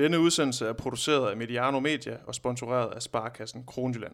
Denne 0.00 0.20
udsendelse 0.20 0.66
er 0.66 0.72
produceret 0.72 1.30
af 1.30 1.36
Mediano 1.36 1.80
Media 1.80 2.16
og 2.26 2.34
sponsoreret 2.34 2.94
af 2.94 3.02
Sparkassen 3.02 3.64
Kronjylland. 3.66 4.12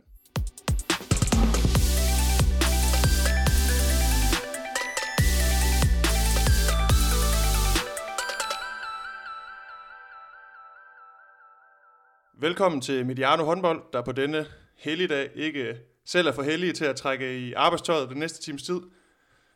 Velkommen 12.41 12.81
til 12.81 13.07
Mediano 13.07 13.45
håndbold, 13.45 13.83
der 13.93 14.03
på 14.03 14.13
denne 14.13 14.47
helligdag 14.77 15.31
ikke 15.35 15.77
selv 16.05 16.29
er 16.29 16.33
for 16.33 16.43
heldige 16.43 16.73
til 16.73 16.85
at 16.85 16.97
trække 16.97 17.39
i 17.39 17.53
arbejdstøjet 17.53 18.09
den 18.09 18.19
næste 18.19 18.43
times 18.43 18.63
tid. 18.63 18.81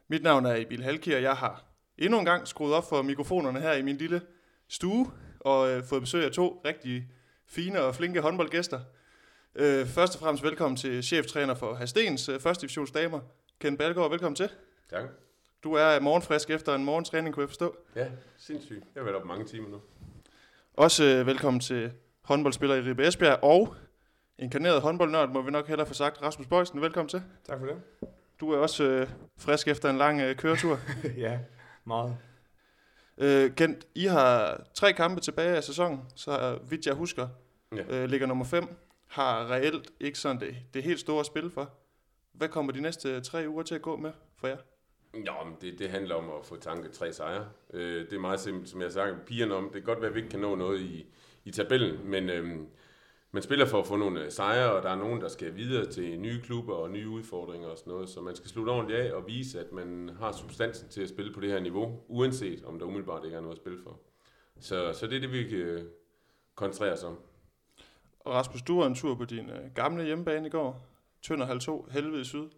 Mit 0.09 0.23
navn 0.23 0.47
er 0.47 0.55
Emil 0.55 0.83
Halki, 0.83 1.13
og 1.13 1.23
jeg 1.23 1.37
har 1.37 1.65
endnu 1.99 2.19
en 2.19 2.25
gang 2.25 2.49
skruet 2.49 2.75
op 2.75 2.89
for 2.89 3.03
mikrofonerne 3.03 3.61
her 3.61 3.73
i 3.73 3.83
min 3.83 3.97
lille 3.97 4.21
stue, 4.69 5.11
og 5.41 5.71
øh, 5.71 5.85
fået 5.85 6.03
besøg 6.03 6.25
af 6.25 6.31
to 6.31 6.63
rigtig 6.65 7.09
fine 7.47 7.81
og 7.81 7.95
flinke 7.95 8.21
håndboldgæster. 8.21 8.81
Øh, 9.55 9.87
først 9.87 10.15
og 10.15 10.21
fremmest 10.21 10.45
velkommen 10.45 10.77
til 10.77 11.03
cheftræner 11.03 11.55
for 11.55 11.75
Hastens 11.75 12.29
øh, 12.29 12.41
første 12.41 12.61
divisions 12.61 12.91
damer, 12.91 13.21
Ken 13.61 13.77
Balgaard. 13.77 14.11
Velkommen 14.11 14.37
til. 14.37 14.49
Tak. 14.91 15.03
Du 15.65 15.73
er 15.73 16.01
morgenfrisk 16.01 16.51
efter 16.51 16.75
en 16.75 16.85
morgentræning, 16.85 17.35
kunne 17.35 17.43
jeg 17.43 17.49
forstå. 17.49 17.77
Ja, 17.97 18.07
sindssygt. 18.39 18.85
Jeg 18.95 19.01
har 19.01 19.05
været 19.05 19.17
op 19.17 19.27
mange 19.27 19.45
timer 19.45 19.69
nu. 19.69 19.81
Også 20.75 21.05
øh, 21.05 21.27
velkommen 21.27 21.61
til 21.61 21.93
håndboldspiller 22.23 22.77
i 22.77 22.81
Ribe 22.81 23.07
Esbjerg, 23.07 23.39
og 23.43 23.75
inkarneret 24.39 24.81
håndboldnørd, 24.81 25.29
må 25.29 25.43
vi 25.43 25.51
nok 25.51 25.69
hellere 25.69 25.87
få 25.87 25.95
sagt. 25.95 26.23
Rasmus 26.23 26.47
Bøjsen, 26.47 26.81
velkommen 26.81 27.09
til. 27.09 27.23
Tak 27.45 27.59
for 27.59 27.67
det. 27.67 27.77
Du 28.41 28.53
er 28.53 28.59
også 28.59 28.85
øh, 28.85 29.09
frisk 29.39 29.69
efter 29.69 29.91
en 29.91 29.99
lang 29.99 30.21
øh, 30.21 30.37
køretur. 30.37 30.79
ja, 31.17 31.39
meget. 31.85 32.17
Øh, 33.21 33.55
Kent, 33.55 33.87
I 33.95 34.05
har 34.07 34.63
tre 34.75 34.93
kampe 34.93 35.21
tilbage 35.21 35.57
af 35.57 35.65
sæsonen, 35.65 36.01
så 36.17 36.59
vidt 36.69 36.87
jeg 36.87 36.95
husker, 36.95 37.29
Ja. 37.77 37.83
øh, 38.03 38.09
ligger 38.11 38.27
nummer 38.27 38.45
5, 38.45 38.69
har 39.07 39.51
reelt 39.51 39.91
ikke 40.01 40.19
sådan 40.19 40.41
det, 40.41 40.57
det 40.75 40.83
helt 40.83 41.01
store 41.01 41.25
spil 41.25 41.51
for. 41.51 41.71
Hvad 42.33 42.49
kommer 42.49 42.73
de 42.73 42.81
næste 42.81 43.21
tre 43.21 43.45
uger 43.49 43.63
til 43.63 43.75
at 43.75 43.83
gå 43.83 43.97
med 43.97 44.13
for 44.37 44.49
jer? 44.49 44.57
Jo, 45.15 45.33
men 45.45 45.55
det, 45.61 45.79
det 45.79 45.91
handler 45.91 46.15
om 46.15 46.25
at 46.31 46.47
få 46.47 46.57
tanket 46.57 46.93
tre 46.93 47.13
sejre. 47.13 47.47
Øh, 47.73 48.05
det 48.05 48.13
er 48.13 48.19
meget 48.21 48.41
simpelt, 48.41 48.69
som 48.69 48.83
jeg 48.83 48.93
sagt 48.93 49.25
pigerne 49.27 49.55
om. 49.55 49.65
Det 49.65 49.73
kan 49.73 49.83
godt 49.83 50.01
være, 50.01 50.09
at 50.09 50.15
vi 50.15 50.19
ikke 50.21 50.31
kan 50.31 50.41
nå 50.41 50.55
noget 50.55 50.81
i, 50.81 51.07
i 51.45 51.51
tabellen, 51.51 52.11
men 52.11 52.31
øhm, 52.31 52.67
man 53.33 53.43
spiller 53.43 53.67
for 53.67 53.81
at 53.81 53.87
få 53.87 53.97
nogle 53.97 54.25
øh, 54.25 54.31
sejre, 54.31 54.73
og 54.73 54.83
der 54.83 54.91
er 54.91 54.97
nogen, 54.97 55.21
der 55.21 55.29
skal 55.29 55.57
videre 55.57 55.87
til 55.87 56.21
nye 56.21 56.41
klubber 56.43 56.75
og 56.75 56.91
nye 56.91 57.09
udfordringer 57.09 57.69
og 57.69 57.79
sådan 57.79 57.91
noget. 57.91 58.09
Så 58.09 58.21
man 58.21 58.37
skal 58.37 58.51
slutte 58.51 58.71
ordentligt 58.71 59.01
af 59.01 59.13
og 59.13 59.27
vise, 59.27 59.61
at 59.61 59.73
man 59.73 60.11
har 60.19 60.33
substansen 60.33 60.89
til 60.89 61.03
at 61.03 61.09
spille 61.09 61.33
på 61.33 61.41
det 61.41 61.51
her 61.51 61.61
niveau, 61.61 62.01
uanset 62.09 62.65
om 62.65 62.79
der 62.79 62.87
umiddelbart 62.87 63.25
ikke 63.25 63.37
er 63.37 63.41
noget 63.41 63.55
at 63.55 63.61
spille 63.61 63.79
for. 63.83 64.01
Så, 64.61 64.93
så 64.93 65.07
det 65.07 65.17
er 65.17 65.21
det, 65.21 65.33
vi 65.33 65.45
kan 65.45 65.59
øh, 65.59 65.83
koncentrere 66.55 66.93
os 66.93 67.05
om. 67.05 67.19
Og 68.21 68.35
Rasmus, 68.35 68.63
du 68.63 68.81
var 68.81 68.87
en 68.87 68.95
tur 68.95 69.15
på 69.15 69.25
din 69.25 69.51
øh, 69.51 69.75
gamle 69.75 70.05
hjemmebane 70.05 70.47
i 70.47 70.51
går. 70.51 70.87
Tønder 71.23 71.47
halv 71.47 71.61
to, 71.61 71.87
helvede 71.91 72.21
i 72.21 72.25
syd. 72.25 72.49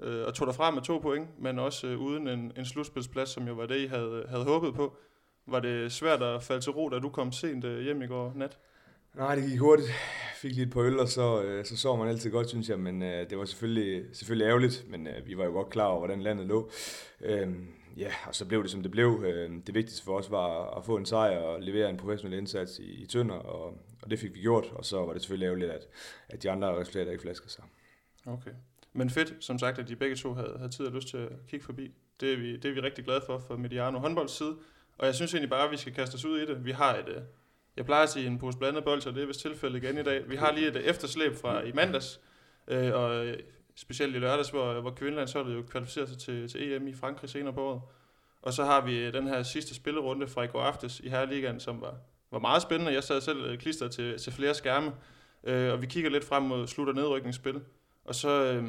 Øh, 0.00 0.26
og 0.26 0.34
tog 0.34 0.54
frem 0.54 0.74
med 0.74 0.82
to 0.82 0.98
point, 0.98 1.38
men 1.38 1.58
også 1.58 1.86
øh, 1.86 2.00
uden 2.00 2.28
en, 2.28 2.52
en 2.56 2.64
slutspilsplads, 2.64 3.28
som 3.28 3.48
jo 3.48 3.54
var 3.54 3.66
det, 3.66 3.78
I 3.78 3.86
havde, 3.86 4.22
øh, 4.24 4.28
havde 4.28 4.44
håbet 4.44 4.74
på. 4.74 4.96
Var 5.46 5.60
det 5.60 5.92
svært 5.92 6.22
at 6.22 6.42
falde 6.42 6.62
til 6.62 6.72
ro, 6.72 6.88
da 6.88 6.98
du 6.98 7.08
kom 7.08 7.32
sent 7.32 7.64
øh, 7.64 7.80
hjem 7.80 8.02
i 8.02 8.06
går 8.06 8.32
nat? 8.34 8.58
Nej, 9.14 9.34
det 9.34 9.50
gik 9.50 9.58
hurtigt. 9.58 9.88
Fik 10.36 10.56
lidt 10.56 10.72
på 10.72 10.82
øl, 10.82 10.98
og 10.98 11.08
så, 11.08 11.42
øh, 11.42 11.64
så 11.64 11.76
sov 11.76 11.98
man 11.98 12.08
altid 12.08 12.30
godt, 12.30 12.48
synes 12.48 12.68
jeg. 12.68 12.78
Men 12.78 13.02
øh, 13.02 13.30
det 13.30 13.38
var 13.38 13.44
selvfølgelig, 13.44 14.16
selvfølgelig 14.16 14.46
ærgerligt, 14.46 14.84
men 14.88 15.06
øh, 15.06 15.26
vi 15.26 15.38
var 15.38 15.44
jo 15.44 15.50
godt 15.50 15.70
klar 15.70 15.86
over, 15.86 15.98
hvordan 15.98 16.22
landet 16.22 16.46
lå. 16.46 16.70
Øh, 17.20 17.48
ja, 17.96 18.12
og 18.26 18.34
så 18.34 18.44
blev 18.46 18.62
det, 18.62 18.70
som 18.70 18.82
det 18.82 18.90
blev. 18.90 19.24
Øh, 19.26 19.50
det 19.66 19.74
vigtigste 19.74 20.04
for 20.04 20.18
os 20.18 20.30
var 20.30 20.76
at 20.76 20.84
få 20.84 20.96
en 20.96 21.06
sejr 21.06 21.38
og 21.38 21.62
levere 21.62 21.90
en 21.90 21.96
professionel 21.96 22.38
indsats 22.38 22.78
i, 22.78 23.02
i 23.02 23.06
Tønder, 23.06 23.34
og, 23.34 23.78
og 24.02 24.10
det 24.10 24.18
fik 24.18 24.34
vi 24.34 24.40
gjort. 24.40 24.64
Og 24.72 24.84
så 24.84 25.04
var 25.04 25.12
det 25.12 25.22
selvfølgelig 25.22 25.46
ærgerligt, 25.46 25.70
at, 25.70 25.88
at 26.28 26.42
de 26.42 26.50
andre 26.50 26.80
resultater 26.80 27.10
ikke 27.10 27.22
flaskede 27.22 27.50
sig. 27.50 27.64
Okay. 28.26 28.50
Men 28.92 29.10
fedt, 29.10 29.34
som 29.40 29.58
sagt, 29.58 29.78
at 29.78 29.88
de 29.88 29.96
begge 29.96 30.16
to 30.16 30.34
havde, 30.34 30.54
havde 30.56 30.72
tid 30.72 30.86
og 30.86 30.92
lyst 30.92 31.08
til 31.08 31.16
at 31.16 31.32
kigge 31.48 31.64
forbi. 31.64 31.94
Det 32.20 32.32
er 32.32 32.36
vi, 32.36 32.56
det 32.56 32.64
er 32.64 32.74
vi 32.74 32.80
rigtig 32.80 33.04
glade 33.04 33.22
for 33.26 33.38
fra 33.38 33.56
Mediano 33.56 33.98
håndbolds 33.98 34.32
side. 34.32 34.56
Og 34.98 35.06
jeg 35.06 35.14
synes 35.14 35.34
egentlig 35.34 35.50
bare, 35.50 35.64
at 35.64 35.70
vi 35.70 35.76
skal 35.76 35.94
kaste 35.94 36.14
os 36.14 36.24
ud 36.24 36.40
i 36.40 36.46
det. 36.46 36.64
Vi 36.64 36.70
har 36.70 36.96
et, 36.96 37.08
øh, 37.08 37.22
jeg 37.76 37.84
plejer 37.84 38.02
at 38.02 38.08
sige 38.08 38.26
en 38.26 38.38
pose 38.38 38.58
blandet 38.58 38.84
bold, 38.84 39.00
så 39.00 39.10
det 39.10 39.22
er 39.22 39.26
vist 39.26 39.40
tilfældet 39.40 39.82
igen 39.82 39.98
i 39.98 40.02
dag. 40.02 40.30
Vi 40.30 40.36
har 40.36 40.52
lige 40.52 40.68
et 40.68 40.76
efterslæb 40.76 41.36
fra 41.36 41.62
i 41.62 41.72
mandags, 41.72 42.20
øh, 42.68 42.94
og 42.94 43.26
øh, 43.26 43.38
specielt 43.76 44.16
i 44.16 44.18
lørdags, 44.18 44.50
hvor, 44.50 44.80
hvor 44.80 44.90
kvindelandsholdet 44.90 45.54
jo 45.54 45.62
kvalificerer 45.62 46.06
sig 46.06 46.18
til, 46.18 46.48
til 46.48 46.72
EM 46.72 46.88
i 46.88 46.94
Frankrig 46.94 47.30
senere 47.30 47.52
på 47.52 47.62
året. 47.62 47.80
Og 48.42 48.52
så 48.52 48.64
har 48.64 48.80
vi 48.80 48.98
øh, 48.98 49.12
den 49.12 49.26
her 49.26 49.42
sidste 49.42 49.74
spillerunde 49.74 50.28
fra 50.28 50.42
i 50.42 50.46
går 50.46 50.62
aftes 50.62 51.00
i 51.00 51.08
Herreligaen, 51.08 51.60
som 51.60 51.80
var, 51.80 51.94
var 52.30 52.38
meget 52.38 52.62
spændende. 52.62 52.92
Jeg 52.92 53.04
sad 53.04 53.20
selv 53.20 53.44
øh, 53.44 53.58
klistret 53.58 53.90
til, 53.90 54.18
til 54.18 54.32
flere 54.32 54.54
skærme, 54.54 54.92
øh, 55.44 55.72
og 55.72 55.82
vi 55.82 55.86
kigger 55.86 56.10
lidt 56.10 56.24
frem 56.24 56.42
mod 56.42 56.66
slut- 56.66 56.88
og 56.88 56.94
nedrykningsspil. 56.94 57.60
Og 58.04 58.14
så, 58.14 58.44
øh, 58.44 58.64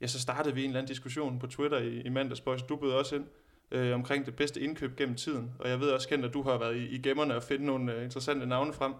ja, 0.00 0.06
så 0.06 0.20
startede 0.20 0.54
vi 0.54 0.64
en 0.64 0.70
eller 0.70 0.80
anden 0.80 0.88
diskussion 0.88 1.38
på 1.38 1.46
Twitter 1.46 1.78
i, 1.78 2.00
i 2.00 2.08
mandags, 2.08 2.40
Boys. 2.40 2.62
Du 2.62 2.76
bød 2.76 2.92
også 2.92 3.16
ind 3.16 3.26
øh, 3.74 3.94
omkring 3.94 4.26
det 4.26 4.36
bedste 4.36 4.60
indkøb 4.60 4.96
gennem 4.96 5.16
tiden. 5.16 5.52
Og 5.58 5.68
jeg 5.68 5.80
ved 5.80 5.90
også, 5.90 6.08
Kent, 6.08 6.24
at 6.24 6.34
du 6.34 6.42
har 6.42 6.58
været 6.58 6.76
i, 6.76 6.86
i 6.86 6.98
gemmerne 6.98 7.36
og 7.36 7.42
finde 7.42 7.66
nogle 7.66 7.94
øh, 7.94 8.04
interessante 8.04 8.46
navne 8.46 8.72
frem. 8.72 8.94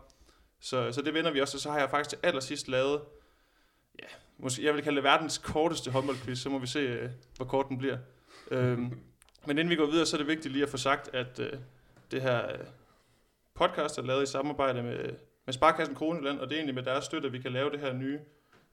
Så, 0.60 0.92
så 0.92 1.02
det 1.02 1.14
vender 1.14 1.30
vi 1.30 1.40
også, 1.40 1.56
og 1.56 1.60
så 1.60 1.70
har 1.70 1.78
jeg 1.78 1.90
faktisk 1.90 2.10
til 2.10 2.18
allersidst 2.22 2.68
lavet, 2.68 3.00
ja, 4.02 4.06
måske, 4.38 4.64
jeg 4.64 4.74
vil 4.74 4.82
kalde 4.82 4.96
det 4.96 5.04
verdens 5.04 5.38
korteste 5.38 5.90
håndboldquiz, 5.90 6.38
så 6.38 6.48
må 6.48 6.58
vi 6.58 6.66
se, 6.66 6.78
øh, 6.78 7.10
hvor 7.36 7.44
kort 7.44 7.68
den 7.68 7.78
bliver. 7.78 7.98
øhm, 8.50 9.00
men 9.46 9.58
inden 9.58 9.70
vi 9.70 9.76
går 9.76 9.86
videre, 9.86 10.06
så 10.06 10.16
er 10.16 10.18
det 10.18 10.26
vigtigt 10.26 10.52
lige 10.52 10.62
at 10.62 10.70
få 10.70 10.76
sagt, 10.76 11.14
at 11.14 11.40
øh, 11.40 11.52
det 12.10 12.22
her 12.22 12.52
øh, 12.52 12.58
podcast 13.54 13.98
er 13.98 14.02
lavet 14.02 14.22
i 14.22 14.26
samarbejde 14.26 14.82
med, 14.82 15.10
med 15.44 15.54
Sparkassen 15.54 15.94
Kronjylland, 15.94 16.38
og 16.38 16.48
det 16.48 16.54
er 16.54 16.58
egentlig 16.58 16.74
med 16.74 16.82
deres 16.82 17.04
støtte, 17.04 17.26
at 17.26 17.32
vi 17.32 17.38
kan 17.38 17.52
lave 17.52 17.70
det 17.70 17.80
her 17.80 17.92
nye 17.92 18.20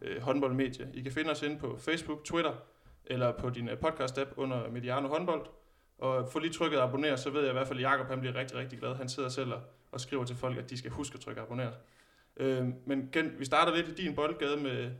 øh, 0.01 0.21
håndboldmedie. 0.21 0.89
I 0.93 1.01
kan 1.01 1.11
finde 1.11 1.31
os 1.31 1.41
inde 1.41 1.59
på 1.59 1.77
Facebook, 1.79 2.23
Twitter, 2.23 2.53
eller 3.05 3.31
på 3.31 3.49
din 3.49 3.69
øh, 3.69 3.77
podcast-app 3.85 4.33
under 4.35 4.69
Mediano 4.69 5.07
Håndbold. 5.07 5.45
Og 6.01 6.29
få 6.31 6.39
lige 6.39 6.53
trykket 6.53 6.77
abonner, 6.77 7.15
så 7.15 7.29
ved 7.29 7.41
jeg 7.41 7.49
i 7.49 7.53
hvert 7.53 7.67
fald, 7.67 7.79
at 7.79 7.83
Jacob 7.83 8.07
han 8.07 8.19
bliver 8.19 8.35
rigtig, 8.35 8.57
rigtig 8.57 8.79
glad. 8.79 8.95
Han 8.95 9.09
sidder 9.09 9.29
selv 9.29 9.53
og, 9.91 10.01
skriver 10.01 10.25
til 10.25 10.35
folk, 10.35 10.57
at 10.57 10.69
de 10.69 10.77
skal 10.77 10.91
huske 10.91 11.13
at 11.15 11.19
trykke 11.19 11.41
abonner. 11.41 11.71
Øh, 12.37 12.67
men 12.85 13.09
Gen, 13.11 13.39
vi 13.39 13.45
starter 13.45 13.75
lidt 13.75 13.87
i 13.87 13.93
din 13.93 14.15
boldgade 14.15 14.57
med, 14.57 14.91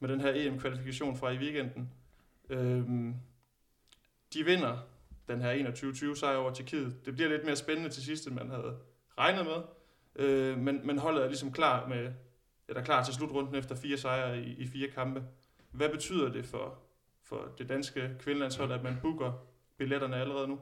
med 0.00 0.08
den 0.08 0.20
her 0.20 0.32
EM-kvalifikation 0.34 1.16
fra 1.16 1.30
i 1.30 1.36
weekenden. 1.36 1.90
Øh, 2.50 2.84
de 4.34 4.44
vinder 4.44 4.78
den 5.28 5.40
her 5.40 5.54
21-20 6.12 6.14
sejr 6.14 6.36
over 6.36 6.52
Tjekkiet. 6.52 7.06
Det 7.06 7.14
bliver 7.14 7.28
lidt 7.28 7.44
mere 7.44 7.56
spændende 7.56 7.90
til 7.90 8.02
sidst, 8.04 8.26
end 8.26 8.34
man 8.34 8.50
havde 8.50 8.78
regnet 9.18 9.46
med. 9.46 9.62
Øh, 10.26 10.58
men, 10.58 10.86
men 10.86 10.98
holdet 10.98 11.22
er 11.22 11.28
ligesom 11.28 11.52
klar 11.52 11.88
med, 11.88 12.12
eller 12.68 12.82
klar 12.84 13.04
til 13.04 13.14
slutrunden 13.14 13.54
efter 13.54 13.74
fire 13.74 13.96
sejre 13.96 14.40
i, 14.42 14.54
i 14.58 14.66
fire 14.66 14.90
kampe. 14.90 15.22
Hvad 15.70 15.88
betyder 15.88 16.32
det 16.32 16.46
for, 16.46 16.78
for 17.22 17.48
det 17.58 17.68
danske 17.68 18.16
kvindelandshold, 18.18 18.72
at 18.72 18.82
man 18.82 18.98
booker 19.02 19.46
billetterne 19.80 20.16
allerede 20.16 20.48
nu? 20.48 20.58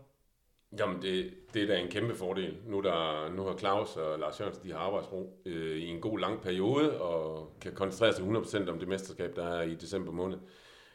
Jamen, 0.79 1.03
det, 1.03 1.35
det 1.55 1.63
er 1.63 1.67
da 1.67 1.79
en 1.79 1.91
kæmpe 1.91 2.15
fordel. 2.15 2.57
Nu, 2.67 2.81
der, 2.81 3.29
nu 3.37 3.43
har 3.43 3.57
Claus 3.57 3.97
og 3.97 4.19
Lars 4.19 4.41
Jørgensen, 4.41 4.65
de 4.65 4.73
har 4.73 4.79
arbejdsro 4.79 5.43
øh, 5.47 5.77
i 5.77 5.87
en 5.87 6.01
god 6.01 6.19
lang 6.19 6.41
periode, 6.43 7.01
og 7.01 7.53
kan 7.61 7.75
koncentrere 7.75 8.13
sig 8.13 8.25
100% 8.65 8.71
om 8.71 8.79
det 8.79 8.89
mesterskab, 8.89 9.37
der 9.37 9.45
er 9.45 9.63
i 9.63 9.75
december 9.75 10.13
måned. 10.13 10.39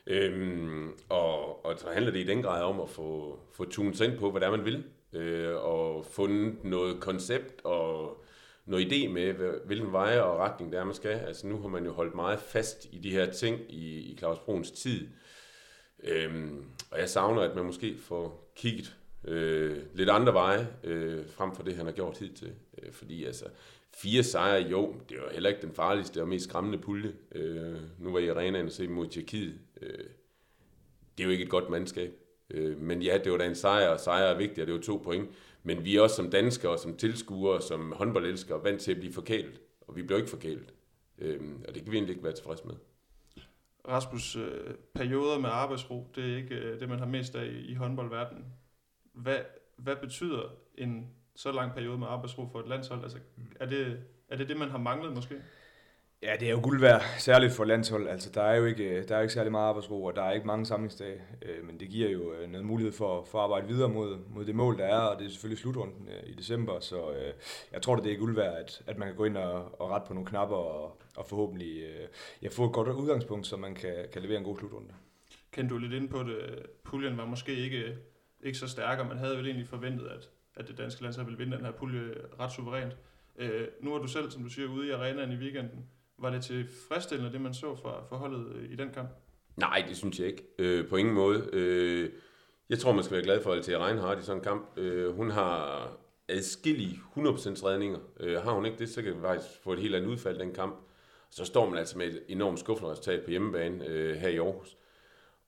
Øhm, 0.07 0.91
og, 1.09 1.65
og 1.65 1.79
så 1.79 1.87
handler 1.93 2.11
det 2.11 2.19
i 2.19 2.27
den 2.27 2.41
grad 2.41 2.63
om 2.63 2.79
at 2.79 2.89
få, 2.89 3.39
få 3.53 3.65
tunet 3.65 3.97
sig 3.97 4.07
ind 4.07 4.19
på, 4.19 4.31
hvad 4.31 4.41
det 4.41 4.47
er, 4.47 4.51
man 4.51 4.65
vil, 4.65 4.83
øh, 5.13 5.55
og 5.55 6.05
fundet 6.05 6.63
noget 6.63 6.99
koncept 6.99 7.61
og 7.65 8.17
noget 8.65 8.85
idé 8.85 9.07
med, 9.07 9.33
hvilken 9.65 9.91
vej 9.91 10.19
og 10.19 10.39
retning 10.39 10.71
det 10.71 10.79
er, 10.79 10.83
man 10.83 10.95
skal. 10.95 11.11
Altså 11.11 11.47
nu 11.47 11.61
har 11.61 11.67
man 11.67 11.85
jo 11.85 11.93
holdt 11.93 12.15
meget 12.15 12.39
fast 12.39 12.87
i 12.91 12.97
de 12.97 13.11
her 13.11 13.31
ting 13.31 13.59
i, 13.69 14.11
i 14.11 14.17
Claus 14.17 14.39
Bruns 14.39 14.71
tid, 14.71 15.07
øhm, 16.03 16.63
og 16.91 16.99
jeg 16.99 17.09
savner, 17.09 17.41
at 17.41 17.55
man 17.55 17.65
måske 17.65 17.97
får 17.97 18.51
kigget 18.55 18.95
øh, 19.25 19.77
lidt 19.93 20.09
andre 20.09 20.33
veje, 20.33 20.67
øh, 20.83 21.29
frem 21.29 21.55
for 21.55 21.63
det, 21.63 21.75
han 21.75 21.85
har 21.85 21.93
gjort 21.93 22.17
hidtil. 22.17 22.53
Øh, 22.77 22.91
fordi 22.91 23.25
altså, 23.25 23.45
fire 23.95 24.23
sejre, 24.23 24.69
jo, 24.69 24.95
det 25.09 25.17
var 25.17 25.29
heller 25.33 25.49
ikke 25.49 25.61
den 25.61 25.73
farligste 25.73 26.21
og 26.21 26.27
mest 26.27 26.45
skræmmende 26.45 26.77
pulje. 26.77 27.13
Øh, 27.35 27.75
nu 27.99 28.11
var 28.11 28.19
i 28.19 28.27
arenaen 28.27 28.65
og 28.65 28.71
se 28.71 28.87
mod 28.87 29.07
Tjekkiet. 29.07 29.59
Øh, 29.81 30.05
det 31.17 31.23
er 31.23 31.23
jo 31.23 31.29
ikke 31.29 31.43
et 31.43 31.49
godt 31.49 31.69
mandskab. 31.69 32.13
Øh, 32.49 32.81
men 32.81 33.01
ja, 33.01 33.17
det 33.23 33.31
var 33.31 33.37
da 33.37 33.45
en 33.45 33.55
sejr, 33.55 33.87
og 33.87 33.99
sejr 33.99 34.23
er 34.23 34.37
vigtig, 34.37 34.61
og 34.61 34.67
det 34.67 34.75
var 34.75 34.81
to 34.81 35.01
point. 35.03 35.29
Men 35.63 35.85
vi 35.85 35.95
er 35.95 36.01
også 36.01 36.15
som 36.15 36.31
danskere, 36.31 36.77
som 36.77 36.97
tilskuere, 36.97 37.61
som 37.61 37.91
håndboldelskere, 37.91 38.63
vant 38.63 38.81
til 38.81 38.91
at 38.91 38.99
blive 38.99 39.13
forkælet. 39.13 39.61
Og 39.81 39.95
vi 39.95 40.03
blev 40.03 40.17
ikke 40.17 40.29
forkælet. 40.29 40.73
Øh, 41.19 41.41
og 41.67 41.75
det 41.75 41.83
kan 41.83 41.91
vi 41.91 41.97
egentlig 41.97 42.13
ikke 42.13 42.23
være 42.23 42.33
tilfredse 42.33 42.63
med. 42.65 42.75
Rasmus, 43.87 44.35
øh, 44.35 44.75
perioder 44.95 45.39
med 45.39 45.49
arbejdsro, 45.49 46.11
det 46.15 46.31
er 46.31 46.37
ikke 46.37 46.55
øh, 46.55 46.79
det, 46.79 46.89
man 46.89 46.99
har 46.99 47.05
mest 47.05 47.35
af 47.35 47.45
i, 47.45 47.65
i 47.65 47.73
håndboldverdenen. 47.73 48.45
Hvad, 49.13 49.37
hvad 49.77 49.95
betyder 49.95 50.41
en 50.77 51.09
så 51.35 51.51
lang 51.51 51.73
periode 51.73 51.97
med 51.97 52.07
arbejdsro 52.07 52.49
for 52.51 52.59
et 52.59 52.67
landshold? 52.67 53.03
Altså, 53.03 53.19
er, 53.59 53.65
det, 53.65 54.03
er 54.29 54.37
det 54.37 54.49
det, 54.49 54.57
man 54.57 54.69
har 54.69 54.77
manglet 54.77 55.13
måske? 55.13 55.41
Ja, 56.23 56.35
det 56.39 56.47
er 56.47 56.51
jo 56.51 56.59
guld 56.63 56.79
værd, 56.79 57.01
særligt 57.17 57.53
for 57.53 57.63
landshold. 57.63 58.07
Altså, 58.07 58.29
der 58.29 58.41
er 58.41 58.55
jo 58.55 58.65
ikke, 58.65 58.83
øh, 58.83 59.07
der 59.07 59.15
er 59.15 59.21
ikke 59.21 59.33
særlig 59.33 59.51
meget 59.51 59.67
arbejdsro, 59.67 60.03
og 60.03 60.15
der 60.15 60.23
er 60.23 60.31
ikke 60.31 60.47
mange 60.47 60.65
samlingsdage. 60.65 61.21
Øh, 61.41 61.65
men 61.65 61.79
det 61.79 61.89
giver 61.89 62.09
jo 62.09 62.33
øh, 62.33 62.49
noget 62.49 62.65
mulighed 62.65 62.93
for, 62.93 63.23
for 63.23 63.37
at 63.37 63.43
arbejde 63.43 63.67
videre 63.67 63.89
mod, 63.89 64.17
mod 64.29 64.45
det 64.45 64.55
mål, 64.55 64.77
der 64.77 64.85
er, 64.85 64.99
og 64.99 65.19
det 65.19 65.25
er 65.25 65.29
selvfølgelig 65.29 65.59
slutrunden 65.59 66.09
øh, 66.09 66.29
i 66.29 66.33
december. 66.33 66.79
Så 66.79 67.11
øh, 67.11 67.33
jeg 67.71 67.81
tror, 67.81 67.95
det 67.95 68.13
er 68.13 68.17
guld 68.17 68.35
værd, 68.35 68.53
at, 68.53 68.81
at 68.87 68.97
man 68.97 69.07
kan 69.07 69.17
gå 69.17 69.25
ind 69.25 69.37
og, 69.37 69.81
og 69.81 69.89
rette 69.89 70.07
på 70.07 70.13
nogle 70.13 70.29
knapper 70.29 70.55
og, 70.55 71.01
og 71.15 71.25
forhåbentlig 71.25 71.83
øh, 71.83 72.07
ja, 72.41 72.47
få 72.47 72.65
et 72.65 72.73
godt 72.73 72.87
udgangspunkt, 72.87 73.47
så 73.47 73.57
man 73.57 73.75
kan, 73.75 73.95
kan 74.13 74.21
levere 74.21 74.37
en 74.37 74.43
god 74.43 74.57
slutrunde. 74.57 74.93
Kan 75.51 75.67
du 75.67 75.77
lidt 75.77 75.93
ind 75.93 76.09
på 76.09 76.23
det? 76.23 76.65
Puljen 76.83 77.17
var 77.17 77.25
måske 77.25 77.55
ikke, 77.55 77.95
ikke 78.43 78.57
så 78.57 78.67
stærk, 78.67 78.99
og 78.99 79.05
man 79.05 79.17
havde 79.17 79.37
vel 79.37 79.45
egentlig 79.45 79.67
forventet, 79.67 80.07
at, 80.07 80.29
at 80.55 80.67
det 80.67 80.77
danske 80.77 81.01
landshold 81.01 81.25
ville 81.27 81.37
vinde 81.37 81.57
den 81.57 81.65
her 81.65 81.71
pulje 81.71 82.13
ret 82.39 82.51
suverænt. 82.51 82.97
Øh, 83.35 83.67
nu 83.81 83.95
er 83.95 83.99
du 83.99 84.07
selv, 84.07 84.31
som 84.31 84.43
du 84.43 84.49
siger, 84.49 84.67
ude 84.67 84.87
i 84.87 84.91
arenaen 84.91 85.31
i 85.31 85.35
weekenden. 85.35 85.85
Var 86.17 86.29
det 86.29 86.43
tilfredsstillende, 86.43 87.33
det 87.33 87.41
man 87.41 87.53
så 87.53 87.75
fra 87.75 88.03
forholdet 88.09 88.55
øh, 88.55 88.71
i 88.71 88.75
den 88.75 88.89
kamp? 88.93 89.09
Nej, 89.57 89.83
det 89.87 89.97
synes 89.97 90.19
jeg 90.19 90.27
ikke. 90.27 90.43
Øh, 90.59 90.87
på 90.87 90.95
ingen 90.95 91.13
måde. 91.13 91.49
Øh, 91.53 92.09
jeg 92.69 92.79
tror, 92.79 92.91
man 92.91 93.03
skal 93.03 93.15
være 93.15 93.23
glad 93.23 93.43
for 93.43 93.53
Altea 93.53 93.85
Reinhardt 93.85 94.19
i 94.19 94.23
sådan 94.23 94.37
en 94.37 94.43
kamp. 94.43 94.77
Øh, 94.77 95.15
hun 95.15 95.31
har 95.31 95.87
adskillige 96.29 96.99
100% 97.17 97.19
redninger. 97.65 97.99
Øh, 98.19 98.41
har 98.41 98.51
hun 98.51 98.65
ikke 98.65 98.77
det, 98.77 98.89
så 98.89 99.01
kan 99.01 99.15
vi 99.15 99.21
faktisk 99.21 99.49
få 99.63 99.73
et 99.73 99.79
helt 99.79 99.95
andet 99.95 100.09
udfald 100.09 100.39
den 100.39 100.53
kamp. 100.53 100.75
Så 101.29 101.45
står 101.45 101.69
man 101.69 101.79
altså 101.79 101.97
med 101.97 102.07
et 102.07 102.23
enormt 102.27 102.59
skuffende 102.59 102.91
resultat 102.91 103.23
på 103.23 103.29
hjemmebane 103.29 103.87
øh, 103.87 104.15
her 104.15 104.29
i 104.29 104.37
Aarhus. 104.37 104.77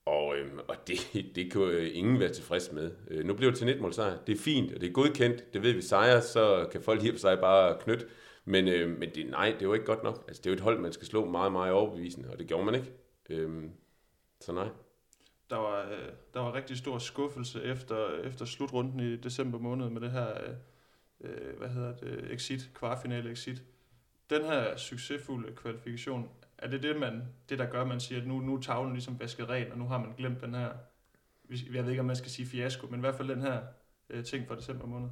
Og, 0.05 0.37
øh, 0.37 0.51
og 0.67 0.75
det, 0.87 0.99
det 1.35 1.51
kan 1.51 1.61
øh, 1.61 1.89
ingen 1.93 2.19
være 2.19 2.33
tilfreds 2.33 2.71
med. 2.71 2.91
Øh, 3.11 3.25
nu 3.25 3.33
bliver 3.33 3.51
det 3.51 3.57
til 3.57 3.65
19 3.65 3.81
mål 3.81 3.93
sejr. 3.93 4.17
Det 4.27 4.33
er 4.33 4.39
fint, 4.39 4.73
og 4.73 4.81
det 4.81 4.89
er 4.89 4.93
godkendt. 4.93 5.53
Det 5.53 5.63
ved 5.63 5.73
vi 5.73 5.81
sejr, 5.81 6.19
så 6.19 6.67
kan 6.71 6.81
folk 6.81 7.01
lige 7.01 7.17
sig 7.17 7.39
bare 7.39 7.77
knytte. 7.79 8.05
Men, 8.45 8.67
øh, 8.67 8.99
men 8.99 9.09
det, 9.15 9.29
nej, 9.29 9.55
det 9.59 9.67
var 9.67 9.73
ikke 9.73 9.85
godt 9.85 10.03
nok. 10.03 10.23
Altså, 10.27 10.41
det 10.41 10.49
er 10.49 10.51
jo 10.51 10.55
et 10.55 10.61
hold, 10.61 10.79
man 10.79 10.93
skal 10.93 11.07
slå 11.07 11.25
meget, 11.25 11.51
meget 11.51 11.73
overbevisende, 11.73 12.29
og 12.29 12.39
det 12.39 12.47
gjorde 12.47 12.65
man 12.65 12.75
ikke. 12.75 12.91
Øh, 13.29 13.63
så 14.41 14.53
nej. 14.53 14.69
Der 15.49 15.55
var, 15.55 15.81
øh, 15.91 16.09
der 16.33 16.39
var 16.39 16.53
rigtig 16.53 16.77
stor 16.77 16.97
skuffelse 16.97 17.63
efter, 17.63 18.19
efter 18.19 18.45
slutrunden 18.45 18.99
i 18.99 19.15
december 19.15 19.59
måned 19.59 19.89
med 19.89 20.01
det 20.01 20.11
her, 20.11 20.27
øh, 20.43 20.55
øh 21.21 21.57
hvad 21.57 21.69
hedder 21.69 21.95
det, 21.95 22.31
exit, 22.31 22.71
kvartfinale 22.73 23.31
exit. 23.31 23.63
Den 24.29 24.41
her 24.41 24.77
succesfulde 24.77 25.55
kvalifikation, 25.55 26.29
er 26.57 26.67
det 26.69 26.83
det, 26.83 26.99
man, 26.99 27.21
det 27.49 27.59
der 27.59 27.65
gør, 27.65 27.81
at 27.81 27.87
man 27.87 27.99
siger, 27.99 28.21
at 28.21 28.27
nu, 28.27 28.39
nu 28.39 28.55
er 28.55 28.61
tavlen 28.61 28.93
ligesom 28.93 29.19
vasket 29.19 29.49
ren, 29.49 29.71
og 29.71 29.77
nu 29.77 29.85
har 29.85 29.97
man 29.97 30.13
glemt 30.17 30.41
den 30.41 30.53
her, 30.53 30.69
jeg 31.73 31.83
ved 31.83 31.89
ikke, 31.89 31.99
om 31.99 32.05
man 32.05 32.15
skal 32.15 32.31
sige 32.31 32.45
fiasko, 32.45 32.87
men 32.87 32.99
i 32.99 33.01
hvert 33.01 33.15
fald 33.15 33.29
den 33.29 33.41
her 33.41 33.61
øh, 34.09 34.23
ting 34.23 34.47
fra 34.47 34.55
december 34.55 34.85
måned? 34.85 35.09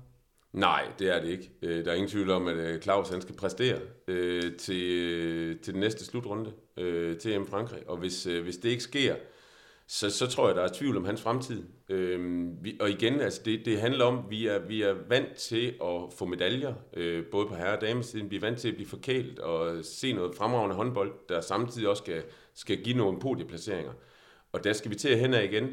Nej, 0.54 0.86
det 1.00 1.16
er 1.16 1.22
det 1.22 1.30
ikke. 1.30 1.52
Øh, 1.62 1.86
der 1.86 1.92
er 1.92 1.96
ingen 1.96 2.10
tvivl 2.10 2.30
om, 2.30 2.48
at 2.48 2.56
øh, 2.56 2.82
Claus 2.82 3.10
han 3.10 3.22
skal 3.22 3.36
præstere 3.36 3.80
øh, 4.08 4.56
til, 4.58 4.84
øh, 4.92 5.60
til 5.60 5.74
den 5.74 5.82
næste 5.82 6.06
slutrunde 6.06 6.52
øh, 6.78 7.18
til 7.18 7.42
M 7.42 7.48
Frankrig. 7.48 7.90
Og 7.90 7.98
hvis, 7.98 8.28
øh, 8.28 8.44
hvis 8.44 8.58
det 8.58 8.70
ikke 8.70 8.84
sker, 8.84 9.16
så, 9.88 10.10
så 10.10 10.28
tror 10.28 10.48
jeg, 10.48 10.56
der 10.56 10.62
er 10.62 10.74
tvivl 10.74 10.98
om 10.98 11.06
hans 11.06 11.22
fremtid. 11.22 11.64
Øh, 11.90 12.46
vi, 12.64 12.78
og 12.80 12.90
igen, 12.90 13.22
altså 13.22 13.42
det, 13.46 13.66
det 13.66 13.82
handler 13.82 14.06
om, 14.06 14.18
at 14.18 14.30
vi 14.30 14.48
er, 14.48 14.60
vi 14.60 14.82
er 14.82 14.96
vant 15.08 15.36
til 15.36 15.68
at 15.84 16.14
få 16.18 16.26
medaljer, 16.26 16.74
øh, 16.94 17.26
både 17.26 17.48
på 17.48 17.56
herre- 17.56 17.76
og 17.76 17.82
damesiden. 17.82 18.32
Vi 18.32 18.36
er 18.36 18.40
vant 18.42 18.60
til 18.60 18.68
at 18.68 18.76
blive 18.76 18.88
forkælet 18.88 19.40
og 19.40 19.86
se 19.86 20.14
noget 20.14 20.36
fremragende 20.36 20.76
håndbold, 20.76 21.14
der 21.30 21.42
samtidig 21.42 21.88
også 21.88 22.04
skal, 22.04 22.24
skal 22.54 22.84
give 22.84 22.98
nogle 22.98 23.20
podieplaceringer. 23.20 23.92
Og 24.52 24.64
der 24.64 24.74
skal 24.74 24.92
vi 24.92 24.96
til 24.96 25.10
at 25.10 25.20
hen 25.20 25.34
igen. 25.34 25.70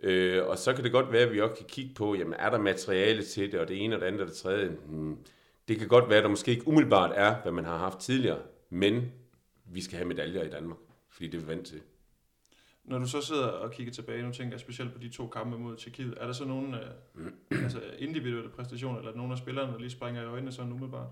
Øh, 0.00 0.46
og 0.46 0.58
så 0.58 0.72
kan 0.72 0.84
det 0.84 0.92
godt 0.92 1.12
være, 1.12 1.22
at 1.22 1.32
vi 1.32 1.40
også 1.40 1.54
kan 1.54 1.66
kigge 1.66 1.94
på, 1.94 2.14
jamen 2.14 2.34
er 2.34 2.50
der 2.50 2.58
materiale 2.58 3.22
til 3.22 3.52
det, 3.52 3.60
og 3.60 3.68
det 3.68 3.84
ene 3.84 3.96
og 3.96 4.00
det 4.00 4.06
andet 4.06 4.20
og 4.20 4.26
det 4.26 4.36
tredje. 4.36 4.68
Hmm. 4.86 5.18
Det 5.68 5.78
kan 5.78 5.88
godt 5.88 6.08
være, 6.08 6.18
at 6.18 6.24
der 6.24 6.30
måske 6.30 6.50
ikke 6.50 6.68
umiddelbart 6.68 7.12
er, 7.14 7.42
hvad 7.42 7.52
man 7.52 7.64
har 7.64 7.78
haft 7.78 7.98
tidligere, 7.98 8.38
men 8.70 9.12
vi 9.64 9.80
skal 9.80 9.96
have 9.96 10.08
medaljer 10.08 10.42
i 10.42 10.50
Danmark, 10.50 10.78
fordi 11.10 11.26
det 11.26 11.34
er 11.34 11.40
vi 11.40 11.48
vant 11.48 11.66
til. 11.66 11.80
Når 12.84 12.98
du 12.98 13.08
så 13.08 13.20
sidder 13.20 13.46
og 13.46 13.72
kigger 13.72 13.92
tilbage, 13.92 14.22
nu 14.22 14.32
tænker 14.32 14.52
jeg 14.52 14.60
specielt 14.60 14.92
på 14.92 14.98
de 14.98 15.08
to 15.08 15.26
kampe 15.26 15.58
mod 15.58 15.76
Tjekkiet, 15.76 16.14
er 16.20 16.26
der 16.26 16.32
så 16.32 16.44
nogle 16.44 16.78
øh, 17.16 17.62
altså 17.64 17.80
individuelle 17.98 18.50
præstationer, 18.50 18.98
eller 18.98 19.14
nogle 19.14 19.32
af 19.32 19.38
spillerne, 19.38 19.72
der 19.72 19.78
lige 19.78 19.90
springer 19.90 20.22
i 20.22 20.26
øjnene 20.26 20.52
sådan 20.52 20.72
umiddelbart? 20.72 21.08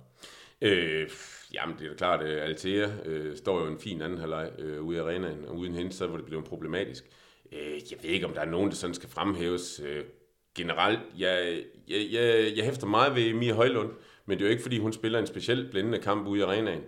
Øh, 0.61 1.11
jamen, 1.55 1.77
det 1.79 1.85
er 1.85 1.89
da 1.89 1.97
klart, 1.97 2.23
at 2.23 2.39
Altea 2.39 2.91
øh, 3.05 3.37
står 3.37 3.61
jo 3.61 3.67
en 3.67 3.79
fin 3.79 4.03
anden 4.03 4.19
halvleg 4.19 4.51
øh, 4.59 4.83
ude 4.83 4.97
i 4.97 5.01
arenaen, 5.01 5.45
og 5.45 5.57
uden 5.57 5.75
hende, 5.75 5.93
så 5.93 6.07
var 6.07 6.17
det 6.17 6.27
blevet 6.27 6.45
problematisk. 6.45 7.05
Øh, 7.53 7.81
jeg 7.91 7.99
ved 8.03 8.11
ikke, 8.11 8.27
om 8.27 8.33
der 8.33 8.41
er 8.41 8.51
nogen, 8.51 8.71
der 8.71 8.77
sådan 8.77 8.95
skal 8.95 9.09
fremhæves 9.09 9.81
øh, 9.85 10.05
generelt. 10.55 11.01
Jeg, 11.19 11.63
jeg, 11.89 12.07
jeg, 12.13 12.53
jeg 12.57 12.65
hæfter 12.65 12.87
meget 12.87 13.15
ved 13.15 13.35
Mia 13.35 13.53
Højlund, 13.53 13.91
men 14.27 14.39
det 14.39 14.45
er 14.45 14.49
jo 14.49 14.51
ikke, 14.51 14.63
fordi 14.63 14.79
hun 14.79 14.93
spiller 14.93 15.19
en 15.19 15.27
speciel 15.27 15.69
blændende 15.71 15.99
kamp 15.99 16.27
ude 16.27 16.41
i 16.41 16.43
arenaen. 16.43 16.83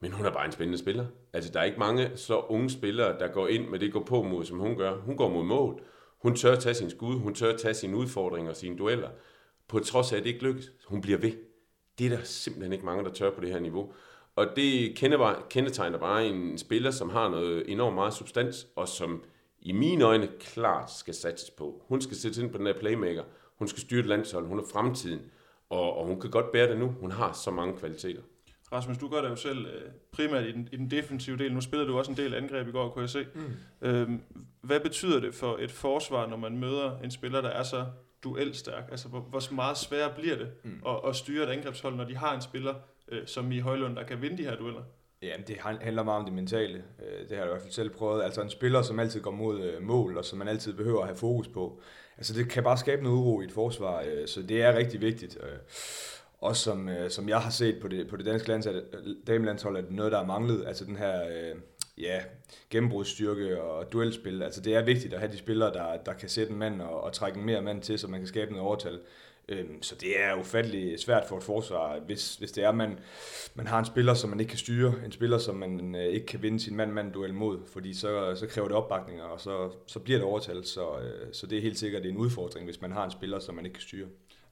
Men 0.00 0.12
hun 0.12 0.26
er 0.26 0.30
bare 0.30 0.46
en 0.46 0.52
spændende 0.52 0.78
spiller. 0.78 1.06
Altså, 1.32 1.52
der 1.52 1.60
er 1.60 1.64
ikke 1.64 1.78
mange 1.78 2.10
så 2.16 2.38
unge 2.38 2.70
spillere, 2.70 3.18
der 3.18 3.28
går 3.28 3.48
ind 3.48 3.68
med 3.68 3.78
det 3.78 3.92
går 3.92 4.02
på 4.02 4.22
mod, 4.22 4.44
som 4.44 4.58
hun 4.58 4.76
gør. 4.76 4.96
Hun 4.96 5.16
går 5.16 5.28
mod 5.28 5.44
mål. 5.44 5.82
Hun 6.18 6.36
tør 6.36 6.54
tage 6.54 6.74
sin 6.74 6.90
skud. 6.90 7.14
Hun 7.16 7.34
tør 7.34 7.56
tage 7.56 7.74
sine 7.74 7.96
udfordringer 7.96 8.50
og 8.50 8.56
sine 8.56 8.78
dueller. 8.78 9.08
På 9.68 9.78
trods 9.78 10.12
af, 10.12 10.16
at 10.16 10.22
det 10.22 10.30
ikke 10.30 10.44
lykkes. 10.44 10.72
Hun 10.86 11.00
bliver 11.00 11.18
ved. 11.18 11.32
Det 11.98 12.06
er 12.06 12.16
der 12.16 12.22
simpelthen 12.22 12.72
ikke 12.72 12.84
mange, 12.84 13.04
der 13.04 13.12
tør 13.12 13.30
på 13.30 13.40
det 13.40 13.50
her 13.50 13.60
niveau. 13.60 13.92
Og 14.36 14.46
det 14.56 14.96
kendetegner 15.50 15.98
bare 15.98 16.26
en 16.26 16.58
spiller, 16.58 16.90
som 16.90 17.10
har 17.10 17.28
noget 17.28 17.64
enormt 17.72 17.94
meget 17.94 18.14
substans, 18.14 18.66
og 18.76 18.88
som 18.88 19.24
i 19.64 19.72
mine 19.72 20.04
øjne 20.04 20.28
klart 20.40 20.92
skal 20.92 21.14
satses 21.14 21.50
på. 21.50 21.82
Hun 21.88 22.00
skal 22.00 22.16
sætte 22.16 22.42
ind 22.42 22.50
på 22.50 22.58
den 22.58 22.66
der 22.66 22.78
playmaker. 22.78 23.24
Hun 23.58 23.68
skal 23.68 23.80
styre 23.80 24.00
et 24.00 24.06
landshold. 24.06 24.46
Hun 24.46 24.58
er 24.58 24.62
fremtiden. 24.72 25.20
Og, 25.70 25.96
og 25.96 26.06
hun 26.06 26.20
kan 26.20 26.30
godt 26.30 26.52
bære 26.52 26.68
det 26.68 26.78
nu. 26.78 26.94
Hun 27.00 27.10
har 27.10 27.32
så 27.32 27.50
mange 27.50 27.78
kvaliteter. 27.78 28.20
Rasmus, 28.72 28.98
du 28.98 29.08
gør 29.08 29.20
det 29.20 29.28
jo 29.28 29.36
selv 29.36 29.66
øh, 29.66 29.90
primært 30.12 30.44
i 30.44 30.52
den, 30.52 30.68
i 30.72 30.76
den 30.76 30.90
defensive 30.90 31.36
del. 31.36 31.54
Nu 31.54 31.60
spillede 31.60 31.88
du 31.88 31.98
også 31.98 32.10
en 32.10 32.16
del 32.16 32.34
angreb 32.34 32.68
i 32.68 32.70
går, 32.70 32.88
kunne 32.88 33.02
jeg 33.02 33.10
se. 33.10 33.26
Mm. 33.34 33.88
Øhm, 33.88 34.20
hvad 34.60 34.80
betyder 34.80 35.20
det 35.20 35.34
for 35.34 35.56
et 35.60 35.70
forsvar, 35.70 36.26
når 36.26 36.36
man 36.36 36.58
møder 36.58 36.98
en 36.98 37.10
spiller, 37.10 37.40
der 37.40 37.48
er 37.48 37.62
så 37.62 37.86
duelstærk? 38.24 38.84
Altså, 38.90 39.08
hvor, 39.08 39.20
hvor 39.20 39.54
meget 39.54 39.78
sværere 39.78 40.12
bliver 40.18 40.36
det 40.36 40.48
mm. 40.64 40.82
at, 40.86 41.00
at 41.08 41.16
styre 41.16 41.44
et 41.44 41.56
angrebshold, 41.56 41.94
når 41.94 42.04
de 42.04 42.16
har 42.16 42.34
en 42.34 42.42
spiller, 42.42 42.74
øh, 43.08 43.26
som 43.26 43.52
i 43.52 43.58
Højlund, 43.58 43.96
der 43.96 44.02
kan 44.02 44.22
vinde 44.22 44.38
de 44.38 44.42
her 44.42 44.56
dueller? 44.56 44.82
Ja, 45.24 45.32
det 45.46 45.56
handler 45.80 46.02
meget 46.02 46.18
om 46.18 46.24
det 46.24 46.34
mentale. 46.34 46.84
Øh, 47.02 47.28
det 47.28 47.30
har 47.30 47.36
jeg 47.36 47.46
i 47.46 47.48
hvert 47.48 47.62
fald 47.62 47.72
selv 47.72 47.90
prøvet. 47.90 48.22
Altså 48.22 48.42
en 48.42 48.50
spiller, 48.50 48.82
som 48.82 48.98
altid 48.98 49.20
går 49.20 49.30
mod 49.30 49.60
øh, 49.60 49.82
mål, 49.82 50.16
og 50.18 50.24
som 50.24 50.38
man 50.38 50.48
altid 50.48 50.72
behøver 50.72 51.00
at 51.00 51.06
have 51.06 51.16
fokus 51.16 51.48
på. 51.48 51.80
Altså 52.16 52.34
det 52.34 52.48
kan 52.48 52.62
bare 52.62 52.78
skabe 52.78 53.02
noget 53.02 53.16
uro 53.16 53.40
i 53.40 53.44
et 53.44 53.52
forsvar, 53.52 54.04
øh, 54.06 54.28
så 54.28 54.42
det 54.42 54.62
er 54.62 54.76
rigtig 54.76 55.00
vigtigt. 55.00 55.38
Også 56.40 56.62
som, 56.62 56.90
som 57.08 57.28
jeg 57.28 57.40
har 57.40 57.50
set 57.50 57.78
på 57.80 57.88
det, 57.88 58.08
på 58.08 58.16
det 58.16 58.26
danske 58.26 58.48
landshold, 58.48 59.24
damelandshold, 59.26 59.76
er 59.76 59.80
det 59.80 59.92
noget, 59.92 60.12
der 60.12 60.18
er 60.18 60.26
manglet. 60.26 60.66
Altså 60.66 60.84
den 60.84 60.96
her 60.96 61.20
ja, 61.98 62.20
gennembrudsstyrke 62.70 63.62
og 63.62 63.92
duelspil. 63.92 64.42
Altså 64.42 64.60
det 64.60 64.74
er 64.74 64.84
vigtigt 64.84 65.14
at 65.14 65.20
have 65.20 65.32
de 65.32 65.38
spillere, 65.38 65.72
der, 65.72 65.96
der 65.96 66.12
kan 66.12 66.28
sætte 66.28 66.52
en 66.52 66.58
mand 66.58 66.82
og, 66.82 67.00
og 67.04 67.12
trække 67.12 67.38
en 67.38 67.46
mere 67.46 67.62
mand 67.62 67.82
til, 67.82 67.98
så 67.98 68.08
man 68.08 68.20
kan 68.20 68.26
skabe 68.26 68.52
noget 68.52 68.66
overtal. 68.66 69.00
Øhm, 69.48 69.82
så 69.82 69.94
det 69.94 70.22
er 70.22 70.34
ufatteligt 70.34 71.00
svært 71.00 71.24
for 71.28 71.36
et 71.36 71.42
forsvar, 71.42 71.98
hvis, 72.06 72.36
hvis 72.36 72.52
det 72.52 72.64
er, 72.64 72.72
man, 72.72 72.98
man 73.54 73.66
har 73.66 73.78
en 73.78 73.84
spiller, 73.84 74.14
som 74.14 74.30
man 74.30 74.40
ikke 74.40 74.50
kan 74.50 74.58
styre, 74.58 74.94
en 75.04 75.12
spiller, 75.12 75.38
som 75.38 75.54
man 75.54 75.94
øh, 75.94 76.04
ikke 76.04 76.26
kan 76.26 76.42
vinde 76.42 76.60
sin 76.60 76.76
mand-mand-duel 76.76 77.34
mod, 77.34 77.58
fordi 77.72 77.94
så, 77.94 78.34
så 78.36 78.46
kræver 78.46 78.68
det 78.68 78.76
opbakninger, 78.76 79.24
og 79.24 79.40
så, 79.40 79.70
så 79.86 79.98
bliver 79.98 80.18
det 80.18 80.26
overtal, 80.26 80.64
så, 80.64 80.98
øh, 80.98 81.32
så 81.32 81.46
det 81.46 81.58
er 81.58 81.62
helt 81.62 81.78
sikkert 81.78 82.06
en 82.06 82.16
udfordring, 82.16 82.64
hvis 82.64 82.80
man 82.80 82.92
har 82.92 83.04
en 83.04 83.10
spiller, 83.10 83.38
som 83.38 83.54
man 83.54 83.64
ikke 83.64 83.74
kan 83.74 83.82
styre 83.82 84.06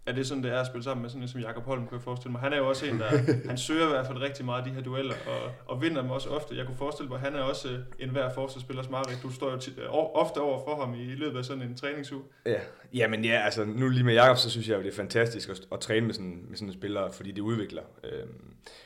er 0.06 0.12
det 0.12 0.26
sådan, 0.26 0.42
det 0.42 0.52
er 0.52 0.60
at 0.60 0.66
spille 0.66 0.84
sammen 0.84 1.02
med 1.02 1.10
sådan 1.10 1.22
en 1.22 1.28
som 1.28 1.40
Jakob 1.40 1.64
Holm, 1.64 1.86
kunne 1.86 1.96
jeg 1.96 2.02
forestille 2.02 2.32
mig. 2.32 2.40
Han 2.40 2.52
er 2.52 2.56
jo 2.56 2.68
også 2.68 2.86
en, 2.86 2.98
der 2.98 3.08
han 3.48 3.58
søger 3.58 3.86
i 3.86 3.90
hvert 3.90 4.06
fald 4.06 4.20
rigtig 4.20 4.44
meget 4.44 4.64
de 4.64 4.70
her 4.70 4.82
dueller, 4.82 5.14
og, 5.26 5.52
og 5.66 5.82
vinder 5.82 6.02
dem 6.02 6.10
også 6.10 6.28
ofte. 6.28 6.56
Jeg 6.56 6.66
kunne 6.66 6.76
forestille 6.76 7.08
mig, 7.08 7.16
at 7.16 7.22
han 7.22 7.34
er 7.34 7.42
også 7.42 7.68
øh, 7.68 7.78
en 7.98 8.10
hver 8.10 8.30
forsvarsspillers 8.34 8.90
mareridt. 8.90 9.22
Du 9.22 9.32
står 9.32 9.50
jo 9.50 9.58
tit, 9.58 9.78
ofte 10.14 10.38
over 10.40 10.64
for 10.64 10.84
ham 10.84 10.94
i, 10.94 11.02
i 11.02 11.14
løbet 11.14 11.38
af 11.38 11.44
sådan 11.44 11.62
en 11.62 11.76
træningsuge. 11.76 12.22
Ja, 12.46 12.60
Jamen 12.94 13.24
ja, 13.24 13.40
altså 13.44 13.64
nu 13.64 13.88
lige 13.88 14.04
med 14.04 14.14
Jakob, 14.14 14.36
så 14.36 14.50
synes 14.50 14.68
jeg 14.68 14.76
jo, 14.76 14.82
det 14.82 14.88
er 14.88 14.96
fantastisk 14.96 15.48
at, 15.48 15.60
at 15.72 15.80
træne 15.80 16.06
med 16.06 16.14
sådan, 16.14 16.44
med 16.48 16.56
sådan 16.56 16.68
en 16.68 16.74
spiller, 16.74 17.10
fordi 17.10 17.32
det 17.32 17.40
udvikler. 17.40 17.82
Øh, 18.04 18.26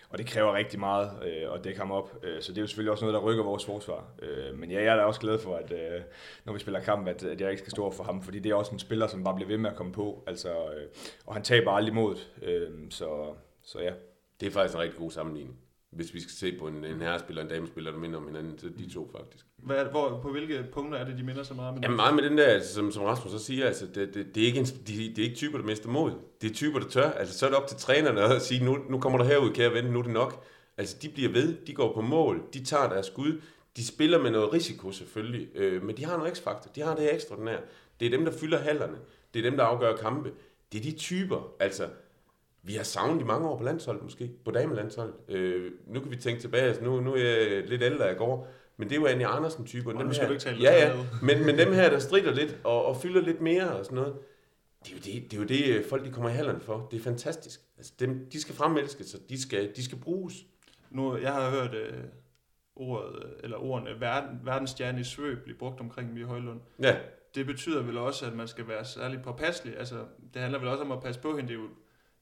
og 0.09 0.19
det 0.19 0.27
kræver 0.27 0.55
rigtig 0.55 0.81
meget 0.81 1.11
øh, 1.23 1.55
at 1.55 1.65
dække 1.65 1.81
ham 1.81 1.91
op. 1.91 2.19
Øh, 2.23 2.43
så 2.43 2.53
det 2.53 2.59
er 2.59 2.63
jo 2.63 2.67
selvfølgelig 2.67 2.93
også 2.93 3.05
noget, 3.05 3.15
der 3.15 3.21
rykker 3.21 3.45
vores 3.45 3.65
forsvar. 3.65 4.05
Øh, 4.23 4.59
men 4.59 4.71
ja, 4.71 4.83
jeg 4.83 4.93
er 4.93 4.97
da 4.97 5.03
også 5.03 5.21
glad 5.21 5.39
for, 5.39 5.57
at 5.57 5.73
øh, 5.73 6.01
når 6.45 6.53
vi 6.53 6.59
spiller 6.59 6.81
kamp, 6.81 7.09
at, 7.09 7.25
at 7.25 7.41
jeg 7.41 7.51
ikke 7.51 7.61
skal 7.61 7.71
stå 7.71 7.91
for 7.91 8.05
ham, 8.05 8.23
fordi 8.23 8.39
det 8.39 8.51
er 8.51 8.55
også 8.55 8.73
en 8.73 8.79
spiller, 8.79 9.07
som 9.07 9.25
bare 9.25 9.35
bliver 9.35 9.49
ved 9.49 9.59
med 9.59 9.71
at 9.71 9.77
komme 9.77 9.93
på. 9.93 10.25
Altså, 10.27 10.49
øh, 10.49 10.87
og 11.27 11.35
han 11.35 11.43
taber 11.43 11.71
aldrig 11.71 11.95
mod. 11.95 12.17
Øh, 12.43 12.71
så, 12.91 13.35
så 13.63 13.81
ja. 13.81 13.93
Det 14.41 14.47
er 14.47 14.51
faktisk 14.51 14.75
en 14.75 14.81
rigtig 14.81 14.99
god 14.99 15.11
sammenligning 15.11 15.59
hvis 15.97 16.15
vi 16.15 16.21
skal 16.21 16.33
se 16.33 16.59
på 16.59 16.69
en, 16.69 16.85
en 16.85 17.01
herrespiller 17.01 17.43
og 17.43 17.49
en 17.49 17.55
damespiller, 17.55 17.91
der 17.91 17.99
minder 17.99 18.19
om 18.19 18.27
hinanden, 18.27 18.59
så 18.59 18.69
de 18.79 18.91
to 18.91 19.11
faktisk. 19.19 19.47
Hvad, 19.67 19.85
hvor, 19.85 20.21
på 20.23 20.31
hvilke 20.31 20.65
punkter 20.73 20.99
er 20.99 21.05
det, 21.05 21.19
de 21.19 21.23
minder 21.23 21.43
så 21.43 21.55
meget? 21.55 21.75
Med 21.75 21.83
ja, 21.83 21.89
meget 21.89 22.15
med 22.15 22.23
den 22.23 22.39
der, 22.39 22.63
som, 22.63 22.93
som 22.93 23.03
Rasmus 23.03 23.33
så 23.33 23.39
siger, 23.39 23.67
altså, 23.67 23.87
det, 23.87 24.15
det, 24.15 24.35
det, 24.35 24.43
er 24.43 24.47
ikke 24.47 24.59
en, 24.59 24.65
de, 24.65 24.93
det 24.97 25.19
er 25.19 25.23
ikke 25.23 25.37
typer, 25.37 25.59
der 25.59 25.65
mister 25.65 25.89
mod. 25.89 26.13
Det 26.41 26.51
er 26.51 26.55
typer, 26.55 26.79
der 26.79 26.89
tør. 26.89 27.11
Altså, 27.11 27.39
så 27.39 27.47
er 27.47 27.51
det 27.51 27.59
op 27.59 27.67
til 27.67 27.77
trænerne 27.77 28.21
at 28.21 28.43
sige, 28.43 28.65
nu, 28.65 28.79
nu 28.91 29.01
kommer 29.01 29.19
der 29.19 29.25
herud, 29.25 29.51
kære 29.51 29.73
ven, 29.73 29.85
nu 29.85 29.99
er 29.99 30.03
det 30.03 30.13
nok. 30.13 30.45
Altså, 30.77 30.97
de 31.03 31.09
bliver 31.09 31.33
ved, 31.33 31.57
de 31.67 31.75
går 31.75 31.95
på 31.95 32.01
mål, 32.01 32.43
de 32.55 32.65
tager 32.65 32.89
deres 32.89 33.07
skud, 33.07 33.41
de 33.77 33.87
spiller 33.87 34.23
med 34.23 34.31
noget 34.31 34.53
risiko 34.53 34.93
selvfølgelig, 34.93 35.49
øh, 35.55 35.83
men 35.83 35.97
de 35.97 36.05
har 36.05 36.17
noget 36.17 36.37
x-faktor, 36.37 36.71
de 36.75 36.83
har 36.83 36.95
det 36.95 37.15
ekstra 37.15 37.37
den 37.37 37.49
her. 37.49 37.59
Det 38.01 38.07
er 38.07 38.11
dem, 38.11 38.25
der 38.25 38.33
fylder 38.33 38.59
hallerne, 38.59 38.97
det 39.35 39.47
er 39.47 39.51
dem, 39.51 39.57
der 39.57 39.65
afgør 39.65 39.97
kampe. 39.97 40.33
Det 40.73 40.79
er 40.79 40.83
de 40.83 40.93
typer, 40.93 41.53
altså, 41.61 41.89
vi 42.63 42.75
har 42.75 42.83
savnet 42.83 43.21
i 43.21 43.25
mange 43.25 43.49
år 43.49 43.59
på 43.59 43.65
landsholdet 43.65 44.03
måske, 44.03 44.31
på 44.45 44.51
damelandsholdet. 44.51 45.15
Øh, 45.29 45.73
nu 45.87 46.01
kan 46.01 46.11
vi 46.11 46.17
tænke 46.17 46.41
tilbage, 46.41 46.63
altså 46.63 46.83
nu, 46.83 47.01
nu 47.01 47.15
er 47.15 47.19
jeg 47.19 47.69
lidt 47.69 47.83
ældre 47.83 48.13
i 48.13 48.15
går, 48.15 48.49
men 48.77 48.89
det 48.89 48.97
er 48.97 49.01
jo 49.01 49.07
Annie 49.07 49.27
Andersen-typer. 49.27 49.93
Dem 49.93 50.13
skal 50.13 50.23
her, 50.23 50.27
du 50.27 50.33
ikke 50.33 50.45
tale 50.45 50.63
ja, 50.63 50.89
ja, 50.89 50.97
men, 51.23 51.47
men 51.47 51.59
dem 51.59 51.73
her, 51.73 51.91
der 51.91 51.99
strider 51.99 52.35
lidt 52.35 52.57
og, 52.65 52.87
og 52.87 52.97
fylder 52.97 53.21
lidt 53.21 53.41
mere 53.41 53.71
og 53.71 53.85
sådan 53.85 53.97
noget, 53.97 54.15
det 54.85 54.93
er, 54.93 54.97
jo 54.97 55.21
det, 55.21 55.31
det 55.31 55.37
er 55.37 55.41
jo 55.41 55.75
det, 55.77 55.87
folk 55.87 56.05
de 56.05 56.11
kommer 56.11 56.31
i 56.31 56.33
hallerne 56.33 56.61
for. 56.61 56.89
Det 56.91 56.99
er 56.99 57.03
fantastisk. 57.03 57.61
Altså, 57.77 57.93
dem, 58.01 58.31
de 58.33 58.41
skal 58.41 58.55
fremelskes, 58.55 59.07
så 59.07 59.19
de 59.29 59.43
skal, 59.43 59.73
de 59.77 59.85
skal 59.85 59.99
bruges. 59.99 60.35
Nu, 60.91 61.17
jeg 61.17 61.33
har 61.33 61.51
hørt 61.51 61.75
øh, 61.75 61.93
ordet, 62.77 63.35
eller 63.43 63.57
ordene 63.57 64.01
verden, 64.01 64.41
verdensstjerne 64.45 65.01
i 65.01 65.05
svøb 65.05 65.43
blive 65.45 65.59
brugt 65.59 65.81
omkring 65.81 66.15
Mie 66.15 66.25
Højlund. 66.25 66.61
Ja. 66.83 66.97
Det 67.35 67.47
betyder 67.47 67.83
vel 67.83 67.99
også, 67.99 68.27
at 68.27 68.33
man 68.33 68.49
skal 68.49 68.69
være 68.69 68.85
særlig 68.85 69.23
påpasselig. 69.23 69.79
Altså, 69.79 69.97
det 70.35 70.43
handler 70.43 70.59
vel 70.59 70.69
også 70.69 70.85
om 70.85 70.93
at 70.93 71.03
passe 71.03 71.21
på 71.21 71.37
hende. 71.37 71.49
Det 71.49 71.57
er 71.57 71.63
jo, 71.63 71.69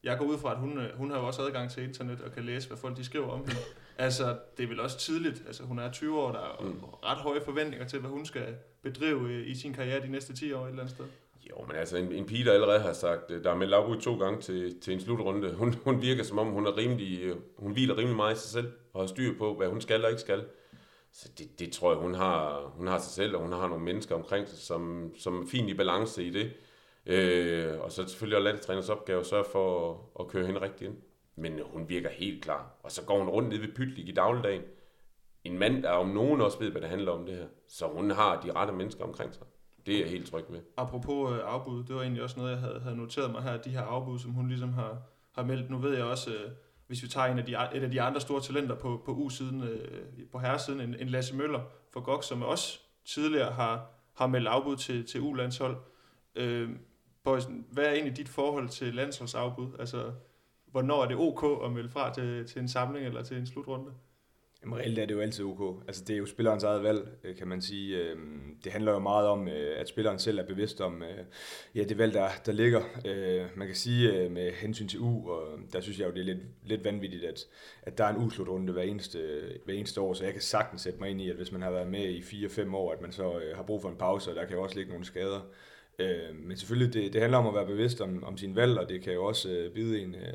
jeg 0.05 0.19
går 0.19 0.25
ud 0.25 0.39
fra, 0.39 0.53
at 0.53 0.59
hun, 0.59 0.79
øh, 0.79 0.97
hun 0.97 1.11
har 1.11 1.19
jo 1.19 1.27
også 1.27 1.43
adgang 1.43 1.71
til 1.71 1.83
internet 1.83 2.21
og 2.21 2.33
kan 2.33 2.45
læse, 2.45 2.69
hvad 2.69 2.79
folk 2.79 2.97
de 2.97 3.05
skriver 3.05 3.29
om 3.29 3.39
hende. 3.39 3.61
Altså, 3.99 4.37
det 4.57 4.65
er 4.65 4.69
vel 4.69 4.81
også 4.81 4.99
tidligt. 4.99 5.43
Altså, 5.47 5.63
hun 5.63 5.79
er 5.79 5.93
20 5.93 6.21
år, 6.21 6.33
der 6.33 6.39
er 6.39 6.63
mm. 6.63 6.85
ret 7.05 7.19
høje 7.19 7.41
forventninger 7.45 7.87
til, 7.87 8.01
hvad 8.01 8.11
hun 8.11 8.27
skal 8.27 8.57
bedrive 8.83 9.45
i 9.45 9.55
sin 9.55 9.73
karriere 9.73 10.03
de 10.03 10.11
næste 10.11 10.37
10 10.37 10.53
år 10.53 10.65
et 10.65 10.69
eller 10.69 10.83
andet 10.83 10.95
sted. 10.95 11.07
Jo, 11.51 11.65
men 11.69 11.77
altså 11.77 11.97
en, 11.97 12.13
en 12.13 12.27
pige, 12.27 12.45
der 12.45 12.53
allerede 12.53 12.81
har 12.81 12.93
sagt, 12.93 13.29
der 13.29 13.51
er 13.51 13.57
meldt 13.57 13.75
afbud 13.75 14.01
to 14.01 14.19
gange 14.19 14.41
til, 14.41 14.81
til 14.81 14.93
en 14.93 15.01
slutrunde, 15.01 15.55
hun, 15.55 15.75
hun 15.85 16.03
virker 16.03 16.23
som 16.23 16.39
om, 16.39 16.47
hun 16.47 16.67
er 16.67 16.77
rimelig, 16.77 17.21
øh, 17.23 17.37
hun 17.57 17.73
hviler 17.73 17.97
rimelig 17.97 18.17
meget 18.17 18.37
i 18.37 18.39
sig 18.39 18.51
selv, 18.51 18.73
og 18.93 19.03
har 19.03 19.07
styr 19.07 19.39
på, 19.39 19.55
hvad 19.55 19.69
hun 19.69 19.81
skal 19.81 20.05
og 20.05 20.11
ikke 20.11 20.21
skal. 20.21 20.45
Så 21.13 21.29
det, 21.39 21.59
det 21.59 21.73
tror 21.73 21.93
jeg, 21.93 22.01
hun 22.01 22.15
har, 22.15 22.61
hun 22.77 22.87
har 22.87 22.99
sig 22.99 23.13
selv, 23.13 23.37
og 23.37 23.43
hun 23.43 23.53
har 23.53 23.69
nogle 23.69 23.85
mennesker 23.85 24.15
omkring 24.15 24.49
sig, 24.49 24.59
som, 24.59 25.13
som 25.19 25.43
er 25.43 25.47
fint 25.47 25.71
i 25.71 25.75
balance 25.75 26.25
i 26.25 26.31
det. 26.31 26.53
Øh, 27.07 27.81
og 27.81 27.93
så 27.93 28.09
selvfølgelig 28.09 28.37
også 28.37 28.51
landstræners 28.51 28.89
opgave 28.89 29.21
at 29.21 29.27
sørge 29.27 29.45
for 29.53 29.91
at, 29.91 29.97
at 30.21 30.29
køre 30.29 30.47
hende 30.47 30.61
rigtigt 30.61 30.91
ind. 30.91 30.99
Men 31.37 31.61
hun 31.65 31.89
virker 31.89 32.11
helt 32.11 32.43
klar. 32.43 32.71
Og 32.83 32.91
så 32.91 33.05
går 33.05 33.19
hun 33.19 33.29
rundt 33.29 33.49
ned 33.49 33.59
ved 33.59 33.69
Pytlik 33.69 34.09
i 34.09 34.13
dagligdagen. 34.13 34.63
En 35.45 35.59
mand, 35.59 35.83
der 35.83 35.91
om 35.91 36.09
nogen 36.09 36.41
også 36.41 36.59
ved, 36.59 36.71
hvad 36.71 36.81
det 36.81 36.91
handler 36.91 37.13
om 37.13 37.27
det 37.27 37.37
her. 37.37 37.47
Så 37.69 37.87
hun 37.87 38.11
har 38.11 38.41
de 38.41 38.53
rette 38.53 38.73
mennesker 38.73 39.05
omkring 39.05 39.35
sig. 39.35 39.47
Det 39.87 39.95
er 39.95 40.01
jeg 40.01 40.11
helt 40.11 40.31
tryg 40.31 40.45
ved. 40.49 40.61
Apropos 40.77 41.33
øh, 41.33 41.41
afbud, 41.45 41.85
det 41.85 41.95
var 41.95 42.03
egentlig 42.03 42.23
også 42.23 42.39
noget, 42.39 42.51
jeg 42.51 42.59
havde, 42.59 42.81
havde 42.81 42.97
noteret 42.97 43.31
mig 43.31 43.43
her, 43.43 43.57
de 43.57 43.71
her 43.71 43.83
afbud, 43.83 44.19
som 44.19 44.31
hun 44.31 44.49
ligesom 44.49 44.73
har, 44.73 45.03
har 45.33 45.45
meldt. 45.45 45.71
Nu 45.71 45.79
ved 45.79 45.97
jeg 45.97 46.05
også, 46.05 46.31
øh, 46.31 46.51
hvis 46.87 47.03
vi 47.03 47.09
tager 47.09 47.27
en 47.27 47.39
af 47.39 47.45
de, 47.45 47.53
et 47.53 47.83
af 47.83 47.91
de 47.91 48.03
andre 48.03 48.21
store 48.21 48.41
talenter 48.41 48.75
på, 48.75 49.03
på 49.05 49.13
U-siden, 49.13 49.63
øh, 49.63 50.13
på 50.33 50.39
herresiden, 50.39 50.81
en, 50.81 50.95
en 50.95 51.09
Lasse 51.09 51.37
Møller 51.37 51.61
for 51.93 52.01
GOG, 52.01 52.25
som 52.25 52.43
også 52.43 52.81
tidligere 53.05 53.53
har, 53.53 53.91
har 54.15 54.27
meldt 54.27 54.49
afbud 54.49 54.77
til, 54.77 55.07
til 55.07 55.21
U-landshold. 55.21 55.77
Øh, 56.35 56.71
Boys, 57.25 57.45
hvad 57.71 57.85
er 57.85 57.93
egentlig 57.93 58.17
dit 58.17 58.29
forhold 58.29 58.69
til 58.69 58.95
landsholdsafbud? 58.95 59.69
Altså, 59.79 60.13
hvornår 60.75 61.03
er 61.03 61.09
det 61.09 61.17
ok 61.17 61.65
at 61.65 61.73
melde 61.73 61.89
fra 61.89 62.15
til, 62.15 62.47
til 62.47 62.61
en 62.63 62.69
samling 62.69 63.07
eller 63.07 63.23
til 63.23 63.37
en 63.37 63.47
slutrunde? 63.47 63.91
Jamen 64.63 64.79
reelt 64.79 64.99
er 64.99 65.07
det 65.07 65.15
jo 65.15 65.21
altid 65.21 65.45
ok. 65.45 65.83
Altså 65.89 66.05
det 66.05 66.15
er 66.15 66.19
jo 66.19 66.27
spillerens 66.27 66.65
eget 66.65 66.83
valg, 66.83 67.09
øh, 67.25 67.37
kan 67.37 67.49
man 67.49 67.63
sige. 67.63 67.97
Øh, 67.97 68.17
det 68.65 68.73
handler 68.73 68.93
jo 68.93 68.99
meget 68.99 69.29
om, 69.29 69.49
øh, 69.49 69.81
at 69.81 69.89
spilleren 69.89 70.19
selv 70.19 70.39
er 70.39 70.47
bevidst 70.47 70.81
om 70.81 71.03
ja, 71.75 71.83
det 71.83 71.99
valg, 71.99 72.15
der, 72.15 72.29
der 72.47 72.53
ligger. 72.53 72.83
Man 73.57 73.67
kan 73.67 73.77
sige 73.77 74.29
med 74.29 74.53
hensyn 74.53 74.89
til 74.89 75.01
U, 75.01 75.31
og 75.31 75.59
der 75.73 75.81
synes 75.81 75.99
jeg 75.99 76.07
jo, 76.07 76.13
det 76.13 76.21
er 76.21 76.25
lidt, 76.25 76.43
lidt 76.65 76.85
vanvittigt, 76.85 77.25
at, 77.25 77.41
at 77.83 77.99
der 77.99 78.05
er 78.05 78.15
en 78.15 78.25
U-slutrunde 78.25 78.73
hver 78.73 78.83
eneste, 78.83 79.19
hver 79.65 79.75
eneste 79.75 80.01
år, 80.01 80.15
så 80.15 80.25
jeg 80.25 80.33
kan 80.33 80.43
sagtens 80.43 80.83
sætte 80.83 80.99
mig 80.99 81.11
ind 81.11 81.21
i, 81.21 81.31
at 81.31 81.37
hvis 81.37 81.53
man 81.53 81.63
har 81.63 81.71
været 81.71 81.89
med 81.89 82.09
i 82.09 82.21
4-5 82.21 82.75
år, 82.75 82.93
at 82.93 83.01
man 83.01 83.13
så 83.13 83.41
har 83.55 83.63
brug 83.63 83.83
for 83.83 83.89
en 83.89 83.97
pause, 83.97 84.31
og 84.31 84.37
der 84.37 84.45
kan 84.45 84.57
jo 84.57 84.63
også 84.63 84.77
ligge 84.77 84.91
nogle 84.91 85.05
skader. 85.05 85.41
Øh, 85.99 86.37
men 86.37 86.57
selvfølgelig, 86.57 86.95
det, 86.95 87.13
det 87.13 87.21
handler 87.21 87.39
om 87.39 87.47
at 87.47 87.55
være 87.55 87.67
bevidst 87.67 88.01
om, 88.01 88.25
om 88.25 88.39
sin 88.39 88.57
valg, 88.57 88.79
og 88.79 88.89
det 88.89 89.03
kan 89.03 89.13
jo 89.13 89.25
også 89.25 89.51
øh, 89.51 89.73
bide 89.73 90.01
en 90.01 90.15
øh, 90.15 90.33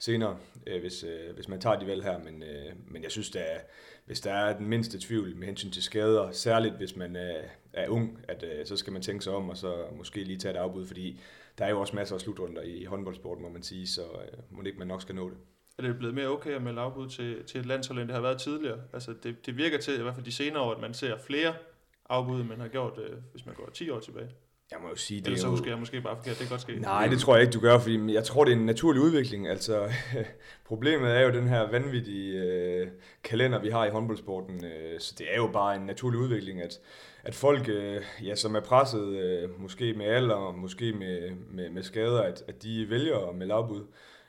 senere, 0.00 0.36
øh, 0.66 0.80
hvis, 0.80 1.04
øh, 1.04 1.34
hvis 1.34 1.48
man 1.48 1.60
tager 1.60 1.78
de 1.78 1.86
valg 1.86 2.02
her. 2.02 2.18
Men, 2.18 2.42
øh, 2.42 2.72
men 2.88 3.02
jeg 3.02 3.10
synes, 3.10 3.30
der 3.30 3.40
er, 3.40 3.58
hvis 4.06 4.20
der 4.20 4.32
er 4.32 4.56
den 4.56 4.66
mindste 4.66 4.98
tvivl 5.00 5.36
med 5.36 5.46
hensyn 5.46 5.70
til 5.70 5.82
skader, 5.82 6.30
særligt 6.30 6.74
hvis 6.74 6.96
man 6.96 7.16
øh, 7.16 7.44
er 7.72 7.88
ung, 7.88 8.24
at 8.28 8.42
øh, 8.42 8.66
så 8.66 8.76
skal 8.76 8.92
man 8.92 9.02
tænke 9.02 9.24
sig 9.24 9.32
om, 9.32 9.48
og 9.48 9.56
så 9.56 9.84
måske 9.96 10.24
lige 10.24 10.38
tage 10.38 10.54
et 10.54 10.58
afbud, 10.58 10.86
fordi 10.86 11.20
der 11.58 11.64
er 11.64 11.70
jo 11.70 11.80
også 11.80 11.96
masser 11.96 12.14
af 12.14 12.20
slutrunder 12.20 12.62
i 12.62 12.84
håndboldsporten, 12.84 13.42
må 13.42 13.48
man 13.48 13.62
sige, 13.62 13.86
så 13.86 14.02
øh, 14.02 14.38
må 14.50 14.60
det 14.60 14.66
ikke 14.66 14.78
man 14.78 14.88
nok 14.88 15.02
skal 15.02 15.14
nå 15.14 15.30
det. 15.30 15.36
Er 15.78 15.82
det 15.82 15.98
blevet 15.98 16.14
mere 16.14 16.26
okay 16.26 16.50
at 16.50 16.62
melde 16.62 16.80
afbud 16.80 17.08
til, 17.08 17.44
til 17.44 17.60
et 17.60 17.66
landshold, 17.66 17.98
end 17.98 18.08
det 18.08 18.14
har 18.14 18.22
været 18.22 18.40
tidligere? 18.40 18.80
Altså 18.92 19.14
det, 19.22 19.46
det 19.46 19.56
virker 19.56 19.78
til, 19.78 19.98
i 19.98 20.02
hvert 20.02 20.14
fald 20.14 20.26
de 20.26 20.32
senere 20.32 20.62
år, 20.62 20.74
at 20.74 20.80
man 20.80 20.94
ser 20.94 21.18
flere 21.18 21.54
afbud, 22.08 22.40
end 22.40 22.48
man 22.48 22.60
har 22.60 22.68
gjort, 22.68 22.98
øh, 22.98 23.18
hvis 23.32 23.46
man 23.46 23.54
går 23.54 23.70
10 23.74 23.90
år 23.90 24.00
tilbage. 24.00 24.30
Jeg 24.72 24.80
må 24.82 24.88
jo 24.88 24.96
sige, 24.96 25.20
det 25.20 25.26
Eller 25.26 25.38
så 25.38 25.48
husker 25.48 25.70
jeg 25.70 25.78
måske 25.78 26.00
bare 26.00 26.16
forkert, 26.16 26.38
det 26.38 26.46
kan 26.46 26.48
godt 26.48 26.60
ske. 26.60 26.76
Nej, 26.80 27.06
det 27.06 27.18
tror 27.18 27.34
jeg 27.34 27.42
ikke, 27.42 27.52
du 27.52 27.60
gør, 27.60 27.78
fordi 27.78 28.14
jeg 28.14 28.24
tror, 28.24 28.44
det 28.44 28.52
er 28.52 28.56
en 28.56 28.66
naturlig 28.66 29.02
udvikling. 29.02 29.48
Altså, 29.48 29.92
problemet 30.70 31.10
er 31.10 31.20
jo 31.20 31.30
den 31.30 31.48
her 31.48 31.70
vanvittige 31.70 32.42
øh, 32.42 32.88
kalender, 33.24 33.58
vi 33.58 33.70
har 33.70 33.86
i 33.86 33.90
håndboldsporten. 33.90 34.64
Øh, 34.64 35.00
så 35.00 35.14
det 35.18 35.26
er 35.30 35.36
jo 35.36 35.50
bare 35.52 35.76
en 35.76 35.82
naturlig 35.82 36.20
udvikling, 36.20 36.62
at, 36.62 36.80
at 37.24 37.34
folk, 37.34 37.68
øh, 37.68 38.02
ja, 38.22 38.34
som 38.34 38.54
er 38.54 38.60
presset, 38.60 39.08
øh, 39.08 39.60
måske 39.60 39.94
med 39.94 40.06
alder, 40.06 40.52
måske 40.52 40.92
med, 40.92 41.30
med, 41.50 41.70
med 41.70 41.82
skader, 41.82 42.22
at, 42.22 42.42
at 42.48 42.62
de 42.62 42.90
vælger 42.90 43.28
at 43.28 43.36
melde 43.36 43.54
afbud 43.54 43.84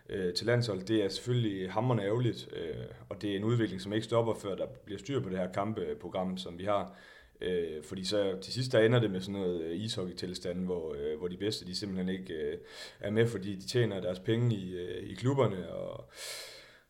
øh, 0.10 0.34
til 0.34 0.48
landshold. 0.48 0.82
Det 0.82 1.04
er 1.04 1.10
selvfølgelig 1.10 1.72
hammerende 1.72 2.04
ærgerligt, 2.04 2.50
øh, 2.56 2.86
og 3.10 3.22
det 3.22 3.32
er 3.32 3.36
en 3.36 3.44
udvikling, 3.44 3.82
som 3.82 3.94
ikke 3.94 4.06
stopper, 4.06 4.34
før 4.34 4.56
der 4.56 4.66
bliver 4.86 5.00
styr 5.00 5.20
på 5.20 5.30
det 5.30 5.38
her 5.38 5.52
kampeprogram, 5.52 6.38
som 6.38 6.60
vi 6.60 6.64
har. 6.64 6.96
Øh, 7.44 7.84
fordi 7.84 8.06
så 8.06 8.38
til 8.42 8.54
sidst 8.54 8.72
der 8.72 8.80
ender 8.80 9.00
det 9.00 9.12
med 9.12 9.22
sådan 9.22 9.42
noget 9.42 9.62
øh, 9.62 9.78
ishockey-tilstand, 9.78 10.66
hvor, 10.66 10.94
øh, 10.94 11.18
hvor 11.18 11.28
de 11.28 11.38
bedste 11.38 11.66
de 11.66 11.76
simpelthen 11.76 12.10
ikke 12.10 12.34
øh, 12.34 12.58
er 13.00 13.12
med, 13.12 13.28
fordi 13.28 13.56
de 13.56 13.68
tjener 13.68 14.02
deres 14.02 14.20
penge 14.20 14.56
i, 14.56 14.76
øh, 14.76 15.10
i 15.10 15.14
klubberne. 15.14 15.70
Og, 15.74 16.10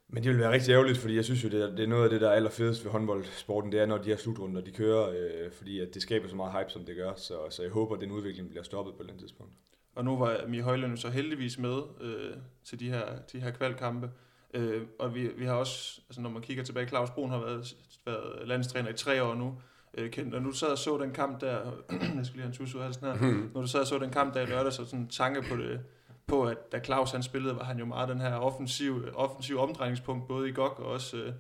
men 0.08 0.24
det 0.24 0.32
vil 0.32 0.40
være 0.40 0.52
rigtig 0.52 0.72
ærgerligt, 0.72 0.98
fordi 0.98 1.16
jeg 1.16 1.26
synes 1.26 1.44
jo, 1.44 1.50
det 1.50 1.62
er, 1.62 1.76
det 1.76 1.80
er 1.80 1.88
noget 1.88 2.04
af 2.04 2.10
det, 2.10 2.22
der 2.22 2.30
er 2.30 2.34
allerfedest 2.34 2.84
ved 2.86 2.92
håndboldsporten, 2.92 3.72
det 3.72 3.80
er, 3.80 3.86
når 3.86 3.98
de 3.98 4.10
her 4.10 4.18
slutrunder, 4.18 4.62
de 4.62 4.72
kører, 4.72 5.10
øh, 5.10 5.52
fordi 5.52 5.80
at 5.80 5.94
det 5.94 6.02
skaber 6.02 6.28
så 6.28 6.36
meget 6.36 6.54
hype, 6.54 6.72
som 6.72 6.86
det 6.86 6.96
gør. 6.96 7.14
Så, 7.16 7.38
så 7.50 7.62
jeg 7.62 7.72
håber, 7.72 7.96
at 7.96 8.02
den 8.02 8.12
udvikling 8.12 8.50
bliver 8.50 8.64
stoppet 8.64 8.96
på 8.96 9.04
et 9.04 9.20
tidspunkt. 9.20 9.54
Og 9.96 10.06
nu 10.06 10.18
var 10.18 10.48
Mie 10.48 10.62
Højlund 10.62 10.98
så 10.98 11.10
heldigvis 11.10 11.60
med 11.60 11.78
øh, 12.02 12.36
til 12.64 12.80
de 12.80 12.90
her, 12.90 13.06
de 13.32 13.40
her 13.40 13.52
kvalkampe. 13.52 14.10
Øh, 14.54 14.82
og 15.00 15.16
vi, 15.16 15.28
vi 15.28 15.46
har 15.46 15.54
også, 15.54 16.02
altså 16.10 16.22
når 16.22 16.30
man 16.30 16.42
kigger 16.42 16.64
tilbage, 16.64 16.88
Claus 16.88 17.10
Brun 17.10 17.30
har 17.30 17.40
været, 17.40 17.76
været 18.06 18.48
landstræner 18.48 18.90
i 18.90 18.94
tre 18.94 19.24
år 19.24 19.36
nu 19.36 19.58
øh, 19.98 20.12
kendt. 20.12 20.36
Og 20.36 20.42
nu 20.42 20.52
sad 20.52 20.68
og 20.68 20.78
så 20.78 20.98
den 20.98 21.12
kamp 21.12 21.42
der, 21.42 21.58
jeg 22.18 22.26
skal 22.26 22.34
lige 22.34 22.42
have 22.42 22.46
en 22.46 22.54
tus 22.54 22.76
ud 22.76 22.80
af 22.80 22.86
halsen 22.86 23.06
her, 23.06 23.14
mm. 23.14 23.52
når 23.54 23.62
du 23.62 23.68
sad 23.68 23.80
og 23.80 23.88
så 23.88 24.00
den 24.00 24.10
kamp 24.10 24.34
der 24.34 24.42
i 24.42 24.46
lørdag, 24.46 24.74
så 24.74 24.86
sådan 24.86 25.00
en 25.00 25.08
tanke 25.08 25.42
på 25.42 25.56
det, 25.56 25.80
på 26.28 26.44
at 26.44 26.72
da 26.72 26.80
Claus 26.80 27.12
han 27.12 27.24
spillede, 27.24 27.56
var 27.56 27.64
han 27.64 27.80
jo 27.80 27.86
meget 27.86 28.10
den 28.10 28.22
her 28.22 28.36
offensiv, 28.36 29.06
offensiv 29.14 29.60
omdrejningspunkt, 29.60 30.28
både 30.28 30.50
i 30.50 30.52
GOG 30.52 30.80
og 30.80 30.86
også 30.86 31.34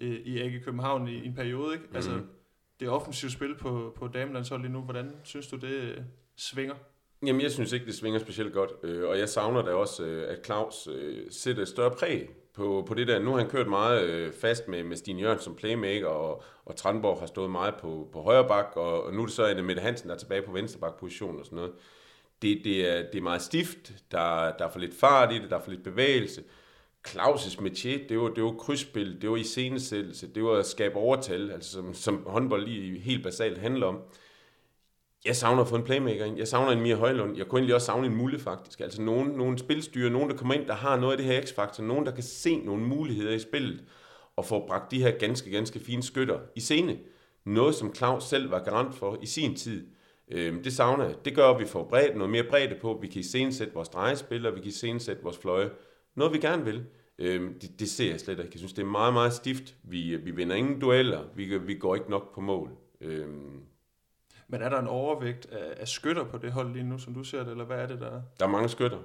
øh, 0.00 0.10
i 0.10 0.40
AG 0.40 0.62
København 0.64 1.08
i, 1.08 1.12
i 1.12 1.26
en 1.26 1.34
periode, 1.34 1.74
ikke? 1.74 1.86
Mm. 1.90 1.96
Altså, 1.96 2.20
det 2.80 2.88
offensive 2.88 3.30
spil 3.30 3.54
på, 3.54 3.94
på 3.96 4.08
damelandshold 4.08 4.60
lige 4.60 4.72
nu, 4.72 4.80
hvordan 4.80 5.12
synes 5.22 5.46
du 5.46 5.56
det 5.56 5.72
øh, 5.72 5.98
svinger? 6.36 6.74
Jamen, 7.26 7.40
jeg 7.40 7.50
synes 7.50 7.72
ikke, 7.72 7.86
det 7.86 7.94
svinger 7.94 8.18
specielt 8.18 8.52
godt, 8.52 8.70
øh, 8.82 9.08
og 9.08 9.18
jeg 9.18 9.28
savner 9.28 9.62
da 9.62 9.72
også, 9.72 10.04
øh, 10.04 10.32
at 10.32 10.46
Claus 10.46 10.88
øh, 10.92 11.26
sætter 11.30 11.62
et 11.62 11.68
større 11.68 11.90
præg 11.90 12.28
på, 12.54 12.84
på 12.88 12.94
det 12.94 13.08
der. 13.08 13.18
Nu 13.18 13.30
har 13.30 13.38
han 13.38 13.50
kørt 13.50 13.68
meget 13.68 14.02
øh, 14.02 14.32
fast 14.32 14.68
med, 14.68 14.84
med 14.84 14.96
Stine 14.96 15.20
Jørgensen 15.20 15.44
som 15.44 15.54
playmaker, 15.54 16.06
og, 16.06 16.42
og 16.64 16.76
Tranborg 16.76 17.20
har 17.20 17.26
stået 17.26 17.50
meget 17.50 17.74
på, 17.80 18.08
på 18.12 18.22
højre 18.22 18.48
bak, 18.48 18.72
og, 18.76 19.04
og 19.04 19.14
nu 19.14 19.22
er 19.22 19.26
det 19.26 19.34
så 19.34 19.46
en 19.46 19.64
Mette 19.64 19.82
Hansen, 19.82 20.08
der 20.08 20.14
er 20.14 20.18
tilbage 20.18 20.42
på 20.42 20.52
venstre 20.52 20.80
bak 20.80 20.98
position 21.00 21.38
og 21.38 21.44
sådan 21.44 21.56
noget. 21.56 21.72
Det, 22.42 22.60
det, 22.64 22.90
er, 22.90 23.02
det 23.12 23.18
er 23.18 23.22
meget 23.22 23.42
stift, 23.42 23.92
der, 24.10 24.52
der 24.58 24.64
er 24.64 24.70
for 24.70 24.78
lidt 24.78 24.94
fart 24.94 25.32
i 25.32 25.38
det, 25.38 25.50
der 25.50 25.56
er 25.56 25.62
for 25.62 25.70
lidt 25.70 25.84
bevægelse. 25.84 26.42
Claus' 27.08 27.62
metier, 27.62 28.08
det 28.08 28.20
var, 28.20 28.28
det 28.28 28.44
var 28.44 28.52
krydsspil, 28.52 29.22
det 29.22 29.30
var 29.30 29.36
iscenesættelse, 29.36 30.28
det 30.34 30.44
var 30.44 30.52
at 30.52 30.66
skabe 30.66 30.96
overtal, 30.96 31.50
altså 31.50 31.70
som, 31.70 31.94
som 31.94 32.24
håndbold 32.26 32.66
lige 32.66 33.00
helt 33.00 33.22
basalt 33.22 33.58
handler 33.58 33.86
om 33.86 34.00
jeg 35.24 35.36
savner 35.36 35.62
at 35.62 35.68
få 35.68 35.76
en 35.76 35.82
playmaker 35.82 36.24
ind. 36.24 36.38
Jeg 36.38 36.48
savner 36.48 36.72
en 36.72 36.80
Mia 36.80 36.94
Højlund. 36.94 37.36
Jeg 37.36 37.46
kunne 37.46 37.58
egentlig 37.58 37.74
også 37.74 37.86
savne 37.86 38.06
en 38.06 38.16
mulighed 38.16 38.44
faktisk. 38.44 38.80
Altså 38.80 39.02
nogen, 39.02 39.28
nogen 39.28 39.58
spilstyre, 39.58 40.10
nogen 40.10 40.30
der 40.30 40.36
kommer 40.36 40.54
ind, 40.54 40.66
der 40.66 40.74
har 40.74 40.96
noget 40.96 41.12
af 41.12 41.18
det 41.18 41.26
her 41.26 41.42
x-faktor. 41.42 41.84
Nogen 41.84 42.06
der 42.06 42.12
kan 42.12 42.22
se 42.22 42.56
nogle 42.56 42.84
muligheder 42.84 43.32
i 43.32 43.38
spillet 43.38 43.84
og 44.36 44.44
få 44.44 44.66
bragt 44.66 44.90
de 44.90 45.02
her 45.02 45.10
ganske, 45.10 45.50
ganske 45.50 45.80
fine 45.80 46.02
skytter 46.02 46.38
i 46.56 46.60
scene. 46.60 46.98
Noget 47.44 47.74
som 47.74 47.94
Claus 47.94 48.24
selv 48.24 48.50
var 48.50 48.58
garant 48.58 48.94
for 48.94 49.18
i 49.22 49.26
sin 49.26 49.54
tid. 49.54 49.86
Øhm, 50.30 50.62
det 50.62 50.72
savner 50.72 51.04
jeg. 51.04 51.14
Det 51.24 51.34
gør, 51.34 51.48
at 51.48 51.60
vi 51.60 51.66
får 51.66 51.84
bredt, 51.88 52.16
noget 52.16 52.30
mere 52.30 52.44
bredde 52.50 52.74
på. 52.80 52.98
Vi 53.02 53.06
kan 53.06 53.20
iscenesætte 53.20 53.74
vores 53.74 53.88
drejespil, 53.88 54.46
og 54.46 54.54
vi 54.54 54.60
kan 54.60 54.68
iscenesætte 54.68 55.22
vores 55.22 55.38
fløje. 55.38 55.70
Noget 56.14 56.32
vi 56.32 56.38
gerne 56.38 56.64
vil. 56.64 56.84
Øhm, 57.18 57.58
det, 57.58 57.80
det 57.80 57.90
ser 57.90 58.10
jeg 58.10 58.20
slet 58.20 58.38
ikke. 58.38 58.50
Jeg 58.52 58.58
synes, 58.58 58.72
det 58.72 58.82
er 58.82 58.86
meget, 58.86 59.12
meget 59.12 59.32
stift. 59.32 59.74
Vi, 59.82 60.16
vi 60.16 60.30
vinder 60.30 60.56
ingen 60.56 60.80
dueller. 60.80 61.22
Vi, 61.34 61.58
vi 61.58 61.74
går 61.74 61.94
ikke 61.94 62.10
nok 62.10 62.34
på 62.34 62.40
mål. 62.40 62.70
Øhm, 63.00 63.60
men 64.48 64.62
er 64.62 64.68
der 64.68 64.78
en 64.78 64.86
overvægt 64.86 65.46
af, 65.52 65.74
af 65.76 65.88
skytter 65.88 66.24
på 66.24 66.38
det 66.38 66.52
hold 66.52 66.72
lige 66.72 66.84
nu, 66.84 66.98
som 66.98 67.14
du 67.14 67.24
ser 67.24 67.42
det, 67.42 67.50
eller 67.50 67.64
hvad 67.64 67.76
er 67.76 67.86
det, 67.86 68.00
der 68.00 68.10
Der 68.38 68.46
er 68.46 68.50
mange 68.50 68.68
skytter, 68.68 68.98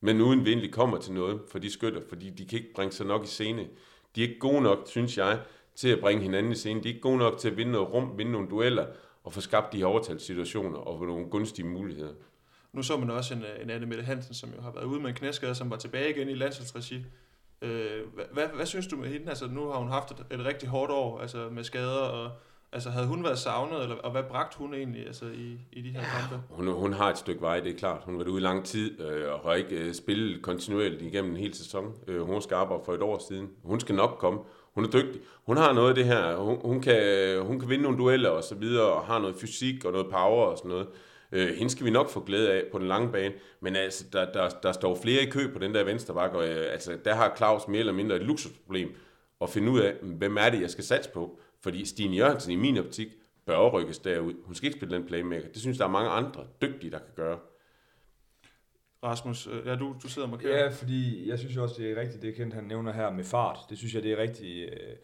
men 0.00 0.20
uden 0.20 0.44
vi 0.44 0.50
egentlig 0.50 0.72
kommer 0.72 0.98
til 0.98 1.12
noget 1.12 1.40
for 1.50 1.58
de 1.58 1.70
skytter, 1.70 2.00
fordi 2.08 2.30
de 2.30 2.46
kan 2.46 2.58
ikke 2.58 2.74
bringe 2.74 2.92
sig 2.92 3.06
nok 3.06 3.24
i 3.24 3.26
scene. 3.26 3.68
De 4.16 4.24
er 4.24 4.28
ikke 4.28 4.40
gode 4.40 4.62
nok, 4.62 4.78
synes 4.86 5.18
jeg, 5.18 5.40
til 5.74 5.88
at 5.88 6.00
bringe 6.00 6.22
hinanden 6.22 6.52
i 6.52 6.54
scene. 6.54 6.82
De 6.82 6.88
er 6.88 6.92
ikke 6.92 7.00
gode 7.00 7.18
nok 7.18 7.38
til 7.38 7.50
at 7.50 7.56
vinde 7.56 7.72
noget 7.72 7.92
rum, 7.92 8.18
vinde 8.18 8.32
nogle 8.32 8.48
dueller, 8.48 8.86
og 9.24 9.32
få 9.32 9.40
skabt 9.40 9.72
de 9.72 9.78
her 9.78 9.86
overtalssituationer 9.86 10.78
og 10.78 10.98
få 10.98 11.04
nogle 11.04 11.30
gunstige 11.30 11.66
muligheder. 11.66 12.12
Nu 12.72 12.82
så 12.82 12.96
man 12.96 13.10
også 13.10 13.34
en, 13.34 13.44
en 13.62 13.70
Anne 13.70 13.86
Mette 13.86 14.04
Hansen, 14.04 14.34
som 14.34 14.50
jo 14.56 14.62
har 14.62 14.70
været 14.70 14.84
ude 14.84 15.00
med 15.00 15.08
en 15.08 15.14
knæskade, 15.16 15.54
som 15.54 15.70
var 15.70 15.76
tilbage 15.76 16.10
igen 16.10 16.28
i 16.28 16.34
landsholdsregi. 16.34 17.04
Øh, 17.62 18.08
hvad, 18.14 18.24
hvad, 18.32 18.46
hvad 18.54 18.66
synes 18.66 18.86
du 18.86 18.96
med 18.96 19.08
hende? 19.08 19.28
Altså, 19.28 19.46
nu 19.46 19.68
har 19.68 19.78
hun 19.78 19.88
haft 19.88 20.10
et, 20.10 20.38
et 20.38 20.44
rigtig 20.44 20.68
hårdt 20.68 20.92
år 20.92 21.20
altså 21.20 21.48
med 21.50 21.64
skader, 21.64 21.98
og 21.98 22.30
altså, 22.72 22.90
havde 22.90 23.06
hun 23.06 23.24
været 23.24 23.38
savnet, 23.38 23.82
eller, 23.82 23.96
og 23.96 24.10
hvad 24.10 24.22
bragte 24.22 24.58
hun 24.58 24.74
egentlig 24.74 25.06
altså, 25.06 25.24
i, 25.24 25.58
i 25.72 25.82
de 25.82 25.90
her 25.90 26.00
kampe? 26.02 26.44
Hun, 26.50 26.68
hun 26.68 26.92
har 26.92 27.10
et 27.10 27.18
stykke 27.18 27.40
vej, 27.40 27.60
det 27.60 27.72
er 27.72 27.78
klart. 27.78 28.02
Hun 28.04 28.14
har 28.14 28.18
været 28.18 28.28
ude 28.28 28.40
i 28.40 28.44
lang 28.44 28.64
tid, 28.64 29.00
øh, 29.00 29.32
og 29.32 29.40
har 29.40 29.54
ikke 29.54 29.76
øh, 29.76 29.94
spillet 29.94 30.42
kontinuerligt 30.42 31.02
igennem 31.02 31.30
en 31.30 31.36
hel 31.36 31.54
sæson. 31.54 31.94
Øh, 32.08 32.20
hun 32.20 32.42
arbejde 32.52 32.82
for 32.84 32.94
et 32.94 33.02
år 33.02 33.24
siden. 33.28 33.50
Hun 33.64 33.80
skal 33.80 33.94
nok 33.94 34.16
komme. 34.18 34.40
Hun 34.74 34.84
er 34.84 34.88
dygtig. 34.88 35.20
Hun 35.46 35.56
har 35.56 35.72
noget 35.72 35.88
af 35.88 35.94
det 35.94 36.04
her. 36.04 36.36
Hun, 36.36 36.58
hun, 36.64 36.80
kan, 36.80 37.38
hun 37.42 37.60
kan 37.60 37.68
vinde 37.68 37.82
nogle 37.82 37.98
dueller 37.98 38.30
og 38.30 38.44
så 38.44 38.54
videre, 38.54 38.92
og 38.92 39.04
har 39.04 39.18
noget 39.18 39.36
fysik 39.36 39.84
og 39.84 39.92
noget 39.92 40.06
power 40.10 40.44
og 40.44 40.58
sådan 40.58 40.68
noget. 40.68 40.88
Øh, 41.32 41.48
hende 41.48 41.70
skal 41.70 41.86
vi 41.86 41.90
nok 41.90 42.10
få 42.10 42.20
glæde 42.20 42.52
af 42.52 42.62
på 42.72 42.78
den 42.78 42.88
lange 42.88 43.12
bane, 43.12 43.34
men 43.60 43.76
altså, 43.76 44.04
der, 44.12 44.32
der, 44.32 44.48
der 44.48 44.72
står 44.72 44.98
flere 45.02 45.22
i 45.22 45.30
kø 45.30 45.52
på 45.52 45.58
den 45.58 45.74
der 45.74 45.84
venstre 45.84 46.14
bakke, 46.14 46.38
og 46.38 46.48
øh, 46.48 46.72
altså, 46.72 46.98
der 47.04 47.14
har 47.14 47.34
Claus 47.36 47.68
mere 47.68 47.78
eller 47.78 47.92
mindre 47.92 48.16
et 48.16 48.22
luksusproblem 48.22 48.94
at 49.40 49.50
finde 49.50 49.72
ud 49.72 49.80
af, 49.80 49.94
hvem 50.02 50.36
er 50.36 50.50
det, 50.50 50.60
jeg 50.60 50.70
skal 50.70 50.84
satse 50.84 51.10
på. 51.10 51.38
Fordi 51.62 51.84
Stine 51.84 52.16
Jørgensen 52.16 52.52
i 52.52 52.56
min 52.56 52.78
optik 52.78 53.08
bør 53.46 53.68
rykkes 53.68 53.98
derud. 53.98 54.34
Hun 54.44 54.54
skal 54.54 54.66
ikke 54.66 54.78
spille 54.78 54.96
den 54.96 55.06
playmaker. 55.06 55.48
Det 55.48 55.60
synes 55.60 55.78
der 55.78 55.84
er 55.84 55.90
mange 55.90 56.10
andre 56.10 56.46
dygtige, 56.62 56.90
der 56.90 56.98
kan 56.98 57.14
gøre. 57.16 57.38
Rasmus, 59.04 59.46
øh, 59.46 59.66
ja, 59.66 59.76
du, 59.76 59.94
du 60.02 60.08
sidder 60.08 60.28
og 60.28 60.30
markerer. 60.30 60.64
Ja, 60.64 60.68
fordi 60.68 61.28
jeg 61.28 61.38
synes 61.38 61.56
også, 61.56 61.74
det 61.78 61.90
er 61.90 62.00
rigtigt, 62.00 62.22
det 62.22 62.34
Kent 62.34 62.54
han 62.54 62.64
nævner 62.64 62.92
her 62.92 63.10
med 63.10 63.24
fart. 63.24 63.58
Det 63.70 63.78
synes 63.78 63.94
jeg, 63.94 64.02
det 64.02 64.12
er 64.12 64.16
rigtig 64.16 64.62
øh, 64.62 64.96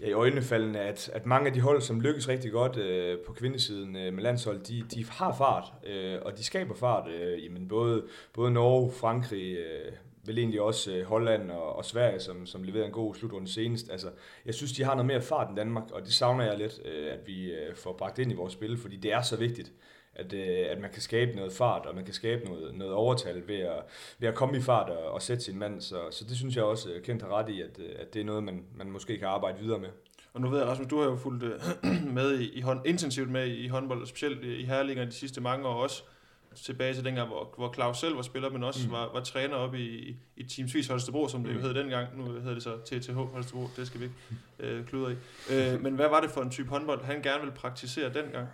ja, 0.00 0.08
i 0.08 0.12
øjnefaldende, 0.12 0.80
at, 0.80 1.10
at 1.12 1.26
mange 1.26 1.46
af 1.46 1.52
de 1.52 1.60
hold, 1.60 1.80
som 1.80 2.00
lykkes 2.00 2.28
rigtig 2.28 2.52
godt 2.52 2.76
øh, 2.76 3.18
på 3.26 3.32
kvindesiden 3.32 3.96
øh, 3.96 4.12
med 4.14 4.22
landshold, 4.22 4.60
de, 4.60 4.84
de 4.94 5.04
har 5.10 5.34
fart, 5.38 5.72
øh, 5.86 6.18
og 6.22 6.38
de 6.38 6.44
skaber 6.44 6.74
fart. 6.74 7.10
Øh, 7.10 7.44
jamen 7.44 7.68
både, 7.68 8.04
både 8.32 8.50
Norge, 8.50 8.92
Frankrig, 8.92 9.56
øh, 9.56 9.92
vel 10.24 10.38
egentlig 10.38 10.60
også 10.60 10.92
øh, 10.92 11.04
Holland 11.04 11.50
og, 11.50 11.76
og 11.76 11.84
Sverige, 11.84 12.20
som, 12.20 12.46
som 12.46 12.62
leverede 12.62 12.86
en 12.86 12.92
god 12.92 13.14
slutrunde 13.14 13.52
senest. 13.52 13.90
Altså, 13.90 14.10
jeg 14.46 14.54
synes, 14.54 14.72
de 14.72 14.84
har 14.84 14.94
noget 14.94 15.06
mere 15.06 15.22
fart 15.22 15.48
end 15.48 15.56
Danmark, 15.56 15.90
og 15.92 16.02
det 16.02 16.12
savner 16.12 16.44
jeg 16.44 16.58
lidt, 16.58 16.80
øh, 16.84 17.12
at 17.12 17.26
vi 17.26 17.50
øh, 17.50 17.76
får 17.76 17.92
bragt 17.92 18.18
ind 18.18 18.32
i 18.32 18.34
vores 18.34 18.52
spil, 18.52 18.78
fordi 18.78 18.96
det 18.96 19.12
er 19.12 19.22
så 19.22 19.36
vigtigt 19.36 19.72
at, 20.14 20.32
øh, 20.32 20.66
at 20.70 20.80
man 20.80 20.90
kan 20.90 21.02
skabe 21.02 21.36
noget 21.36 21.52
fart, 21.52 21.86
og 21.86 21.94
man 21.94 22.04
kan 22.04 22.14
skabe 22.14 22.44
noget, 22.44 22.74
noget 22.74 22.94
overtal 22.94 23.48
ved 23.48 23.58
at, 23.58 23.82
ved 24.18 24.28
at 24.28 24.34
komme 24.34 24.58
i 24.58 24.60
fart 24.60 24.90
og, 24.90 25.10
og 25.10 25.22
sætte 25.22 25.44
sin 25.44 25.58
mand. 25.58 25.80
Så, 25.80 25.96
så 26.10 26.24
det 26.24 26.36
synes 26.36 26.56
jeg 26.56 26.64
også, 26.64 26.90
øh, 26.90 27.02
Kent 27.02 27.22
har 27.22 27.38
ret 27.38 27.48
i, 27.48 27.60
at, 27.62 27.78
øh, 27.78 27.90
at 27.98 28.14
det 28.14 28.20
er 28.20 28.24
noget, 28.24 28.44
man, 28.44 28.64
man 28.76 28.90
måske 28.90 29.18
kan 29.18 29.28
arbejde 29.28 29.58
videre 29.58 29.78
med. 29.78 29.88
Og 30.32 30.40
nu 30.40 30.48
ved 30.48 30.58
jeg, 30.58 30.68
Rasmus, 30.68 30.88
du 30.88 30.98
har 30.98 31.04
jo 31.04 31.16
fulgt 31.16 31.42
øh, 31.42 31.60
med 32.18 32.38
i, 32.38 32.58
i 32.58 32.60
hånd, 32.60 32.86
intensivt 32.86 33.30
med 33.30 33.46
i 33.46 33.68
håndbold, 33.68 34.06
specielt 34.06 34.44
i 34.44 34.64
Herlinger 34.64 35.04
de 35.04 35.12
sidste 35.12 35.40
mange 35.40 35.66
år 35.68 35.74
også 35.74 36.02
tilbage 36.56 36.94
til 36.94 37.04
dengang, 37.04 37.28
hvor, 37.28 37.54
hvor 37.56 37.72
Claus 37.74 37.98
selv 37.98 38.16
var 38.16 38.22
spiller, 38.22 38.50
men 38.50 38.64
også 38.64 38.86
mm. 38.86 38.92
var, 38.92 39.12
var 39.12 39.20
træner 39.20 39.54
op 39.54 39.74
i, 39.74 40.16
i 40.36 40.44
Teamsvis 40.44 40.86
Holstebro, 40.88 41.28
som 41.28 41.44
det 41.44 41.50
jo 41.50 41.58
mm. 41.58 41.62
hed 41.62 41.74
dengang. 41.74 42.18
Nu 42.18 42.32
hedder 42.32 42.54
det 42.54 42.62
så 42.62 42.76
TTH 42.84 43.14
Holstebro, 43.14 43.66
det 43.76 43.86
skal 43.86 44.00
vi 44.00 44.04
ikke 44.04 44.16
øh, 44.58 44.86
kludre 44.86 45.12
i. 45.12 45.16
Øh, 45.52 45.82
men 45.82 45.94
hvad 45.94 46.08
var 46.08 46.20
det 46.20 46.30
for 46.30 46.40
en 46.40 46.50
type 46.50 46.68
håndbold, 46.68 47.04
han 47.04 47.22
gerne 47.22 47.40
ville 47.40 47.54
praktisere 47.54 48.12
dengang? 48.12 48.48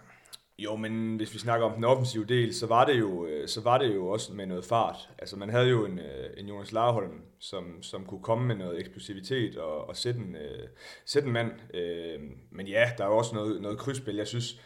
Jo, 0.59 0.77
men 0.77 1.17
hvis 1.17 1.35
vi 1.35 1.39
snakker 1.39 1.67
om 1.67 1.75
den 1.75 1.85
offensive 1.85 2.25
del, 2.25 2.55
så 2.55 2.67
var 2.67 2.85
det 2.85 2.99
jo, 2.99 3.27
øh, 3.27 3.49
så 3.49 3.61
var 3.61 3.79
det 3.79 3.95
jo 3.95 4.09
også 4.09 4.33
med 4.33 4.47
noget 4.47 4.65
fart. 4.65 5.11
Altså 5.19 5.37
man 5.37 5.51
havde 5.51 5.69
jo 5.69 5.87
en, 5.87 5.99
øh, 5.99 6.31
en 6.37 6.49
Jonas 6.49 6.73
Larholm, 6.73 7.21
som, 7.39 7.83
som 7.83 8.05
kunne 8.05 8.23
komme 8.23 8.47
med 8.47 8.57
noget 8.57 8.81
eksplosivitet 8.81 9.57
og, 9.57 9.89
og 9.89 9.97
sætte, 9.97 10.21
en, 10.21 10.35
uh, 10.35 10.69
sætte 11.05 11.27
en 11.27 11.33
mand. 11.33 11.51
Men 12.51 12.67
ja, 12.67 12.91
der 12.99 13.05
er 13.05 13.09
jo 13.09 13.17
også 13.17 13.35
noget, 13.35 13.63
noget 13.63 13.79
krydsspil. 13.79 14.17
Jeg 14.17 14.27
synes, 14.27 14.61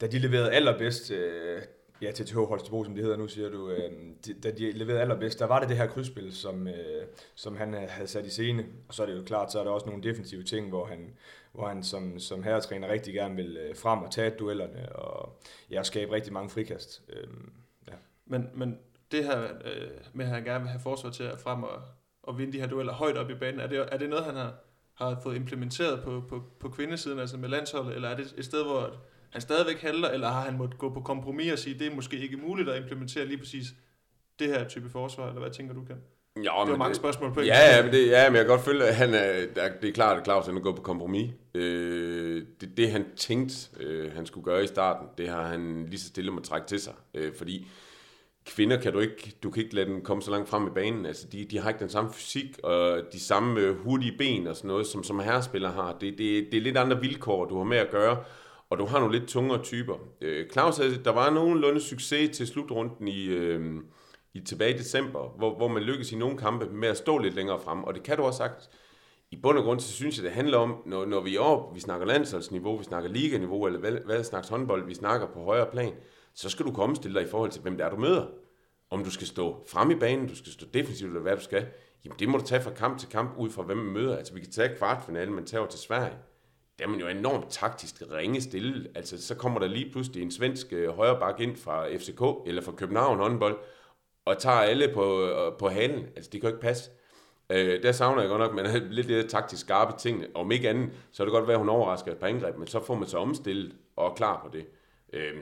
da 0.00 0.06
de 0.06 0.18
leverede 0.18 0.52
allerbedst, 0.52 1.10
uh, 1.10 1.62
ja, 2.02 2.10
TTH 2.12 2.36
Holstebro, 2.36 2.84
som 2.84 2.94
det 2.94 3.04
hedder 3.04 3.16
nu, 3.16 3.28
siger 3.28 3.48
du, 3.48 3.70
øh, 3.70 3.92
de, 4.26 4.34
da 4.34 4.50
de 4.50 4.72
leverede 4.72 5.00
allerbedst, 5.00 5.38
der 5.38 5.46
var 5.46 5.60
det 5.60 5.68
det 5.68 5.76
her 5.76 5.86
krydsspil, 5.86 6.34
som, 6.34 6.68
øh, 6.68 7.06
som 7.34 7.56
han 7.56 7.74
øh, 7.74 7.82
havde 7.88 8.08
sat 8.08 8.26
i 8.26 8.30
scene. 8.30 8.66
Og 8.88 8.94
så 8.94 9.02
er 9.02 9.06
det 9.06 9.16
jo 9.16 9.22
klart, 9.22 9.52
så 9.52 9.60
er 9.60 9.64
der 9.64 9.70
også 9.70 9.86
nogle 9.86 10.02
defensive 10.02 10.42
ting, 10.42 10.68
hvor 10.68 10.86
han, 10.86 11.14
hvor 11.52 11.68
han 11.68 11.82
som, 11.82 12.18
som 12.18 12.42
herretræner 12.42 12.88
rigtig 12.88 13.14
gerne 13.14 13.36
vil 13.36 13.56
øh, 13.56 13.76
frem 13.76 14.02
og 14.02 14.10
tage 14.10 14.30
duellerne, 14.30 14.96
og 14.96 15.38
ja, 15.70 15.82
skabe 15.82 16.12
rigtig 16.12 16.32
mange 16.32 16.50
frikast. 16.50 17.02
Øh, 17.08 17.28
ja. 17.88 17.94
men, 18.26 18.48
men 18.54 18.78
det 19.12 19.24
her 19.24 19.42
øh, 19.42 19.90
med, 20.12 20.24
at 20.24 20.30
han 20.30 20.44
gerne 20.44 20.60
vil 20.60 20.70
have 20.70 20.80
forsvar 20.80 21.10
til 21.10 21.24
at 21.24 21.38
frem 21.38 21.62
og, 21.62 21.82
og 22.22 22.38
vinde 22.38 22.52
de 22.52 22.60
her 22.60 22.68
dueller 22.68 22.92
højt 22.92 23.16
op 23.16 23.30
i 23.30 23.34
banen, 23.34 23.60
er 23.60 23.66
det, 23.66 23.88
er 23.92 23.98
det 23.98 24.10
noget, 24.10 24.24
han 24.24 24.34
har, 24.34 24.54
har 24.94 25.20
fået 25.22 25.36
implementeret 25.36 26.04
på, 26.04 26.22
på, 26.28 26.42
på 26.60 26.68
kvindesiden, 26.68 27.18
altså 27.18 27.36
med 27.36 27.48
landsholdet, 27.48 27.94
eller 27.94 28.08
er 28.08 28.16
det 28.16 28.34
et 28.36 28.44
sted, 28.44 28.64
hvor 28.64 28.96
han 29.36 29.40
stadigvæk 29.40 29.80
handler, 29.80 30.08
eller 30.08 30.28
har 30.28 30.40
han 30.40 30.56
måttet 30.58 30.78
gå 30.78 30.90
på 30.90 31.00
kompromis 31.00 31.52
og 31.52 31.58
sige, 31.58 31.78
det 31.78 31.86
er 31.86 31.94
måske 31.94 32.18
ikke 32.18 32.36
muligt 32.36 32.68
at 32.68 32.82
implementere 32.82 33.26
lige 33.26 33.38
præcis 33.38 33.66
det 34.38 34.48
her 34.48 34.68
type 34.68 34.90
forsvar, 34.90 35.28
eller 35.28 35.40
hvad 35.40 35.50
tænker 35.50 35.74
du, 35.74 35.84
kan? 35.84 35.96
Ja, 36.36 36.40
det 36.40 36.70
var 36.70 36.76
mange 36.76 36.88
det, 36.88 36.96
spørgsmål 36.96 37.34
på 37.34 37.40
ja, 37.40 37.76
ja, 37.76 37.82
men 37.82 37.92
det, 37.92 38.06
ja, 38.06 38.30
men 38.30 38.36
jeg 38.36 38.44
kan 38.44 38.54
godt 38.54 38.64
føle, 38.64 38.84
at 38.84 38.96
han 38.96 39.14
er, 39.14 39.46
det 39.80 39.88
er 39.88 39.92
klart, 39.92 40.18
at 40.18 40.24
Claus 40.24 40.48
er 40.48 40.60
gået 40.60 40.76
på 40.76 40.82
kompromis. 40.82 41.30
Øh, 41.54 42.44
det, 42.60 42.76
det, 42.76 42.90
han 42.90 43.04
tænkte, 43.16 43.54
øh, 43.80 44.12
han 44.12 44.26
skulle 44.26 44.44
gøre 44.44 44.64
i 44.64 44.66
starten, 44.66 45.08
det 45.18 45.28
har 45.28 45.42
han 45.42 45.86
lige 45.86 46.00
så 46.00 46.06
stille 46.06 46.30
må 46.30 46.40
trække 46.40 46.66
til 46.66 46.80
sig. 46.80 46.94
Øh, 47.14 47.34
fordi 47.38 47.66
kvinder 48.46 48.80
kan 48.80 48.92
du 48.92 48.98
ikke, 48.98 49.36
du 49.42 49.50
kan 49.50 49.62
ikke 49.62 49.74
lade 49.74 49.86
dem 49.86 50.04
komme 50.04 50.22
så 50.22 50.30
langt 50.30 50.48
frem 50.48 50.66
i 50.66 50.70
banen. 50.70 51.06
Altså, 51.06 51.26
de, 51.32 51.44
de 51.44 51.58
har 51.58 51.68
ikke 51.68 51.80
den 51.80 51.88
samme 51.88 52.12
fysik 52.12 52.58
og 52.62 53.00
de 53.12 53.20
samme 53.20 53.72
hurtige 53.72 54.18
ben 54.18 54.46
og 54.46 54.56
sådan 54.56 54.68
noget, 54.68 54.86
som, 54.86 55.04
som 55.04 55.18
herrespillere 55.18 55.72
har. 55.72 55.92
Det, 55.92 56.18
det, 56.18 56.48
det 56.52 56.58
er 56.58 56.62
lidt 56.62 56.76
andre 56.76 57.00
vilkår, 57.00 57.44
du 57.44 57.56
har 57.56 57.64
med 57.64 57.78
at 57.78 57.90
gøre 57.90 58.16
og 58.70 58.78
du 58.78 58.86
har 58.86 58.98
nogle 59.00 59.18
lidt 59.18 59.28
tungere 59.28 59.62
typer. 59.62 59.94
Øh, 60.20 60.50
Claus, 60.50 60.80
altså, 60.80 61.00
der 61.02 61.10
var 61.10 61.30
nogenlunde 61.30 61.80
succes 61.80 62.36
til 62.36 62.46
slutrunden 62.46 63.08
i, 63.08 63.26
øh, 63.26 63.74
i 64.34 64.40
tilbage 64.40 64.74
i 64.74 64.78
december, 64.78 65.34
hvor, 65.38 65.56
hvor 65.56 65.68
man 65.68 65.82
lykkedes 65.82 66.12
i 66.12 66.16
nogle 66.16 66.38
kampe 66.38 66.66
med 66.66 66.88
at 66.88 66.96
stå 66.96 67.18
lidt 67.18 67.34
længere 67.34 67.60
frem, 67.60 67.84
og 67.84 67.94
det 67.94 68.02
kan 68.02 68.16
du 68.16 68.22
også 68.22 68.36
sagt. 68.36 68.70
I 69.30 69.36
bund 69.36 69.58
og 69.58 69.64
grund, 69.64 69.80
så 69.80 69.92
synes 69.92 70.16
jeg, 70.16 70.24
det 70.24 70.32
handler 70.32 70.58
om, 70.58 70.82
når, 70.86 71.04
når 71.04 71.20
vi 71.20 71.36
er 71.36 71.40
op, 71.40 71.74
vi 71.74 71.80
snakker 71.80 72.06
landsholdsniveau, 72.06 72.76
vi 72.76 72.84
snakker 72.84 73.10
liganiveau, 73.10 73.66
eller 73.66 73.80
hvad, 73.80 73.92
hvad 73.92 74.24
slags 74.24 74.48
håndbold 74.48 74.86
vi 74.86 74.94
snakker 74.94 75.26
på 75.26 75.42
højere 75.42 75.66
plan, 75.72 75.92
så 76.34 76.48
skal 76.48 76.66
du 76.66 76.72
komme 76.72 76.96
stille 76.96 77.20
dig 77.20 77.26
i 77.26 77.30
forhold 77.30 77.50
til, 77.50 77.62
hvem 77.62 77.76
det 77.76 77.86
er, 77.86 77.90
du 77.90 77.96
møder. 77.96 78.26
Om 78.90 79.04
du 79.04 79.10
skal 79.10 79.26
stå 79.26 79.66
frem 79.68 79.90
i 79.90 79.94
banen, 79.94 80.28
du 80.28 80.36
skal 80.36 80.52
stå 80.52 80.66
defensivt, 80.74 81.08
eller 81.08 81.20
hvad 81.20 81.36
du 81.36 81.42
skal, 81.42 81.66
jamen 82.04 82.18
det 82.18 82.28
må 82.28 82.38
du 82.38 82.44
tage 82.44 82.62
fra 82.62 82.70
kamp 82.70 82.98
til 82.98 83.08
kamp, 83.08 83.38
ud 83.38 83.50
fra 83.50 83.62
hvem 83.62 83.76
man 83.76 83.92
møder. 83.92 84.16
Altså 84.16 84.34
vi 84.34 84.40
kan 84.40 84.50
tage 84.50 84.76
kvartfinalen, 84.76 85.34
man 85.34 85.46
tager 85.46 85.66
til 85.66 85.80
Sverige 85.80 86.16
der 86.78 86.84
er 86.84 86.88
man 86.88 87.00
jo 87.00 87.06
enormt 87.06 87.46
taktisk 87.50 88.02
ringe 88.12 88.40
stille. 88.40 88.88
Altså, 88.94 89.22
så 89.26 89.34
kommer 89.34 89.60
der 89.60 89.66
lige 89.66 89.90
pludselig 89.92 90.22
en 90.22 90.30
svensk 90.30 90.72
øh, 90.72 90.88
ind 91.38 91.56
fra 91.56 91.88
FCK 91.96 92.48
eller 92.48 92.62
fra 92.62 92.72
København 92.72 93.18
håndbold, 93.18 93.58
og 94.24 94.38
tager 94.38 94.56
alle 94.56 94.90
på, 94.94 95.22
øh, 95.22 95.52
på 95.58 95.68
halen. 95.68 96.06
Altså, 96.16 96.30
det 96.30 96.40
kan 96.40 96.50
jo 96.50 96.54
ikke 96.56 96.66
passe. 96.66 96.90
Øh, 97.50 97.82
der 97.82 97.92
savner 97.92 98.20
jeg 98.20 98.28
godt 98.28 98.40
nok, 98.40 98.54
men 98.54 98.66
lidt 98.94 99.06
lidt 99.06 99.30
taktisk 99.30 99.62
skarpe 99.62 99.98
ting. 99.98 100.24
Om 100.34 100.52
ikke 100.52 100.68
andet, 100.68 100.90
så 101.12 101.22
er 101.22 101.24
det 101.24 101.32
godt 101.32 101.46
være, 101.46 101.54
at 101.54 101.60
hun 101.60 101.68
overrasker 101.68 102.14
på 102.14 102.26
angreb, 102.26 102.56
men 102.56 102.66
så 102.66 102.80
får 102.80 102.94
man 102.94 103.08
så 103.08 103.18
omstillet 103.18 103.76
og 103.96 104.06
er 104.06 104.14
klar 104.14 104.40
på 104.44 104.56
det. 104.56 104.66
Øh, 105.12 105.34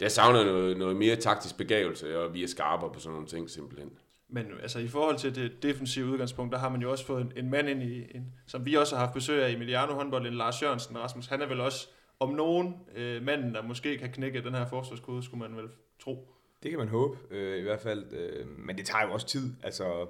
der 0.00 0.08
savner 0.08 0.44
noget, 0.44 0.76
noget 0.76 0.96
mere 0.96 1.16
taktisk 1.16 1.56
begavelse, 1.56 2.18
og 2.18 2.34
vi 2.34 2.42
er 2.42 2.48
skarpere 2.48 2.92
på 2.92 3.00
sådan 3.00 3.12
nogle 3.12 3.26
ting 3.26 3.50
simpelthen. 3.50 3.90
Men 4.28 4.46
altså 4.62 4.78
i 4.78 4.88
forhold 4.88 5.18
til 5.18 5.34
det 5.34 5.62
defensive 5.62 6.06
udgangspunkt, 6.06 6.52
der 6.52 6.58
har 6.58 6.68
man 6.68 6.82
jo 6.82 6.90
også 6.90 7.06
fået 7.06 7.20
en, 7.20 7.32
en 7.36 7.50
mand 7.50 7.68
ind 7.68 7.82
i, 7.82 8.16
en, 8.16 8.32
som 8.46 8.66
vi 8.66 8.74
også 8.74 8.96
har 8.96 9.04
haft 9.04 9.14
besøg 9.14 9.44
af 9.44 9.50
i 9.50 9.54
Emiliano 9.54 9.94
håndbold, 9.94 10.26
en 10.26 10.34
Lars 10.34 10.62
Jørgensen 10.62 10.98
Rasmus. 10.98 11.26
Han 11.26 11.42
er 11.42 11.46
vel 11.46 11.60
også 11.60 11.88
om 12.20 12.28
nogen 12.28 12.74
øh, 12.94 13.22
manden, 13.22 13.54
der 13.54 13.62
måske 13.62 13.98
kan 13.98 14.12
knække 14.12 14.42
den 14.42 14.54
her 14.54 14.66
forsvarskode, 14.66 15.22
skulle 15.22 15.48
man 15.48 15.56
vel 15.56 15.68
tro. 16.00 16.28
Det 16.62 16.70
kan 16.70 16.78
man 16.78 16.88
håbe, 16.88 17.18
øh, 17.30 17.58
i 17.58 17.62
hvert 17.62 17.80
fald. 17.80 18.12
Øh, 18.12 18.46
men 18.58 18.78
det 18.78 18.86
tager 18.86 19.06
jo 19.06 19.12
også 19.12 19.26
tid. 19.26 19.54
Altså, 19.62 20.06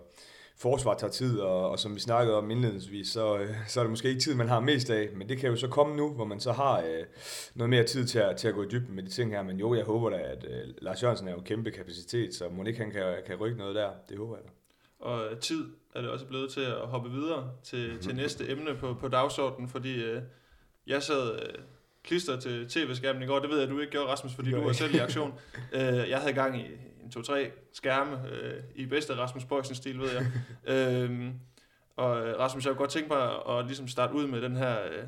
forsvar 0.56 0.94
tager 0.94 1.10
tid, 1.10 1.38
og, 1.38 1.70
og 1.70 1.78
som 1.78 1.94
vi 1.94 2.00
snakkede 2.00 2.36
om 2.36 2.50
indledningsvis, 2.50 3.08
så, 3.08 3.38
øh, 3.38 3.48
så 3.68 3.80
er 3.80 3.84
det 3.84 3.90
måske 3.90 4.08
ikke 4.08 4.20
tid, 4.20 4.34
man 4.34 4.48
har 4.48 4.60
mest 4.60 4.90
af, 4.90 5.08
men 5.16 5.28
det 5.28 5.38
kan 5.38 5.50
jo 5.50 5.56
så 5.56 5.68
komme 5.68 5.96
nu, 5.96 6.12
hvor 6.12 6.24
man 6.24 6.40
så 6.40 6.52
har 6.52 6.78
øh, 6.78 7.04
noget 7.54 7.70
mere 7.70 7.84
tid 7.84 8.06
til 8.06 8.18
at, 8.18 8.36
til 8.36 8.48
at 8.48 8.54
gå 8.54 8.62
i 8.62 8.68
dybden 8.68 8.94
med 8.94 9.02
de 9.02 9.10
ting 9.10 9.30
her, 9.30 9.42
men 9.42 9.60
jo, 9.60 9.74
jeg 9.74 9.84
håber 9.84 10.10
da, 10.10 10.16
at 10.16 10.44
øh, 10.44 10.74
Lars 10.82 11.02
Jørgensen 11.02 11.28
er 11.28 11.32
jo 11.32 11.40
kæmpe 11.40 11.70
kapacitet, 11.70 12.34
så 12.34 12.48
må 12.48 12.64
ikke 12.64 12.78
han 12.78 12.90
kan, 12.90 13.14
kan 13.26 13.36
rykke 13.36 13.58
noget 13.58 13.74
der, 13.74 13.90
det 14.08 14.18
håber 14.18 14.36
jeg 14.36 14.44
da. 14.44 14.50
Og 14.98 15.38
tid 15.40 15.64
er 15.94 16.00
det 16.00 16.10
også 16.10 16.26
blevet 16.26 16.50
til 16.50 16.60
at 16.60 16.86
hoppe 16.86 17.10
videre 17.10 17.50
til, 17.62 17.98
til 18.00 18.14
næste 18.16 18.50
emne 18.50 18.74
på, 18.74 18.94
på 19.00 19.08
dagsordenen, 19.08 19.68
fordi 19.68 20.02
øh, 20.02 20.22
jeg 20.86 21.02
sad 21.02 21.32
øh, 21.32 21.54
klister 22.04 22.40
til 22.40 22.68
tv-skærmen 22.68 23.22
i 23.22 23.26
går, 23.26 23.38
det 23.38 23.50
ved 23.50 23.56
jeg, 23.56 23.64
at 23.64 23.70
du 23.70 23.80
ikke 23.80 23.90
gjorde, 23.90 24.08
Rasmus, 24.08 24.34
fordi 24.34 24.50
du 24.50 24.60
var 24.60 24.72
selv 24.72 24.94
i 24.94 24.98
aktion. 24.98 25.32
øh, 25.72 25.80
jeg 25.82 26.18
havde 26.18 26.32
gang 26.32 26.60
i 26.60 26.64
en 27.04 27.10
to-tre 27.10 27.50
skærme 27.72 28.28
øh, 28.32 28.62
i 28.74 28.86
bedste 28.86 29.16
Rasmus 29.16 29.44
Bøjsen 29.44 29.74
stil, 29.74 29.98
ved 29.98 30.10
jeg. 30.12 30.26
øhm, 30.74 31.32
og 31.96 32.26
øh, 32.26 32.38
Rasmus, 32.38 32.64
jeg 32.64 32.70
kunne 32.70 32.78
godt 32.78 32.90
tænke 32.90 33.08
mig 33.08 33.22
at, 33.22 33.58
at 33.58 33.66
ligesom 33.66 33.88
starte 33.88 34.14
ud 34.14 34.26
med 34.26 34.42
den 34.42 34.56
her 34.56 34.84
øh, 34.84 35.04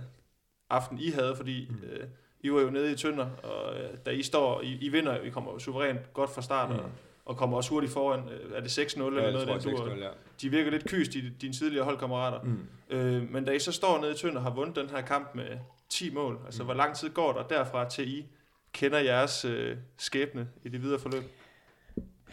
aften, 0.71 0.99
I 0.99 1.11
havde, 1.11 1.37
fordi 1.37 1.69
mm. 1.71 1.89
øh, 1.89 2.07
I 2.41 2.53
var 2.53 2.61
jo 2.61 2.71
nede 2.71 2.93
i 2.93 2.95
Tønder, 2.95 3.27
og 3.43 3.81
øh, 3.81 3.91
da 4.07 4.11
I 4.11 4.23
står, 4.23 4.63
I, 4.63 4.79
I 4.81 4.89
vinder, 4.89 5.21
I 5.21 5.31
kommer 5.31 5.53
jo 5.53 5.59
suverænt 5.59 6.13
godt 6.13 6.31
fra 6.31 6.43
start, 6.43 6.71
mm. 6.71 6.77
og, 6.77 6.91
og 7.25 7.37
kommer 7.37 7.57
også 7.57 7.71
hurtigt 7.71 7.93
foran. 7.93 8.29
Øh, 8.29 8.53
er 8.53 8.61
det 8.61 8.79
6-0 8.79 9.07
eller 9.07 9.23
ja, 9.23 9.31
noget 9.31 9.49
af 9.49 9.61
den 9.61 9.77
tur? 9.77 9.95
Ja. 9.95 10.09
De 10.41 10.49
virker 10.49 10.71
lidt 10.71 10.85
kyst, 10.89 11.13
de, 11.13 11.33
dine 11.41 11.53
tidligere 11.53 11.85
holdkammerater. 11.85 12.43
Mm. 12.43 12.69
Øh, 12.91 13.31
men 13.31 13.45
da 13.45 13.53
I 13.53 13.59
så 13.59 13.73
står 13.73 14.01
nede 14.01 14.13
i 14.13 14.15
Tønder 14.15 14.37
og 14.37 14.43
har 14.43 14.55
vundet 14.55 14.77
den 14.77 14.91
her 14.91 15.01
kamp 15.01 15.35
med 15.35 15.59
10 15.89 16.15
mål, 16.15 16.39
altså 16.45 16.63
mm. 16.63 16.67
hvor 16.67 16.75
lang 16.75 16.97
tid 16.97 17.11
går 17.11 17.33
der 17.33 17.43
derfra 17.43 17.89
til 17.89 18.19
I 18.19 18.27
kender 18.73 18.99
jeres 18.99 19.45
øh, 19.45 19.77
skæbne 19.97 20.49
i 20.65 20.69
det 20.69 20.83
videre 20.83 20.99
forløb? 20.99 21.23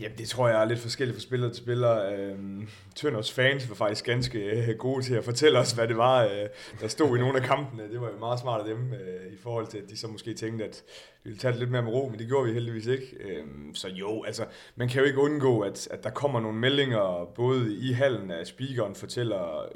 Jamen, 0.00 0.18
det 0.18 0.28
tror 0.28 0.48
jeg 0.48 0.60
er 0.60 0.64
lidt 0.64 0.78
forskelligt 0.78 1.16
fra 1.16 1.20
spiller 1.20 1.48
til 1.48 1.56
spiller. 1.56 2.10
Øhm, 2.12 2.68
Tønders 2.94 3.32
fans 3.32 3.68
var 3.68 3.74
faktisk 3.74 4.04
ganske 4.04 4.38
øh, 4.38 4.76
gode 4.78 5.02
til 5.02 5.14
at 5.14 5.24
fortælle 5.24 5.58
os, 5.58 5.72
hvad 5.72 5.88
det 5.88 5.96
var, 5.96 6.24
øh, 6.24 6.48
der 6.80 6.88
stod 6.88 7.16
i 7.16 7.20
nogle 7.20 7.40
af 7.40 7.44
kampene. 7.44 7.82
Det 7.92 8.00
var 8.00 8.10
jo 8.10 8.18
meget 8.18 8.40
smart 8.40 8.60
af 8.60 8.66
dem, 8.66 8.92
øh, 8.92 9.32
i 9.32 9.36
forhold 9.42 9.66
til, 9.66 9.78
at 9.78 9.90
de 9.90 9.98
så 9.98 10.08
måske 10.08 10.34
tænkte, 10.34 10.64
at 10.64 10.82
vi 11.24 11.30
ville 11.30 11.38
tage 11.38 11.52
det 11.52 11.60
lidt 11.60 11.70
mere 11.70 11.82
med 11.82 11.92
ro, 11.92 12.08
men 12.08 12.18
det 12.18 12.26
gjorde 12.26 12.46
vi 12.46 12.52
heldigvis 12.52 12.86
ikke. 12.86 13.16
Øhm, 13.20 13.74
så 13.74 13.88
jo, 13.88 14.22
altså, 14.22 14.44
man 14.76 14.88
kan 14.88 15.00
jo 15.00 15.06
ikke 15.06 15.18
undgå, 15.18 15.60
at, 15.60 15.88
at 15.90 16.04
der 16.04 16.10
kommer 16.10 16.40
nogle 16.40 16.58
meldinger, 16.58 17.32
både 17.34 17.76
i 17.76 17.92
hallen 17.92 18.30
at 18.30 18.48
speakeren 18.48 18.94
fortæller 18.94 19.66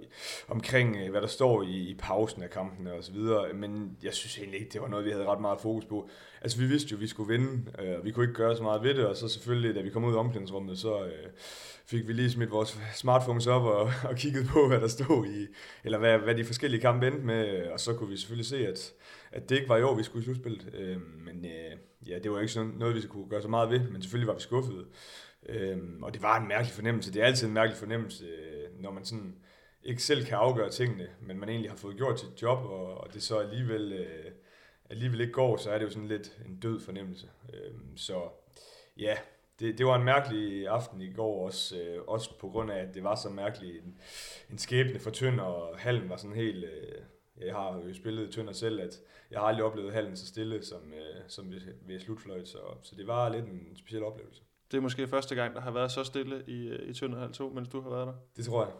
omkring, 0.49 0.97
øh, 0.97 1.11
hvad 1.11 1.21
der 1.21 1.27
står 1.27 1.63
i, 1.63 1.77
i 1.77 1.97
pausen 1.99 2.43
af 2.43 2.51
kampene 2.51 2.93
og 2.93 3.05
så 3.05 3.13
videre. 3.13 3.53
Men 3.55 3.97
jeg 4.03 4.15
synes 4.15 4.39
egentlig 4.39 4.61
ikke, 4.61 4.73
det 4.73 4.81
var 4.81 4.89
noget, 4.89 5.05
vi 5.05 5.11
havde 5.11 5.25
ret 5.25 5.41
meget 5.41 5.61
fokus 5.61 5.85
på. 5.85 6.09
Altså, 6.43 6.59
vi 6.59 6.67
vidste 6.67 6.89
jo, 6.91 6.97
at 6.97 7.01
vi 7.01 7.07
skulle 7.07 7.33
vinde, 7.33 7.65
øh, 7.83 8.05
vi 8.05 8.11
kunne 8.11 8.25
ikke 8.25 8.35
gøre 8.35 8.57
så 8.57 8.63
meget 8.63 8.83
ved 8.83 8.95
det, 8.95 9.07
og 9.07 9.17
så 9.17 9.29
selvfølgelig, 9.29 9.75
da 9.75 9.81
vi 9.81 9.91
kom 9.91 10.05
ud 10.05 10.10
af 10.15 10.19
omklædningsrummet, 10.19 10.79
så 10.79 11.05
øh, 11.05 11.31
fik 11.87 12.09
vi 12.09 12.13
lige 12.13 12.31
smidt 12.31 12.51
vores 12.51 12.79
smartphones 12.95 13.47
op 13.47 13.63
og, 13.63 13.81
og 14.11 14.17
kigget 14.17 14.47
på, 14.47 14.69
hvad 14.69 14.81
der 14.81 14.89
stod 14.89 15.27
i, 15.27 15.47
eller 15.85 15.99
hvad, 15.99 16.19
hvad 16.19 16.35
de 16.35 16.45
forskellige 16.45 16.81
kampe 16.81 17.07
endte 17.07 17.27
med, 17.27 17.67
og 17.67 17.81
så 17.81 17.95
kunne 17.95 18.11
vi 18.11 18.17
selvfølgelig 18.17 18.47
se, 18.47 18.67
at, 18.67 18.93
at 19.33 19.49
det 19.49 19.57
ikke 19.57 19.69
var 19.69 19.77
i 19.77 19.83
år, 19.83 19.95
vi 19.95 20.03
skulle 20.03 20.23
i 20.23 20.25
slutspillet. 20.25 20.75
Øh, 20.75 20.97
men 21.25 21.45
øh, 21.45 21.77
ja, 22.09 22.19
det 22.19 22.31
var 22.31 22.41
ikke 22.41 22.53
sådan 22.53 22.73
noget, 22.79 22.95
vi 22.95 23.01
kunne 23.01 23.29
gøre 23.29 23.43
så 23.43 23.49
meget 23.49 23.71
ved, 23.71 23.81
men 23.81 24.03
selvfølgelig 24.03 24.29
var 24.29 24.35
vi 24.35 24.41
skuffede. 24.41 24.87
Øh, 25.49 25.79
og 26.03 26.15
det 26.15 26.23
var 26.23 26.41
en 26.41 26.49
mærkelig 26.49 26.73
fornemmelse. 26.73 27.13
Det 27.13 27.23
er 27.23 27.27
altid 27.27 27.47
en 27.47 27.55
mærkelig 27.55 27.79
fornemmelse, 27.79 28.25
øh, 28.25 28.83
når 28.83 28.91
man 28.91 29.05
sådan 29.05 29.35
ikke 29.83 30.03
selv 30.03 30.25
kan 30.25 30.39
afgøre 30.39 30.71
tingene, 30.71 31.09
men 31.21 31.41
man 31.41 31.49
egentlig 31.49 31.71
har 31.71 31.77
fået 31.77 31.97
gjort 31.97 32.21
sit 32.21 32.43
job, 32.43 32.59
og, 32.59 33.01
og 33.01 33.15
det 33.15 33.23
så 33.23 33.39
alligevel, 33.39 33.93
øh, 33.93 34.31
alligevel 34.91 35.21
ikke 35.21 35.33
går, 35.33 35.57
så 35.57 35.71
er 35.71 35.79
det 35.79 35.85
jo 35.85 35.91
sådan 35.91 36.09
lidt 36.09 36.39
en 36.47 36.61
død 36.61 36.81
fornemmelse. 36.81 37.29
Øh, 37.55 37.73
så 37.97 38.23
ja, 38.97 39.17
det, 39.61 39.79
det 39.79 39.87
var 39.87 39.97
en 39.97 40.05
mærkelig 40.05 40.69
aften 40.69 41.01
i 41.01 41.13
går 41.13 41.47
også, 41.47 41.79
øh, 41.79 42.03
også 42.07 42.39
på 42.39 42.49
grund 42.49 42.71
af, 42.71 42.79
at 42.79 42.95
det 42.95 43.05
var 43.05 43.15
så 43.15 43.29
mærkeligt 43.29 43.85
en, 43.85 43.99
en 44.51 44.59
skæbne 44.59 45.01
for 45.01 45.11
Tønder, 45.11 45.45
og 45.45 45.79
hallen 45.79 46.09
var 46.09 46.17
sådan 46.17 46.37
helt... 46.37 46.65
Øh, 46.65 47.03
jeg 47.47 47.55
har 47.55 47.75
jo 47.77 47.95
spillet 47.95 48.33
Tønder 48.33 48.53
selv, 48.53 48.81
at 48.81 49.01
jeg 49.31 49.41
har 49.41 49.47
aldrig 49.47 49.65
oplevet 49.65 49.93
hallen 49.93 50.17
så 50.17 50.27
stille 50.27 50.65
som, 50.65 50.93
øh, 50.93 51.23
som 51.29 51.51
ved, 51.51 51.61
ved 51.87 52.01
slutfløjt, 52.01 52.49
så, 52.49 52.59
så 52.83 52.95
det 52.97 53.07
var 53.07 53.29
lidt 53.29 53.45
en 53.45 53.77
speciel 53.77 54.05
oplevelse. 54.05 54.43
Det 54.71 54.77
er 54.77 54.81
måske 54.81 55.09
første 55.09 55.35
gang, 55.35 55.55
der 55.55 55.61
har 55.61 55.71
været 55.71 55.93
så 55.93 56.05
stille 56.05 56.45
i, 56.47 56.69
øh, 56.69 56.89
i 56.89 56.95
Tønder 56.95 57.19
Hal 57.19 57.33
2, 57.33 57.49
mens 57.49 57.69
du 57.69 57.81
har 57.81 57.91
været 57.91 58.07
der. 58.07 58.15
Det 58.37 58.45
tror 58.45 58.65
jeg. 58.65 58.73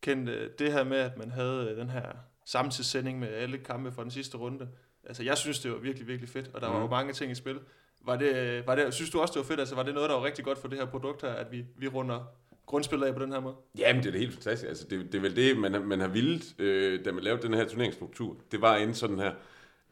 Kendt 0.00 0.28
øh, 0.28 0.50
det 0.58 0.72
her 0.72 0.84
med, 0.84 0.96
at 0.96 1.16
man 1.18 1.30
havde 1.30 1.70
øh, 1.70 1.76
den 1.76 1.90
her 1.90 2.12
samtidssending 2.44 3.18
med 3.18 3.28
alle 3.28 3.58
kampe 3.58 3.92
fra 3.92 4.02
den 4.02 4.10
sidste 4.10 4.36
runde. 4.36 4.68
Altså, 5.04 5.22
jeg 5.22 5.38
synes, 5.38 5.60
det 5.60 5.70
var 5.70 5.78
virkelig, 5.78 6.08
virkelig 6.08 6.28
fedt, 6.28 6.50
og 6.54 6.60
der 6.60 6.68
mm. 6.68 6.74
var 6.74 6.80
jo 6.80 6.86
mange 6.86 7.12
ting 7.12 7.32
i 7.32 7.34
spil. 7.34 7.60
Var 8.06 8.16
det, 8.16 8.62
var 8.66 8.74
det, 8.74 8.94
synes 8.94 9.10
du 9.10 9.20
også, 9.20 9.32
det 9.32 9.38
var 9.38 9.44
fedt? 9.44 9.60
Altså, 9.60 9.74
var 9.74 9.82
det 9.82 9.94
noget, 9.94 10.10
der 10.10 10.16
var 10.16 10.24
rigtig 10.24 10.44
godt 10.44 10.58
for 10.58 10.68
det 10.68 10.78
her 10.78 10.86
produkt 10.86 11.22
her, 11.22 11.28
at 11.28 11.52
vi, 11.52 11.64
vi 11.78 11.88
runder 11.88 12.20
grundspillet 12.66 13.06
af 13.06 13.14
på 13.14 13.22
den 13.22 13.32
her 13.32 13.40
måde? 13.40 13.54
Jamen, 13.78 14.02
det 14.02 14.08
er 14.08 14.12
det 14.12 14.20
helt 14.20 14.32
fantastisk. 14.32 14.68
Altså, 14.68 14.86
det, 14.90 15.12
det 15.12 15.14
er 15.14 15.22
vel 15.22 15.36
det, 15.36 15.58
man, 15.58 15.86
man 15.86 16.00
har 16.00 16.08
vildt, 16.08 16.60
øh, 16.60 17.04
da 17.04 17.12
man 17.12 17.24
lavede 17.24 17.42
den 17.42 17.54
her 17.54 17.68
turneringsstruktur. 17.68 18.36
Det 18.52 18.60
var 18.60 18.76
inden 18.76 18.94
sådan 18.94 19.18
her, 19.18 19.32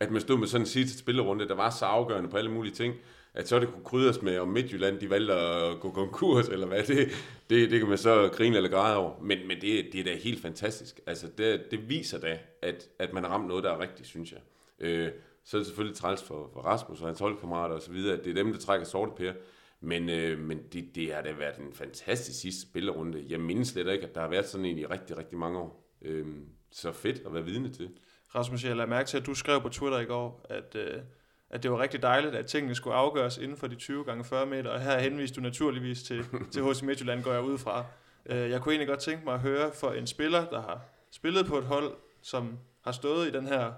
at 0.00 0.10
man 0.10 0.20
stod 0.20 0.38
med 0.38 0.46
sådan 0.46 0.62
en 0.62 0.66
sidste 0.66 0.98
spillerunde, 0.98 1.48
der 1.48 1.54
var 1.54 1.70
så 1.70 1.84
afgørende 1.84 2.30
på 2.30 2.36
alle 2.36 2.50
mulige 2.50 2.74
ting, 2.74 2.94
at 3.34 3.48
så 3.48 3.58
det 3.58 3.68
kunne 3.68 3.84
krydres 3.84 4.22
med, 4.22 4.38
om 4.38 4.48
Midtjylland 4.48 4.98
de 4.98 5.10
valgte 5.10 5.34
at 5.34 5.80
gå 5.80 5.90
konkurs, 5.90 6.48
eller 6.48 6.66
hvad, 6.66 6.82
det, 6.82 7.08
det, 7.50 7.70
det 7.70 7.78
kan 7.78 7.88
man 7.88 7.98
så 7.98 8.30
grine 8.32 8.56
eller 8.56 8.70
græde 8.70 8.96
over. 8.96 9.20
Men, 9.22 9.38
men 9.48 9.60
det, 9.60 9.88
det 9.92 10.00
er 10.00 10.04
da 10.04 10.16
helt 10.16 10.42
fantastisk. 10.42 11.00
Altså, 11.06 11.26
det, 11.38 11.62
det 11.70 11.88
viser 11.88 12.20
da, 12.20 12.38
at, 12.62 12.88
at 12.98 13.12
man 13.12 13.24
har 13.24 13.30
ramt 13.30 13.48
noget, 13.48 13.64
der 13.64 13.70
er 13.70 13.80
rigtigt, 13.80 14.08
synes 14.08 14.32
jeg. 14.32 14.40
Øh, 14.80 15.10
så 15.44 15.56
er 15.56 15.58
det 15.58 15.66
selvfølgelig 15.66 15.98
træls 15.98 16.22
for, 16.22 16.50
for 16.52 16.60
Rasmus 16.60 17.00
og 17.00 17.06
hans 17.06 17.18
holdkammerater 17.18 17.74
osv., 17.74 17.96
at 17.96 18.24
det 18.24 18.30
er 18.30 18.34
dem, 18.34 18.52
der 18.52 18.58
trækker 18.58 18.86
sorte 18.86 19.12
pære. 19.16 19.34
Men, 19.80 20.08
øh, 20.08 20.38
men 20.38 20.62
det, 20.72 20.94
det 20.94 21.14
har 21.14 21.22
da 21.22 21.32
været 21.32 21.58
en 21.58 21.72
fantastisk 21.72 22.40
sidste 22.40 22.62
spillerunde. 22.62 23.24
Jeg 23.28 23.40
mindes 23.40 23.68
slet 23.68 23.92
ikke, 23.92 24.06
at 24.06 24.14
der 24.14 24.20
har 24.20 24.28
været 24.28 24.48
sådan 24.48 24.64
en 24.64 24.78
i 24.78 24.86
rigtig, 24.86 25.18
rigtig 25.18 25.38
mange 25.38 25.58
år. 25.58 25.94
Øh, 26.02 26.26
så 26.70 26.92
fedt 26.92 27.22
at 27.26 27.34
være 27.34 27.44
vidne 27.44 27.68
til. 27.68 27.90
Rasmus, 28.34 28.64
jeg 28.64 28.76
lader 28.76 28.88
mærke 28.88 29.06
til, 29.06 29.16
at 29.16 29.26
du 29.26 29.34
skrev 29.34 29.62
på 29.62 29.68
Twitter 29.68 29.98
i 29.98 30.04
går, 30.04 30.46
at, 30.48 30.74
øh, 30.74 31.02
at 31.50 31.62
det 31.62 31.70
var 31.70 31.78
rigtig 31.78 32.02
dejligt, 32.02 32.34
at 32.34 32.46
tingene 32.46 32.74
skulle 32.74 32.96
afgøres 32.96 33.38
inden 33.38 33.56
for 33.56 33.66
de 33.66 33.74
20 33.74 34.04
gange 34.04 34.24
40 34.24 34.46
meter, 34.46 34.70
og 34.70 34.80
her 34.80 34.98
henviste 34.98 35.36
du 35.36 35.40
naturligvis 35.40 36.02
til, 36.02 36.24
til 36.52 36.62
HC 36.62 36.82
Midtjylland, 36.82 37.22
går 37.22 37.32
jeg 37.32 37.42
ud 37.42 37.58
fra. 37.58 37.84
Øh, 38.26 38.50
jeg 38.50 38.60
kunne 38.60 38.72
egentlig 38.72 38.88
godt 38.88 39.00
tænke 39.00 39.24
mig 39.24 39.34
at 39.34 39.40
høre 39.40 39.72
for 39.72 39.90
en 39.90 40.06
spiller, 40.06 40.50
der 40.50 40.60
har 40.60 40.80
spillet 41.10 41.46
på 41.46 41.58
et 41.58 41.64
hold, 41.64 41.94
som 42.22 42.58
har 42.80 42.92
stået 42.92 43.28
i 43.28 43.30
den 43.30 43.46
her 43.46 43.72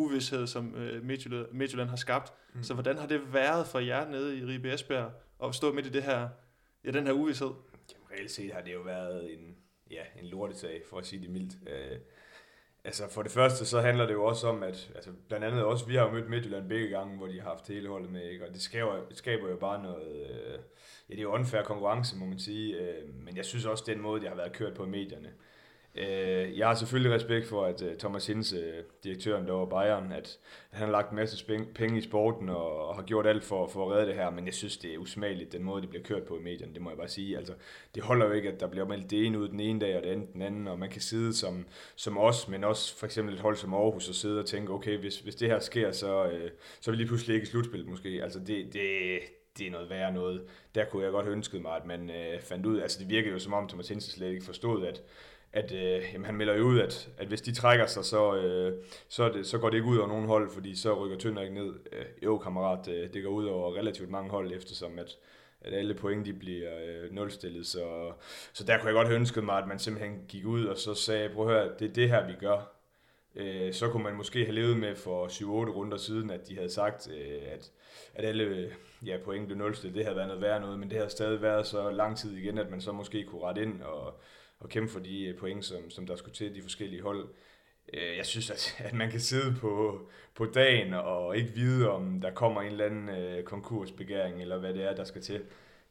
uvidshed, 0.00 0.46
som 0.46 0.74
øh, 0.74 1.04
Midtjylland, 1.04 1.46
Midtjylland 1.52 1.88
har 1.88 1.96
skabt. 1.96 2.32
Mm. 2.54 2.62
Så 2.62 2.74
hvordan 2.74 2.98
har 2.98 3.06
det 3.06 3.32
været 3.32 3.66
for 3.66 3.78
jer 3.78 4.08
nede 4.08 4.38
i 4.38 4.44
Ribe 4.44 4.74
Esbjerg 4.74 5.12
at 5.44 5.54
stå 5.54 5.72
midt 5.72 5.86
i 5.86 5.90
det 5.90 6.02
her, 6.02 6.28
ja, 6.84 6.90
den 6.90 7.06
her 7.06 7.12
uvidshed? 7.12 7.50
Jamen, 7.92 8.06
reelt 8.12 8.30
set 8.30 8.52
har 8.52 8.60
det 8.60 8.74
jo 8.74 8.80
været 8.80 9.32
en, 9.32 9.56
ja, 9.90 10.02
en 10.20 10.26
lortesag, 10.26 10.82
for 10.90 10.98
at 10.98 11.06
sige 11.06 11.22
det 11.22 11.30
mildt. 11.30 11.54
Øh, 11.68 11.98
altså 12.84 13.10
for 13.10 13.22
det 13.22 13.32
første, 13.32 13.66
så 13.66 13.80
handler 13.80 14.06
det 14.06 14.12
jo 14.12 14.24
også 14.24 14.48
om, 14.48 14.62
at 14.62 14.92
altså, 14.94 15.10
blandt 15.28 15.46
andet 15.46 15.64
også, 15.64 15.86
vi 15.86 15.94
har 15.94 16.02
jo 16.04 16.12
mødt 16.12 16.30
Midtjylland 16.30 16.68
begge 16.68 16.88
gange, 16.88 17.16
hvor 17.16 17.26
de 17.26 17.40
har 17.40 17.48
haft 17.48 17.68
hele 17.68 17.88
holdet 17.88 18.10
med, 18.10 18.22
ikke? 18.22 18.46
og 18.46 18.52
det 18.54 18.62
skaber, 18.62 19.02
skaber 19.10 19.48
jo 19.48 19.56
bare 19.56 19.82
noget, 19.82 20.30
øh, 20.30 20.58
ja, 21.08 21.14
det 21.14 21.18
er 21.18 21.22
jo 21.22 21.34
unfair 21.34 21.62
konkurrence, 21.62 22.16
må 22.16 22.26
man 22.26 22.38
sige, 22.38 22.76
øh, 22.76 23.14
men 23.14 23.36
jeg 23.36 23.44
synes 23.44 23.64
også, 23.64 23.84
den 23.86 24.00
måde, 24.00 24.20
det 24.20 24.28
har 24.28 24.36
været 24.36 24.52
kørt 24.52 24.74
på 24.74 24.84
i 24.84 24.88
medierne, 24.88 25.28
Øh, 25.28 25.34
Øh, 25.94 26.58
jeg 26.58 26.66
har 26.66 26.74
selvfølgelig 26.74 27.14
respekt 27.14 27.46
for, 27.46 27.64
at 27.64 27.82
uh, 27.82 27.88
Thomas 27.98 28.26
Hinse, 28.26 28.56
uh, 28.56 28.62
øh, 28.62 28.84
direktøren 29.04 29.46
der 29.46 29.52
var 29.52 29.64
Bayern, 29.64 30.12
at, 30.12 30.38
at 30.72 30.78
han 30.78 30.84
har 30.86 30.92
lagt 30.92 31.10
en 31.10 31.16
masse 31.16 31.44
penge 31.74 31.98
i 31.98 32.00
sporten 32.00 32.48
og, 32.48 32.88
og 32.88 32.94
har 32.94 33.02
gjort 33.02 33.26
alt 33.26 33.44
for, 33.44 33.68
for 33.68 33.86
at 33.86 33.96
redde 33.96 34.06
det 34.06 34.14
her, 34.14 34.30
men 34.30 34.46
jeg 34.46 34.54
synes, 34.54 34.76
det 34.76 34.94
er 34.94 34.98
usmageligt, 34.98 35.52
den 35.52 35.62
måde, 35.62 35.82
det 35.82 35.90
bliver 35.90 36.02
kørt 36.02 36.22
på 36.22 36.38
i 36.38 36.42
medierne, 36.42 36.74
det 36.74 36.82
må 36.82 36.90
jeg 36.90 36.98
bare 36.98 37.08
sige. 37.08 37.36
Altså, 37.36 37.54
det 37.94 38.02
holder 38.02 38.26
jo 38.26 38.32
ikke, 38.32 38.48
at 38.52 38.60
der 38.60 38.66
bliver 38.66 38.86
meldt 38.86 39.10
det 39.10 39.26
ene 39.26 39.38
ud 39.38 39.48
den 39.48 39.60
ene 39.60 39.80
dag 39.80 39.96
og 39.96 40.02
det 40.02 40.08
andet 40.08 40.32
den 40.32 40.42
anden, 40.42 40.68
og 40.68 40.78
man 40.78 40.90
kan 40.90 41.00
sidde 41.00 41.34
som, 41.34 41.66
som 41.96 42.18
os, 42.18 42.48
men 42.48 42.64
også 42.64 42.96
for 42.96 43.06
eksempel 43.06 43.34
et 43.34 43.40
hold 43.40 43.56
som 43.56 43.74
Aarhus 43.74 44.08
og 44.08 44.14
sidde 44.14 44.40
og 44.40 44.46
tænke, 44.46 44.72
okay, 44.72 44.98
hvis, 44.98 45.20
hvis 45.20 45.34
det 45.34 45.48
her 45.48 45.58
sker, 45.58 45.92
så, 45.92 46.24
uh, 46.24 46.50
så 46.80 46.90
vil 46.90 46.98
lige 46.98 47.08
pludselig 47.08 47.34
ikke 47.34 47.46
slutspillet 47.46 47.88
måske. 47.88 48.20
Altså, 48.22 48.38
det, 48.38 48.72
det, 48.72 49.20
det 49.58 49.66
er 49.66 49.70
noget 49.70 49.90
værre 49.90 50.12
noget. 50.12 50.44
Der 50.74 50.84
kunne 50.84 51.02
jeg 51.02 51.12
godt 51.12 51.24
have 51.24 51.36
ønsket 51.36 51.62
mig, 51.62 51.76
at 51.76 51.86
man 51.86 52.10
øh, 52.10 52.40
fandt 52.40 52.66
ud, 52.66 52.80
altså 52.80 52.98
det 53.00 53.08
virkede 53.08 53.32
jo 53.32 53.38
som 53.38 53.52
om 53.52 53.68
Thomas 53.68 53.88
Hinsen 53.88 54.12
slet 54.12 54.32
ikke 54.32 54.44
forstod, 54.44 54.86
at, 54.86 55.02
at 55.52 55.72
øh, 55.72 56.02
jamen, 56.12 56.24
han 56.24 56.34
melder 56.34 56.54
jo 56.54 56.64
ud, 56.64 56.80
at, 56.80 57.08
at 57.18 57.26
hvis 57.26 57.40
de 57.40 57.54
trækker 57.54 57.86
sig, 57.86 58.04
så, 58.04 58.36
øh, 58.36 58.84
så, 59.08 59.28
det, 59.28 59.46
så 59.46 59.58
går 59.58 59.70
det 59.70 59.76
ikke 59.76 59.88
ud 59.88 59.98
over 59.98 60.08
nogen 60.08 60.26
hold, 60.26 60.50
fordi 60.50 60.76
så 60.76 61.04
rykker 61.04 61.18
Tønder 61.18 61.42
ikke 61.42 61.54
ned. 61.54 61.74
Øh, 61.92 62.04
jo, 62.24 62.38
kammerat, 62.38 62.88
øh, 62.88 63.12
det 63.12 63.22
går 63.22 63.30
ud 63.30 63.46
over 63.46 63.76
relativt 63.76 64.10
mange 64.10 64.30
hold, 64.30 64.52
eftersom 64.52 64.98
at, 64.98 65.16
at 65.60 65.74
alle 65.74 65.94
point 65.94 66.26
de 66.26 66.32
bliver 66.32 66.70
øh, 66.86 67.12
nulstillet. 67.12 67.66
Så, 67.66 68.12
så 68.52 68.64
der 68.64 68.78
kunne 68.78 68.86
jeg 68.86 68.94
godt 68.94 69.08
have 69.08 69.18
ønsket 69.18 69.44
mig, 69.44 69.58
at 69.58 69.68
man 69.68 69.78
simpelthen 69.78 70.20
gik 70.28 70.46
ud 70.46 70.64
og 70.64 70.78
så 70.78 70.94
sagde, 70.94 71.28
prøv 71.28 71.48
at 71.48 71.54
høre, 71.54 71.72
det 71.78 71.90
er 71.90 71.92
det 71.92 72.08
her, 72.08 72.26
vi 72.26 72.32
gør. 72.40 72.80
Øh, 73.36 73.72
så 73.72 73.88
kunne 73.88 74.02
man 74.02 74.14
måske 74.14 74.44
have 74.44 74.54
levet 74.54 74.76
med 74.76 74.96
for 74.96 75.26
7-8 75.26 75.44
runder 75.44 75.96
siden, 75.96 76.30
at 76.30 76.48
de 76.48 76.54
havde 76.54 76.70
sagt, 76.70 77.08
øh, 77.10 77.42
at, 77.52 77.70
at 78.14 78.24
alle 78.24 78.44
øh, 78.44 78.72
ja, 79.06 79.16
point 79.24 79.46
blev 79.46 79.58
nulstillet. 79.58 79.96
Det 79.96 80.04
havde 80.04 80.16
været 80.16 80.28
noget 80.28 80.42
værre 80.42 80.60
noget, 80.60 80.78
men 80.78 80.90
det 80.90 80.98
har 80.98 81.08
stadig 81.08 81.42
været 81.42 81.66
så 81.66 81.90
lang 81.90 82.16
tid 82.16 82.36
igen, 82.36 82.58
at 82.58 82.70
man 82.70 82.80
så 82.80 82.92
måske 82.92 83.24
kunne 83.24 83.42
rette 83.42 83.62
ind 83.62 83.82
og 83.82 84.20
at 84.64 84.70
kæmpe 84.70 84.92
for 84.92 85.00
de 85.00 85.24
øh, 85.24 85.36
point, 85.36 85.64
som, 85.64 85.90
som 85.90 86.06
der 86.06 86.16
skulle 86.16 86.34
til 86.34 86.54
de 86.54 86.62
forskellige 86.62 87.02
hold. 87.02 87.28
Øh, 87.92 88.16
jeg 88.16 88.26
synes, 88.26 88.50
at, 88.50 88.76
at 88.78 88.94
man 88.94 89.10
kan 89.10 89.20
sidde 89.20 89.54
på, 89.60 90.00
på 90.34 90.44
dagen 90.44 90.94
og 90.94 91.36
ikke 91.36 91.52
vide, 91.52 91.90
om 91.90 92.20
der 92.20 92.30
kommer 92.30 92.60
en 92.60 92.66
eller 92.66 92.84
anden 92.84 93.08
øh, 93.08 93.44
konkursbegæring, 93.44 94.40
eller 94.40 94.58
hvad 94.58 94.74
det 94.74 94.84
er, 94.84 94.94
der 94.94 95.04
skal 95.04 95.22
til. 95.22 95.42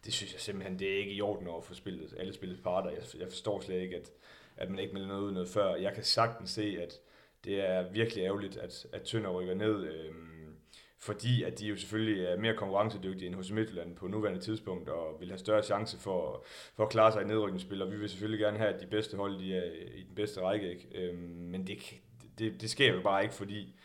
Det 0.05 0.13
synes 0.13 0.34
jeg 0.34 0.41
simpelthen, 0.41 0.79
det 0.79 0.93
er 0.93 0.97
ikke 0.97 1.12
i 1.12 1.21
orden 1.21 1.47
over 1.47 1.62
for 1.62 1.73
spillet, 1.73 2.13
alle 2.17 2.34
spillets 2.34 2.62
parter. 2.62 2.89
Jeg, 2.89 3.01
jeg 3.19 3.27
forstår 3.27 3.60
slet 3.62 3.82
ikke, 3.82 3.95
at, 3.95 4.12
at 4.58 4.69
man 4.69 4.79
ikke 4.79 4.93
melder 4.93 5.08
noget 5.08 5.21
ud 5.21 5.32
noget 5.32 5.49
før. 5.49 5.75
Jeg 5.75 5.93
kan 5.93 6.03
sagtens 6.03 6.49
se, 6.49 6.77
at 6.82 6.93
det 7.45 7.69
er 7.69 7.91
virkelig 7.91 8.23
ærgerligt, 8.23 8.58
at, 8.58 8.86
at 8.93 9.01
Tønder 9.01 9.29
rykker 9.29 9.53
ned. 9.53 9.84
Øh, 9.84 10.12
fordi 10.99 11.43
at 11.43 11.59
de 11.59 11.67
jo 11.67 11.75
selvfølgelig 11.75 12.25
er 12.25 12.38
mere 12.38 12.55
konkurrencedygtige 12.55 13.27
end 13.27 13.35
hos 13.35 13.51
Midtjylland 13.51 13.95
på 13.95 14.07
nuværende 14.07 14.41
tidspunkt, 14.41 14.89
og 14.89 15.17
vil 15.19 15.29
have 15.29 15.38
større 15.38 15.63
chance 15.63 15.97
for, 15.97 16.45
for 16.75 16.83
at 16.83 16.89
klare 16.89 17.12
sig 17.12 17.21
i 17.21 17.25
nedrykningsspil, 17.25 17.81
og 17.81 17.91
vi 17.91 17.97
vil 17.97 18.09
selvfølgelig 18.09 18.39
gerne 18.39 18.57
have, 18.57 18.73
at 18.73 18.81
de 18.81 18.88
bedste 18.88 19.17
hold 19.17 19.39
de 19.39 19.55
er 19.55 19.63
i 19.95 20.03
den 20.03 20.15
bedste 20.15 20.41
række, 20.41 20.69
ikke? 20.69 20.88
Øhm, 20.95 21.17
men 21.21 21.67
det, 21.67 21.77
det, 22.39 22.62
det 22.62 22.69
sker 22.69 22.93
jo 22.93 23.01
bare 23.01 23.23
ikke, 23.23 23.35
fordi 23.35 23.75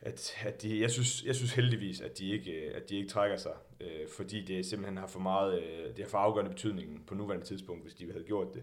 at, 0.00 0.34
at 0.46 0.62
de, 0.62 0.80
jeg, 0.80 0.90
synes, 0.90 1.24
jeg 1.24 1.34
synes 1.34 1.52
heldigvis, 1.52 2.00
at 2.00 2.18
de 2.18 2.30
ikke, 2.30 2.52
øh, 2.52 2.76
at 2.76 2.90
de 2.90 2.96
ikke 2.96 3.08
trækker 3.08 3.36
sig, 3.36 3.52
øh, 3.80 4.08
fordi 4.16 4.44
det 4.44 4.66
simpelthen 4.66 4.96
har 4.96 5.06
for 5.06 5.20
meget, 5.20 5.62
øh, 5.62 5.86
det 5.96 5.98
har 5.98 6.08
for 6.08 6.18
afgørende 6.18 6.50
betydning 6.50 7.06
på 7.06 7.14
nuværende 7.14 7.46
tidspunkt, 7.46 7.82
hvis 7.82 7.94
de 7.94 8.12
havde 8.12 8.24
gjort 8.24 8.54
det. 8.54 8.62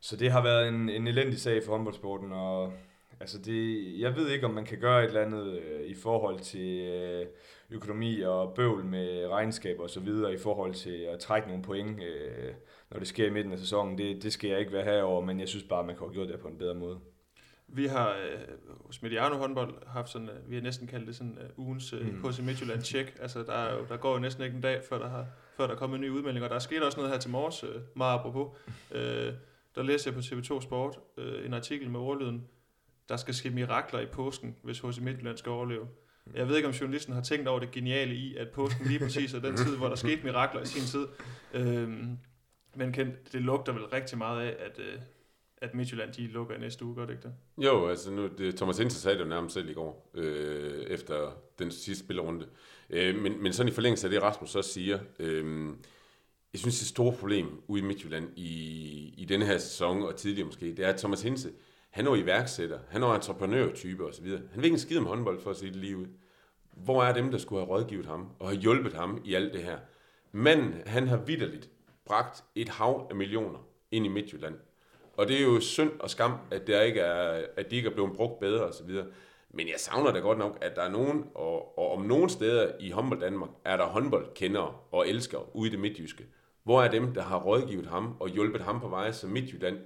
Så 0.00 0.16
det 0.16 0.30
har 0.30 0.42
været 0.42 0.68
en, 0.68 0.88
en 0.88 1.06
elendig 1.06 1.40
sag 1.40 1.64
for 1.64 1.72
håndboldsporten, 1.72 2.32
og 2.32 2.72
Altså 3.20 3.38
det, 3.38 4.00
jeg 4.00 4.16
ved 4.16 4.30
ikke, 4.30 4.46
om 4.46 4.54
man 4.54 4.64
kan 4.64 4.78
gøre 4.78 5.04
et 5.04 5.06
eller 5.06 5.20
andet 5.20 5.58
øh, 5.58 5.86
i 5.86 5.94
forhold 5.94 6.40
til 6.40 6.80
øh, 6.80 7.26
økonomi 7.70 8.20
og 8.20 8.54
bøvl 8.54 8.84
med 8.84 9.26
regnskaber 9.28 9.82
og 9.82 9.90
så 9.90 10.00
videre 10.00 10.34
i 10.34 10.38
forhold 10.38 10.74
til 10.74 11.08
at 11.12 11.18
trække 11.18 11.48
nogle 11.48 11.62
point, 11.62 12.02
øh, 12.02 12.54
når 12.90 12.98
det 12.98 13.08
sker 13.08 13.26
i 13.26 13.30
midten 13.30 13.52
af 13.52 13.58
sæsonen. 13.58 13.98
Det, 13.98 14.22
det 14.22 14.32
skal 14.32 14.50
jeg 14.50 14.60
ikke 14.60 14.72
være 14.72 14.84
herover, 14.84 15.24
men 15.24 15.40
jeg 15.40 15.48
synes 15.48 15.64
bare, 15.64 15.86
man 15.86 15.96
kan 15.96 16.06
have 16.06 16.14
gjort 16.14 16.28
det 16.28 16.40
på 16.40 16.48
en 16.48 16.58
bedre 16.58 16.74
måde. 16.74 16.98
Vi 17.68 17.86
har 17.86 18.10
øh, 18.10 18.40
hos 18.84 19.02
Mediano 19.02 19.36
håndbold 19.36 19.86
haft 19.86 20.08
sådan, 20.08 20.28
øh, 20.28 20.50
vi 20.50 20.54
har 20.54 20.62
næsten 20.62 20.86
kaldt 20.86 21.06
det 21.06 21.16
sådan 21.16 21.38
uh, 21.56 21.66
ugens 21.66 21.92
uh, 21.92 22.00
mm. 22.00 22.30
HC 22.30 22.40
Midtjylland 22.40 22.82
check. 22.82 23.18
Altså 23.20 23.42
der, 23.42 23.52
er 23.52 23.74
jo, 23.74 23.86
der 23.88 23.96
går 23.96 24.12
jo 24.12 24.18
næsten 24.18 24.44
ikke 24.44 24.56
en 24.56 24.62
dag, 24.62 24.82
før 24.88 24.98
der 24.98 25.08
har 25.08 25.26
før 25.56 25.66
der 25.66 25.74
kom 25.74 25.94
en 25.94 26.00
ny 26.00 26.10
udmelding. 26.10 26.44
Og 26.44 26.50
der 26.50 26.58
skete 26.58 26.86
også 26.86 26.98
noget 26.98 27.12
her 27.12 27.18
til 27.18 27.30
morges, 27.30 27.64
øh, 27.64 27.80
meget 27.94 28.18
apropos. 28.18 28.58
Øh, 28.92 29.32
der 29.74 29.82
læste 29.82 30.08
jeg 30.08 30.14
på 30.14 30.20
TV2 30.20 30.60
Sport 30.60 30.98
øh, 31.16 31.46
en 31.46 31.54
artikel 31.54 31.90
med 31.90 32.00
ordlyden, 32.00 32.48
der 33.08 33.16
skal 33.16 33.34
ske 33.34 33.50
mirakler 33.50 34.00
i 34.00 34.06
påsken, 34.06 34.56
hvis 34.62 34.80
HC 34.80 34.98
Midtjylland 35.00 35.36
skal 35.36 35.50
overleve. 35.50 35.86
Jeg 36.34 36.48
ved 36.48 36.56
ikke, 36.56 36.68
om 36.68 36.74
journalisten 36.74 37.14
har 37.14 37.22
tænkt 37.22 37.48
over 37.48 37.60
det 37.60 37.70
geniale 37.70 38.14
i, 38.14 38.36
at 38.36 38.48
påsken 38.50 38.86
lige 38.86 38.98
præcis 38.98 39.34
er 39.34 39.40
den 39.40 39.56
tid, 39.66 39.76
hvor 39.76 39.88
der 39.88 39.94
skete 39.94 40.24
mirakler 40.24 40.62
i 40.62 40.66
sin 40.66 40.82
tid. 40.82 41.06
Øhm, 41.54 42.18
men 42.76 42.92
Kent, 42.92 43.32
det 43.32 43.42
lugter 43.42 43.72
vel 43.72 43.84
rigtig 43.84 44.18
meget 44.18 44.46
af, 44.46 44.56
at, 44.58 44.78
øh, 44.78 45.00
at 45.58 45.74
Midtjylland 45.74 46.12
de 46.12 46.26
lukker 46.26 46.54
i 46.54 46.58
næste 46.58 46.84
uge, 46.84 46.94
gør 46.94 47.06
det 47.06 47.12
ikke 47.12 47.22
det? 47.22 47.34
Jo, 47.64 47.88
altså 47.88 48.10
nu, 48.10 48.28
det, 48.38 48.56
Thomas 48.56 48.78
Inter 48.78 48.96
sagde 48.96 49.18
det 49.18 49.24
jo 49.24 49.28
nærmest 49.28 49.54
selv 49.54 49.68
i 49.68 49.72
går, 49.72 50.10
øh, 50.14 50.82
efter 50.86 51.30
den 51.58 51.70
sidste 51.70 52.04
spillerunde. 52.04 52.46
Øh, 52.90 53.14
men, 53.18 53.42
men 53.42 53.52
sådan 53.52 53.72
i 53.72 53.74
forlængelse 53.74 54.06
af 54.06 54.10
det, 54.10 54.22
Rasmus 54.22 54.50
så 54.50 54.62
siger, 54.62 54.98
øh, 55.18 55.66
jeg 56.52 56.60
synes, 56.60 56.78
det 56.78 56.88
store 56.88 57.12
problem 57.12 57.62
ude 57.66 57.82
i 57.82 57.84
Midtjylland 57.84 58.28
i, 58.36 59.14
i 59.18 59.24
denne 59.24 59.46
her 59.46 59.58
sæson, 59.58 60.02
og 60.02 60.16
tidligere 60.16 60.46
måske, 60.46 60.66
det 60.66 60.78
er, 60.78 60.88
at 60.88 60.96
Thomas 60.96 61.22
Hinse, 61.22 61.52
han 61.96 62.06
er 62.06 62.14
iværksætter, 62.14 62.78
han 62.88 63.02
er 63.02 63.14
entreprenørtype 63.14 64.04
osv. 64.04 64.26
Han 64.26 64.48
vil 64.54 64.64
ikke 64.64 64.74
en 64.74 64.78
skid 64.78 64.98
om 64.98 65.06
håndbold, 65.06 65.40
for 65.40 65.50
at 65.50 65.56
se 65.56 65.66
det 65.66 65.76
lige 65.76 65.96
ud. 65.96 66.06
Hvor 66.72 67.04
er 67.04 67.14
dem, 67.14 67.30
der 67.30 67.38
skulle 67.38 67.64
have 67.64 67.76
rådgivet 67.76 68.06
ham, 68.06 68.28
og 68.38 68.48
have 68.48 68.60
hjulpet 68.60 68.92
ham 68.92 69.22
i 69.24 69.34
alt 69.34 69.54
det 69.54 69.62
her? 69.62 69.78
Men 70.32 70.74
han 70.86 71.08
har 71.08 71.16
vidderligt 71.16 71.70
bragt 72.04 72.44
et 72.54 72.68
hav 72.68 73.06
af 73.10 73.16
millioner 73.16 73.58
ind 73.90 74.06
i 74.06 74.08
Midtjylland. 74.08 74.54
Og 75.16 75.28
det 75.28 75.36
er 75.36 75.42
jo 75.42 75.60
synd 75.60 75.90
og 76.00 76.10
skam, 76.10 76.32
at, 76.50 76.66
der 76.66 76.82
ikke 76.82 77.00
er, 77.00 77.46
at 77.56 77.70
de 77.70 77.76
ikke 77.76 77.88
er 77.88 77.94
blevet 77.94 78.12
brugt 78.16 78.40
bedre 78.40 78.64
osv. 78.64 78.90
Men 79.50 79.68
jeg 79.68 79.76
savner 79.78 80.12
da 80.12 80.18
godt 80.18 80.38
nok, 80.38 80.58
at 80.60 80.76
der 80.76 80.82
er 80.82 80.90
nogen, 80.90 81.24
og, 81.34 81.78
og 81.78 81.92
om 81.92 82.02
nogen 82.02 82.28
steder 82.28 82.72
i 82.80 82.90
håndbold 82.90 83.20
Danmark, 83.20 83.50
er 83.64 83.76
der 83.76 83.84
håndboldkendere 83.84 84.74
og 84.92 85.08
elskere 85.08 85.56
ude 85.56 85.68
i 85.68 85.72
det 85.72 85.80
midtjyske. 85.80 86.26
Hvor 86.64 86.82
er 86.82 86.90
dem, 86.90 87.14
der 87.14 87.22
har 87.22 87.40
rådgivet 87.40 87.86
ham 87.86 88.16
og 88.20 88.28
hjulpet 88.28 88.60
ham 88.60 88.80
på 88.80 88.88
vej, 88.88 89.12
som 89.12 89.30
Midtjylland 89.30 89.78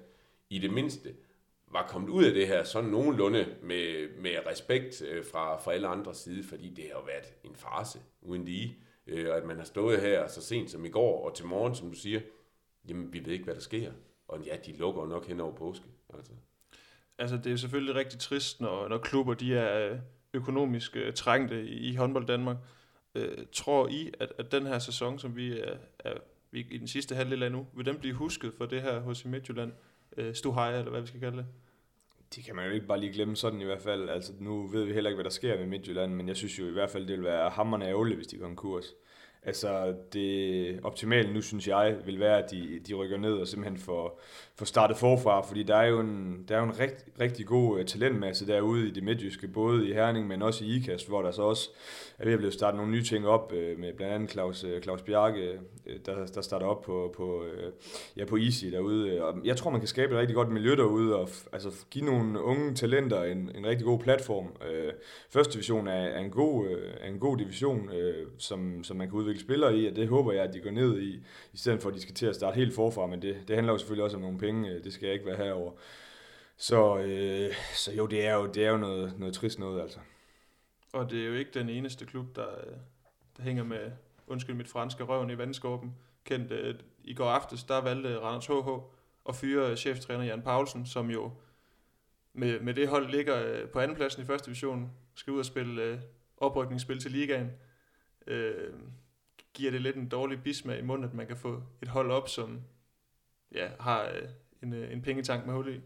i 0.51 0.59
det 0.59 0.73
mindste 0.73 1.15
var 1.71 1.87
kommet 1.87 2.09
ud 2.09 2.25
af 2.25 2.35
det 2.35 2.47
her 2.47 2.65
sådan 2.65 2.91
nogenlunde 2.91 3.57
med, 3.63 4.09
med 4.19 4.31
respekt 4.47 5.03
øh, 5.03 5.25
fra, 5.33 5.59
fra 5.59 5.73
alle 5.73 5.89
andre 5.89 6.15
side, 6.15 6.45
fordi 6.45 6.71
det 6.71 6.85
har 6.85 7.01
jo 7.01 7.05
været 7.05 7.35
en 7.45 7.57
farse 7.57 7.99
uden 8.23 8.45
lige. 8.45 8.79
Øh, 9.07 9.31
og 9.31 9.37
at 9.37 9.45
man 9.45 9.57
har 9.57 9.65
stået 9.65 10.01
her 10.01 10.29
så 10.29 10.43
sent 10.43 10.71
som 10.71 10.85
i 10.85 10.89
går 10.89 11.29
og 11.29 11.37
til 11.37 11.47
morgen, 11.47 11.75
som 11.75 11.91
du 11.91 11.97
siger, 11.97 12.21
jamen 12.89 13.13
vi 13.13 13.25
ved 13.25 13.33
ikke, 13.33 13.45
hvad 13.45 13.55
der 13.55 13.61
sker. 13.61 13.93
Og 14.29 14.41
ja, 14.41 14.57
de 14.67 14.77
lukker 14.77 15.07
nok 15.07 15.27
hen 15.27 15.41
over 15.41 15.55
påske. 15.55 15.85
Altså. 16.15 16.33
altså 17.19 17.37
det 17.37 17.53
er 17.53 17.57
selvfølgelig 17.57 17.95
rigtig 17.95 18.19
trist, 18.19 18.61
når, 18.61 18.89
når 18.89 18.99
klubber 18.99 19.35
de 19.35 19.55
er 19.55 19.91
øh, 19.91 19.99
økonomisk 20.35 20.97
øh, 20.97 21.13
trængte 21.13 21.65
i, 21.65 21.91
i 21.91 21.95
håndbold 21.95 22.27
Danmark. 22.27 22.57
Øh, 23.15 23.47
tror 23.53 23.89
I, 23.89 24.13
at, 24.21 24.33
at 24.39 24.53
den 24.53 24.67
her 24.67 24.79
sæson, 24.79 25.19
som 25.19 25.37
vi 25.37 25.61
er, 25.61 25.77
er 25.99 26.15
vi, 26.51 26.67
i 26.71 26.79
den 26.79 26.89
sidste 26.89 27.15
halvdel 27.15 27.43
af 27.43 27.53
nu, 27.53 27.67
vil 27.77 27.87
den 27.87 27.99
blive 27.99 28.15
husket 28.15 28.55
for 28.55 28.67
det 28.67 28.83
her 28.83 29.01
hos 29.01 29.25
Midtjylland? 29.25 29.73
Øh, 30.17 30.35
Stuhaj, 30.35 30.79
eller 30.79 30.91
hvad 30.91 31.01
vi 31.01 31.07
skal 31.07 31.21
kalde 31.21 31.37
det? 31.37 31.47
Det 32.35 32.45
kan 32.45 32.57
man 32.57 32.67
jo 32.67 32.73
ikke 32.73 32.87
bare 32.87 33.01
lige 33.01 33.13
glemme 33.13 33.37
sådan 33.37 33.61
i 33.61 33.65
hvert 33.65 33.83
fald. 33.83 34.09
Altså, 34.09 34.33
nu 34.41 34.67
ved 34.67 34.85
vi 34.85 34.93
heller 34.93 35.11
ikke, 35.11 35.17
hvad 35.17 35.25
der 35.25 35.31
sker 35.31 35.59
med 35.59 35.67
Midtjylland, 35.67 36.15
men 36.15 36.29
jeg 36.29 36.37
synes 36.37 36.59
jo 36.59 36.67
i 36.69 36.73
hvert 36.73 36.91
fald, 36.91 37.07
det 37.07 37.17
vil 37.17 37.25
være 37.25 37.51
hammerne 37.51 37.87
ærgerligt, 37.87 38.17
hvis 38.17 38.27
de 38.27 38.37
går 38.37 38.47
konkurs. 38.47 38.85
Altså 39.43 39.95
det 40.13 40.81
optimale 40.83 41.35
nu, 41.35 41.41
synes 41.43 41.69
jeg, 41.69 41.97
vil 42.05 42.21
være, 42.21 42.45
at 42.45 42.51
de, 42.51 42.81
de 42.89 42.95
rykker 42.95 43.17
ned 43.19 43.33
og 43.33 43.49
simpelthen 43.49 43.79
får, 43.79 44.21
får 44.55 44.65
startet 44.65 44.97
forfra, 44.97 45.41
fordi 45.41 45.63
der 45.63 45.77
er 45.77 45.87
jo 45.87 46.01
en, 46.01 46.45
der 46.49 46.57
er 46.57 46.59
jo 46.59 46.65
en 46.67 46.79
rigt, 46.81 47.05
rigtig 47.21 47.47
god 47.47 47.79
øh, 47.79 47.87
talentmasse 47.87 48.47
derude 48.47 48.89
i 48.89 48.91
det 48.91 49.03
midtjyske, 49.03 49.49
både 49.49 49.89
i 49.89 49.93
Herning, 49.93 50.27
men 50.27 50.43
også 50.43 50.65
i 50.65 50.77
IKAST, 50.77 51.09
hvor 51.09 51.23
der 51.23 51.31
så 51.31 51.43
også 51.43 51.71
er 52.21 52.25
ved 52.25 52.33
at 52.33 52.39
blive 52.39 52.53
startet 52.53 52.77
nogle 52.77 52.93
nye 52.93 53.03
ting 53.03 53.27
op, 53.27 53.53
øh, 53.53 53.79
med 53.79 53.93
blandt 53.93 54.15
andet 54.15 54.31
Claus, 54.31 54.65
øh, 54.65 54.83
Claus 54.83 55.03
Bjarke, 55.03 55.59
øh, 55.87 55.97
der, 56.07 56.27
der 56.27 56.41
starter 56.41 56.67
op 56.67 56.83
på, 56.83 57.15
på, 57.17 57.45
øh, 57.45 57.73
ja, 58.17 58.25
på 58.25 58.37
Easy 58.37 58.67
derude. 58.67 59.25
Og 59.25 59.35
jeg 59.45 59.57
tror, 59.57 59.71
man 59.71 59.81
kan 59.81 59.89
skabe 59.89 60.15
et 60.15 60.21
rigtig 60.21 60.35
godt 60.35 60.49
miljø 60.49 60.77
derude, 60.77 61.17
og 61.17 61.29
altså, 61.53 61.87
give 61.91 62.05
nogle 62.05 62.43
unge 62.43 62.75
talenter 62.75 63.23
en, 63.23 63.51
en 63.55 63.67
rigtig 63.67 63.85
god 63.85 63.99
platform. 63.99 64.47
Øh, 64.71 64.93
første 65.31 65.53
division 65.53 65.89
er, 65.89 65.93
er, 65.93 66.21
en, 66.21 66.31
god, 66.31 66.69
øh, 66.69 66.95
er 67.01 67.09
en 67.09 67.19
god 67.19 67.37
division, 67.37 67.91
øh, 67.93 68.27
som, 68.39 68.85
som 68.85 68.97
man 68.97 69.09
kan 69.09 69.19
udvikle 69.19 69.41
spillere 69.41 69.77
i, 69.77 69.87
og 69.87 69.97
det 69.97 70.09
håber 70.09 70.33
jeg, 70.33 70.45
at 70.45 70.55
de 70.55 70.61
går 70.61 70.71
ned 70.71 71.01
i, 71.01 71.15
i 71.53 71.57
stedet 71.57 71.83
for 71.83 71.89
at 71.89 71.95
de 71.95 72.01
skal 72.01 72.15
til 72.15 72.27
at 72.27 72.35
starte 72.35 72.57
helt 72.57 72.75
forfra, 72.75 73.07
men 73.07 73.23
det, 73.23 73.37
det 73.49 73.57
handler 73.57 73.73
jo 73.73 73.79
selvfølgelig 73.79 74.05
også 74.05 74.17
om 74.17 74.23
nogle 74.23 74.39
penge, 74.39 74.71
øh, 74.71 74.85
det 74.85 74.93
skal 74.93 75.07
jeg 75.07 75.15
ikke 75.15 75.27
være 75.27 75.37
herover. 75.37 75.73
Så, 76.57 76.99
øh, 76.99 77.55
så 77.75 77.93
jo, 77.93 78.07
det 78.07 78.27
er 78.27 78.35
jo, 78.35 78.47
det 78.47 78.65
er 78.65 78.71
jo 78.71 78.77
noget, 78.77 79.13
noget 79.19 79.35
trist 79.35 79.59
noget, 79.59 79.83
altså. 79.83 79.99
Og 80.93 81.11
det 81.11 81.21
er 81.21 81.27
jo 81.27 81.35
ikke 81.35 81.51
den 81.55 81.69
eneste 81.69 82.07
klub, 82.07 82.37
der, 82.37 82.59
øh, 82.67 82.77
der 83.37 83.43
hænger 83.43 83.65
med, 83.65 83.93
undskyld 84.27 84.57
mit 84.57 84.69
franske, 84.69 85.05
røven 85.05 85.31
i 85.31 85.39
vandskåben. 85.39 85.95
Kendt, 86.25 86.53
øh, 86.53 86.75
I 87.05 87.15
går 87.15 87.31
aftes, 87.31 87.65
der 87.65 87.81
valgte 87.81 88.09
øh, 88.09 88.23
Randers 88.23 88.47
HH 88.47 88.69
at 89.29 89.37
fyre 89.37 89.71
øh, 89.71 89.77
cheftræner 89.77 90.25
Jan 90.25 90.43
Paulsen, 90.43 90.87
som 90.87 91.11
jo 91.11 91.33
med, 92.33 92.61
med 92.61 92.75
det 92.75 92.89
hold 92.89 93.11
ligger 93.11 93.45
øh, 93.45 93.69
på 93.69 93.81
andenpladsen 93.81 94.23
i 94.23 94.27
første 94.27 94.47
division, 94.47 94.91
skal 95.15 95.33
ud 95.33 95.39
og 95.39 95.45
spille 95.45 95.83
øh, 95.83 95.99
oprykningsspil 96.37 97.01
til 97.01 97.11
ligaen. 97.11 97.51
Øh, 98.27 98.75
giver 99.55 99.71
det 99.71 99.81
lidt 99.81 99.97
en 99.97 100.09
dårlig 100.09 100.43
bismag 100.43 100.79
i 100.79 100.83
munden, 100.83 101.09
at 101.09 101.15
man 101.15 101.27
kan 101.27 101.37
få 101.37 101.63
et 101.83 101.89
hold 101.89 102.11
op, 102.11 102.29
som 102.29 102.61
ja, 103.53 103.69
har 103.81 104.03
øh, 104.05 104.29
en, 104.63 104.73
øh, 104.73 104.93
en 104.93 105.03
pengetank 105.03 105.47
med 105.47 105.55
hul 105.55 105.75
i. 105.75 105.81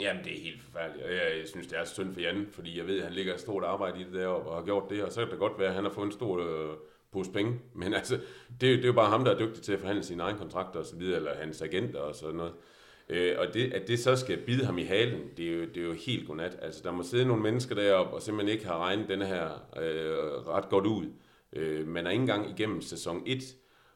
Jamen, 0.00 0.24
det 0.24 0.32
er 0.32 0.42
helt 0.42 0.62
forfærdeligt, 0.62 1.06
og 1.06 1.12
jeg, 1.12 1.38
jeg 1.38 1.48
synes, 1.48 1.66
det 1.66 1.78
er 1.78 1.84
synd 1.84 2.14
for 2.14 2.20
Jan, 2.20 2.46
fordi 2.50 2.78
jeg 2.78 2.86
ved, 2.86 2.98
at 2.98 3.04
han 3.04 3.12
ligger 3.12 3.34
et 3.34 3.40
stort 3.40 3.64
arbejde 3.64 4.00
i 4.00 4.04
det 4.04 4.12
der, 4.12 4.26
og 4.26 4.56
har 4.56 4.64
gjort 4.64 4.90
det, 4.90 5.04
og 5.04 5.12
så 5.12 5.20
kan 5.20 5.30
det 5.30 5.38
godt 5.38 5.58
være, 5.58 5.68
at 5.68 5.74
han 5.74 5.84
har 5.84 5.90
fået 5.90 6.06
en 6.06 6.12
stor 6.12 6.38
øh, 6.38 6.76
pose 7.12 7.32
penge, 7.32 7.60
men 7.74 7.94
altså, 7.94 8.14
det, 8.14 8.60
det 8.60 8.82
er 8.82 8.86
jo 8.86 8.92
bare 8.92 9.10
ham, 9.10 9.24
der 9.24 9.34
er 9.34 9.38
dygtig 9.38 9.62
til 9.62 9.72
at 9.72 9.80
forhandle 9.80 10.04
sine 10.04 10.22
egne 10.22 10.38
kontrakter 10.38 10.80
og 10.80 10.86
så 10.86 10.96
videre, 10.96 11.16
eller 11.16 11.34
hans 11.34 11.62
agenter 11.62 12.00
og 12.00 12.14
sådan 12.14 12.36
noget. 12.36 12.52
Øh, 13.08 13.34
og 13.38 13.54
det, 13.54 13.72
at 13.72 13.88
det 13.88 13.98
så 13.98 14.16
skal 14.16 14.38
bide 14.38 14.64
ham 14.64 14.78
i 14.78 14.82
halen, 14.82 15.22
det 15.36 15.48
er 15.48 15.52
jo, 15.52 15.64
det 15.64 15.76
er 15.76 15.86
jo 15.86 15.92
helt 15.92 16.26
godnat. 16.26 16.58
Altså, 16.62 16.80
der 16.84 16.92
må 16.92 17.02
sidde 17.02 17.24
nogle 17.24 17.42
mennesker 17.42 17.74
deroppe, 17.74 18.14
og 18.14 18.22
simpelthen 18.22 18.54
ikke 18.54 18.66
har 18.66 18.78
regnet 18.78 19.08
denne 19.08 19.26
her 19.26 19.44
øh, 19.76 20.46
ret 20.48 20.68
godt 20.68 20.86
ud. 20.86 21.06
Øh, 21.52 21.86
man 21.88 22.06
er 22.06 22.10
ikke 22.10 22.20
engang 22.20 22.50
igennem 22.50 22.80
sæson 22.80 23.22
1, 23.26 23.42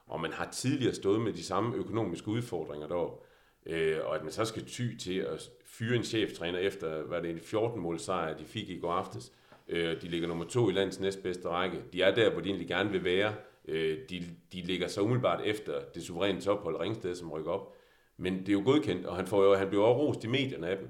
og 0.07 0.21
man 0.21 0.33
har 0.33 0.51
tidligere 0.51 0.95
stået 0.95 1.21
med 1.21 1.33
de 1.33 1.45
samme 1.45 1.77
økonomiske 1.77 2.29
udfordringer 2.29 2.89
deroppe. 2.89 3.27
Øh, 3.67 3.99
og 4.05 4.15
at 4.17 4.23
man 4.23 4.33
så 4.33 4.45
skal 4.45 4.65
ty 4.67 4.97
til 4.97 5.19
at 5.19 5.51
fyre 5.81 5.97
en 5.97 6.05
cheftræner 6.05 6.59
efter, 6.59 7.03
hvad 7.03 7.23
det 7.23 7.31
en 7.31 7.41
14 7.41 7.81
mål 7.81 7.99
sejr, 7.99 8.37
de 8.37 8.45
fik 8.45 8.69
i 8.69 8.79
går 8.79 8.93
aftes. 8.93 9.33
Øh, 9.69 10.03
de 10.03 10.09
ligger 10.09 10.29
nummer 10.29 10.45
to 10.45 10.71
i 10.71 10.73
landets 10.73 11.01
næstbedste 11.01 11.49
række. 11.49 11.83
De 11.93 12.03
er 12.03 12.15
der, 12.15 12.31
hvor 12.31 12.41
de 12.41 12.49
egentlig 12.49 12.69
gerne 12.69 12.91
vil 12.91 13.05
være. 13.05 13.35
Øh, 13.69 13.99
de, 14.11 14.25
de 14.53 14.63
ligger 14.63 14.89
så 14.89 15.01
umiddelbart 15.01 15.41
efter 15.45 15.81
det 15.95 16.03
suveræne 16.03 16.41
tophold 16.41 16.81
Ringsted, 16.81 17.15
som 17.15 17.33
rykker 17.33 17.51
op. 17.51 17.77
Men 18.17 18.39
det 18.39 18.49
er 18.49 18.53
jo 18.53 18.63
godkendt, 18.65 19.07
og 19.07 19.17
han, 19.17 19.27
får 19.27 19.45
jo, 19.45 19.55
han 19.55 19.69
bliver 19.69 19.85
også 19.85 20.01
rost 20.01 20.25
i 20.25 20.27
medierne 20.27 20.69
af 20.69 20.77
dem. 20.77 20.89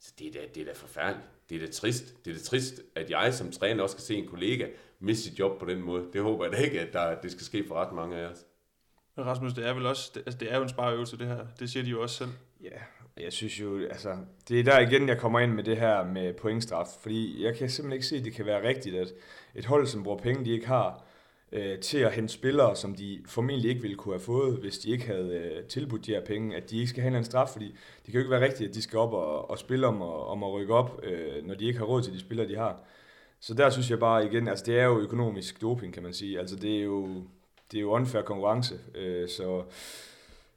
Så 0.00 0.12
det 0.18 0.26
er 0.26 0.32
da, 0.32 0.46
det 0.54 0.60
er 0.60 0.64
da 0.64 0.72
forfærdeligt. 0.72 1.28
Det 1.48 1.62
er 1.62 1.66
da 1.66 1.72
trist. 1.72 2.24
Det 2.24 2.30
er 2.30 2.34
da 2.34 2.42
trist, 2.42 2.82
at 2.94 3.10
jeg 3.10 3.34
som 3.34 3.50
træner 3.50 3.82
også 3.82 3.92
skal 3.92 4.04
se 4.04 4.14
en 4.14 4.28
kollega 4.28 4.66
miste 5.00 5.24
sit 5.24 5.38
job 5.38 5.58
på 5.58 5.66
den 5.66 5.82
måde. 5.82 6.06
Det 6.12 6.22
håber 6.22 6.44
jeg 6.44 6.52
da 6.52 6.58
ikke, 6.58 6.80
at 6.80 6.92
der, 6.92 7.20
det 7.20 7.32
skal 7.32 7.44
ske 7.44 7.64
for 7.68 7.74
ret 7.74 7.92
mange 7.92 8.16
af 8.16 8.26
os. 8.26 8.46
Rasmus, 9.18 9.52
det 9.52 9.66
er 9.66 9.72
vel 9.72 9.86
også, 9.86 10.10
det, 10.14 10.22
altså 10.26 10.38
det 10.38 10.52
er 10.52 10.56
jo 10.56 10.62
en 10.62 10.68
spareøvelse 10.68 11.18
det 11.18 11.26
her. 11.26 11.46
Det 11.58 11.70
siger 11.70 11.82
de 11.82 11.90
jo 11.90 12.02
også 12.02 12.16
selv. 12.16 12.30
Ja, 12.62 12.78
jeg 13.22 13.32
synes 13.32 13.60
jo, 13.60 13.78
altså, 13.78 14.16
det 14.48 14.60
er 14.60 14.64
der 14.64 14.78
igen, 14.78 15.08
jeg 15.08 15.18
kommer 15.18 15.40
ind 15.40 15.52
med 15.52 15.64
det 15.64 15.76
her 15.76 16.04
med 16.04 16.34
pointstraf, 16.34 16.86
fordi 17.00 17.44
jeg 17.44 17.56
kan 17.56 17.70
simpelthen 17.70 17.92
ikke 17.92 18.06
se, 18.06 18.16
at 18.16 18.24
det 18.24 18.32
kan 18.32 18.46
være 18.46 18.68
rigtigt, 18.68 18.96
at 18.96 19.12
et 19.54 19.64
hold, 19.64 19.86
som 19.86 20.02
bruger 20.02 20.18
penge, 20.18 20.44
de 20.44 20.50
ikke 20.50 20.66
har, 20.66 21.04
øh, 21.52 21.78
til 21.78 21.98
at 21.98 22.12
hente 22.12 22.32
spillere, 22.32 22.76
som 22.76 22.94
de 22.94 23.22
formentlig 23.26 23.70
ikke 23.70 23.82
ville 23.82 23.96
kunne 23.96 24.14
have 24.14 24.20
fået, 24.20 24.56
hvis 24.56 24.78
de 24.78 24.90
ikke 24.90 25.06
havde 25.06 25.34
øh, 25.34 25.64
tilbudt 25.64 26.06
de 26.06 26.10
her 26.10 26.24
penge, 26.24 26.56
at 26.56 26.70
de 26.70 26.76
ikke 26.76 26.88
skal 26.88 27.02
have 27.02 27.18
en 27.18 27.24
straf, 27.24 27.48
fordi 27.48 27.66
det 27.66 28.04
kan 28.04 28.14
jo 28.14 28.20
ikke 28.20 28.30
være 28.30 28.44
rigtigt, 28.44 28.68
at 28.68 28.74
de 28.74 28.82
skal 28.82 28.98
op 28.98 29.12
og, 29.12 29.50
og 29.50 29.58
spille 29.58 29.86
om, 29.86 30.02
og, 30.02 30.26
om 30.26 30.42
at 30.42 30.52
rykke 30.52 30.74
op, 30.74 31.00
øh, 31.02 31.46
når 31.46 31.54
de 31.54 31.64
ikke 31.64 31.78
har 31.78 31.86
råd 31.86 32.02
til 32.02 32.12
de 32.12 32.20
spillere, 32.20 32.48
de 32.48 32.56
har. 32.56 32.80
Så 33.40 33.54
der 33.54 33.70
synes 33.70 33.90
jeg 33.90 33.98
bare 33.98 34.26
igen, 34.26 34.48
altså 34.48 34.64
det 34.64 34.78
er 34.78 34.84
jo 34.84 34.98
økonomisk 34.98 35.60
doping, 35.60 35.94
kan 35.94 36.02
man 36.02 36.12
sige. 36.12 36.38
Altså 36.38 36.56
det 36.56 36.78
er 36.78 36.82
jo, 36.82 37.06
det 37.70 37.76
er 37.76 37.80
jo 37.80 37.90
unfair 37.90 38.22
konkurrence, 38.22 38.80
øh, 38.94 39.28
så 39.28 39.62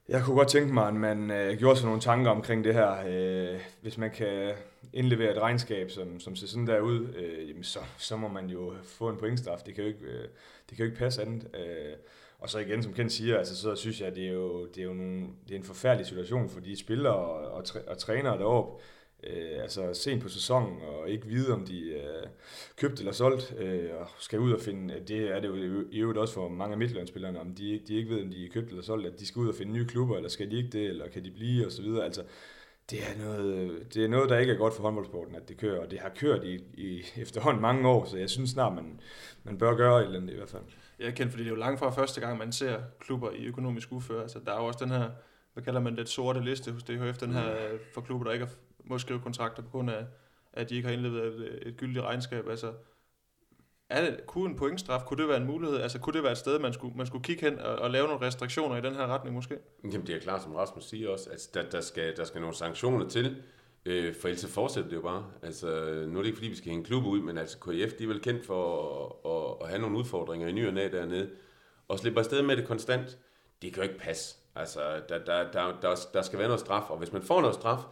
jeg 0.10 0.24
kunne 0.24 0.36
godt 0.36 0.48
tænke 0.48 0.74
mig, 0.74 0.88
at 0.88 0.94
man 0.94 1.32
øh, 1.32 1.58
gjorde 1.58 1.80
sig 1.80 1.86
nogle 1.86 2.02
tanker 2.02 2.32
omkring 2.32 2.64
det 2.64 2.74
her. 2.74 2.96
Øh, 3.08 3.60
hvis 3.82 3.98
man 3.98 4.12
kan 4.12 4.54
indlevere 4.94 5.32
et 5.32 5.42
regnskab, 5.42 5.92
som, 5.92 6.20
som 6.20 6.36
ser 6.36 6.48
sådan 6.48 6.68
der 6.68 6.80
ud, 6.80 7.14
øh, 7.16 7.50
jamen 7.50 7.64
så, 7.64 7.80
så 7.98 8.18
må 8.18 8.28
man 8.28 8.50
jo 8.50 8.74
få 8.84 9.10
en 9.10 9.18
pointstraf. 9.18 9.60
Det 9.66 9.76
kan 9.76 9.84
jo 9.84 9.88
ikke, 9.88 10.06
øh, 10.06 10.28
det 10.70 10.78
kan 10.78 10.78
jo 10.78 10.84
ikke 10.84 10.98
passe 10.98 11.22
andet. 11.22 11.56
Øh, 11.56 11.94
og 12.40 12.50
så 12.50 12.60
igen, 12.60 12.84
som 12.84 12.94
Kent 12.94 13.12
siger, 13.12 13.38
altså, 13.38 13.56
så 13.56 13.76
synes 13.76 14.00
jeg, 14.00 14.08
at 14.08 14.16
det 14.16 14.28
er 14.28 14.32
jo, 14.32 14.66
det 14.66 14.78
er 14.78 14.86
jo 14.86 14.94
nogle, 14.94 15.28
det 15.48 15.56
er 15.56 15.60
en 15.60 15.64
forfærdelig 15.64 16.06
situation 16.06 16.50
for 16.50 16.60
de 16.60 16.80
spillere 16.80 17.16
og, 17.16 17.52
og, 17.52 17.64
og 17.88 17.98
trænere 17.98 18.38
deroppe 18.38 18.84
øh, 19.24 19.62
altså 19.62 19.94
sent 19.94 20.24
på 20.24 20.30
sæsonen, 20.30 20.78
og 20.82 21.10
ikke 21.10 21.28
vide, 21.28 21.54
om 21.54 21.66
de 21.66 21.98
er 21.98 22.22
øh, 22.22 22.28
købt 22.76 23.00
eller 23.00 23.12
solgt, 23.12 23.56
øh, 23.58 23.90
og 24.00 24.08
skal 24.20 24.40
ud 24.40 24.52
og 24.52 24.62
finde, 24.62 25.04
det 25.08 25.32
er 25.32 25.40
det 25.40 25.48
jo 25.48 25.86
i 25.92 26.00
øvrigt 26.00 26.20
også 26.20 26.34
for 26.34 26.50
mange 26.50 26.72
af 26.72 26.78
midtjyllandsspillerne, 26.78 27.40
om 27.40 27.56
de, 27.56 27.82
de 27.88 27.96
ikke 27.96 28.10
ved, 28.10 28.22
om 28.24 28.30
de 28.30 28.46
er 28.46 28.50
købt 28.50 28.70
eller 28.70 28.84
solgt, 28.84 29.08
at 29.08 29.20
de 29.20 29.28
skal 29.28 29.40
ud 29.40 29.50
og 29.50 29.56
finde 29.56 29.74
nye 29.74 29.88
klubber, 29.88 30.16
eller 30.16 30.30
skal 30.30 30.52
de 30.52 30.58
ikke 30.58 30.70
det, 30.70 30.86
eller 30.86 31.08
kan 31.08 31.26
de 31.26 31.32
blive, 31.32 31.66
og 31.66 31.72
så 31.72 31.82
videre. 31.82 32.06
Altså, 32.06 32.24
det 32.92 33.00
er, 33.00 33.26
noget, 33.26 33.94
det 33.94 34.04
er 34.04 34.08
noget, 34.08 34.30
der 34.30 34.38
ikke 34.38 34.54
er 34.54 34.58
godt 34.58 34.74
for 34.74 34.84
håndboldsporten, 34.84 35.36
at 35.36 35.50
det 35.50 35.58
kører, 35.58 35.82
og 35.82 35.92
det 35.92 36.00
har 36.00 36.10
kørt 36.10 36.44
i, 36.44 36.56
i 36.74 37.04
efterhånden 37.18 37.62
mange 37.62 37.90
år, 37.90 38.06
så 38.06 38.18
jeg 38.18 38.30
synes 38.30 38.50
snart, 38.50 38.74
man, 38.74 39.00
man 39.44 39.58
bør 39.58 39.76
gøre 39.76 40.00
et 40.00 40.06
eller 40.06 40.20
andet 40.20 40.34
i 40.34 40.36
hvert 40.36 40.50
fald. 40.50 40.64
Jeg 41.00 41.08
er 41.08 41.12
kendt, 41.12 41.32
fordi 41.32 41.44
det 41.44 41.50
er 41.50 41.56
jo 41.56 41.60
langt 41.60 41.80
fra 41.80 41.90
første 41.90 42.22
gang, 42.22 42.38
man 42.38 42.52
ser 42.52 42.80
klubber 43.00 43.32
i 43.32 43.46
økonomisk 43.46 43.92
uføre. 43.92 44.22
Altså, 44.22 44.40
der 44.46 44.54
er 44.54 44.58
jo 44.58 44.66
også 44.66 44.80
den 44.86 44.92
her, 44.92 45.10
hvad 45.54 45.64
kalder 45.64 45.80
man 45.80 45.98
det, 45.98 46.10
sorte 46.10 46.44
liste 46.44 46.72
hos 46.72 46.84
DHF, 46.84 47.18
den 47.18 47.34
her 47.34 47.52
øh, 47.52 47.80
for 47.94 48.02
klubber, 48.02 48.26
der 48.26 48.34
ikke 48.34 48.46
har, 48.46 48.54
må 48.86 48.98
skrive 48.98 49.20
kontrakter 49.20 49.64
på 49.64 49.70
grund 49.70 49.90
af, 49.90 50.06
at 50.54 50.70
de 50.70 50.76
ikke 50.76 50.88
har 50.88 50.94
indlevet 50.94 51.26
et, 51.26 51.68
et 51.68 51.78
gyldigt 51.78 52.06
regnskab. 52.06 52.50
Altså, 52.50 52.74
er 53.90 54.02
det, 54.02 54.26
kunne 54.26 54.50
en 54.50 54.56
pointstraf, 54.56 55.02
kunne 55.06 55.22
det 55.22 55.28
være 55.28 55.38
en 55.38 55.46
mulighed? 55.46 55.78
Altså, 55.78 56.00
kunne 56.00 56.14
det 56.14 56.24
være 56.24 56.32
et 56.32 56.38
sted, 56.38 56.60
man 56.60 56.74
skulle, 56.74 56.98
man 56.98 57.08
skulle 57.08 57.24
kigge 57.24 57.50
hen 57.50 57.60
og, 57.60 57.76
og 57.76 57.92
lave 57.92 58.08
nogle 58.08 58.26
restriktioner 58.26 58.78
i 58.78 58.82
den 58.82 58.96
her 58.96 59.08
retning 59.08 59.36
måske? 59.36 59.58
Jamen, 59.84 60.08
det 60.08 60.16
er 60.16 60.20
klart, 60.20 60.44
som 60.44 60.56
Rasmus 60.56 60.84
siger 60.84 61.10
også, 61.10 61.30
at 61.30 61.50
der, 61.54 61.70
der, 61.70 61.82
skal, 61.82 62.18
der 62.18 62.24
skal 62.24 62.42
nogle 62.42 62.56
sanktioner 62.56 63.08
til, 63.10 63.44
øh, 63.86 64.16
for 64.16 64.28
ellers 64.28 64.54
fortsætter 64.54 64.90
det 64.90 64.98
jo 64.98 65.02
bare. 65.02 65.26
Altså, 65.42 65.68
nu 66.08 66.18
er 66.18 66.22
det 66.22 66.26
ikke 66.26 66.38
fordi, 66.38 66.50
vi 66.50 66.56
skal 66.56 66.70
hænge 66.70 66.86
klubber 66.86 67.10
ud, 67.10 67.22
men 67.22 67.38
altså 67.38 67.58
KF, 67.58 67.94
de 67.94 68.04
er 68.04 68.08
vel 68.08 68.22
kendt 68.22 68.46
for 68.46 68.64
at, 69.26 69.32
at, 69.32 69.58
at 69.62 69.70
have 69.70 69.82
nogle 69.82 69.98
udfordringer 69.98 70.48
i 70.48 70.52
ny 70.52 70.68
og 70.68 70.74
næ 70.74 70.90
dernede, 70.92 71.30
og 71.88 72.00
slippe 72.00 72.20
afsted 72.20 72.42
med 72.42 72.58
det 72.58 72.68
konstant. 72.68 73.18
Det 73.62 73.74
kan 73.74 73.84
jo 73.84 73.90
ikke 73.90 74.02
passe. 74.02 74.38
Altså, 74.56 75.02
der, 75.10 75.26
der, 75.26 75.52
der, 75.52 75.80
der, 75.82 75.96
der 76.14 76.22
skal 76.22 76.40
være 76.40 76.48
noget 76.48 76.60
straf, 76.60 76.90
og 76.90 76.98
hvis 76.98 77.14
man 77.14 77.22
får 77.22 77.42
noget 77.42 77.56
straf, 77.56 77.84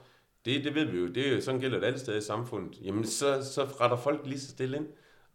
det, 0.45 0.63
det 0.63 0.75
ved 0.75 0.85
vi 0.85 0.97
jo, 0.97 1.07
det, 1.07 1.43
sådan 1.43 1.59
gælder 1.61 1.79
det 1.79 1.87
alle 1.87 1.99
steder 1.99 2.17
i 2.17 2.21
samfundet, 2.21 2.81
jamen 2.81 3.05
så, 3.05 3.43
så 3.53 3.63
retter 3.63 3.97
folk 3.97 4.21
lige 4.25 4.39
så 4.39 4.49
stille 4.49 4.77
ind 4.77 4.87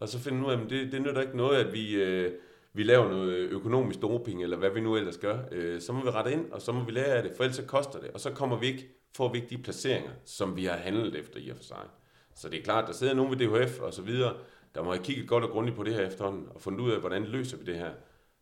og 0.04 0.08
så 0.08 0.18
finder 0.18 0.46
ud 0.46 0.52
af, 0.52 0.60
at 0.60 0.70
det, 0.70 0.92
det 0.92 1.02
nytter 1.02 1.20
ikke 1.20 1.36
noget, 1.36 1.64
at 1.64 1.72
vi, 1.72 1.94
øh, 1.94 2.32
vi 2.72 2.82
laver 2.82 3.08
noget 3.08 3.36
økonomisk 3.36 4.02
doping, 4.02 4.42
eller 4.42 4.56
hvad 4.56 4.70
vi 4.70 4.80
nu 4.80 4.96
ellers 4.96 5.18
gør. 5.18 5.38
Øh, 5.52 5.80
så 5.80 5.92
må 5.92 6.02
vi 6.02 6.10
rette 6.10 6.32
ind, 6.32 6.52
og 6.52 6.62
så 6.62 6.72
må 6.72 6.84
vi 6.84 6.92
lære 6.92 7.16
af 7.16 7.22
det, 7.22 7.32
for 7.36 7.44
ellers 7.44 7.56
så 7.56 7.64
koster 7.64 8.00
det. 8.00 8.10
Og 8.10 8.20
så 8.20 8.30
kommer 8.30 8.56
vi 8.58 8.66
ikke, 8.66 8.88
får 9.16 9.32
vi 9.32 9.38
ikke 9.38 9.56
de 9.56 9.62
placeringer, 9.62 10.10
som 10.24 10.56
vi 10.56 10.64
har 10.64 10.76
handlet 10.76 11.14
efter 11.14 11.40
i 11.40 11.48
og 11.48 11.56
for 11.56 11.64
sig. 11.64 11.86
Så 12.34 12.48
det 12.48 12.58
er 12.58 12.62
klart, 12.62 12.86
der 12.86 12.92
sidder 12.92 13.14
nogen 13.14 13.38
ved 13.38 13.38
DHF 13.38 13.80
og 13.80 13.94
så 13.94 14.02
videre, 14.02 14.36
der 14.74 14.82
må 14.82 14.92
have 14.92 15.04
kigget 15.04 15.28
godt 15.28 15.44
og 15.44 15.50
grundigt 15.50 15.76
på 15.76 15.82
det 15.82 15.94
her 15.94 16.06
efterhånden, 16.06 16.48
og 16.54 16.60
fundet 16.60 16.80
ud 16.80 16.90
af, 16.90 17.00
hvordan 17.00 17.24
løser 17.24 17.56
vi 17.56 17.64
det 17.64 17.76
her, 17.76 17.92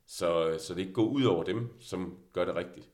så, 0.06 0.56
så 0.58 0.74
det 0.74 0.80
ikke 0.80 0.92
går 0.92 1.06
ud 1.06 1.24
over 1.24 1.42
dem, 1.42 1.80
som 1.80 2.16
gør 2.32 2.44
det 2.44 2.56
rigtigt. 2.56 2.88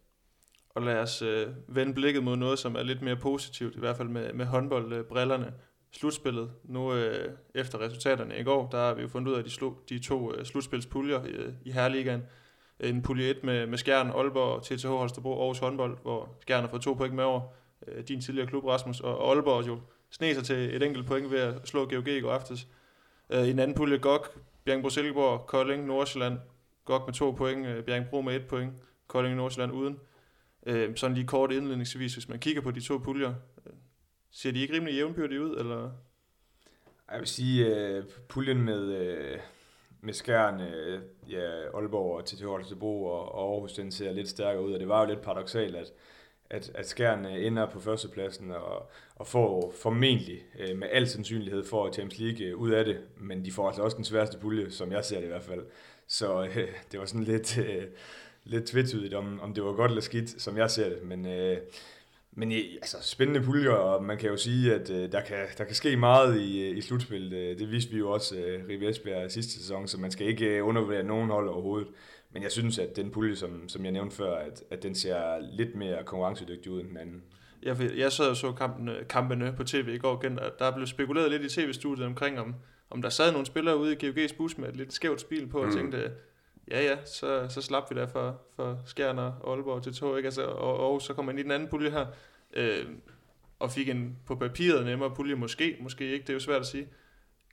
Og 0.78 0.84
lad 0.84 0.98
os 0.98 1.22
øh, 1.22 1.46
vende 1.68 1.94
blikket 1.94 2.24
mod 2.24 2.36
noget, 2.36 2.58
som 2.58 2.74
er 2.74 2.82
lidt 2.82 3.02
mere 3.02 3.16
positivt, 3.16 3.76
i 3.76 3.78
hvert 3.78 3.96
fald 3.96 4.08
med, 4.08 4.32
med 4.32 4.46
håndboldbrillerne 4.46 5.52
slutspillet. 5.92 6.50
Nu 6.64 6.94
øh, 6.94 7.32
efter 7.54 7.80
resultaterne 7.80 8.38
i 8.38 8.42
går, 8.42 8.68
der 8.72 8.78
har 8.78 8.94
vi 8.94 9.02
jo 9.02 9.08
fundet 9.08 9.30
ud 9.30 9.34
af, 9.34 9.38
at 9.38 9.44
de 9.44 9.50
slog 9.50 9.78
de 9.88 9.98
to 9.98 10.34
øh, 10.34 10.44
slutspilspuljer 10.44 11.24
i, 11.24 11.28
øh, 11.28 11.52
i 11.64 11.70
Herligaen. 11.70 12.22
En 12.80 13.02
pulje 13.02 13.30
1 13.30 13.44
med, 13.44 13.66
med 13.66 13.78
Skjern, 13.78 14.10
Aalborg, 14.10 14.62
TTH 14.62 14.88
Holstebro, 14.88 15.40
Aarhus 15.40 15.58
håndbold, 15.58 15.98
hvor 16.02 16.36
Skjern 16.40 16.60
har 16.60 16.68
fået 16.68 16.82
to 16.82 16.94
point 16.94 17.14
med 17.14 17.24
over. 17.24 17.40
Øh, 17.88 18.04
din 18.08 18.20
tidligere 18.20 18.46
klub, 18.46 18.64
Rasmus, 18.64 19.00
og 19.00 19.30
Aalborg 19.30 19.66
jo 19.66 19.80
sne 20.10 20.34
sig 20.34 20.44
til 20.44 20.76
et 20.76 20.82
enkelt 20.82 21.06
point 21.06 21.30
ved 21.30 21.38
at 21.38 21.68
slå 21.68 21.84
GOG 21.84 22.08
i 22.08 22.20
går 22.20 22.32
aftes. 22.32 22.66
Øh, 23.30 23.44
I 23.44 23.50
en 23.50 23.58
anden 23.58 23.76
pulje, 23.76 23.98
GOG, 23.98 24.26
Bjergbro 24.64 24.90
Silkeborg, 24.90 25.46
Kolding, 25.46 25.86
Nordsjælland. 25.86 26.38
GOG 26.84 27.02
med 27.06 27.14
to 27.14 27.30
point, 27.30 27.66
øh, 27.66 27.84
Bjergbro 27.84 28.20
med 28.20 28.36
et 28.36 28.46
point, 28.46 28.72
Kolding, 29.06 29.36
Nordsjælland 29.36 29.72
uden. 29.72 29.98
Øh, 30.66 30.96
sådan 30.96 31.14
lige 31.14 31.26
kort 31.26 31.52
indledningsvis, 31.52 32.14
hvis 32.14 32.28
man 32.28 32.38
kigger 32.38 32.62
på 32.62 32.70
de 32.70 32.80
to 32.80 32.98
puljer, 32.98 33.34
øh, 33.66 33.72
Ser 34.30 34.52
de 34.52 34.60
ikke 34.60 34.74
rimelig 34.74 34.94
jævnbyrdige 34.94 35.42
ud, 35.42 35.56
eller? 35.56 35.90
Jeg 37.10 37.18
vil 37.18 37.26
sige, 37.26 37.66
øh, 37.66 38.04
puljen 38.28 38.62
med, 38.62 38.82
øh, 38.82 39.38
med 40.00 40.12
skærn, 40.12 40.60
øh, 40.60 41.02
ja, 41.30 41.68
Aalborg 41.74 42.16
og 42.16 42.26
TTH 42.26 42.44
Holstebro 42.44 43.04
og 43.04 43.40
Aarhus, 43.42 43.72
den 43.72 43.92
ser 43.92 44.12
lidt 44.12 44.28
stærkere 44.28 44.64
ud, 44.64 44.72
og 44.72 44.80
det 44.80 44.88
var 44.88 45.00
jo 45.00 45.06
lidt 45.06 45.22
paradoxalt, 45.22 45.76
at, 45.76 45.92
at, 46.50 46.70
at 46.74 46.88
skærn 46.88 47.26
øh, 47.26 47.46
ender 47.46 47.66
på 47.66 47.80
førstepladsen 47.80 48.50
og, 48.50 48.90
og 49.16 49.26
får 49.26 49.74
formentlig 49.82 50.42
øh, 50.58 50.76
med 50.76 50.88
al 50.92 51.08
sandsynlighed 51.08 51.64
for 51.64 51.92
Champions 51.92 52.18
League 52.18 52.46
øh, 52.46 52.56
ud 52.56 52.70
af 52.70 52.84
det, 52.84 53.00
men 53.16 53.44
de 53.44 53.52
får 53.52 53.66
altså 53.66 53.82
også 53.82 53.96
den 53.96 54.04
sværeste 54.04 54.38
pulje, 54.38 54.70
som 54.70 54.92
jeg 54.92 55.04
ser 55.04 55.16
det 55.16 55.24
i 55.24 55.30
hvert 55.30 55.42
fald. 55.42 55.66
Så 56.06 56.42
øh, 56.44 56.68
det 56.92 57.00
var 57.00 57.06
sådan 57.06 57.24
lidt, 57.24 57.58
øh, 57.58 57.84
lidt 58.48 58.64
tvetydigt, 58.64 59.14
om, 59.14 59.40
om 59.40 59.54
det 59.54 59.64
var 59.64 59.72
godt 59.72 59.90
eller 59.90 60.02
skidt, 60.02 60.42
som 60.42 60.56
jeg 60.56 60.70
ser 60.70 60.88
det, 60.88 61.02
men 61.02 61.26
uh, 61.26 61.58
men 62.38 62.52
altså, 62.52 62.96
spændende 63.02 63.42
puljer, 63.42 63.70
og 63.70 64.04
man 64.04 64.18
kan 64.18 64.30
jo 64.30 64.36
sige, 64.36 64.74
at 64.74 64.90
øh, 64.90 65.12
der, 65.12 65.20
kan, 65.20 65.36
der 65.58 65.64
kan 65.64 65.74
ske 65.74 65.96
meget 65.96 66.40
i, 66.40 66.68
øh, 66.68 66.76
i 66.76 66.80
slutspillet. 66.80 67.32
Øh, 67.32 67.58
det 67.58 67.70
viste 67.70 67.92
vi 67.92 67.98
jo 67.98 68.10
også 68.10 68.36
øh, 68.36 68.68
Rive 68.68 68.90
Esbjerg 68.90 69.30
sidste 69.30 69.52
sæson, 69.52 69.88
så 69.88 70.00
man 70.00 70.10
skal 70.10 70.26
ikke 70.26 70.46
øh, 70.46 70.66
undervurdere 70.66 71.02
nogen 71.02 71.30
hold 71.30 71.48
overhovedet. 71.48 71.88
Men 72.32 72.42
jeg 72.42 72.52
synes, 72.52 72.78
at 72.78 72.96
den 72.96 73.10
pulje, 73.10 73.36
som, 73.36 73.68
som 73.68 73.84
jeg 73.84 73.92
nævnte 73.92 74.16
før, 74.16 74.36
at, 74.36 74.62
at 74.70 74.82
den 74.82 74.94
ser 74.94 75.38
lidt 75.56 75.74
mere 75.74 76.04
konkurrencedygtig 76.04 76.72
ud 76.72 76.80
end 76.80 76.88
den 76.88 76.96
anden. 76.96 77.22
Jeg, 77.62 77.76
jeg 77.96 78.12
sad 78.12 78.28
og 78.28 78.36
så 78.36 78.52
kampen, 78.52 78.90
kampene 79.08 79.54
på 79.56 79.64
tv 79.64 79.88
i 79.94 79.98
går 79.98 80.20
igen, 80.22 80.38
og 80.38 80.50
der 80.58 80.74
blev 80.74 80.86
spekuleret 80.86 81.30
lidt 81.30 81.42
i 81.42 81.60
tv-studiet 81.60 82.06
omkring, 82.06 82.40
om, 82.40 82.54
om 82.90 83.02
der 83.02 83.08
sad 83.08 83.32
nogle 83.32 83.46
spillere 83.46 83.78
ude 83.78 83.92
i 83.92 84.08
GOG's 84.08 84.36
bus 84.36 84.58
med 84.58 84.68
et 84.68 84.76
lidt 84.76 84.92
skævt 84.92 85.20
spil 85.20 85.46
på, 85.46 85.62
mm. 85.62 85.68
og 85.68 85.74
tænkte, 85.74 86.10
ja 86.70 86.82
ja, 86.82 86.96
så, 87.04 87.46
så 87.48 87.62
slap 87.62 87.90
vi 87.90 88.00
der 88.00 88.06
for, 88.06 88.40
for 88.56 88.78
Skjern 88.86 89.18
og 89.18 89.34
Aalborg 89.46 89.82
til 89.82 89.94
to, 89.94 90.16
ikke? 90.16 90.26
Altså, 90.26 90.44
og, 90.44 90.92
og 90.92 91.02
så 91.02 91.14
kom 91.14 91.24
man 91.24 91.38
i 91.38 91.42
den 91.42 91.50
anden 91.50 91.68
pulje 91.68 91.90
her, 91.90 92.06
øh, 92.52 92.84
og 93.58 93.70
fik 93.70 93.88
en 93.88 94.16
på 94.26 94.34
papiret 94.34 94.86
nemmere 94.86 95.14
pulje, 95.14 95.34
måske, 95.34 95.76
måske 95.80 96.04
ikke, 96.04 96.22
det 96.22 96.28
er 96.28 96.34
jo 96.34 96.40
svært 96.40 96.60
at 96.60 96.66
sige. 96.66 96.88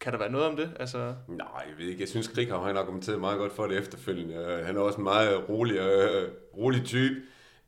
Kan 0.02 0.14
der 0.14 0.20
være 0.20 0.32
noget 0.32 0.48
om 0.48 0.56
det? 0.56 0.72
Altså... 0.80 1.14
Nej, 1.28 1.48
jeg 1.70 1.78
ved 1.78 1.86
ikke. 1.86 2.02
Jeg 2.02 2.10
synes, 2.10 2.28
Krighav 2.28 2.64
har 2.64 2.74
argumenteret 2.74 3.20
meget 3.20 3.38
godt 3.38 3.52
for 3.52 3.68
det 3.68 3.78
efterfølgende. 3.78 4.64
Han 4.66 4.76
er 4.76 4.80
også 4.80 4.98
en 4.98 5.04
meget 5.04 5.50
rolig, 5.50 5.78
øh, 5.78 6.32
rolig 6.58 6.86
type. 6.86 7.16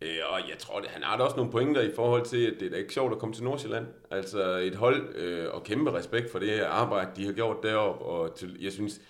Øh, 0.01 0.17
og 0.29 0.39
jeg 0.49 0.57
tror, 0.60 0.79
det, 0.79 0.89
han 0.89 1.03
har 1.03 1.17
da 1.17 1.23
også 1.23 1.36
nogle 1.36 1.51
pointer 1.51 1.81
i 1.81 1.91
forhold 1.95 2.25
til, 2.25 2.45
at 2.45 2.53
det 2.60 2.65
er 2.65 2.69
da 2.69 2.77
ikke 2.77 2.93
sjovt 2.93 3.13
at 3.13 3.19
komme 3.19 3.36
til 3.36 3.43
Nordsjælland. 3.43 3.88
Altså 4.12 4.57
et 4.57 4.75
hold 4.75 5.15
øh, 5.15 5.53
og 5.53 5.63
kæmpe 5.63 5.93
respekt 5.93 6.31
for 6.31 6.39
det 6.39 6.60
arbejde, 6.60 7.10
de 7.15 7.25
har 7.25 7.33
gjort 7.33 7.57
deroppe. 7.63 8.05
Og 8.05 8.36
til, 8.36 8.57
jeg 8.62 8.71
synes, 8.71 9.01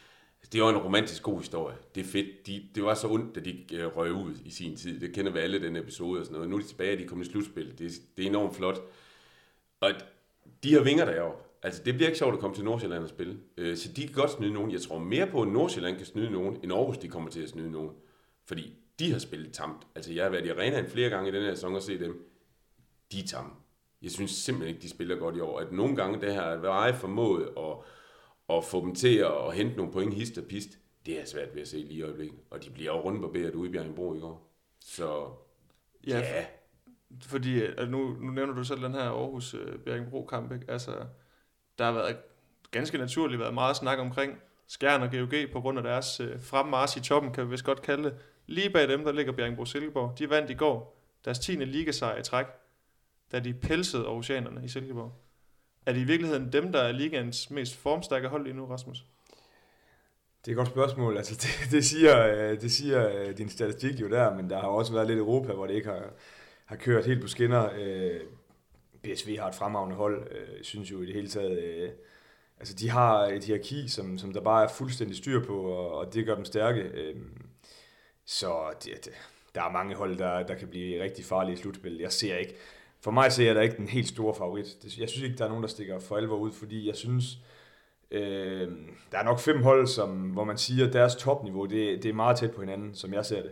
det 0.54 0.62
var 0.62 0.70
en 0.70 0.78
romantisk 0.78 1.24
god 1.24 1.40
historie. 1.40 1.76
Det 1.96 2.02
er 2.02 2.08
fedt. 2.08 2.48
De, 2.48 2.64
det 2.76 2.84
var 2.84 2.94
så 2.94 3.08
ondt, 3.08 3.36
da 3.36 3.40
de 3.40 3.76
øh, 3.76 3.98
røg 3.98 4.14
ud 4.14 4.36
i 4.46 4.50
sin 4.50 4.76
tid. 4.76 5.00
Det 5.00 5.14
kender 5.14 5.32
vi 5.32 5.40
alle, 5.40 5.62
den 5.62 5.76
episode 5.76 6.20
og 6.20 6.26
sådan 6.26 6.34
noget. 6.34 6.50
Nu 6.50 6.56
er 6.56 6.62
de 6.62 6.68
tilbage, 6.68 6.94
og 6.94 7.00
de 7.00 7.04
er 7.04 7.08
kommet 7.08 7.28
i 7.28 7.30
slutspil. 7.32 7.80
Det, 7.80 7.92
det 8.18 8.26
er 8.26 8.30
enormt 8.30 8.56
flot. 8.56 8.82
Og 9.80 9.92
de 10.64 10.74
har 10.74 10.82
vinger 10.82 11.06
deroppe. 11.06 11.44
Altså, 11.64 11.84
det 11.84 11.94
bliver 11.94 12.08
ikke 12.08 12.18
sjovt 12.18 12.34
at 12.34 12.40
komme 12.40 12.56
til 12.56 12.64
Nordsjælland 12.64 13.04
og 13.04 13.10
spille. 13.10 13.40
Øh, 13.58 13.78
så 13.78 13.92
de 13.92 14.02
kan 14.02 14.14
godt 14.14 14.32
snyde 14.32 14.54
nogen. 14.54 14.72
Jeg 14.72 14.82
tror 14.82 15.00
mere 15.00 15.28
på, 15.28 15.42
at 15.42 15.48
Nordsjælland 15.48 15.98
kan 15.98 16.06
snyde 16.06 16.32
nogen, 16.32 16.58
end 16.64 16.74
Aarhus 16.74 16.98
de 16.98 17.08
kommer 17.08 17.30
til 17.30 17.42
at 17.42 17.50
snyde 17.50 17.72
nogen. 17.72 17.92
Fordi 18.46 18.74
de 19.00 19.12
har 19.12 19.20
spillet 19.20 19.54
tamt. 19.54 19.88
Altså, 19.96 20.14
jeg 20.14 20.24
har 20.24 20.32
været 20.32 20.46
i 20.46 20.50
arenaen 20.50 20.88
flere 20.88 21.10
gange 21.10 21.30
i 21.30 21.34
den 21.34 21.44
her 21.44 21.54
sæson 21.54 21.76
og 21.76 21.82
set 21.82 22.00
dem. 22.00 22.30
De 23.12 23.20
er 23.20 23.28
tamme. 23.28 23.52
Jeg 24.02 24.12
synes 24.12 24.32
simpelthen 24.32 24.76
ikke, 24.76 24.84
de 24.84 24.90
spiller 24.90 25.16
godt 25.16 25.36
i 25.36 25.40
år. 25.40 25.60
At 25.60 25.72
nogle 25.72 25.96
gange 25.96 26.22
det 26.22 26.34
her 26.34 26.42
at 26.42 26.64
være 26.64 26.96
formået 26.96 27.50
og 28.48 28.58
at 28.58 28.64
få 28.64 28.82
dem 28.82 28.96
til 28.96 29.18
at 29.18 29.56
hente 29.56 29.78
nogle 29.78 29.92
point 29.92 30.14
hist 30.14 30.38
og 30.38 30.44
pist, 30.44 30.70
det 31.06 31.22
er 31.22 31.26
svært 31.26 31.56
ved 31.56 31.62
at 31.62 31.68
se 31.68 31.78
lige 31.78 31.94
i 31.94 32.02
øjeblikket. 32.02 32.40
Og 32.50 32.64
de 32.64 32.70
bliver 32.70 32.94
jo 32.94 33.02
rundt 33.02 33.22
på 33.22 33.28
bæret 33.28 33.56
ude 33.56 33.70
i 33.70 33.72
Bjergenbro 33.72 34.16
i 34.16 34.20
går. 34.20 34.54
Så 34.80 35.30
ja. 36.08 36.20
ja. 36.20 36.46
Fordi 37.22 37.62
altså 37.62 37.86
nu, 37.86 38.18
nu 38.22 38.32
nævner 38.32 38.54
du 38.54 38.64
selv 38.64 38.82
den 38.82 38.94
her 38.94 39.02
Aarhus 39.02 39.54
uh, 39.54 39.76
Bjergenbro 39.86 40.26
kamp, 40.26 40.52
ikke? 40.52 40.66
Altså, 40.72 40.92
der 41.78 41.86
har 41.86 41.92
været 41.92 42.18
ganske 42.72 42.98
naturligt 42.98 43.40
været 43.40 43.54
meget 43.54 43.76
snak 43.76 44.00
omkring 44.00 44.38
Skjern 44.68 45.02
og 45.02 45.12
GOG 45.12 45.34
på 45.52 45.62
grund 45.62 45.78
af 45.78 45.84
deres 45.84 46.20
uh, 46.20 46.42
fremmars 46.42 46.98
i 46.98 47.02
toppen, 47.02 47.34
kan 47.34 47.46
vi 47.46 47.50
vist 47.50 47.64
godt 47.64 47.82
kalde 47.82 48.04
det. 48.04 48.16
Lige 48.46 48.70
bag 48.70 48.88
dem, 48.88 49.04
der 49.04 49.12
ligger 49.12 49.32
Bjergenbro 49.32 49.66
Silkeborg. 49.66 50.20
De 50.20 50.30
vandt 50.30 50.50
i 50.50 50.54
går 50.54 50.98
deres 51.26 51.40
10. 51.40 51.52
ligasejr 51.52 52.20
i 52.20 52.24
træk, 52.24 52.46
da 53.32 53.40
de 53.40 53.54
pelsede 53.54 54.06
Aarhusianerne 54.06 54.66
i 54.66 54.68
Silkeborg. 54.68 55.14
Er 55.88 55.94
det 55.94 56.00
i 56.00 56.04
virkeligheden 56.04 56.52
dem, 56.52 56.72
der 56.72 56.80
er 56.80 56.92
ligaens 56.92 57.50
mest 57.50 57.76
formstærke 57.76 58.28
hold 58.28 58.44
lige 58.44 58.56
nu, 58.56 58.66
Rasmus? 58.66 59.06
Det 60.46 60.48
er 60.48 60.52
et 60.52 60.58
godt 60.58 60.68
spørgsmål. 60.68 61.18
Altså, 61.18 61.36
det, 61.36 61.72
det, 61.72 61.86
siger, 61.86 62.28
øh, 62.28 62.62
det 62.62 62.72
siger 62.72 63.10
øh, 63.10 63.38
din 63.38 63.50
statistik 63.50 64.02
jo 64.02 64.10
der, 64.10 64.36
men 64.36 64.50
der 64.50 64.60
har 64.60 64.68
også 64.68 64.94
været 64.94 65.08
lidt 65.08 65.20
Europa, 65.20 65.54
hvor 65.54 65.68
det 65.68 65.74
ikke 65.74 65.88
har, 65.88 66.14
har 66.66 66.76
kørt 66.76 67.06
helt 67.06 67.22
på 67.22 67.28
skinner. 67.28 67.70
Øh, 67.78 68.20
BSV 69.04 69.38
har 69.38 69.48
et 69.48 69.56
fremragende 69.56 69.96
hold, 69.96 70.28
synes 70.64 70.92
jo 70.92 71.02
i 71.02 71.06
det 71.06 71.16
hele 71.16 71.28
taget. 71.28 71.94
Altså, 72.60 72.74
de 72.74 72.90
har 72.90 73.26
et 73.26 73.44
hierarki, 73.44 73.88
som, 73.88 74.18
som 74.18 74.34
der 74.34 74.42
bare 74.42 74.64
er 74.64 74.70
fuldstændig 74.70 75.18
styr 75.18 75.46
på, 75.46 75.62
og, 75.62 75.92
og 75.92 76.14
det 76.14 76.26
gør 76.26 76.36
dem 76.36 76.46
stærke. 76.46 76.92
Så 78.26 78.74
det, 78.84 79.10
der 79.56 79.64
er 79.64 79.72
mange 79.72 79.96
hold, 79.96 80.18
der, 80.18 80.44
der 80.44 80.56
kan 80.56 80.68
blive 80.68 81.04
rigtig 81.04 81.26
farlige 81.26 81.54
i 81.54 81.58
slutspillet. 81.58 82.02
Jeg 82.02 82.12
ser 82.12 82.38
ikke, 82.38 82.56
for 83.02 83.12
mig 83.12 83.32
ser 83.32 83.46
jeg 83.46 83.56
da 83.56 83.62
ikke 83.62 83.78
den 83.78 83.88
helt 83.88 84.08
store 84.08 84.36
favorit. 84.36 85.00
Jeg 85.00 85.10
synes 85.10 85.24
ikke, 85.24 85.38
der 85.38 85.46
er 85.46 85.50
nogen, 85.50 85.64
der 85.64 85.70
stikker 85.70 86.00
for 86.00 86.18
alvor 86.18 86.38
ud, 86.38 86.52
fordi 86.52 86.88
jeg 86.88 86.96
synes, 86.96 87.38
øh, 88.12 88.72
der 89.12 89.18
er 89.18 89.24
nok 89.24 89.40
fem 89.40 89.64
hold, 89.64 89.88
som, 89.88 90.10
hvor 90.10 90.44
man 90.44 90.58
siger, 90.58 90.88
at 90.88 90.94
deres 90.94 91.16
topniveau, 91.16 91.66
det, 91.66 92.04
det 92.04 92.10
er 92.10 92.14
meget 92.14 92.38
tæt 92.38 92.52
på 92.52 92.62
hinanden, 92.62 92.96
som 92.96 93.14
jeg 93.14 93.26
ser 93.26 93.42
det. 93.42 93.52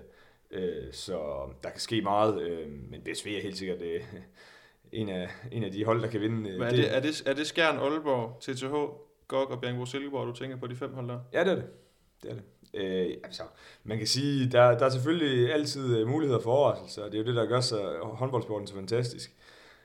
Øh, 0.51 0.93
så 0.93 1.19
der 1.63 1.69
kan 1.69 1.79
ske 1.79 2.01
meget, 2.01 2.41
øh, 2.41 2.69
men 2.89 3.01
BSV 3.01 3.27
er 3.27 3.41
helt 3.41 3.57
sikkert 3.57 3.81
øh, 3.81 4.01
en, 4.91 5.09
af, 5.09 5.29
en 5.51 5.63
af 5.63 5.71
de 5.71 5.85
hold, 5.85 6.01
der 6.01 6.07
kan 6.07 6.21
vinde. 6.21 6.49
Øh, 6.49 6.59
men 6.59 6.67
er, 6.67 6.69
det, 6.69 6.95
er, 6.95 6.99
det, 6.99 7.23
er 7.25 7.33
det 7.33 7.47
Skjern, 7.47 7.77
Aalborg, 7.77 8.37
TTH, 8.41 8.73
GOG 9.27 9.51
og 9.51 9.61
Bjergbro 9.61 9.85
Silkeborg, 9.85 10.27
du 10.27 10.33
tænker 10.33 10.57
på 10.57 10.67
de 10.67 10.75
fem 10.75 10.93
hold 10.93 11.07
der? 11.07 11.19
Ja, 11.33 11.43
det 11.43 11.51
er 11.51 11.55
det. 11.55 11.65
det, 12.23 12.31
er 12.31 12.35
det. 12.35 12.43
Øh, 12.75 13.09
altså, 13.23 13.43
man 13.83 13.97
kan 13.97 14.07
sige, 14.07 14.51
der, 14.51 14.77
der 14.77 14.85
er 14.85 14.89
selvfølgelig 14.89 15.53
altid 15.53 15.97
øh, 15.97 16.07
muligheder 16.07 16.39
for 16.39 16.51
overraskelser, 16.51 17.03
og 17.03 17.11
det 17.11 17.17
er 17.17 17.21
jo 17.21 17.27
det, 17.27 17.35
der 17.35 17.45
gør 17.45 17.59
sig 17.59 17.79
håndboldsporten 18.01 18.67
så 18.67 18.73
fantastisk. 18.73 19.35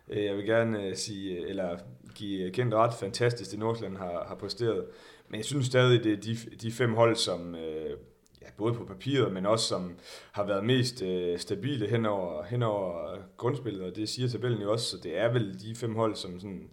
Øh, 0.08 0.24
jeg 0.24 0.36
vil 0.36 0.46
gerne 0.46 0.86
øh, 0.86 0.96
sige, 0.96 1.38
øh, 1.38 1.50
eller 1.50 1.78
give 2.14 2.42
øh, 2.42 2.52
kendt 2.52 2.74
ret 2.74 2.94
fantastisk, 2.94 3.50
det 3.50 3.58
Nordsjælland 3.58 3.96
har, 3.96 4.24
har 4.28 4.34
præsteret. 4.34 4.84
Men 5.28 5.38
jeg 5.38 5.44
synes 5.44 5.66
stadig, 5.66 6.04
det 6.04 6.12
er 6.12 6.16
de, 6.16 6.36
de 6.62 6.72
fem 6.72 6.94
hold, 6.94 7.16
som, 7.16 7.54
øh, 7.54 7.90
ja, 8.42 8.46
både 8.56 8.74
på 8.74 8.84
papiret, 8.84 9.32
men 9.32 9.46
også 9.46 9.66
som 9.66 9.98
har 10.32 10.44
været 10.44 10.64
mest 10.64 11.02
øh, 11.02 11.38
stabile 11.38 11.86
hen 11.86 12.06
over, 12.06 12.42
hen 12.42 12.62
over 12.62 13.16
grundspillet, 13.36 13.82
og 13.82 13.96
det 13.96 14.08
siger 14.08 14.28
tabellen 14.28 14.62
jo 14.62 14.72
også, 14.72 14.86
så 14.86 14.96
det 15.02 15.18
er 15.18 15.32
vel 15.32 15.60
de 15.60 15.74
fem 15.74 15.94
hold, 15.94 16.14
som 16.14 16.40
sådan 16.40 16.70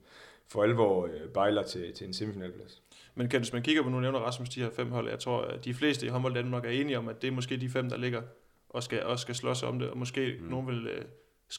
for 0.47 0.63
alvor 0.63 1.05
øh, 1.05 1.29
bejler 1.33 1.63
til, 1.63 1.93
til 1.93 2.07
en 2.07 2.13
semifinalplads. 2.13 2.81
Men 3.17 3.29
kan, 3.29 3.39
hvis 3.39 3.53
man 3.53 3.61
kigger 3.61 3.83
på, 3.83 3.89
nu 3.89 3.99
nævner 3.99 4.19
Rasmus 4.19 4.49
de 4.49 4.61
her 4.61 4.69
fem 4.69 4.91
hold, 4.91 5.09
jeg 5.09 5.19
tror, 5.19 5.41
at 5.41 5.65
de 5.65 5.73
fleste 5.73 6.05
i 6.05 6.09
håndbold 6.09 6.33
Danmark 6.33 6.65
er 6.65 6.69
enige 6.69 6.97
om, 6.97 7.07
at 7.07 7.21
det 7.21 7.27
er 7.27 7.31
måske 7.31 7.57
de 7.57 7.69
fem, 7.69 7.89
der 7.89 7.97
ligger 7.97 8.21
og 8.69 8.83
skal, 8.83 9.03
også 9.03 9.21
skal 9.21 9.35
slås 9.35 9.63
om 9.63 9.79
det, 9.79 9.89
og 9.89 9.97
måske 9.97 10.37
mm. 10.39 10.47
nogen 10.47 10.67
vil 10.67 10.87
øh, 10.87 11.05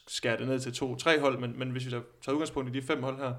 skære 0.08 0.36
det 0.36 0.48
ned 0.48 0.60
til 0.60 0.72
to-tre 0.72 1.20
hold, 1.20 1.38
men, 1.38 1.58
men 1.58 1.70
hvis 1.70 1.86
vi 1.86 1.90
tager 1.90 2.32
udgangspunkt 2.32 2.76
i 2.76 2.80
de 2.80 2.86
fem 2.86 3.02
hold 3.02 3.16
her, 3.16 3.34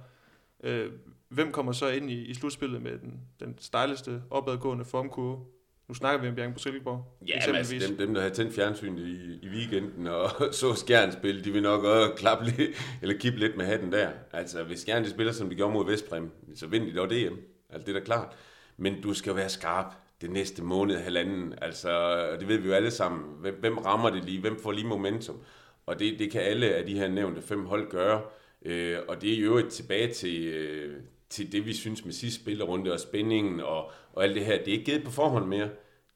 øh, 0.64 0.92
hvem 1.30 1.52
kommer 1.52 1.72
så 1.72 1.88
ind 1.90 2.12
i, 2.12 2.26
i 2.26 2.34
slutspillet 2.34 2.82
med 2.82 3.00
den, 3.00 3.20
den 3.40 3.56
stejleste 3.60 4.22
opadgående 4.30 4.86
formkurve? 4.86 5.46
Nu 5.88 5.94
snakker 5.94 6.22
vi 6.22 6.28
om 6.28 6.36
Bjerg 6.36 6.54
på 6.54 6.60
Silkeborg. 6.60 7.18
Ja, 7.28 7.42
men 7.48 7.56
altså, 7.56 7.76
dem, 7.88 7.98
dem, 7.98 8.14
der 8.14 8.22
har 8.22 8.30
tændt 8.30 8.56
fjernsynet 8.56 9.08
i, 9.08 9.40
i 9.42 9.50
weekenden 9.50 10.08
og 10.08 10.30
så 10.54 10.74
Skjern 10.74 11.12
spille, 11.12 11.44
de 11.44 11.52
vil 11.52 11.62
nok 11.62 11.84
også 11.84 12.12
klappe 12.18 12.46
lidt, 12.46 12.70
eller 13.02 13.18
kippe 13.18 13.40
lidt 13.40 13.58
med 13.58 13.66
hatten 13.66 13.92
der. 13.92 14.10
Altså, 14.34 14.64
hvis 14.64 14.80
Skjern 14.80 15.04
de 15.04 15.10
spiller, 15.10 15.34
som 15.34 15.50
de 15.50 15.56
gjorde 15.56 15.74
mod 15.74 15.86
Vestpræm, 15.86 16.32
så 16.56 16.68
vinder 16.68 16.88
de 16.88 16.96
dog 16.96 17.10
DM. 17.10 17.36
Altså, 17.70 17.86
det 17.86 17.96
er 17.96 18.00
da 18.00 18.06
klart. 18.06 18.38
Men 18.78 19.02
du 19.02 19.14
skal 19.14 19.36
være 19.36 19.50
skarp 19.50 19.94
det 20.22 20.32
næste 20.32 20.64
måned, 20.64 20.98
halvanden. 20.98 21.54
Altså, 21.62 22.22
det 22.40 22.48
ved 22.48 22.58
vi 22.58 22.68
jo 22.68 22.74
alle 22.74 22.92
sammen. 22.92 23.36
Hvem, 23.40 23.56
hvem 23.60 23.78
rammer 23.78 24.10
det 24.10 24.26
lige? 24.26 24.42
Hvem 24.42 24.60
får 24.60 24.72
lige 24.72 24.88
momentum? 24.88 25.42
Og 25.86 26.00
det, 26.00 26.20
det 26.20 26.32
kan 26.32 26.42
alle 26.42 26.76
af 26.76 26.86
de 26.86 27.00
her 27.00 27.08
nævnte 27.08 27.42
fem 27.42 27.66
hold 27.66 27.90
gøre. 27.90 28.22
Øh, 28.66 28.98
og 29.08 29.22
det 29.22 29.34
er 29.34 29.42
jo 29.42 29.58
et 29.58 29.70
tilbage 29.70 30.14
til, 30.14 30.48
øh, 30.48 31.02
til 31.30 31.52
det, 31.52 31.66
vi 31.66 31.74
synes 31.74 32.06
med 32.06 32.14
sidste 32.14 32.42
spillerunde 32.42 32.94
og 32.94 33.00
spændingen 33.00 33.60
og, 33.60 33.92
og 34.14 34.24
alt 34.24 34.36
det 34.36 34.46
her. 34.46 34.58
Det 34.58 34.68
er 34.68 34.72
ikke 34.72 34.86
givet 34.86 35.04
på 35.04 35.12
forhånd 35.12 35.46
mere. 35.46 35.70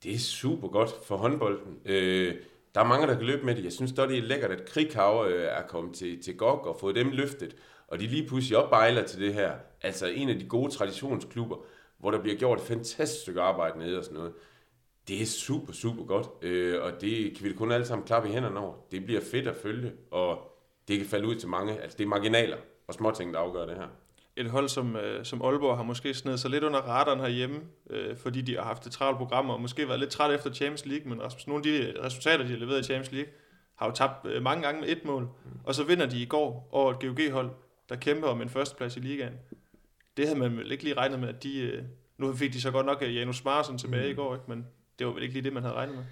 Det 0.03 0.13
er 0.13 0.19
super 0.19 0.67
godt 0.67 0.91
for 1.05 1.17
håndbolden. 1.17 1.77
Øh, 1.85 2.35
der 2.75 2.81
er 2.81 2.85
mange, 2.87 3.07
der 3.07 3.15
kan 3.15 3.25
løbe 3.25 3.45
med 3.45 3.55
det. 3.55 3.63
Jeg 3.63 3.71
synes 3.71 3.91
det 3.91 4.17
er 4.17 4.21
lækkert, 4.21 4.51
at 4.51 4.65
Krighav 4.65 5.27
øh, 5.29 5.45
er 5.45 5.61
kommet 5.67 5.95
til, 5.95 6.23
til 6.23 6.37
GOG 6.37 6.67
og 6.67 6.77
fået 6.79 6.95
dem 6.95 7.09
løftet. 7.09 7.55
Og 7.87 7.99
de 7.99 8.07
lige 8.07 8.27
pludselig 8.27 8.57
opbejler 8.57 9.03
til 9.03 9.21
det 9.21 9.33
her. 9.33 9.51
Altså 9.81 10.07
en 10.07 10.29
af 10.29 10.39
de 10.39 10.45
gode 10.45 10.71
traditionsklubber, 10.71 11.57
hvor 11.97 12.11
der 12.11 12.21
bliver 12.21 12.37
gjort 12.37 12.59
et 12.59 12.65
fantastisk 12.65 13.21
stykke 13.21 13.41
arbejde 13.41 13.79
nede 13.79 13.97
og 13.97 14.03
sådan 14.03 14.17
noget. 14.17 14.33
Det 15.07 15.21
er 15.21 15.25
super, 15.25 15.73
super 15.73 16.03
godt, 16.03 16.27
øh, 16.41 16.83
og 16.83 17.01
det 17.01 17.37
kan 17.37 17.45
vi 17.45 17.53
kun 17.53 17.71
alle 17.71 17.85
sammen 17.85 18.07
klappe 18.07 18.29
i 18.29 18.31
hænderne 18.31 18.59
over. 18.59 18.73
Det 18.91 19.05
bliver 19.05 19.21
fedt 19.31 19.47
at 19.47 19.55
følge, 19.55 19.91
og 20.11 20.37
det 20.87 20.97
kan 20.97 21.07
falde 21.07 21.27
ud 21.27 21.35
til 21.35 21.49
mange. 21.49 21.81
Altså 21.81 21.97
det 21.97 22.03
er 22.03 22.07
marginaler 22.07 22.57
og 22.87 22.93
småting, 22.93 23.33
der 23.33 23.39
afgør 23.39 23.65
det 23.65 23.75
her. 23.75 23.87
Et 24.35 24.49
hold 24.49 24.69
som, 24.69 24.95
øh, 24.95 25.25
som 25.25 25.41
Aalborg 25.41 25.77
har 25.77 25.83
måske 25.83 26.13
snedet 26.13 26.39
sig 26.39 26.51
lidt 26.51 26.63
under 26.63 26.79
radaren 26.79 27.19
herhjemme, 27.19 27.59
øh, 27.89 28.17
fordi 28.17 28.41
de 28.41 28.55
har 28.55 28.63
haft 28.63 28.85
et 28.85 28.91
travlt 28.91 29.17
program, 29.17 29.49
og 29.49 29.61
måske 29.61 29.87
været 29.87 29.99
lidt 29.99 30.11
træt 30.11 30.35
efter 30.35 30.53
Champions 30.53 30.85
League, 30.85 31.09
men 31.09 31.23
Rasmus, 31.23 31.47
nogle 31.47 31.69
af 31.69 31.93
de 31.93 32.01
resultater, 32.03 32.43
de 32.43 32.49
har 32.49 32.57
leveret 32.57 32.79
i 32.79 32.83
Champions 32.83 33.11
League, 33.11 33.31
har 33.75 33.85
jo 33.85 33.91
tabt 33.91 34.25
øh, 34.25 34.41
mange 34.43 34.63
gange 34.63 34.81
med 34.81 34.89
et 34.89 35.05
mål, 35.05 35.23
mm. 35.23 35.59
og 35.63 35.75
så 35.75 35.83
vinder 35.83 36.05
de 36.05 36.21
i 36.21 36.25
går 36.25 36.69
over 36.71 36.91
et 36.91 36.99
GOG-hold, 36.99 37.49
der 37.89 37.95
kæmper 37.95 38.27
om 38.27 38.41
en 38.41 38.49
førsteplads 38.49 38.97
i 38.97 38.99
ligaen. 38.99 39.33
Det 40.17 40.27
havde 40.27 40.39
man 40.39 40.57
vel 40.57 40.71
ikke 40.71 40.83
lige 40.83 40.97
regnet 40.97 41.19
med, 41.19 41.29
at 41.29 41.43
de... 41.43 41.61
Øh, 41.61 41.83
nu 42.17 42.33
fik 42.33 42.53
de 42.53 42.61
så 42.61 42.71
godt 42.71 42.85
nok 42.85 43.01
øh, 43.01 43.15
Janus 43.15 43.45
Marsen 43.45 43.77
tilbage 43.77 44.05
mm. 44.05 44.11
i 44.11 44.13
går, 44.13 44.33
ikke? 44.33 44.45
men 44.47 44.67
det 44.99 45.07
var 45.07 45.13
vel 45.13 45.23
ikke 45.23 45.33
lige 45.33 45.43
det, 45.43 45.53
man 45.53 45.63
havde 45.63 45.75
regnet 45.75 45.95
med. 45.95 46.03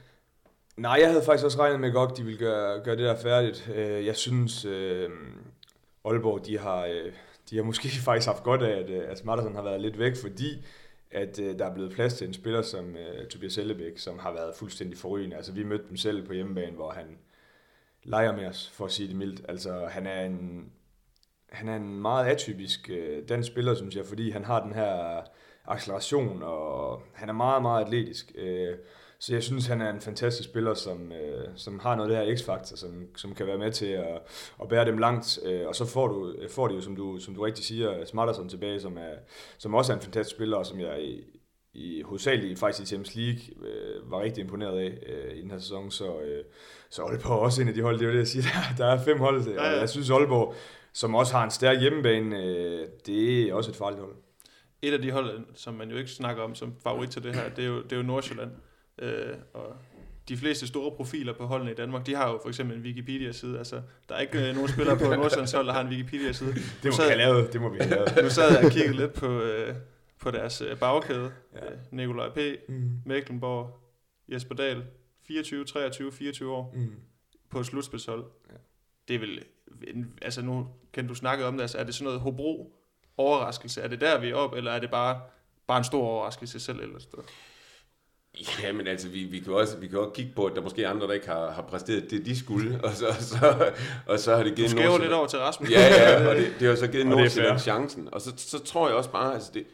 Nej, 0.78 0.98
jeg 1.02 1.10
havde 1.10 1.24
faktisk 1.26 1.46
også 1.46 1.60
regnet 1.60 1.80
med 1.80 1.94
godt, 1.94 2.18
de 2.18 2.24
ville 2.24 2.40
gøre, 2.40 2.84
gøre 2.84 2.96
det 2.96 3.06
der 3.06 3.16
færdigt. 3.22 3.72
Øh, 3.76 4.06
jeg 4.06 4.16
synes, 4.16 4.66
øh, 4.66 5.10
Aalborg, 6.06 6.46
de 6.46 6.60
har, 6.60 6.86
øh, 6.86 7.14
de 7.50 7.56
har 7.56 7.64
måske 7.64 7.90
faktisk 8.06 8.28
haft 8.28 8.44
godt 8.44 8.62
af, 8.62 8.80
at, 8.80 8.90
at 8.90 9.18
Smartersen 9.18 9.56
har 9.56 9.64
været 9.64 9.82
lidt 9.82 10.00
væk, 10.00 10.14
fordi 10.22 10.66
at 11.12 11.40
øh, 11.40 11.60
der 11.60 11.66
er 11.66 11.74
blevet 11.74 11.94
plads 11.94 12.14
til 12.14 12.28
en 12.28 12.34
spiller 12.34 12.62
som 12.62 12.96
øh, 12.96 13.28
Tobias 13.28 13.58
Ellebæk, 13.58 13.98
som 13.98 14.20
har 14.20 14.34
været 14.34 14.56
fuldstændig 14.56 14.98
forrygende. 14.98 15.36
Altså, 15.36 15.52
vi 15.52 15.64
mødte 15.64 15.86
dem 15.90 15.98
selv 15.98 16.28
på 16.28 16.34
hjemmebane, 16.34 16.76
hvor 16.76 16.92
han 16.92 17.18
leger 18.04 18.36
med 18.36 18.46
os, 18.46 18.70
for 18.70 18.86
at 18.86 18.92
sige 18.92 19.08
det 19.08 19.16
mildt. 19.16 19.42
Altså, 19.50 19.86
han 19.86 20.08
er 20.08 20.26
en, 20.26 20.72
han 21.52 21.68
er 21.68 21.76
en 21.76 22.02
meget 22.02 22.26
atypisk 22.26 22.90
øh, 22.90 23.30
dansk 23.30 23.52
spiller, 23.52 23.74
synes 23.74 23.96
jeg, 23.96 24.06
fordi 24.06 24.32
han 24.32 24.46
har 24.46 24.64
den 24.64 24.74
her 24.74 25.22
acceleration, 25.66 26.44
og 26.44 27.02
han 27.14 27.30
er 27.30 27.34
meget, 27.34 27.62
meget 27.62 27.86
atletisk. 27.86 28.32
Øh, 28.36 28.76
så 29.20 29.34
jeg 29.34 29.44
synes, 29.44 29.68
han 29.68 29.82
er 29.82 29.90
en 29.90 30.02
fantastisk 30.02 30.50
spiller, 30.50 30.74
som, 30.74 31.12
øh, 31.12 31.48
som 31.56 31.80
har 31.80 31.96
noget 31.96 32.12
af 32.12 32.26
det 32.26 32.28
her 32.28 32.38
x-faktor, 32.38 32.76
som, 32.76 33.08
som 33.16 33.36
kan 33.36 33.48
være 33.48 33.58
med 33.58 33.72
til 33.72 33.86
at, 33.86 34.22
at 34.62 34.68
bære 34.70 34.86
dem 34.86 34.98
langt. 34.98 35.40
Øh, 35.46 35.68
og 35.68 35.76
så 35.76 35.86
får, 35.86 36.08
du, 36.08 36.36
får 36.50 36.68
de 36.68 36.76
jo, 36.76 36.82
som 36.82 36.96
du, 36.96 37.20
som 37.20 37.36
du 37.36 37.42
rigtig 37.42 37.66
siger, 37.66 38.06
Smarterson 38.06 38.50
tilbage, 38.50 38.80
som, 38.80 38.98
er, 38.98 39.14
som 39.58 39.74
også 39.74 39.94
er 39.94 39.96
en 39.96 40.02
fantastisk 40.02 40.36
spiller, 40.36 40.58
og 40.58 40.66
som 40.66 40.80
jeg 40.80 41.04
i, 41.04 41.40
i 41.74 42.02
hovedsageligt 42.02 42.60
faktisk 42.60 42.84
i 42.84 42.86
Champions 42.86 43.16
League 43.16 43.70
øh, 43.70 44.12
var 44.12 44.22
rigtig 44.22 44.42
imponeret 44.42 44.80
af 44.80 44.98
øh, 45.08 45.38
i 45.38 45.42
den 45.42 45.52
her 45.52 45.60
sæson. 45.60 45.92
Så, 45.92 46.20
øh, 46.20 46.44
så 46.90 47.04
Aalborg 47.04 47.32
er 47.32 47.38
også 47.38 47.62
en 47.62 47.68
af 47.68 47.74
de 47.74 47.82
hold, 47.82 48.00
det 48.00 48.06
er 48.06 48.08
jo 48.08 48.14
det, 48.14 48.20
jeg 48.20 48.28
siger, 48.28 48.44
der, 48.44 48.76
der 48.86 48.92
er 48.92 49.04
fem 49.04 49.20
hold. 49.20 49.58
Og 49.58 49.66
jeg 49.66 49.90
synes, 49.90 50.10
Aalborg, 50.10 50.56
som 50.94 51.16
også 51.16 51.34
har 51.34 51.44
en 51.44 51.52
stærk 51.52 51.80
hjemmebane, 51.80 52.44
øh, 52.44 52.88
det 53.06 53.44
er 53.44 53.54
også 53.54 53.72
et 53.72 53.78
farligt 53.78 54.02
hold 54.02 54.16
et 54.82 54.94
af 54.94 55.02
de 55.02 55.12
hold, 55.12 55.46
som 55.56 55.74
man 55.74 55.90
jo 55.90 55.98
ikke 55.98 56.12
snakker 56.12 56.44
om 56.44 56.56
som 56.56 56.74
favorit 56.84 57.10
til 57.10 57.24
det 57.24 57.36
her, 57.36 57.50
det 57.50 57.64
er 57.64 57.68
jo, 57.68 57.84
det 57.84 57.92
er 57.92 57.98
jo 57.98 58.04
Nordsjælland. 58.04 58.52
Øh, 59.00 59.34
og 59.54 59.76
de 60.30 60.38
fleste 60.38 60.68
store 60.68 60.92
profiler 60.92 61.34
på 61.34 61.46
holdene 61.46 61.72
i 61.72 61.74
Danmark, 61.74 62.06
de 62.06 62.16
har 62.16 62.30
jo 62.32 62.40
for 62.42 62.50
eksempel 62.50 62.78
en 62.78 62.84
Wikipedia-side. 62.84 63.58
Altså, 63.58 63.82
der 64.10 64.16
er 64.16 64.20
ikke 64.20 64.50
øh, 64.50 64.56
nogen 64.56 64.70
spillere 64.70 64.98
på 64.98 65.04
Nordsjællands 65.04 65.52
hold, 65.52 65.68
der 65.68 65.74
har 65.74 65.82
en 65.82 65.88
Wikipedia-side. 65.88 66.54
Det 66.54 66.86
må 66.86 66.92
sad, 66.92 67.04
vi 67.04 67.10
have 67.10 67.18
lavet. 67.18 67.54
Det 67.54 67.62
må 67.62 67.70
vi 67.70 67.78
have 67.78 67.90
lavet. 67.90 68.18
nu 68.24 68.30
sad 68.30 68.56
jeg 68.56 68.66
og 68.66 68.72
kiggede 68.72 68.98
lidt 68.98 69.14
på, 69.14 69.42
øh, 69.42 69.76
på 70.20 70.32
deres 70.32 70.62
øh, 70.62 70.80
bagkæde. 70.80 71.32
Ja. 71.54 71.66
Øh, 71.66 71.78
Nikolaj 71.92 72.30
P., 72.30 72.38
mm. 72.70 72.92
Mecklenborg, 73.06 73.80
Jesper 74.30 74.56
Dahl, 74.56 74.84
24, 75.28 75.66
23, 75.66 76.12
24 76.12 76.52
år 76.52 76.74
mm. 76.76 76.96
på 77.50 77.60
et 77.60 77.66
slutspilshold. 77.66 78.26
Ja. 78.50 78.56
Det 79.08 79.16
er 79.16 79.20
vel, 79.20 79.44
altså 80.22 80.42
nu 80.42 80.68
kan 80.94 81.08
du 81.08 81.16
snakke 81.16 81.46
om 81.46 81.54
det, 81.54 81.62
altså 81.62 81.78
er 81.78 81.84
det 81.84 81.96
sådan 81.96 82.06
noget 82.06 82.20
Hobro 82.20 82.74
overraskelse? 83.18 83.82
Er 83.82 83.88
det 83.88 84.02
der, 84.02 84.20
vi 84.20 84.30
er 84.30 84.36
op, 84.36 84.54
eller 84.54 84.72
er 84.72 84.80
det 84.80 84.92
bare, 84.92 85.22
bare 85.68 85.78
en 85.78 85.84
stor 85.84 86.08
overraskelse 86.08 86.60
selv 86.60 86.80
eller 86.80 87.00
sted? 87.00 87.20
Ja, 88.64 88.72
men 88.72 88.88
altså, 88.88 89.10
vi, 89.10 89.24
vi, 89.24 89.40
kan 89.40 89.54
også, 89.54 89.78
vi 89.78 89.88
kan 89.88 90.00
også 90.00 90.12
kigge 90.14 90.32
på, 90.36 90.46
at 90.46 90.56
der 90.56 90.62
måske 90.62 90.84
er 90.84 90.90
andre, 90.90 91.08
der 91.08 91.14
ikke 91.14 91.28
har, 91.28 91.52
har 91.52 91.62
præsteret 91.62 92.12
det, 92.12 92.26
de 92.26 92.40
skulle, 92.40 92.80
og 92.86 92.92
så, 92.92 93.06
så, 93.20 93.72
og 94.06 94.20
så 94.20 94.36
har 94.36 94.44
det 94.44 94.56
givet 94.56 94.76
Nordsjælland... 94.76 95.02
lidt 95.02 95.14
over 95.14 95.28
til 95.28 95.40
Rasmus. 95.40 95.72
Ja, 95.72 95.88
ja, 95.88 96.30
og 96.30 96.36
det, 96.36 96.54
det 96.60 96.68
har 96.68 96.76
så 96.76 96.88
givet 96.88 97.08
Nordsjælland 97.08 97.60
chancen. 97.60 98.10
Og 98.12 98.22
så, 98.22 98.34
så 98.38 98.64
tror 98.64 98.88
jeg 98.88 98.98
også 98.98 99.12
bare, 99.12 99.34
altså 99.34 99.52
det, 99.54 99.66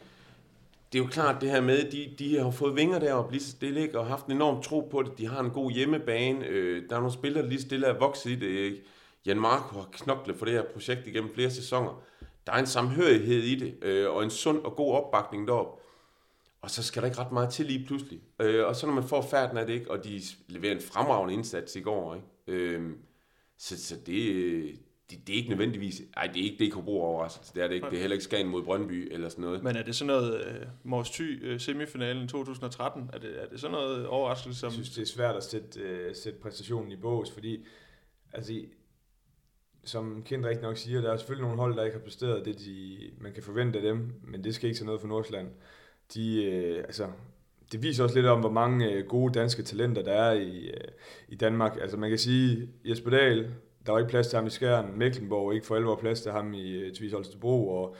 det 0.92 0.98
er 0.98 1.02
jo 1.02 1.08
klart 1.10 1.40
det 1.40 1.50
her 1.50 1.60
med, 1.60 1.90
de, 1.90 2.10
de 2.18 2.38
har 2.38 2.50
fået 2.50 2.76
vinger 2.76 2.98
der 2.98 3.14
og 3.14 3.28
blive 3.28 3.42
stille, 3.42 3.80
ikke? 3.80 3.98
og 3.98 4.06
haft 4.06 4.26
en 4.26 4.32
enorm 4.32 4.62
tro 4.62 4.88
på 4.90 5.02
det. 5.02 5.18
De 5.18 5.26
har 5.26 5.40
en 5.40 5.50
god 5.50 5.70
hjemmebane. 5.70 6.46
Øh, 6.46 6.82
der 6.90 6.96
er 6.96 7.00
nogle 7.00 7.12
spillere, 7.12 7.42
der 7.42 7.48
lige 7.48 7.60
stille 7.60 7.86
er 7.86 7.98
vokset 7.98 8.30
i 8.30 8.34
det. 8.34 8.48
Ikke? 8.48 8.82
Jan 9.26 9.40
Marco 9.40 9.78
har 9.78 9.88
knoklet 9.92 10.36
for 10.36 10.44
det 10.44 10.54
her 10.54 10.64
projekt 10.72 11.06
igennem 11.06 11.34
flere 11.34 11.50
sæsoner. 11.50 12.02
Der 12.46 12.52
er 12.52 12.58
en 12.58 12.66
samhørighed 12.66 13.42
i 13.42 13.54
det, 13.54 13.84
øh, 13.84 14.10
og 14.10 14.24
en 14.24 14.30
sund 14.30 14.58
og 14.64 14.76
god 14.76 14.94
opbakning 14.94 15.48
derop. 15.48 15.80
Og 16.60 16.70
så 16.70 16.82
skal 16.82 17.02
der 17.02 17.08
ikke 17.08 17.20
ret 17.20 17.32
meget 17.32 17.50
til 17.50 17.66
lige 17.66 17.86
pludselig. 17.86 18.20
Øh, 18.40 18.66
og 18.66 18.76
så 18.76 18.86
når 18.86 18.94
man 18.94 19.04
får 19.04 19.22
færden 19.22 19.58
af 19.58 19.66
det, 19.66 19.74
ikke, 19.74 19.90
og 19.90 20.04
de 20.04 20.20
leverer 20.48 20.74
en 20.74 20.80
fremragende 20.80 21.34
indsats 21.34 21.76
i 21.76 21.80
går, 21.80 22.14
ikke? 22.14 22.26
Øh, 22.46 22.90
så, 23.58 23.84
så 23.84 23.96
det, 24.06 24.78
det, 25.10 25.26
det 25.26 25.32
er 25.32 25.36
ikke 25.36 25.48
nødvendigvis, 25.48 26.02
nej, 26.16 26.26
det 26.26 26.40
er 26.40 26.44
ikke 26.44 26.64
det, 26.64 26.74
Hobro 26.74 27.02
overraskelse, 27.02 27.54
det 27.54 27.62
er 27.62 27.68
det 27.68 27.74
ikke. 27.74 27.90
Det 27.90 27.96
er 27.96 28.00
heller 28.00 28.14
ikke 28.14 28.24
Skagen 28.24 28.48
mod 28.48 28.62
Brøndby 28.62 29.12
eller 29.12 29.28
sådan 29.28 29.42
noget. 29.42 29.62
Men 29.62 29.76
er 29.76 29.82
det 29.82 29.96
sådan 29.96 30.06
noget 30.06 30.46
uh, 30.46 30.68
Mors 30.84 31.10
Thy 31.10 31.54
uh, 31.54 31.60
semifinalen 31.60 32.28
2013? 32.28 33.10
Er 33.12 33.18
det, 33.18 33.42
er 33.42 33.46
det 33.46 33.60
sådan 33.60 33.72
noget 33.72 34.06
overraskelse? 34.06 34.60
Som... 34.60 34.66
Jeg 34.66 34.72
synes, 34.72 34.90
det 34.90 35.02
er 35.02 35.06
svært 35.06 35.36
at 35.36 35.44
sætte, 35.44 36.06
uh, 36.08 36.16
sætte 36.16 36.38
præstationen 36.38 36.92
i 36.92 36.96
bås, 36.96 37.30
fordi 37.30 37.64
altså, 38.32 38.52
som 39.84 40.22
Kent 40.26 40.46
rigtig 40.46 40.62
nok 40.62 40.76
siger, 40.76 41.00
der 41.00 41.12
er 41.12 41.16
selvfølgelig 41.16 41.46
nogle 41.46 41.60
hold, 41.60 41.76
der 41.76 41.84
ikke 41.84 41.96
har 41.96 42.04
præsteret 42.04 42.44
det, 42.44 42.58
de, 42.58 42.98
man 43.20 43.32
kan 43.32 43.42
forvente 43.42 43.78
af 43.78 43.82
dem, 43.82 44.12
men 44.22 44.44
det 44.44 44.54
skal 44.54 44.68
ikke 44.68 44.78
tage 44.78 44.86
noget 44.86 45.00
for 45.00 45.08
Nordsjælland. 45.08 45.48
De, 46.14 46.44
øh, 46.44 46.78
altså, 46.78 47.06
det 47.72 47.82
viser 47.82 48.04
også 48.04 48.16
lidt 48.16 48.26
om, 48.26 48.40
hvor 48.40 48.50
mange 48.50 48.92
øh, 48.92 49.06
gode 49.06 49.34
danske 49.34 49.62
talenter 49.62 50.02
der 50.02 50.12
er 50.12 50.32
i, 50.32 50.66
øh, 50.66 50.88
i 51.28 51.34
Danmark. 51.34 51.78
Altså 51.80 51.96
man 51.96 52.10
kan 52.10 52.18
sige, 52.18 52.68
Jesper 52.84 53.10
Dahl, 53.10 53.50
der 53.86 53.92
var 53.92 53.98
ikke 53.98 54.10
plads 54.10 54.28
til 54.28 54.36
ham 54.36 54.46
i 54.46 54.50
Skjern, 54.50 54.98
Mecklenborg 54.98 55.54
ikke 55.54 55.66
for 55.66 55.76
alvor 55.76 55.96
plads 55.96 56.20
til 56.20 56.32
ham 56.32 56.54
i 56.54 56.70
øh, 56.70 56.92
Tvis 56.94 57.12
Holstebro, 57.12 57.68
og, 57.68 57.96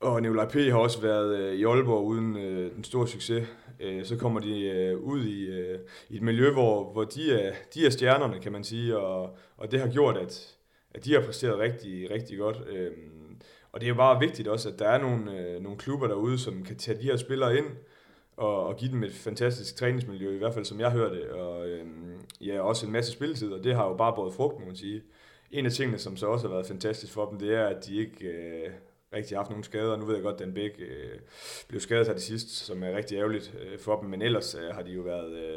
og 0.00 0.22
Nikolaj 0.22 0.48
P. 0.48 0.54
har 0.54 0.78
også 0.78 1.00
været 1.00 1.38
øh, 1.38 1.54
i 1.54 1.64
Aalborg 1.64 2.04
uden 2.04 2.36
øh, 2.36 2.74
den 2.74 2.84
store 2.84 3.08
succes. 3.08 3.48
Øh, 3.80 4.04
så 4.04 4.16
kommer 4.16 4.40
de 4.40 4.60
øh, 4.60 4.98
ud 4.98 5.24
i, 5.24 5.44
øh, 5.44 5.78
i 6.08 6.16
et 6.16 6.22
miljø, 6.22 6.52
hvor, 6.52 6.92
hvor 6.92 7.04
de, 7.04 7.32
er, 7.32 7.54
de 7.74 7.86
er 7.86 7.90
stjernerne, 7.90 8.40
kan 8.40 8.52
man 8.52 8.64
sige, 8.64 8.98
og, 8.98 9.36
og 9.56 9.70
det 9.70 9.80
har 9.80 9.88
gjort, 9.88 10.16
at, 10.16 10.56
at 10.94 11.04
de 11.04 11.12
har 11.12 11.20
præsteret 11.20 11.58
rigtig, 11.58 12.10
rigtig 12.10 12.38
godt. 12.38 12.58
Øhm, 12.68 13.36
og 13.72 13.80
det 13.80 13.86
er 13.86 13.88
jo 13.88 13.94
bare 13.94 14.20
vigtigt 14.20 14.48
også, 14.48 14.68
at 14.68 14.78
der 14.78 14.88
er 14.88 14.98
nogle, 14.98 15.38
øh, 15.38 15.62
nogle 15.62 15.78
klubber 15.78 16.06
derude, 16.06 16.38
som 16.38 16.62
kan 16.64 16.76
tage 16.76 16.98
de 16.98 17.02
her 17.02 17.16
spillere 17.16 17.58
ind 17.58 17.66
og, 18.36 18.66
og 18.66 18.76
give 18.76 18.92
dem 18.92 19.04
et 19.04 19.12
fantastisk 19.12 19.76
træningsmiljø, 19.76 20.34
i 20.34 20.38
hvert 20.38 20.54
fald 20.54 20.64
som 20.64 20.80
jeg 20.80 20.90
hører 20.90 21.12
det, 21.12 21.28
og 21.28 21.68
øhm, 21.68 22.20
ja, 22.40 22.60
også 22.60 22.86
en 22.86 22.92
masse 22.92 23.12
spilletid, 23.12 23.52
og 23.52 23.64
det 23.64 23.74
har 23.74 23.88
jo 23.88 23.94
bare 23.94 24.12
båret 24.16 24.34
frugt, 24.34 24.60
må 24.60 24.66
man 24.66 24.76
sige. 24.76 25.02
En 25.50 25.66
af 25.66 25.72
tingene, 25.72 25.98
som 25.98 26.16
så 26.16 26.26
også 26.26 26.46
har 26.46 26.54
været 26.54 26.66
fantastisk 26.66 27.12
for 27.12 27.30
dem, 27.30 27.38
det 27.38 27.54
er, 27.54 27.66
at 27.66 27.86
de 27.86 27.96
ikke 27.96 28.26
øh, 28.26 28.70
rigtig 29.12 29.36
har 29.36 29.42
haft 29.42 29.50
nogen 29.50 29.64
skader. 29.64 29.96
Nu 29.96 30.04
ved 30.04 30.14
jeg 30.14 30.22
godt, 30.22 30.34
at 30.34 30.40
Dan 30.40 30.54
Bæk 30.54 30.70
øh, 30.78 31.18
blev 31.68 31.80
skadet 31.80 32.06
her 32.06 32.14
det 32.14 32.22
sidste, 32.22 32.50
som 32.50 32.82
er 32.82 32.96
rigtig 32.96 33.16
ærgerligt 33.18 33.54
øh, 33.62 33.78
for 33.78 34.00
dem, 34.00 34.10
men 34.10 34.22
ellers 34.22 34.54
øh, 34.54 34.74
har 34.74 34.82
de 34.82 34.92
jo 34.92 35.02
været... 35.02 35.32
Øh, 35.32 35.51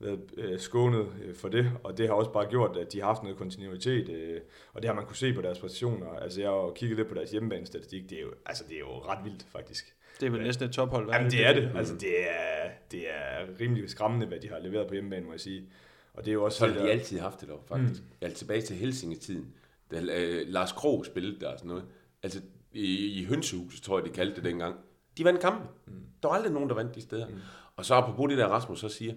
været 0.00 0.20
øh, 0.36 0.58
skånet 0.60 1.06
øh, 1.24 1.34
for 1.34 1.48
det, 1.48 1.72
og 1.84 1.98
det 1.98 2.06
har 2.08 2.14
også 2.14 2.32
bare 2.32 2.46
gjort, 2.50 2.76
at 2.76 2.92
de 2.92 3.00
har 3.00 3.06
haft 3.06 3.22
noget 3.22 3.38
kontinuitet, 3.38 4.08
øh, 4.08 4.40
og 4.72 4.82
det 4.82 4.88
har 4.88 4.94
man 4.94 5.06
kunne 5.06 5.16
se 5.16 5.32
på 5.34 5.42
deres 5.42 5.58
præstationer. 5.58 6.10
Altså 6.10 6.40
jeg 6.40 6.50
har 6.50 6.72
kigget 6.76 6.96
lidt 6.96 7.08
på 7.08 7.14
deres 7.14 7.30
hjemmebanestatistik, 7.30 8.10
det 8.10 8.18
er 8.18 8.22
jo, 8.22 8.30
altså, 8.46 8.64
det 8.68 8.74
er 8.74 8.80
jo 8.80 8.98
ret 8.98 9.24
vildt 9.24 9.46
faktisk. 9.52 9.94
Det 10.20 10.26
er 10.26 10.30
vel 10.30 10.42
næsten 10.42 10.64
et 10.68 10.72
tophold. 10.72 11.04
hvad 11.04 11.14
Jamen 11.14 11.30
det 11.30 11.46
er 11.46 11.52
det, 11.52 11.70
altså 11.76 11.94
det 11.94 12.30
er, 12.30 12.70
det 12.90 13.00
er 13.10 13.60
rimelig 13.60 13.90
skræmmende, 13.90 14.26
hvad 14.26 14.40
de 14.40 14.48
har 14.48 14.58
leveret 14.58 14.86
på 14.86 14.94
hjemmebane, 14.94 15.26
må 15.26 15.32
jeg 15.32 15.40
sige. 15.40 15.68
Og 16.14 16.24
det 16.24 16.30
er 16.30 16.34
jo 16.34 16.44
også 16.44 16.58
Så 16.58 16.66
har 16.66 16.72
det 16.72 16.82
de 16.82 16.86
der- 16.86 16.92
altid 16.92 17.18
haft 17.18 17.40
det 17.40 17.48
dog, 17.48 17.62
faktisk. 17.68 18.00
Mm. 18.02 18.06
Altså 18.20 18.38
tilbage 18.38 18.60
til 18.60 18.76
Helsinge-tiden, 18.76 19.54
da 19.90 20.00
øh, 20.00 20.42
Lars 20.48 20.72
Krog 20.72 21.06
spillede 21.06 21.40
der 21.40 21.48
og 21.48 21.58
sådan 21.58 21.68
noget. 21.68 21.84
Altså 22.22 22.40
i, 22.72 23.20
i 23.20 23.24
Hønsehuset, 23.24 23.82
tror 23.82 23.98
jeg, 23.98 24.06
de 24.06 24.10
kaldte 24.12 24.36
det 24.36 24.44
dengang. 24.44 24.76
De 25.18 25.24
vandt 25.24 25.40
kampe. 25.40 25.68
Mm. 25.86 25.92
Der 26.22 26.28
var 26.28 26.34
aldrig 26.34 26.52
nogen, 26.52 26.68
der 26.68 26.74
vandt 26.74 26.94
de 26.94 27.00
steder. 27.00 27.28
Mm. 27.28 27.34
Og 27.76 27.84
så 27.84 27.94
apropos 27.94 28.28
det 28.28 28.38
der, 28.38 28.46
Rasmus 28.46 28.80
så 28.80 28.88
siger, 28.88 29.14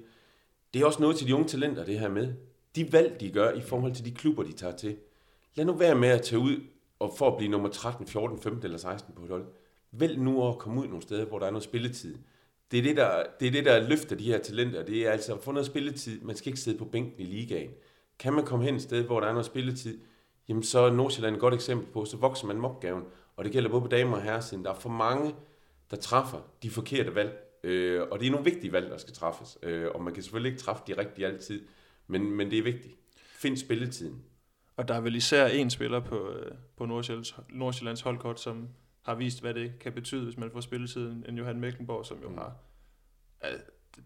det 0.74 0.82
er 0.82 0.86
også 0.86 1.02
noget 1.02 1.16
til 1.16 1.28
de 1.28 1.36
unge 1.36 1.48
talenter, 1.48 1.86
det 1.86 2.00
her 2.00 2.10
med. 2.10 2.34
De 2.76 2.94
valg, 2.94 3.20
de 3.20 3.32
gør 3.32 3.52
i 3.52 3.62
forhold 3.62 3.96
til 3.96 4.06
de 4.06 4.12
klubber, 4.12 4.44
de 4.44 4.52
tager 4.52 4.76
til. 4.76 4.98
Lad 5.56 5.66
nu 5.66 5.74
være 5.74 5.96
med 5.96 6.10
at 6.10 6.22
tage 6.22 6.40
ud 6.40 6.56
og 7.00 7.14
for 7.18 7.28
at 7.28 7.38
blive 7.38 7.52
nummer 7.52 7.70
13, 7.70 8.08
14, 8.08 8.40
15 8.40 8.64
eller 8.64 8.78
16 8.78 9.16
på 9.16 9.24
et 9.24 9.30
hold. 9.30 9.46
Vælg 9.92 10.20
nu 10.20 10.48
at 10.48 10.58
komme 10.58 10.82
ud 10.82 10.88
nogle 10.88 11.02
steder, 11.02 11.26
hvor 11.26 11.40
der 11.40 11.46
er 11.46 11.52
noget 11.52 11.64
spilletid. 11.64 12.16
Det 12.72 12.80
er 12.80 12.84
det, 12.84 12.98
der, 12.98 13.24
det 13.40 13.48
er 13.48 13.52
det, 13.52 13.66
der 13.66 13.88
løfter 13.88 14.16
de 14.16 14.24
her 14.24 14.40
talenter. 14.40 14.84
Det 14.84 15.08
er 15.08 15.12
altså 15.12 15.34
at 15.34 15.44
få 15.44 15.52
noget 15.52 15.66
spilletid. 15.66 16.22
Man 16.22 16.36
skal 16.36 16.50
ikke 16.50 16.60
sidde 16.60 16.78
på 16.78 16.86
bænken 16.86 17.20
i 17.20 17.24
ligaen. 17.24 17.72
Kan 18.20 18.34
man 18.34 18.46
komme 18.46 18.66
hen 18.66 18.76
et 18.76 18.82
sted, 18.82 19.04
hvor 19.04 19.20
der 19.20 19.28
er 19.28 19.32
noget 19.32 19.46
spilletid, 19.46 20.00
jamen 20.50 20.64
så 20.64 20.80
er 20.80 20.92
Nordsjælland 20.92 21.36
et 21.36 21.42
godt 21.42 21.54
eksempel 21.54 21.88
på, 21.88 22.06
så 22.06 22.18
vokser 22.18 22.48
man 22.48 22.62
med 22.62 22.70
opgaven. 22.70 23.04
Og 23.36 23.44
det 23.44 23.54
gælder 23.54 23.70
både 23.70 23.82
på 23.82 23.88
damer 23.88 24.18
og 24.18 24.24
herresiden. 24.24 24.66
Der 24.66 24.72
er 24.72 24.76
for 24.76 24.90
mange, 24.90 25.36
der 25.92 25.98
træffer 25.98 26.38
de 26.64 26.70
forkerte 26.70 27.16
valg. 27.16 27.51
Øh, 27.64 28.02
og 28.12 28.20
det 28.20 28.28
er 28.28 28.32
nogle 28.32 28.46
vigtige 28.46 28.72
valg, 28.72 28.90
der 28.90 28.98
skal 28.98 29.14
træffes. 29.14 29.58
Øh, 29.64 29.88
og 29.96 30.04
man 30.04 30.14
kan 30.14 30.24
selvfølgelig 30.24 30.52
ikke 30.52 30.64
træffe 30.64 30.84
de 30.88 30.98
rigtige 30.98 31.28
altid. 31.28 31.62
Men, 32.08 32.32
men 32.32 32.52
det 32.52 32.60
er 32.60 32.64
vigtigt. 32.64 32.96
Find 33.16 33.58
spilletiden. 33.58 34.24
Og 34.78 34.88
der 34.88 34.94
er 34.94 35.02
vel 35.02 35.16
især 35.16 35.48
en 35.48 35.70
spiller 35.70 36.00
på, 36.00 36.32
øh, 36.32 36.52
på 36.78 36.86
Nordsjællands, 36.86 37.36
Nordsjællands 37.50 38.02
holdkort, 38.02 38.40
som 38.40 38.70
har 39.02 39.16
vist, 39.16 39.42
hvad 39.42 39.54
det 39.54 39.80
kan 39.80 39.94
betyde, 39.94 40.24
hvis 40.24 40.38
man 40.38 40.52
får 40.52 40.62
spilletiden, 40.62 41.26
en 41.30 41.38
Johan 41.38 41.60
Meklenborg, 41.60 42.06
som 42.06 42.18
jo 42.22 42.28
Mm. 42.28 42.34
mm. 42.34 42.38
har... 42.38 42.56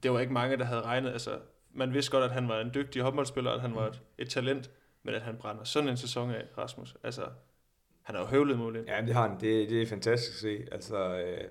Det 0.04 0.12
var 0.12 0.20
ikke 0.20 0.34
mange, 0.34 0.58
der 0.58 0.64
havde 0.66 0.82
regnet. 0.82 1.12
Altså, 1.12 1.40
man 1.74 1.94
vidste 1.94 2.12
godt, 2.12 2.24
at 2.24 2.32
han 2.32 2.48
var 2.48 2.62
en 2.62 2.72
dygtig 2.74 3.02
håndboldspiller, 3.02 3.52
at 3.52 3.62
han 3.62 3.76
var 3.76 3.88
et, 3.88 4.02
et 4.18 4.30
talent, 4.30 4.72
men 5.04 5.16
at 5.16 5.22
han 5.22 5.38
brænder 5.38 5.64
sådan 5.64 5.90
en 5.90 5.98
sæson 5.98 6.32
af, 6.32 6.46
Rasmus. 6.58 6.96
Altså, 7.04 7.22
han 8.06 8.16
har 8.16 8.22
jo 8.22 8.28
høvlet 8.28 8.58
mål 8.58 8.76
ind. 8.76 8.88
Ja, 8.88 9.02
det 9.02 9.14
har 9.14 9.28
han. 9.28 9.38
Det, 9.40 9.70
det 9.70 9.82
er 9.82 9.88
fantastisk 9.88 10.32
at 10.34 10.40
se. 10.40 10.66
Altså, 10.72 10.98
øh, 10.98 11.42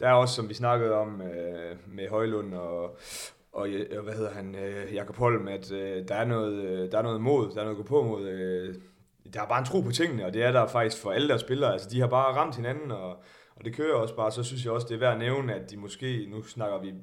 der 0.00 0.08
er 0.08 0.12
også, 0.12 0.34
som 0.34 0.48
vi 0.48 0.54
snakkede 0.54 0.94
om 0.94 1.22
øh, 1.22 1.76
med 1.86 2.08
Højlund 2.08 2.54
og, 2.54 2.98
og 3.52 3.68
hvad 4.02 4.14
hedder 4.14 4.30
han, 4.30 4.54
øh, 4.54 4.94
Jakob 4.94 5.16
Holm, 5.16 5.48
at 5.48 5.72
øh, 5.72 6.08
der, 6.08 6.14
er 6.14 6.24
noget, 6.24 6.64
øh, 6.64 6.92
der 6.92 6.98
er 6.98 7.02
noget 7.02 7.20
mod, 7.20 7.50
der 7.50 7.60
er 7.60 7.64
noget 7.64 7.76
gå 7.76 7.82
på 7.82 8.02
mod. 8.02 8.28
Øh, 8.28 8.74
der 9.34 9.42
er 9.42 9.46
bare 9.46 9.58
en 9.58 9.64
tro 9.64 9.80
på 9.80 9.90
tingene, 9.90 10.26
og 10.26 10.34
det 10.34 10.42
er 10.42 10.52
der 10.52 10.66
faktisk 10.66 11.02
for 11.02 11.10
alle 11.10 11.28
deres 11.28 11.40
spillere. 11.40 11.72
Altså, 11.72 11.90
de 11.90 12.00
har 12.00 12.06
bare 12.06 12.36
ramt 12.36 12.56
hinanden, 12.56 12.90
og, 12.90 13.10
og 13.56 13.64
det 13.64 13.74
kører 13.74 13.94
også 13.94 14.16
bare. 14.16 14.32
Så 14.32 14.42
synes 14.42 14.64
jeg 14.64 14.72
også, 14.72 14.86
det 14.88 14.94
er 14.94 14.98
værd 14.98 15.12
at 15.12 15.18
nævne, 15.18 15.54
at 15.54 15.70
de 15.70 15.76
måske, 15.76 16.26
nu 16.30 16.42
snakker 16.42 16.80
vi 16.80 16.94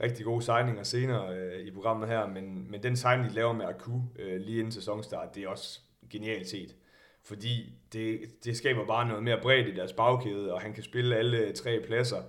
rigtig 0.00 0.24
gode 0.24 0.42
signinger 0.42 0.82
senere 0.82 1.36
øh, 1.36 1.66
i 1.66 1.70
programmet 1.70 2.08
her, 2.08 2.26
men, 2.26 2.70
men 2.70 2.82
den 2.82 2.96
signing, 2.96 3.28
de 3.28 3.34
laver 3.34 3.52
med 3.52 3.66
Aku 3.66 4.00
øh, 4.18 4.40
lige 4.40 4.58
inden 4.58 4.72
sæsonstart, 4.72 5.34
det 5.34 5.44
er 5.44 5.48
også 5.48 5.80
genialt 6.10 6.48
set 6.48 6.76
fordi 7.24 7.72
det, 7.92 8.20
det 8.44 8.56
skaber 8.56 8.86
bare 8.86 9.08
noget 9.08 9.22
mere 9.22 9.38
bredt 9.42 9.68
i 9.68 9.74
deres 9.74 9.92
bagkæde, 9.92 10.54
og 10.54 10.60
han 10.60 10.72
kan 10.72 10.82
spille 10.82 11.16
alle 11.16 11.52
tre 11.52 11.80
pladser 11.86 12.22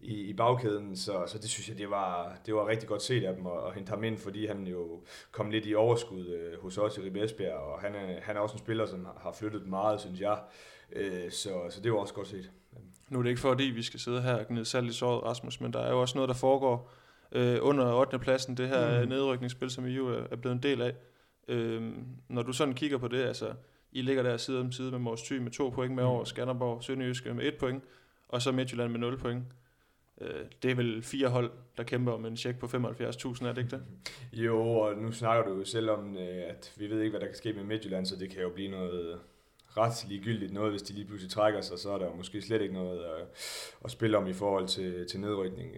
i, 0.00 0.14
i 0.14 0.32
bagkæden, 0.32 0.96
så, 0.96 1.24
så 1.26 1.38
det 1.38 1.50
synes 1.50 1.68
jeg, 1.68 1.78
det 1.78 1.90
var, 1.90 2.36
det 2.46 2.54
var 2.54 2.66
rigtig 2.68 2.88
godt 2.88 3.02
set 3.02 3.24
af 3.24 3.34
dem 3.36 3.46
at, 3.46 3.52
at 3.68 3.74
hente 3.74 3.90
ham 3.90 4.04
ind, 4.04 4.18
fordi 4.18 4.46
han 4.46 4.66
jo 4.66 5.02
kom 5.32 5.50
lidt 5.50 5.66
i 5.66 5.74
overskud 5.74 6.26
øh, 6.26 6.62
hos 6.62 6.78
os 6.78 6.98
i 6.98 7.00
Ribe 7.00 7.24
Esbjerg, 7.24 7.54
og 7.58 7.80
han 7.80 7.94
er, 7.94 8.20
han 8.22 8.36
er 8.36 8.40
også 8.40 8.52
en 8.52 8.58
spiller, 8.58 8.86
som 8.86 9.06
har 9.20 9.32
flyttet 9.32 9.66
meget, 9.66 10.00
synes 10.00 10.20
jeg, 10.20 10.38
øh, 10.92 11.30
så, 11.30 11.50
så 11.70 11.80
det 11.80 11.92
var 11.92 11.98
også 11.98 12.14
godt 12.14 12.28
set. 12.28 12.50
Nu 13.10 13.18
er 13.18 13.22
det 13.22 13.30
ikke 13.30 13.40
fordi, 13.40 13.64
vi 13.64 13.82
skal 13.82 14.00
sidde 14.00 14.22
her 14.22 14.34
og 14.34 14.46
gnide 14.48 14.64
salt 14.64 14.90
i 14.90 14.92
såret, 14.92 15.22
Rasmus, 15.22 15.60
men 15.60 15.72
der 15.72 15.80
er 15.80 15.90
jo 15.90 16.00
også 16.00 16.18
noget, 16.18 16.28
der 16.28 16.34
foregår 16.34 16.92
øh, 17.32 17.58
under 17.60 17.92
8. 17.94 18.18
pladsen, 18.18 18.56
det 18.56 18.68
her 18.68 19.02
Mm. 19.02 19.08
nedrykningsspil, 19.08 19.70
som 19.70 19.86
I 19.86 19.90
jo 19.90 20.08
er, 20.08 20.22
er 20.30 20.36
blevet 20.36 20.54
en 20.54 20.62
del 20.62 20.82
af. 20.82 20.94
Øh, 21.48 21.92
når 22.28 22.42
du 22.42 22.52
sådan 22.52 22.74
kigger 22.74 22.98
på 22.98 23.08
det, 23.08 23.22
altså, 23.24 23.52
I 23.96 24.02
ligger 24.02 24.22
der 24.22 24.36
side 24.36 24.60
om 24.60 24.72
side 24.72 24.90
med 24.90 24.98
Mors 24.98 25.22
Thy 25.22 25.32
med 25.32 25.50
to 25.50 25.68
point 25.68 25.94
med 25.94 26.04
Mm. 26.04 26.08
over, 26.08 26.24
Skanderborg, 26.24 26.84
Sønderjyske 26.84 27.34
med 27.34 27.44
et 27.44 27.56
point, 27.56 27.84
og 28.28 28.42
så 28.42 28.52
Midtjylland 28.52 28.90
med 28.92 29.00
0 29.00 29.18
point. 29.18 29.44
Øh, 30.20 30.44
det 30.62 30.70
er 30.70 30.74
vel 30.74 31.02
fire 31.02 31.28
hold, 31.28 31.50
der 31.76 31.82
kæmper 31.82 32.12
om 32.12 32.26
en 32.26 32.36
check 32.36 32.58
på 32.58 32.66
75.000, 32.66 33.46
er 33.46 33.52
det 33.52 33.58
ikke 33.58 33.70
det? 33.70 33.82
Jo, 34.44 34.62
og 34.70 34.98
nu 34.98 35.12
snakker 35.12 35.52
du 35.52 35.58
jo 35.58 35.64
selv 35.64 35.90
om, 35.90 36.16
øh, 36.16 36.42
at 36.48 36.72
vi 36.76 36.90
ved 36.90 37.00
ikke, 37.00 37.10
hvad 37.10 37.20
der 37.20 37.26
kan 37.26 37.36
ske 37.36 37.52
med 37.52 37.64
Midtjylland, 37.64 38.06
så 38.06 38.16
det 38.16 38.30
kan 38.30 38.42
jo 38.42 38.48
blive 38.48 38.70
noget 38.70 39.18
ret 39.76 40.04
ligegyldigt 40.08 40.52
noget, 40.52 40.70
hvis 40.70 40.82
de 40.82 40.92
lige 40.92 41.06
pludselig 41.06 41.30
trækker 41.30 41.60
sig, 41.60 41.78
så 41.78 41.90
er 41.90 41.98
der 41.98 42.14
måske 42.14 42.42
slet 42.42 42.62
ikke 42.62 42.74
noget 42.74 42.98
at, 43.04 43.26
at 43.84 43.90
spille 43.90 44.16
om 44.18 44.26
i 44.26 44.32
forhold 44.32 44.68
til, 44.68 45.06
til 45.08 45.20
nedrykning. 45.20 45.76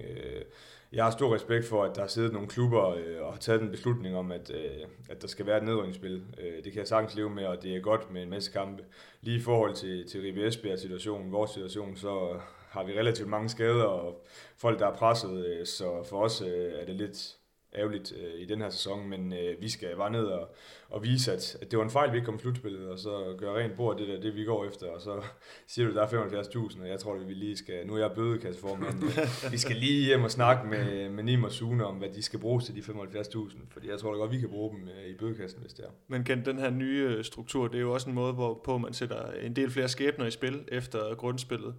Jeg 0.93 1.05
har 1.05 1.11
stor 1.11 1.35
respekt 1.35 1.67
for, 1.67 1.85
at 1.85 1.95
der 1.95 2.01
har 2.01 2.09
siddet 2.09 2.33
nogle 2.33 2.49
klubber 2.49 2.89
øh, 2.89 3.17
og 3.21 3.33
har 3.33 3.39
taget 3.39 3.63
en 3.63 3.71
beslutning 3.71 4.17
om, 4.17 4.33
at, 4.33 4.51
øh, 4.51 4.87
at 5.11 5.23
der 5.23 5.29
skal 5.29 5.47
være 5.47 5.57
et 5.59 5.65
nedrykningsspil. 5.65 6.23
Øh, 6.39 6.65
Det 6.65 6.73
kan 6.73 6.79
jeg 6.79 6.89
sagtens 6.89 7.15
leve 7.15 7.31
med, 7.31 7.47
og 7.47 7.63
det 7.63 7.77
er 7.77 7.81
godt 7.81 8.11
med 8.13 8.23
en 8.23 8.31
masse 8.31 8.53
kampe. 8.53 8.85
Lige 9.21 9.37
i 9.37 9.41
forhold 9.41 9.75
til, 9.75 10.09
til 10.09 10.21
Ribe 10.21 10.47
Esbjerg 10.47 10.79
situationen, 10.79 11.33
vores 11.33 11.51
situation, 11.51 11.97
så 11.97 12.41
har 12.69 12.85
vi 12.85 12.93
relativt 12.93 13.29
mange 13.29 13.49
skader 13.49 13.85
og 13.85 14.27
folk, 14.57 14.79
der 14.79 14.87
er 14.87 14.95
presset, 14.95 15.47
øh, 15.47 15.67
så 15.67 16.05
for 16.09 16.23
os 16.23 16.41
øh, 16.41 16.73
er 16.81 16.85
det 16.87 16.95
lidt 16.95 17.38
ærgerligt 17.79 18.13
øh, 18.13 18.41
i 18.41 18.45
den 18.45 18.61
her 18.61 18.71
sæson, 18.71 19.09
men 19.09 19.33
øh, 19.33 19.61
vi 19.61 19.69
skal 19.69 19.97
bare 19.97 20.11
ned 20.11 20.25
og, 20.25 20.55
og 20.89 21.03
vise, 21.03 21.33
at, 21.33 21.57
at 21.63 21.71
det 21.71 21.79
var 21.79 21.85
en 21.85 21.91
fejl, 21.91 22.13
vi 22.13 22.17
ikke 22.17 22.27
kom 22.27 22.35
i 22.35 22.39
slutspillet, 22.39 22.89
og 22.89 22.99
så 22.99 23.35
gøre 23.39 23.65
rent 23.65 23.77
bord, 23.77 23.99
det 23.99 24.09
der, 24.09 24.21
det 24.21 24.35
vi 24.35 24.45
går 24.45 24.65
efter, 24.65 24.87
og 24.87 25.01
så 25.01 25.23
siger 25.73 25.89
du, 25.89 25.95
der 25.95 26.03
er 26.03 26.07
75.000, 26.07 26.83
og 26.83 26.89
jeg 26.89 27.01
tror, 27.01 27.15
at 27.15 27.29
vi 27.29 27.35
lige 27.35 27.57
skal, 27.57 27.87
nu 27.87 27.95
er 27.95 27.99
jeg 27.99 28.13
bødekasseformand, 28.13 29.03
vi 29.53 29.59
skal 29.59 29.77
lige 29.77 30.07
hjem 30.07 30.23
og 30.23 30.31
snakke 30.31 30.69
med, 30.69 31.09
med 31.09 31.25
Nim 31.25 31.45
og 31.45 31.53
Sune 31.53 31.87
om, 31.87 31.97
hvad 31.97 32.09
de 32.09 32.23
skal 32.23 32.39
bruges 32.39 32.65
til 32.65 32.75
de 32.75 32.81
75.000, 32.81 33.59
fordi 33.71 33.91
jeg 33.91 33.99
tror 33.99 34.13
da 34.13 34.19
godt, 34.19 34.31
vi 34.31 34.39
kan 34.39 34.49
bruge 34.49 34.77
dem 34.77 34.89
øh, 34.89 35.11
i 35.11 35.15
bødekassen, 35.15 35.61
hvis 35.61 35.73
det 35.73 35.85
er. 35.85 35.91
Men 36.09 36.25
kendt 36.25 36.47
den 36.47 36.59
her 36.59 36.71
nye 36.71 37.15
øh, 37.19 37.25
struktur, 37.25 37.69
det 37.69 37.77
er 37.77 37.83
jo 37.83 37.93
også 37.93 38.09
en 38.09 38.15
måde, 38.15 38.33
hvorpå 38.33 38.79
man 38.79 38.93
sætter 38.93 39.31
en 39.33 39.57
del 39.57 39.71
flere 39.71 39.89
skæbner 39.89 40.27
i 40.27 40.31
spil 40.31 40.65
efter 40.69 41.15
grundspillet. 41.15 41.75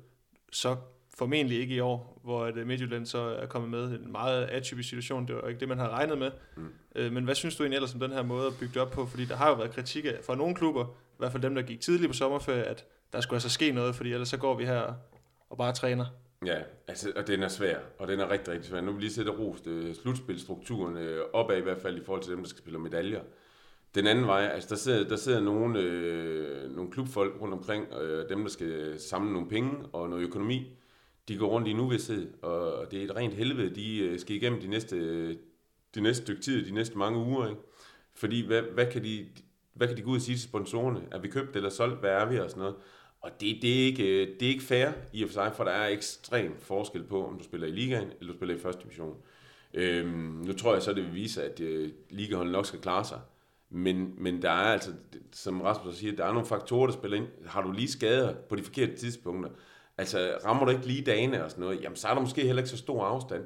Så 0.52 0.76
formentlig 1.20 1.60
ikke 1.60 1.76
i 1.76 1.80
år, 1.80 2.20
hvor 2.24 2.46
at 2.46 2.58
øh, 2.58 2.68
Midtjylland 2.68 3.06
så 3.06 3.18
er 3.18 3.46
kommet 3.46 3.70
med 3.70 4.00
en 4.00 4.12
meget 4.12 4.46
atypisk 4.46 4.90
situation. 4.90 5.28
Det 5.28 5.36
var 5.36 5.48
ikke 5.48 5.60
det, 5.60 5.68
man 5.68 5.78
havde 5.78 5.92
regnet 5.92 6.18
med. 6.18 6.32
Mm. 6.58 6.64
Mm. 6.96 7.14
Men 7.14 7.24
hvad 7.24 7.36
synes 7.36 7.56
du 7.56 7.64
egentlig 7.64 7.76
ellers 7.76 7.94
om 7.94 8.00
den 8.00 8.12
her 8.12 8.24
måde 8.24 8.48
at 8.48 8.54
bygge 8.60 8.74
det 8.74 8.82
op 8.82 8.92
på? 8.92 9.06
Fordi 9.06 9.26
der 9.26 9.36
har 9.36 9.50
jo 9.50 9.56
været 9.56 9.72
kritik 9.72 10.06
af, 10.06 10.20
fra 10.26 10.36
nogle 10.36 10.56
klubber, 10.56 10.86
i 10.86 11.18
hvert 11.18 11.32
fald 11.32 11.44
dem, 11.44 11.56
der 11.56 11.62
gik 11.62 11.82
tidligt 11.82 12.10
på 12.10 12.14
sommerferie, 12.14 12.64
at 12.64 12.86
der 13.14 13.22
skulle 13.22 13.36
altså 13.36 13.50
ske 13.50 13.72
noget, 13.72 13.96
fordi 13.96 14.14
ellers 14.14 14.30
så 14.30 14.38
går 14.38 14.58
vi 14.58 14.66
her 14.66 14.94
og 15.50 15.58
bare 15.58 15.74
træner. 15.74 16.06
Ja, 16.46 16.58
altså, 16.88 17.12
og 17.16 17.28
den 17.28 17.44
er 17.44 17.48
svær, 17.48 17.78
og 18.00 18.08
den 18.08 18.20
er 18.20 18.32
rigtig, 18.32 18.54
rigtig 18.54 18.70
svær. 18.70 18.82
Nu 18.82 18.92
vil 18.92 18.96
vi 18.96 19.02
lige 19.02 19.14
sætte 19.14 19.32
rost 19.32 19.68
øh, 19.68 19.96
slutspilstrukturen 19.96 20.98
øh, 20.98 21.22
opad 21.34 21.58
i 21.58 21.62
hvert 21.62 21.82
fald 21.82 21.98
i 21.98 22.06
forhold 22.06 22.24
til 22.24 22.32
dem, 22.32 22.40
der 22.40 22.50
skal 22.50 22.60
spille 22.60 22.80
medaljer. 22.80 23.22
Den 23.96 24.08
anden 24.08 24.28
vej, 24.28 24.42
altså 24.54 24.70
der 24.70 24.76
sidder, 24.76 25.08
der 25.08 25.16
sidder 25.16 25.40
nogle, 25.40 25.80
øh, 25.80 26.76
nogle 26.76 26.92
klubfolk 26.92 27.42
rundt 27.42 27.54
omkring, 27.54 27.94
øh, 27.94 28.30
dem 28.30 28.42
der 28.42 28.50
skal 28.50 29.00
samle 29.00 29.34
nogle 29.34 29.50
penge 29.50 29.72
og 29.94 30.10
noget 30.10 30.24
økonomi, 30.24 30.78
de 31.30 31.38
går 31.38 31.48
rundt 31.48 31.68
i 31.68 31.72
en 31.72 31.80
uvidshed, 31.80 32.44
og 32.44 32.92
det 32.92 33.00
er 33.00 33.04
et 33.04 33.16
rent 33.16 33.34
helvede, 33.34 33.76
de 33.76 33.98
øh, 34.00 34.20
skal 34.20 34.36
igennem 34.36 34.62
de 34.62 34.68
næste, 34.68 34.96
øh, 34.96 35.36
de 35.96 36.02
næste 36.02 36.24
stykke 36.24 36.42
tid, 36.42 36.66
de 36.66 36.74
næste 36.74 36.98
mange 36.98 37.20
uger, 37.20 37.48
ikke? 37.48 37.62
Fordi 38.14 38.46
hvad, 38.48 38.62
hvad, 38.62 38.86
kan 38.86 39.04
de, 39.04 39.28
hvad 39.74 39.88
kan 39.88 39.98
de 39.98 40.02
gå 40.02 40.12
ud 40.12 40.16
og 40.16 40.22
sige 40.22 40.36
til 40.36 40.44
sponsorerne? 40.44 41.02
Er 41.12 41.20
vi 41.20 41.28
købt 41.28 41.56
eller 41.56 41.70
solgt? 41.70 42.00
Hvad 42.00 42.12
er 42.12 42.26
vi? 42.26 42.38
Og 42.38 42.50
sådan 42.50 42.62
noget. 42.62 42.76
Og 43.22 43.32
det, 43.42 43.62
det, 43.62 43.82
er 43.82 43.86
ikke, 43.86 44.04
øh, 44.04 44.28
det 44.40 44.46
er 44.46 44.50
ikke 44.50 44.64
fair 44.64 44.90
i 45.14 45.24
og 45.24 45.30
for 45.30 45.34
sig, 45.34 45.52
for 45.56 45.64
der 45.64 45.72
er 45.72 45.88
ekstrem 45.88 46.56
forskel 46.60 47.04
på, 47.04 47.28
om 47.28 47.38
du 47.38 47.44
spiller 47.44 47.68
i 47.68 47.72
ligaen, 47.72 48.08
eller 48.20 48.34
du 48.34 48.38
spiller 48.38 48.56
i 48.56 48.60
første 48.60 48.84
division. 48.84 49.18
Øhm, 49.74 50.44
nu 50.46 50.54
tror 50.54 50.74
jeg 50.74 50.82
så, 50.82 50.94
det 50.94 51.04
vil 51.04 51.14
vise, 51.14 51.44
at 51.44 51.60
øh, 51.60 51.90
ligaholdet 52.10 52.52
nok 52.52 52.66
skal 52.66 52.80
klare 52.80 53.06
sig. 53.06 53.20
Men, 53.70 54.14
men 54.18 54.42
der 54.42 54.50
er 54.50 54.74
altså, 54.74 54.92
som 55.32 55.62
Rasmus 55.62 55.96
siger, 55.96 56.16
der 56.16 56.26
er 56.26 56.34
nogle 56.34 56.48
faktorer, 56.48 56.88
der 56.88 56.94
spiller 56.94 57.18
ind. 57.18 57.28
Har 57.46 57.62
du 57.62 57.72
lige 57.72 57.88
skader 57.88 58.36
på 58.50 58.56
de 58.56 58.64
forkerte 58.64 58.96
tidspunkter? 58.96 59.52
Altså, 60.00 60.38
rammer 60.46 60.66
du 60.66 60.72
ikke 60.72 60.88
lige 60.88 61.02
dagene 61.02 61.44
og 61.44 61.52
sådan 61.52 61.62
noget, 61.62 61.82
jamen 61.82 61.96
så 61.96 62.08
er 62.08 62.14
der 62.14 62.22
måske 62.22 62.42
heller 62.42 62.62
ikke 62.62 62.70
så 62.70 62.78
stor 62.78 63.04
afstand. 63.04 63.46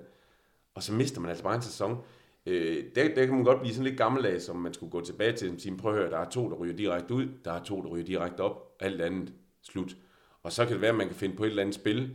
Og 0.75 0.83
så 0.83 0.93
mister 0.93 1.21
man 1.21 1.29
altså 1.29 1.43
bare 1.43 1.55
en 1.55 1.61
sæson. 1.61 1.97
Øh, 2.45 2.83
der, 2.95 3.15
der 3.15 3.25
kan 3.25 3.35
man 3.35 3.43
godt 3.43 3.59
blive 3.59 3.73
sådan 3.73 3.87
lidt 3.87 3.97
gammeldags, 3.97 4.43
som 4.43 4.55
man 4.55 4.73
skulle 4.73 4.91
gå 4.91 5.01
tilbage 5.01 5.31
til 5.31 5.53
og 5.53 5.59
sige, 5.59 5.77
prøv 5.77 5.91
at 5.91 5.97
høre, 5.99 6.11
der 6.11 6.17
er 6.17 6.29
to, 6.29 6.49
der 6.49 6.55
ryger 6.55 6.75
direkte 6.75 7.13
ud, 7.13 7.27
der 7.45 7.51
er 7.51 7.63
to, 7.63 7.81
der 7.81 7.89
ryger 7.89 8.05
direkte 8.05 8.41
op, 8.41 8.75
alt 8.79 9.01
andet 9.01 9.33
slut. 9.61 9.95
Og 10.43 10.51
så 10.51 10.65
kan 10.65 10.73
det 10.73 10.81
være, 10.81 10.89
at 10.89 10.95
man 10.95 11.07
kan 11.07 11.15
finde 11.15 11.35
på 11.35 11.43
et 11.43 11.49
eller 11.49 11.61
andet 11.61 11.75
spil, 11.75 12.11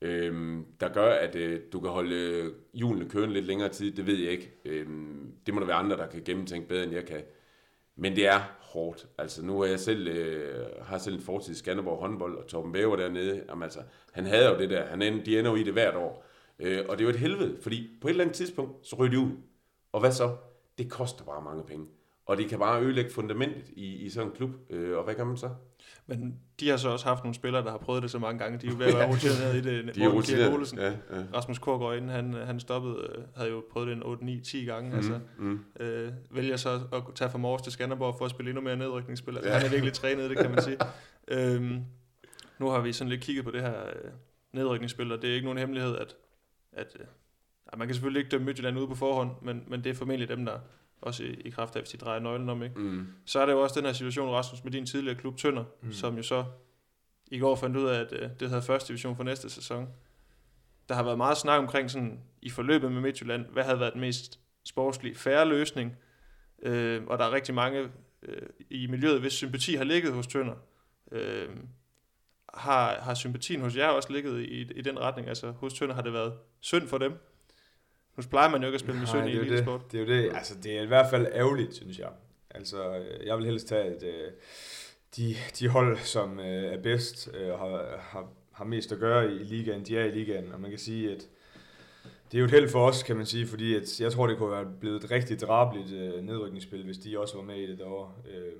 øh, 0.00 0.58
der 0.80 0.88
gør, 0.88 1.12
at 1.12 1.36
øh, 1.36 1.60
du 1.72 1.80
kan 1.80 1.90
holde 1.90 2.40
julen 2.40 2.54
hjulene 2.74 3.08
kørende 3.10 3.34
lidt 3.34 3.46
længere 3.46 3.68
tid. 3.68 3.92
Det 3.92 4.06
ved 4.06 4.16
jeg 4.16 4.32
ikke. 4.32 4.52
Øh, 4.64 4.86
det 5.46 5.54
må 5.54 5.60
der 5.60 5.66
være 5.66 5.76
andre, 5.76 5.96
der 5.96 6.06
kan 6.06 6.22
gennemtænke 6.24 6.68
bedre, 6.68 6.84
end 6.84 6.92
jeg 6.92 7.06
kan. 7.06 7.22
Men 7.96 8.16
det 8.16 8.26
er 8.26 8.40
hårdt. 8.74 9.06
Altså, 9.18 9.44
nu 9.44 9.60
er 9.60 9.66
jeg 9.66 9.80
selv, 9.80 10.08
øh, 10.08 10.66
har 10.82 10.98
selv 10.98 11.14
en 11.14 11.20
fortid 11.20 11.52
i 11.52 11.56
Skanderborg 11.58 12.00
håndbold, 12.00 12.38
og 12.38 12.46
Torben 12.46 12.72
Bæver 12.72 12.96
dernede, 12.96 13.44
jamen, 13.48 13.62
altså, 13.62 13.80
han 14.12 14.26
havde 14.26 14.48
jo 14.48 14.58
det 14.58 14.70
der. 14.70 14.84
Han 14.84 15.02
end, 15.02 15.24
de 15.24 15.38
ender 15.38 15.50
jo 15.50 15.56
i 15.56 15.62
det 15.62 15.72
hvert 15.72 15.96
år. 15.96 16.24
Øh, 16.58 16.84
og 16.88 16.98
det 16.98 17.04
er 17.04 17.08
jo 17.08 17.14
et 17.14 17.20
helvede, 17.20 17.56
fordi 17.62 17.90
på 18.00 18.08
et 18.08 18.10
eller 18.10 18.24
andet 18.24 18.36
tidspunkt, 18.36 18.86
så 18.86 18.96
ryger 18.96 19.10
de 19.10 19.18
ud. 19.18 19.30
Og 19.92 20.00
hvad 20.00 20.12
så? 20.12 20.36
det 20.78 20.90
koster 20.90 21.24
bare 21.24 21.42
mange 21.42 21.64
penge. 21.64 21.86
Og 22.26 22.36
det 22.36 22.48
kan 22.48 22.58
bare 22.58 22.82
ødelægge 22.82 23.10
fundamentet 23.10 23.68
i, 23.68 23.94
i 23.94 24.10
sådan 24.10 24.28
en 24.28 24.36
klub. 24.36 24.50
Øh, 24.70 24.98
og 24.98 25.04
hvad 25.04 25.14
gør 25.14 25.24
man 25.24 25.36
så? 25.36 25.50
Men 26.06 26.40
de 26.60 26.68
har 26.68 26.76
så 26.76 26.88
også 26.88 27.06
haft 27.06 27.24
nogle 27.24 27.34
spillere, 27.34 27.64
der 27.64 27.70
har 27.70 27.78
prøvet 27.78 28.02
det 28.02 28.10
så 28.10 28.18
mange 28.18 28.38
gange. 28.38 28.58
De 28.58 28.66
er 28.66 28.70
jo 28.70 28.76
ved 28.78 28.86
at 28.86 28.94
være 28.98 29.08
rutineret 29.10 29.56
i 29.56 29.60
det. 29.60 29.94
De 29.94 30.02
er 30.04 30.08
rutineret. 30.08 30.54
Olesen, 30.54 30.78
Ja, 30.78 30.86
ja. 30.90 30.94
Rasmus 31.34 31.58
Korgaard, 31.58 31.96
inden 31.96 32.10
han, 32.10 32.32
han 32.34 32.60
stoppede, 32.60 32.96
øh, 32.96 33.24
havde 33.36 33.50
jo 33.50 33.64
prøvet 33.72 33.88
det 33.88 33.96
en 33.96 34.02
8, 34.02 34.24
9, 34.24 34.40
10 34.40 34.64
gange. 34.64 34.90
Mm. 34.90 34.96
Altså, 34.96 35.20
Mm. 35.38 35.60
øh, 35.80 36.12
vælger 36.30 36.56
så 36.56 36.80
at 36.92 37.02
tage 37.14 37.30
fra 37.30 37.38
Mors 37.38 37.62
til 37.62 37.72
Skanderborg 37.72 38.14
for 38.18 38.24
at 38.24 38.30
spille 38.30 38.50
endnu 38.50 38.62
mere 38.62 38.76
nedrykningsspil. 38.76 39.36
Altså, 39.36 39.50
Ja. 39.50 39.56
Han 39.56 39.66
er 39.66 39.70
virkelig 39.70 39.92
trænet, 39.92 40.30
det 40.30 40.38
kan 40.38 40.50
man 40.50 40.62
sige. 40.62 40.76
øhm, 41.28 41.80
nu 42.58 42.68
har 42.68 42.80
vi 42.80 42.92
sådan 42.92 43.08
lidt 43.08 43.20
kigget 43.20 43.44
på 43.44 43.50
det 43.50 43.60
her 43.60 43.86
øh, 43.86 44.10
nedrykningsspil, 44.52 45.12
og 45.12 45.22
det 45.22 45.30
er 45.30 45.34
ikke 45.34 45.44
nogen 45.44 45.58
hemmelighed, 45.58 45.96
at, 45.96 46.16
at 46.72 46.96
øh, 47.00 47.06
man 47.78 47.88
kan 47.88 47.94
selvfølgelig 47.94 48.20
ikke 48.20 48.30
dømme 48.30 48.44
Midtjylland 48.44 48.78
ude 48.78 48.86
på 48.88 48.94
forhånd, 48.94 49.30
men, 49.42 49.64
men 49.68 49.84
det 49.84 49.90
er 49.90 49.94
formentlig 49.94 50.28
dem, 50.28 50.44
der 50.44 50.58
også 51.00 51.22
i, 51.24 51.26
i 51.32 51.50
kraft 51.50 51.76
af, 51.76 51.82
hvis 51.82 51.90
de 51.90 51.96
drejer 51.96 52.20
nøglen 52.20 52.48
om, 52.48 52.62
ikke? 52.62 52.78
Mm. 52.78 53.06
Så 53.24 53.40
er 53.40 53.46
der 53.46 53.52
jo 53.52 53.60
også 53.62 53.80
den 53.80 53.86
her 53.86 53.92
situation, 53.92 54.28
Rasmus, 54.28 54.64
med 54.64 54.72
din 54.72 54.86
tidligere 54.86 55.14
klub 55.18 55.36
Tønder, 55.36 55.64
Mm. 55.80 55.86
mm. 55.86 55.92
som 55.92 56.16
jo 56.16 56.22
så 56.22 56.44
i 57.30 57.38
går 57.38 57.56
fandt 57.56 57.76
ud 57.76 57.84
af, 57.86 58.00
at 58.00 58.12
øh, 58.12 58.30
det 58.40 58.48
havde 58.48 58.62
første 58.62 58.88
division 58.88 59.16
for 59.16 59.24
næste 59.24 59.50
sæson. 59.50 59.88
Der 60.88 60.94
har 60.94 61.02
været 61.02 61.16
meget 61.16 61.36
snak 61.36 61.58
omkring 61.58 61.90
sådan, 61.90 62.20
i 62.42 62.50
forløbet 62.50 62.92
med 62.92 63.00
Midtjylland, 63.00 63.46
hvad 63.46 63.64
havde 63.64 63.80
været 63.80 63.92
den 63.92 64.00
mest 64.00 64.40
sportslige 64.64 65.14
færre 65.14 65.48
løsning, 65.48 65.96
øh, 66.62 67.02
og 67.06 67.18
der 67.18 67.24
er 67.24 67.32
rigtig 67.32 67.54
mange 67.54 67.88
øh, 68.22 68.48
i 68.70 68.86
miljøet, 68.86 69.20
hvis 69.20 69.32
sympati 69.32 69.74
har 69.74 69.84
ligget 69.84 70.12
hos 70.12 70.26
Tønder. 70.26 70.54
Øh, 71.12 71.48
har, 72.54 72.94
har 73.00 73.14
sympatien 73.14 73.60
hos 73.60 73.76
jer 73.76 73.88
også 73.88 74.12
ligget 74.12 74.40
i, 74.40 74.60
i 74.60 74.82
den 74.82 74.98
retning? 74.98 75.28
Altså 75.28 75.50
hos 75.50 75.74
Tønder 75.74 75.94
har 75.94 76.02
det 76.02 76.12
været 76.12 76.32
synd 76.60 76.88
for 76.88 76.98
dem? 76.98 77.12
Nu 78.16 78.22
plejer 78.30 78.50
man 78.50 78.60
jo 78.60 78.66
ikke 78.66 78.74
at 78.74 78.80
spille 78.80 78.98
med 78.98 79.06
synd 79.06 79.28
i 79.28 79.30
det 79.30 79.36
jo 79.36 79.42
elitesport. 79.42 79.80
det. 79.82 79.92
Det 79.92 80.00
er 80.00 80.16
jo 80.16 80.22
det. 80.22 80.36
Altså, 80.36 80.54
det 80.62 80.78
er 80.78 80.82
i 80.82 80.86
hvert 80.86 81.10
fald 81.10 81.26
ærgerligt, 81.32 81.74
synes 81.74 81.98
jeg. 81.98 82.08
Altså, 82.54 82.96
øh, 82.96 83.26
jeg 83.26 83.38
vil 83.38 83.46
helst 83.46 83.68
tage, 83.68 83.84
at 83.84 84.02
øh, 84.02 84.32
de, 85.16 85.36
de 85.58 85.68
hold, 85.68 85.98
som 85.98 86.40
øh, 86.40 86.46
er 86.46 86.82
bedst, 86.82 87.30
øh, 87.34 87.48
har, 87.48 87.98
har, 88.00 88.28
har 88.52 88.64
mest 88.64 88.92
at 88.92 88.98
gøre 88.98 89.32
i 89.32 89.38
ligaen, 89.38 89.84
de 89.84 89.98
er 89.98 90.04
i 90.04 90.10
ligaen. 90.10 90.52
Og 90.52 90.60
man 90.60 90.70
kan 90.70 90.78
sige, 90.78 91.12
at 91.12 91.28
det 92.32 92.38
er 92.38 92.38
jo 92.38 92.44
et 92.44 92.50
held 92.50 92.68
for 92.68 92.88
os, 92.88 93.02
kan 93.02 93.16
man 93.16 93.26
sige, 93.26 93.46
fordi 93.46 93.74
at 93.74 94.00
jeg 94.00 94.12
tror, 94.12 94.26
det 94.26 94.38
kunne 94.38 94.50
være 94.50 94.72
blevet 94.80 95.04
et 95.04 95.10
rigtig 95.10 95.40
drabeligt 95.40 96.24
nedrykningsspil, 96.24 96.84
hvis 96.84 96.98
de 96.98 97.18
også 97.18 97.36
var 97.36 97.44
med 97.44 97.56
i 97.56 97.70
det 97.70 97.78
derovre. 97.78 98.12
Øh, 98.30 98.52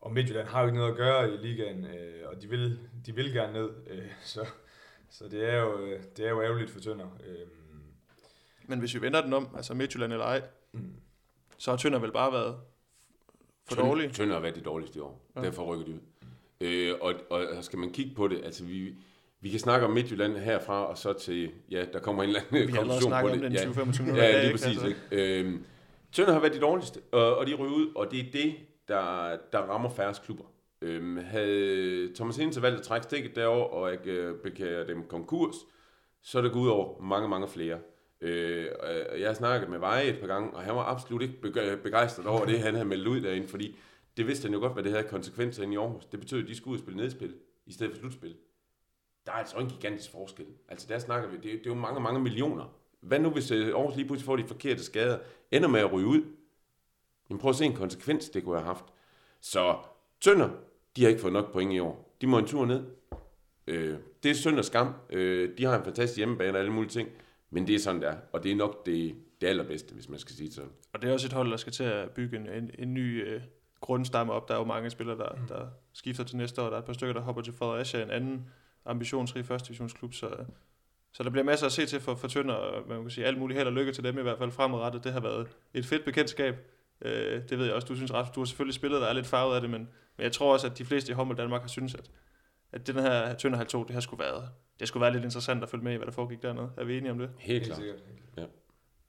og 0.00 0.12
Midtjylland 0.12 0.48
har 0.48 0.60
jo 0.60 0.66
ikke 0.66 0.78
noget 0.78 0.90
at 0.90 0.96
gøre 0.96 1.34
i 1.34 1.36
ligaen, 1.36 1.86
og 2.24 2.42
de 2.42 2.48
vil, 2.48 2.78
de 3.06 3.14
vil 3.14 3.32
gerne 3.32 3.52
ned, 3.52 3.70
så, 4.24 4.46
så 5.10 5.24
det, 5.28 5.50
er 5.50 5.60
jo, 5.60 5.88
det 6.16 6.26
er 6.26 6.30
jo 6.30 6.42
ærgerligt 6.42 6.70
for 6.70 6.80
Tønder. 6.80 7.18
Øh, 7.26 7.63
Men 8.68 8.78
hvis 8.78 8.94
vi 8.94 9.00
vender 9.02 9.20
den 9.22 9.32
om, 9.32 9.48
altså 9.56 9.74
Midtjylland 9.74 10.12
eller 10.12 10.24
ej, 10.26 10.42
mm. 10.72 10.80
så 11.58 11.70
har 11.70 11.78
Tønder 11.78 11.98
vel 11.98 12.12
bare 12.12 12.32
været 12.32 12.56
for 13.68 13.74
Tønder- 13.74 13.88
dårlig. 13.88 14.12
Tønder 14.12 14.34
har 14.34 14.40
været 14.40 14.54
det 14.54 14.64
dårligste 14.64 14.98
i 14.98 15.00
år. 15.00 15.20
Ja. 15.36 15.40
Derfor 15.40 15.64
rykker 15.74 15.84
de 15.86 15.92
ud. 15.92 15.98
Øh, 16.60 16.94
og, 17.00 17.14
og 17.30 17.64
skal 17.64 17.78
man 17.78 17.92
kigge 17.92 18.14
på 18.14 18.28
det, 18.28 18.40
altså 18.44 18.64
vi, 18.64 18.94
vi 19.40 19.48
kan 19.50 19.60
snakke 19.60 19.86
om 19.86 19.92
Midtjylland 19.92 20.36
herfra, 20.36 20.84
og 20.86 20.98
så 20.98 21.12
til, 21.12 21.50
ja, 21.70 21.84
der 21.92 21.98
kommer 22.00 22.22
en 22.22 22.28
eller 22.28 22.40
anden 22.40 22.66
Vi 22.68 22.72
har 22.72 22.80
allerede 22.80 23.00
konklusion 23.00 23.10
på 23.10 23.28
snakket 23.28 23.34
det. 23.34 23.44
om 23.46 23.72
den 23.72 23.92
ja. 23.92 23.92
20-25 23.92 24.02
minutter 24.02 24.24
Ja, 24.24 24.32
lige 24.32 24.42
ikke? 24.44 24.52
præcis. 24.52 24.82
Altså. 24.82 24.86
Ikke? 25.12 25.40
Øhm, 25.40 25.64
Tønder 26.12 26.32
har 26.32 26.40
været 26.40 26.54
de 26.54 26.60
dårligste, 26.60 27.00
og, 27.12 27.36
og 27.36 27.46
de 27.46 27.54
ryger 27.54 27.74
ud, 27.74 27.92
og 27.94 28.10
det 28.10 28.20
er 28.20 28.24
det, 28.32 28.54
der, 28.88 29.36
der 29.52 29.58
rammer 29.58 29.90
færrest 29.90 30.22
klubber. 30.22 30.44
Øhm, 30.82 31.16
havde 31.16 32.14
Thomas 32.14 32.36
Hintze 32.36 32.62
valgt 32.62 32.78
at 32.78 32.86
trække 32.86 33.04
stikket 33.04 33.36
derovre, 33.36 33.66
og 33.66 33.92
ikke 33.92 34.10
øh, 34.12 34.34
bekære 34.42 34.86
dem 34.86 35.04
konkurs, 35.08 35.54
så 36.22 36.38
er 36.38 36.42
det 36.42 36.52
gået 36.52 36.62
ud 36.62 36.68
over 36.68 37.00
mange, 37.02 37.28
mange 37.28 37.48
flere. 37.48 37.78
Øh, 38.24 38.68
og 38.80 39.20
jeg 39.20 39.28
har 39.28 39.34
snakket 39.34 39.70
med 39.70 39.78
Veje 39.78 40.04
et 40.04 40.20
par 40.20 40.26
gange, 40.26 40.50
og 40.50 40.62
han 40.62 40.74
var 40.74 40.82
absolut 40.82 41.22
ikke 41.22 41.34
begejstret 41.82 42.26
over 42.26 42.44
det, 42.44 42.60
han 42.60 42.74
havde 42.74 42.88
meldt 42.88 43.08
ud 43.08 43.20
derinde, 43.20 43.48
fordi 43.48 43.78
det 44.16 44.26
vidste 44.26 44.46
han 44.46 44.54
jo 44.54 44.60
godt, 44.60 44.72
hvad 44.72 44.82
det 44.82 44.92
havde 44.92 45.08
konsekvenser 45.08 45.62
inde 45.62 45.74
i 45.74 45.76
Aarhus. 45.76 46.04
Det 46.04 46.20
betød, 46.20 46.42
at 46.42 46.48
de 46.48 46.56
skulle 46.56 46.72
ud 46.72 46.78
og 46.78 46.82
spille 46.82 46.96
nedspil, 46.96 47.34
i 47.66 47.72
stedet 47.72 47.92
for 47.92 47.98
slutspil. 47.98 48.36
Der 49.26 49.32
er 49.32 49.36
altså 49.36 49.56
en 49.56 49.68
gigantisk 49.68 50.10
forskel. 50.10 50.46
Altså 50.68 50.86
der 50.88 50.98
snakker 50.98 51.28
vi, 51.28 51.36
det, 51.36 51.42
det 51.42 51.66
er 51.66 51.70
jo 51.70 51.74
mange, 51.74 52.00
mange 52.00 52.20
millioner. 52.20 52.74
Hvad 53.00 53.18
nu, 53.18 53.30
hvis 53.30 53.50
øh, 53.50 53.68
Aarhus 53.68 53.96
lige 53.96 54.06
pludselig 54.06 54.26
får 54.26 54.36
de 54.36 54.44
forkerte 54.44 54.84
skader, 54.84 55.18
ender 55.50 55.68
med 55.68 55.80
at 55.80 55.92
ryge 55.92 56.06
ud? 56.06 56.22
Jamen 57.30 57.40
prøv 57.40 57.48
at 57.48 57.56
se 57.56 57.64
en 57.64 57.76
konsekvens, 57.76 58.30
det 58.30 58.44
kunne 58.44 58.56
have 58.56 58.66
haft. 58.66 58.84
Så 59.40 59.76
Tønder, 60.20 60.50
de 60.96 61.02
har 61.02 61.08
ikke 61.08 61.20
fået 61.20 61.32
nok 61.32 61.52
point 61.52 61.72
i 61.72 61.78
år. 61.78 62.16
De 62.20 62.26
må 62.26 62.38
en 62.38 62.46
tur 62.46 62.66
ned. 62.66 62.84
Øh, 63.66 63.96
det 64.22 64.30
er 64.30 64.34
synd 64.34 64.58
og 64.58 64.64
skam. 64.64 64.94
Øh, 65.10 65.58
de 65.58 65.64
har 65.64 65.78
en 65.78 65.84
fantastisk 65.84 66.16
hjemmebane 66.16 66.52
og 66.52 66.58
alle 66.58 66.72
mulige 66.72 66.90
ting. 66.90 67.08
Men 67.54 67.66
det 67.66 67.74
er 67.74 67.78
sådan, 67.78 68.02
der. 68.02 68.16
Og 68.32 68.42
det 68.42 68.52
er 68.52 68.56
nok 68.56 68.86
det, 68.86 69.14
det 69.40 69.46
allerbedste, 69.46 69.94
hvis 69.94 70.08
man 70.08 70.18
skal 70.18 70.36
sige 70.36 70.46
det 70.46 70.54
sådan. 70.54 70.70
Og 70.92 71.02
det 71.02 71.08
er 71.08 71.12
også 71.12 71.26
et 71.26 71.32
hold, 71.32 71.50
der 71.50 71.56
skal 71.56 71.72
til 71.72 71.84
at 71.84 72.10
bygge 72.10 72.36
en, 72.36 72.48
en, 72.48 72.70
en 72.78 72.94
ny 72.94 73.28
øh, 73.28 73.40
grundstamme 73.80 74.32
op. 74.32 74.48
Der 74.48 74.54
er 74.54 74.58
jo 74.58 74.64
mange 74.64 74.90
spillere, 74.90 75.18
der, 75.18 75.28
Mm. 75.40 75.46
der 75.48 75.66
skifter 75.92 76.24
til 76.24 76.36
næste 76.36 76.62
år. 76.62 76.66
Der 76.66 76.74
er 76.74 76.78
et 76.78 76.84
par 76.84 76.92
stykker, 76.92 77.12
der 77.14 77.20
hopper 77.20 77.42
til 77.42 77.52
Fredericia, 77.52 78.02
en 78.02 78.10
anden 78.10 78.46
ambitionsrig 78.86 79.44
første 79.46 79.68
divisionsklub. 79.68 80.14
Så, 80.14 80.30
så 81.12 81.22
der 81.22 81.30
bliver 81.30 81.44
masser 81.44 81.66
at 81.66 81.72
se 81.72 81.86
til 81.86 82.00
for, 82.00 82.14
for 82.14 82.28
Tønder, 82.28 82.54
og 82.54 82.88
man 82.88 83.00
kan 83.02 83.10
sige 83.10 83.26
alt 83.26 83.38
muligt 83.38 83.58
held 83.58 83.66
og 83.68 83.72
lykke 83.74 83.92
til 83.92 84.04
dem 84.04 84.18
i 84.18 84.22
hvert 84.22 84.38
fald 84.38 84.50
fremadrettet. 84.50 85.04
Det 85.04 85.12
har 85.12 85.20
været 85.20 85.46
et 85.74 85.86
fedt 85.86 86.04
bekendtskab. 86.04 86.56
Øh, 87.02 87.42
det 87.48 87.58
ved 87.58 87.64
jeg 87.66 87.74
også, 87.74 87.88
du 87.88 87.94
synes 87.96 88.12
ret. 88.14 88.26
Du 88.34 88.40
har 88.40 88.44
selvfølgelig 88.44 88.74
spillet, 88.74 89.00
der 89.00 89.06
er 89.06 89.12
lidt 89.12 89.26
farvet 89.26 89.54
af 89.54 89.60
det, 89.60 89.70
men, 89.70 89.80
men 90.16 90.24
jeg 90.24 90.32
tror 90.32 90.52
også, 90.52 90.66
at 90.66 90.78
de 90.78 90.84
fleste 90.84 91.12
i 91.12 91.14
håndbold 91.14 91.38
Danmark 91.38 91.60
har 91.60 91.68
synes, 91.68 91.94
at, 91.94 92.10
at 92.74 92.86
den 92.86 92.96
her 92.96 93.34
Tønder 93.34 93.56
halv 93.56 93.68
2, 93.68 93.84
det 93.84 93.90
har 93.90 94.00
skulle 94.00 94.24
været, 94.24 94.48
det 94.80 94.88
skulle 94.88 95.00
være 95.00 95.12
lidt 95.12 95.24
interessant 95.24 95.62
at 95.62 95.68
følge 95.68 95.84
med 95.84 95.92
i, 95.92 95.96
hvad 95.96 96.06
der 96.06 96.12
foregik 96.12 96.42
dernede. 96.42 96.70
Er 96.76 96.84
vi 96.84 96.98
enige 96.98 97.10
om 97.10 97.18
det? 97.18 97.30
Helt 97.38 97.64
klart. 97.64 97.78
sikkert. 97.78 97.98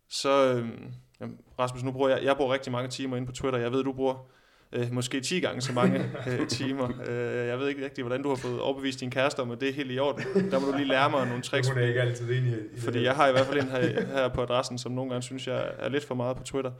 Så, 0.10 0.54
øhm, 0.54 0.94
jamen, 1.22 1.38
Rasmus, 1.60 1.84
nu 1.84 1.92
bruger 1.92 2.10
jeg, 2.10 2.24
jeg 2.24 2.38
bruger 2.38 2.54
rigtig 2.54 2.72
mange 2.72 2.90
timer 2.90 3.18
inde 3.18 3.28
på 3.28 3.34
Twitter. 3.34 3.60
Jeg 3.60 3.72
ved, 3.72 3.84
du 3.84 3.94
bruger 3.94 4.30
øh, 4.72 4.92
måske 4.92 5.22
10 5.22 5.40
gange 5.40 5.62
så 5.62 5.74
mange 5.74 6.00
øh, 6.28 6.48
timer. 6.48 6.90
Øh, 7.08 7.48
jeg 7.48 7.60
ved 7.60 7.68
ikke 7.68 7.84
rigtig, 7.84 8.04
hvordan 8.04 8.24
du 8.24 8.30
har 8.30 8.36
fået 8.36 8.62
overbevist 8.62 9.00
din 9.00 9.12
kæreste 9.12 9.40
om, 9.40 9.52
at 9.52 9.62
det 9.62 9.70
er 9.70 9.74
helt 9.74 9.92
i 9.92 10.00
orden. 10.00 10.52
Der 10.52 10.60
må 10.60 10.66
du 10.66 10.78
lige 10.78 10.88
lære 10.88 11.10
mig 11.10 11.28
nogle 11.28 11.44
tricks. 11.44 11.70
Hun 11.70 11.78
er 11.78 11.88
ikke 11.88 12.02
altid 12.02 12.38
enig 12.38 12.52
i 12.52 12.56
det. 12.56 12.84
Fordi 12.84 13.04
jeg 13.04 13.16
har 13.16 13.28
i 13.28 13.32
hvert 13.32 13.46
fald 13.46 13.60
en 13.60 13.68
her, 13.68 14.06
her 14.06 14.28
på 14.28 14.42
adressen, 14.42 14.78
som 14.78 14.92
nogle 14.92 15.12
gange 15.12 15.24
synes, 15.24 15.48
jeg 15.48 15.72
er 15.78 15.90
lidt 15.90 16.04
for 16.04 16.16
meget 16.16 16.38
på 16.38 16.44
Twitter. 16.44 16.72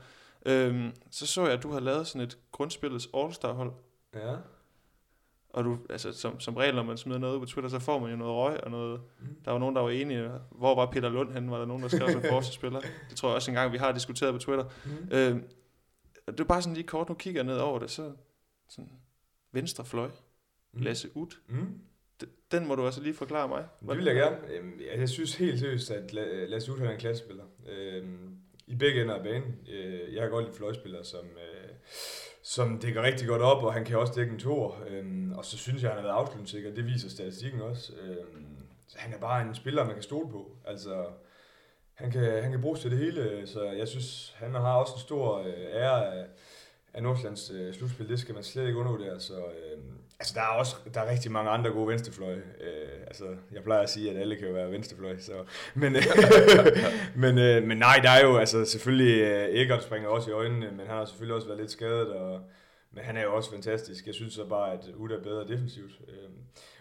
Øhm, 0.46 0.90
så 1.10 1.26
så 1.26 1.42
jeg, 1.44 1.52
at 1.52 1.62
du 1.62 1.72
har 1.72 1.80
lavet 1.80 2.06
sådan 2.06 2.20
et 2.20 2.38
grundspillets 2.52 3.08
All-Star-hold. 3.14 3.72
Ja. 4.14 4.34
Og 5.56 5.64
du, 5.64 5.78
altså, 5.90 6.12
som, 6.12 6.40
som 6.40 6.56
regel, 6.56 6.74
når 6.74 6.82
man 6.82 6.96
smider 6.96 7.18
noget 7.18 7.34
ud 7.34 7.40
på 7.40 7.46
Twitter, 7.46 7.68
så 7.70 7.78
får 7.78 7.98
man 7.98 8.10
jo 8.10 8.16
noget 8.16 8.34
røg 8.34 8.64
og 8.64 8.70
noget... 8.70 9.00
Mm. 9.20 9.26
Der 9.44 9.50
var 9.50 9.58
nogen, 9.58 9.76
der 9.76 9.82
var 9.82 9.90
enige. 9.90 10.30
Hvor 10.50 10.74
var 10.74 10.86
Peter 10.90 11.08
Lund 11.08 11.32
henne? 11.32 11.50
Var 11.50 11.58
der 11.58 11.64
nogen, 11.66 11.82
der 11.82 11.88
skrev 11.88 12.08
som 12.12 12.22
forsvarsspiller? 12.32 12.80
Det 12.80 13.16
tror 13.16 13.28
jeg 13.28 13.34
også 13.36 13.50
engang, 13.50 13.72
vi 13.72 13.78
har 13.78 13.92
diskuteret 13.92 14.32
på 14.32 14.38
Twitter. 14.38 14.64
Mm. 14.84 14.90
Øh, 15.12 15.40
det 16.26 16.40
er 16.40 16.44
bare 16.44 16.62
sådan 16.62 16.74
lige 16.74 16.86
kort, 16.86 17.08
nu 17.08 17.14
kigger 17.14 17.40
jeg 17.40 17.46
ned 17.46 17.58
over 17.58 17.78
det, 17.78 17.90
så 17.90 18.12
sådan 18.68 18.90
venstre 19.52 19.84
fløj, 19.84 20.10
Lasse 20.72 21.08
Ut. 21.14 21.38
Mm. 21.48 21.80
Den 22.52 22.66
må 22.66 22.74
du 22.74 22.84
altså 22.84 23.02
lige 23.02 23.14
forklare 23.14 23.48
mig. 23.48 23.64
Det 23.88 23.96
vil 23.96 24.04
jeg 24.04 24.14
gerne. 24.14 24.36
Øhm, 24.52 24.80
Jeg 24.98 25.08
synes 25.08 25.34
helt 25.34 25.60
seriøst, 25.60 25.90
at 25.90 26.12
La- 26.12 26.44
Lasse 26.50 26.72
Uth 26.72 26.82
er 26.82 26.90
en 26.90 26.98
klassespiller. 26.98 27.44
Øhm, 27.68 28.36
I 28.66 28.74
begge 28.74 29.02
ender 29.02 29.14
af 29.14 29.22
banen. 29.22 29.54
Øh, 29.72 30.14
Jeg 30.14 30.22
har 30.22 30.30
godt 30.30 30.44
lide 30.44 30.56
fløjspillere, 30.56 31.04
som, 31.04 31.24
øh, 31.24 31.68
som 32.48 32.78
dækker 32.78 33.02
rigtig 33.02 33.28
godt 33.28 33.42
op, 33.42 33.62
og 33.64 33.72
han 33.72 33.84
kan 33.84 33.98
også 33.98 34.12
dække 34.16 34.32
en 34.32 34.38
tor. 34.38 34.78
Øhm, 34.88 35.32
Og 35.32 35.44
så 35.44 35.58
synes 35.58 35.82
jeg, 35.82 35.90
han 35.90 35.98
har 35.98 36.06
været 36.06 36.18
afslutningssikker. 36.20 36.74
Det 36.74 36.86
viser 36.86 37.08
statistikken 37.08 37.60
også. 37.60 37.92
Øhm, 38.02 38.56
så 38.88 38.98
Han 38.98 39.14
er 39.14 39.18
bare 39.18 39.42
en 39.42 39.54
spiller, 39.54 39.84
man 39.84 39.94
kan 39.94 40.02
stole 40.02 40.28
på. 40.30 40.56
Altså, 40.66 41.06
han 41.94 42.10
kan, 42.10 42.42
han 42.42 42.50
kan 42.50 42.60
bruges 42.60 42.80
til 42.80 42.90
det 42.90 42.98
hele, 42.98 43.46
så 43.46 43.64
jeg 43.64 43.88
synes, 43.88 44.34
han 44.36 44.54
har 44.54 44.74
også 44.74 44.92
en 44.94 45.00
stor 45.00 45.38
øh, 45.38 45.54
ære 45.72 46.14
af, 46.14 46.26
af 46.96 47.02
Nordsjællands 47.02 47.50
øh, 47.50 47.74
slutspil. 47.74 48.08
Det 48.08 48.20
skal 48.20 48.34
man 48.34 48.44
slet 48.44 48.66
ikke 48.66 48.78
undervurdere. 48.78 49.20
Så, 49.20 49.34
øh, 49.34 49.78
altså, 50.18 50.34
der 50.34 50.40
er 50.40 50.46
også 50.46 50.76
der 50.94 51.00
er 51.00 51.10
rigtig 51.10 51.32
mange 51.32 51.50
andre 51.50 51.70
gode 51.70 51.88
venstrefløje. 51.88 52.42
Øh, 52.60 53.00
altså, 53.06 53.24
jeg 53.52 53.62
plejer 53.62 53.82
at 53.82 53.90
sige, 53.90 54.10
at 54.10 54.16
alle 54.16 54.36
kan 54.36 54.46
jo 54.46 54.54
være 54.54 54.70
venstrefløj. 54.70 55.18
Så, 55.18 55.32
men, 55.74 55.96
øh, 55.96 56.02
men, 57.24 57.38
øh, 57.38 57.62
men 57.62 57.78
nej, 57.78 58.00
der 58.02 58.10
er 58.10 58.26
jo 58.26 58.36
altså, 58.36 58.64
selvfølgelig 58.64 59.20
øh, 59.22 59.60
Eggert 59.60 59.82
springer 59.82 60.08
også 60.08 60.30
i 60.30 60.32
øjnene, 60.32 60.70
men 60.70 60.86
han 60.86 60.96
har 60.96 61.04
selvfølgelig 61.04 61.34
også 61.34 61.48
været 61.48 61.60
lidt 61.60 61.70
skadet. 61.70 62.08
Og, 62.08 62.40
men 62.92 63.04
han 63.04 63.16
er 63.16 63.22
jo 63.22 63.34
også 63.36 63.50
fantastisk. 63.50 64.06
Jeg 64.06 64.14
synes 64.14 64.34
så 64.34 64.48
bare, 64.48 64.72
at 64.72 64.88
Uda 64.96 65.14
er 65.14 65.22
bedre 65.22 65.48
defensivt. 65.48 65.92
Øh, 66.08 66.30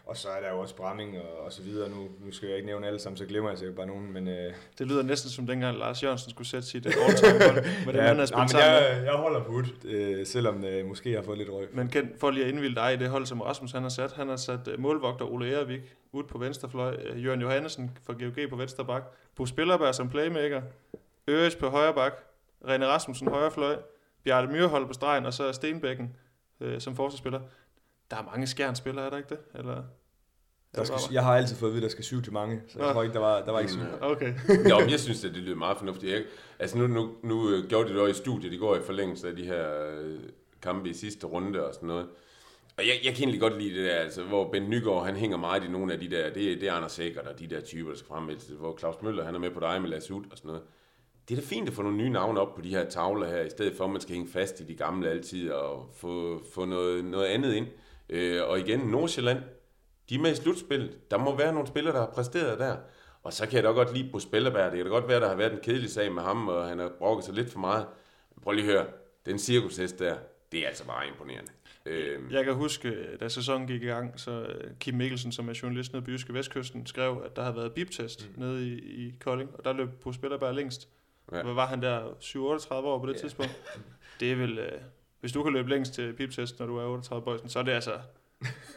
og 0.05 0.17
så 0.17 0.27
er 0.29 0.41
der 0.41 0.49
jo 0.51 0.59
også 0.59 0.75
Bramming 0.75 1.17
og, 1.17 1.45
og 1.45 1.53
så 1.53 1.61
videre. 1.61 1.89
Nu, 1.89 2.07
nu 2.25 2.31
skal 2.31 2.47
jeg 2.47 2.57
ikke 2.57 2.67
nævne 2.67 2.87
alle 2.87 2.99
sammen, 2.99 3.17
så 3.17 3.25
glemmer 3.25 3.49
jeg 3.49 3.59
sikkert 3.59 3.75
bare 3.75 3.85
nogen. 3.85 4.13
Men, 4.13 4.27
øh, 4.27 4.53
Det 4.79 4.87
lyder 4.87 5.03
næsten 5.03 5.29
som 5.29 5.47
dengang 5.47 5.77
Lars 5.77 6.03
Jørgensen 6.03 6.29
skulle 6.31 6.47
sætte 6.47 6.67
sit 6.67 6.85
all-time 6.85 7.39
hold 7.51 7.85
med 7.85 7.93
den, 7.93 8.01
han 8.01 8.19
har 8.19 8.27
nej, 8.31 8.45
men 8.45 8.55
jeg, 8.55 9.03
jeg 9.05 9.13
holder 9.13 9.43
på 9.43 9.51
ud, 9.51 9.63
øh, 9.85 10.25
selvom 10.25 10.65
øh, 10.65 10.85
måske 10.85 11.11
jeg 11.11 11.19
har 11.19 11.23
fået 11.23 11.37
lidt 11.37 11.49
røg. 11.49 11.67
Men 11.73 11.89
Ken, 11.89 12.11
for 12.19 12.31
lige 12.31 12.43
at 12.45 12.51
indvilde 12.51 12.75
dig 12.75 12.93
i 12.93 12.97
det 12.97 13.09
hold, 13.09 13.25
som 13.25 13.41
Rasmus 13.41 13.71
han 13.71 13.81
har 13.81 13.89
sat. 13.89 14.11
Han 14.11 14.29
har 14.29 14.35
sat 14.35 14.67
uh, 14.67 14.79
målvogter 14.79 15.25
Ole 15.25 15.53
Ervik 15.53 15.81
ud 16.11 16.23
på 16.23 16.37
venstrefløj, 16.37 16.97
uh, 17.11 17.25
Jørgen 17.25 17.41
Johannesen 17.41 17.97
fra 18.05 18.13
GOG 18.13 18.49
på 18.49 18.55
venstre 18.55 18.85
bak, 18.85 19.03
Bo 19.35 19.45
Spillerberg 19.45 19.95
som 19.95 20.09
playmaker, 20.09 20.61
Øres 21.29 21.55
på 21.55 21.69
højre 21.69 21.93
bak, 21.93 22.13
René 22.65 22.85
Rasmussen 22.85 23.27
højre 23.27 23.51
fløj, 23.51 23.75
Bjarte 24.23 24.47
Myrhold 24.47 24.87
på 24.87 24.93
stregen, 24.93 25.25
og 25.25 25.33
så 25.33 25.51
Stenbækken 25.53 26.15
uh, 26.59 26.79
som 26.79 26.95
forsvarsspiller. 26.95 27.39
Der 28.11 28.17
er 28.17 28.23
mange 28.23 28.47
skjernspillere, 28.47 29.05
er 29.05 29.09
der 29.09 29.17
ikke 29.17 29.29
det? 29.29 29.37
Eller, 29.55 29.83
Der 30.75 30.83
skal, 30.83 30.97
jeg 31.11 31.23
har 31.23 31.35
altid 31.37 31.55
fået 31.55 31.69
at 31.69 31.73
vide, 31.73 31.81
at 31.85 31.89
der 31.89 31.91
skal 31.91 32.03
syv 32.03 32.21
til 32.21 32.33
mange, 32.33 32.61
så 32.67 32.79
jeg 32.79 32.93
tror 32.93 33.03
ikke, 33.03 33.13
der 33.13 33.19
var, 33.19 33.41
der 33.45 33.51
var 33.51 33.59
ikke 33.59 33.71
syv. 33.71 33.79
Mm, 33.81 33.87
Okay. 34.01 34.33
Jo, 34.69 34.79
men 34.79 34.89
jeg 34.89 34.99
synes, 34.99 35.25
at 35.25 35.33
det 35.33 35.41
lyder 35.43 35.55
meget 35.55 35.77
fornuftigt. 35.77 36.11
Jeg, 36.13 36.23
altså 36.59 36.77
nu, 36.77 36.87
nu, 36.87 37.11
nu 37.23 37.49
øh, 37.49 37.67
gjorde 37.67 37.89
de 37.89 37.93
det 37.93 38.01
også 38.01 38.11
i 38.21 38.23
studiet 38.23 38.53
i 38.53 38.57
går 38.57 38.75
i 38.75 38.81
forlængelse 38.85 39.27
af 39.29 39.35
de 39.35 39.43
her 39.43 39.91
øh, 39.99 40.19
kampe 40.61 40.89
i 40.89 40.93
sidste 40.93 41.27
runde 41.27 41.67
og 41.67 41.73
sådan 41.73 41.87
noget. 41.87 42.07
Og 42.77 42.83
jeg, 42.87 42.93
jeg 43.03 43.13
kan 43.13 43.23
egentlig 43.23 43.41
godt 43.41 43.57
lide 43.61 43.75
det 43.79 43.89
der, 43.89 43.95
altså, 43.95 44.23
hvor 44.23 44.51
Ben 44.51 44.69
Nygaard, 44.69 45.05
han 45.05 45.15
hænger 45.15 45.37
meget 45.37 45.63
i 45.63 45.67
nogle 45.67 45.93
af 45.93 45.99
de 45.99 46.09
der, 46.11 46.23
det, 46.33 46.61
det 46.61 46.63
er 46.69 46.73
Anders 46.73 46.91
Sækker, 46.91 47.21
og 47.21 47.39
de 47.39 47.47
der 47.47 47.61
typer, 47.61 47.89
der 47.89 47.97
skal 47.97 48.07
fremvælges, 48.07 48.43
hvor 48.59 48.77
Claus 48.79 48.95
Møller, 49.01 49.25
han 49.25 49.35
er 49.35 49.39
med 49.39 49.51
på 49.51 49.59
dig 49.59 49.81
med 49.81 49.89
Lasse 49.89 50.13
Ud 50.13 50.23
og 50.31 50.37
sådan 50.37 50.47
noget. 50.47 50.63
Det 51.29 51.37
er 51.37 51.41
da 51.41 51.47
fint 51.47 51.67
at 51.69 51.73
få 51.75 51.81
nogle 51.81 51.97
nye 51.97 52.09
navne 52.09 52.39
op 52.39 52.55
på 52.55 52.61
de 52.61 52.69
her 52.69 52.89
tavler 52.89 53.27
her, 53.27 53.41
i 53.41 53.49
stedet 53.49 53.77
for 53.77 53.83
at 53.85 53.89
man 53.91 54.01
skal 54.01 54.15
hænge 54.15 54.31
fast 54.31 54.59
i 54.59 54.63
de 54.63 54.75
gamle 54.75 55.09
altid 55.09 55.51
og 55.51 55.89
få, 55.93 56.41
få 56.53 56.65
noget, 56.65 57.05
noget 57.05 57.25
andet 57.25 57.53
ind. 57.53 57.67
Øh, 58.09 58.41
og 58.49 58.59
igen, 58.59 58.79
Nordsjælland, 58.79 59.43
de 60.09 60.15
er 60.15 60.19
med 60.19 60.31
i 60.31 60.35
slutspillet. 60.35 61.11
Der 61.11 61.17
må 61.17 61.35
være 61.37 61.53
nogle 61.53 61.67
spillere, 61.67 61.93
der 61.93 61.99
har 61.99 62.11
præsteret 62.13 62.59
der. 62.59 62.77
Og 63.23 63.33
så 63.33 63.45
kan 63.45 63.53
jeg 63.55 63.63
da 63.63 63.69
godt 63.69 63.93
lide 63.97 64.09
på 64.11 64.19
Spillerberg. 64.19 64.71
Det 64.71 64.77
kan 64.77 64.85
da 64.85 64.91
godt 64.91 65.07
være, 65.07 65.19
der 65.19 65.27
har 65.27 65.35
været 65.35 65.53
en 65.53 65.59
kedelig 65.63 65.89
sag 65.89 66.11
med 66.11 66.23
ham, 66.23 66.47
og 66.47 66.67
han 66.67 66.79
har 66.79 66.91
brokket 66.99 67.25
sig 67.25 67.33
lidt 67.33 67.51
for 67.51 67.59
meget. 67.59 67.85
Men 68.35 68.43
prøv 68.43 68.51
lige 68.53 68.65
at 68.65 68.71
høre. 68.71 68.85
Den 69.25 69.39
cirkushest 69.39 69.99
der, 69.99 70.15
det 70.51 70.59
er 70.63 70.67
altså 70.67 70.85
bare 70.85 71.07
imponerende. 71.07 71.51
Øhm, 71.85 72.31
Jeg 72.31 72.45
kan 72.45 72.53
huske, 72.53 73.17
da 73.19 73.29
sæsonen 73.29 73.67
gik 73.67 73.83
i 73.83 73.85
gang, 73.85 74.19
så 74.19 74.31
øh, 74.31 74.71
Kim 74.79 74.93
Mikkelsen, 74.95 75.31
som 75.31 75.49
er 75.49 75.59
journalist 75.63 75.93
nede 75.93 76.05
på 76.05 76.11
Jyske 76.11 76.33
Vestkysten, 76.33 76.85
skrev, 76.85 77.21
at 77.25 77.35
der 77.35 77.41
havde 77.41 77.55
været 77.55 77.73
biptest 77.73 78.29
mm. 78.35 78.43
nede 78.43 78.67
i, 78.67 78.73
i 79.07 79.13
Kolding, 79.19 79.49
og 79.53 79.65
der 79.65 79.73
løb 79.73 79.89
på 80.03 80.11
Spillerberg 80.13 80.55
længst. 80.55 80.87
Ja. 81.31 81.43
Hvad 81.43 81.53
var 81.53 81.65
han 81.67 81.81
der? 81.81 81.99
7-38 82.21 82.73
år 82.73 82.99
på 82.99 83.05
det 83.05 83.13
Ja. 83.13 83.17
ja. 83.17 83.21
tidspunkt? 83.21 83.51
Det 84.19 84.31
er 84.31 84.35
vel... 84.35 84.59
Hvis 85.25 85.31
du 85.33 85.43
kan 85.43 85.53
løbe 85.53 85.69
længst 85.69 85.93
til 85.93 86.13
piptest, 86.13 86.59
når 86.59 86.65
du 86.65 86.77
er 86.77 86.85
38 86.85 87.25
bøjsen, 87.25 87.49
så 87.49 87.59
er 87.59 87.63
det 87.63 87.71
altså... 87.71 87.91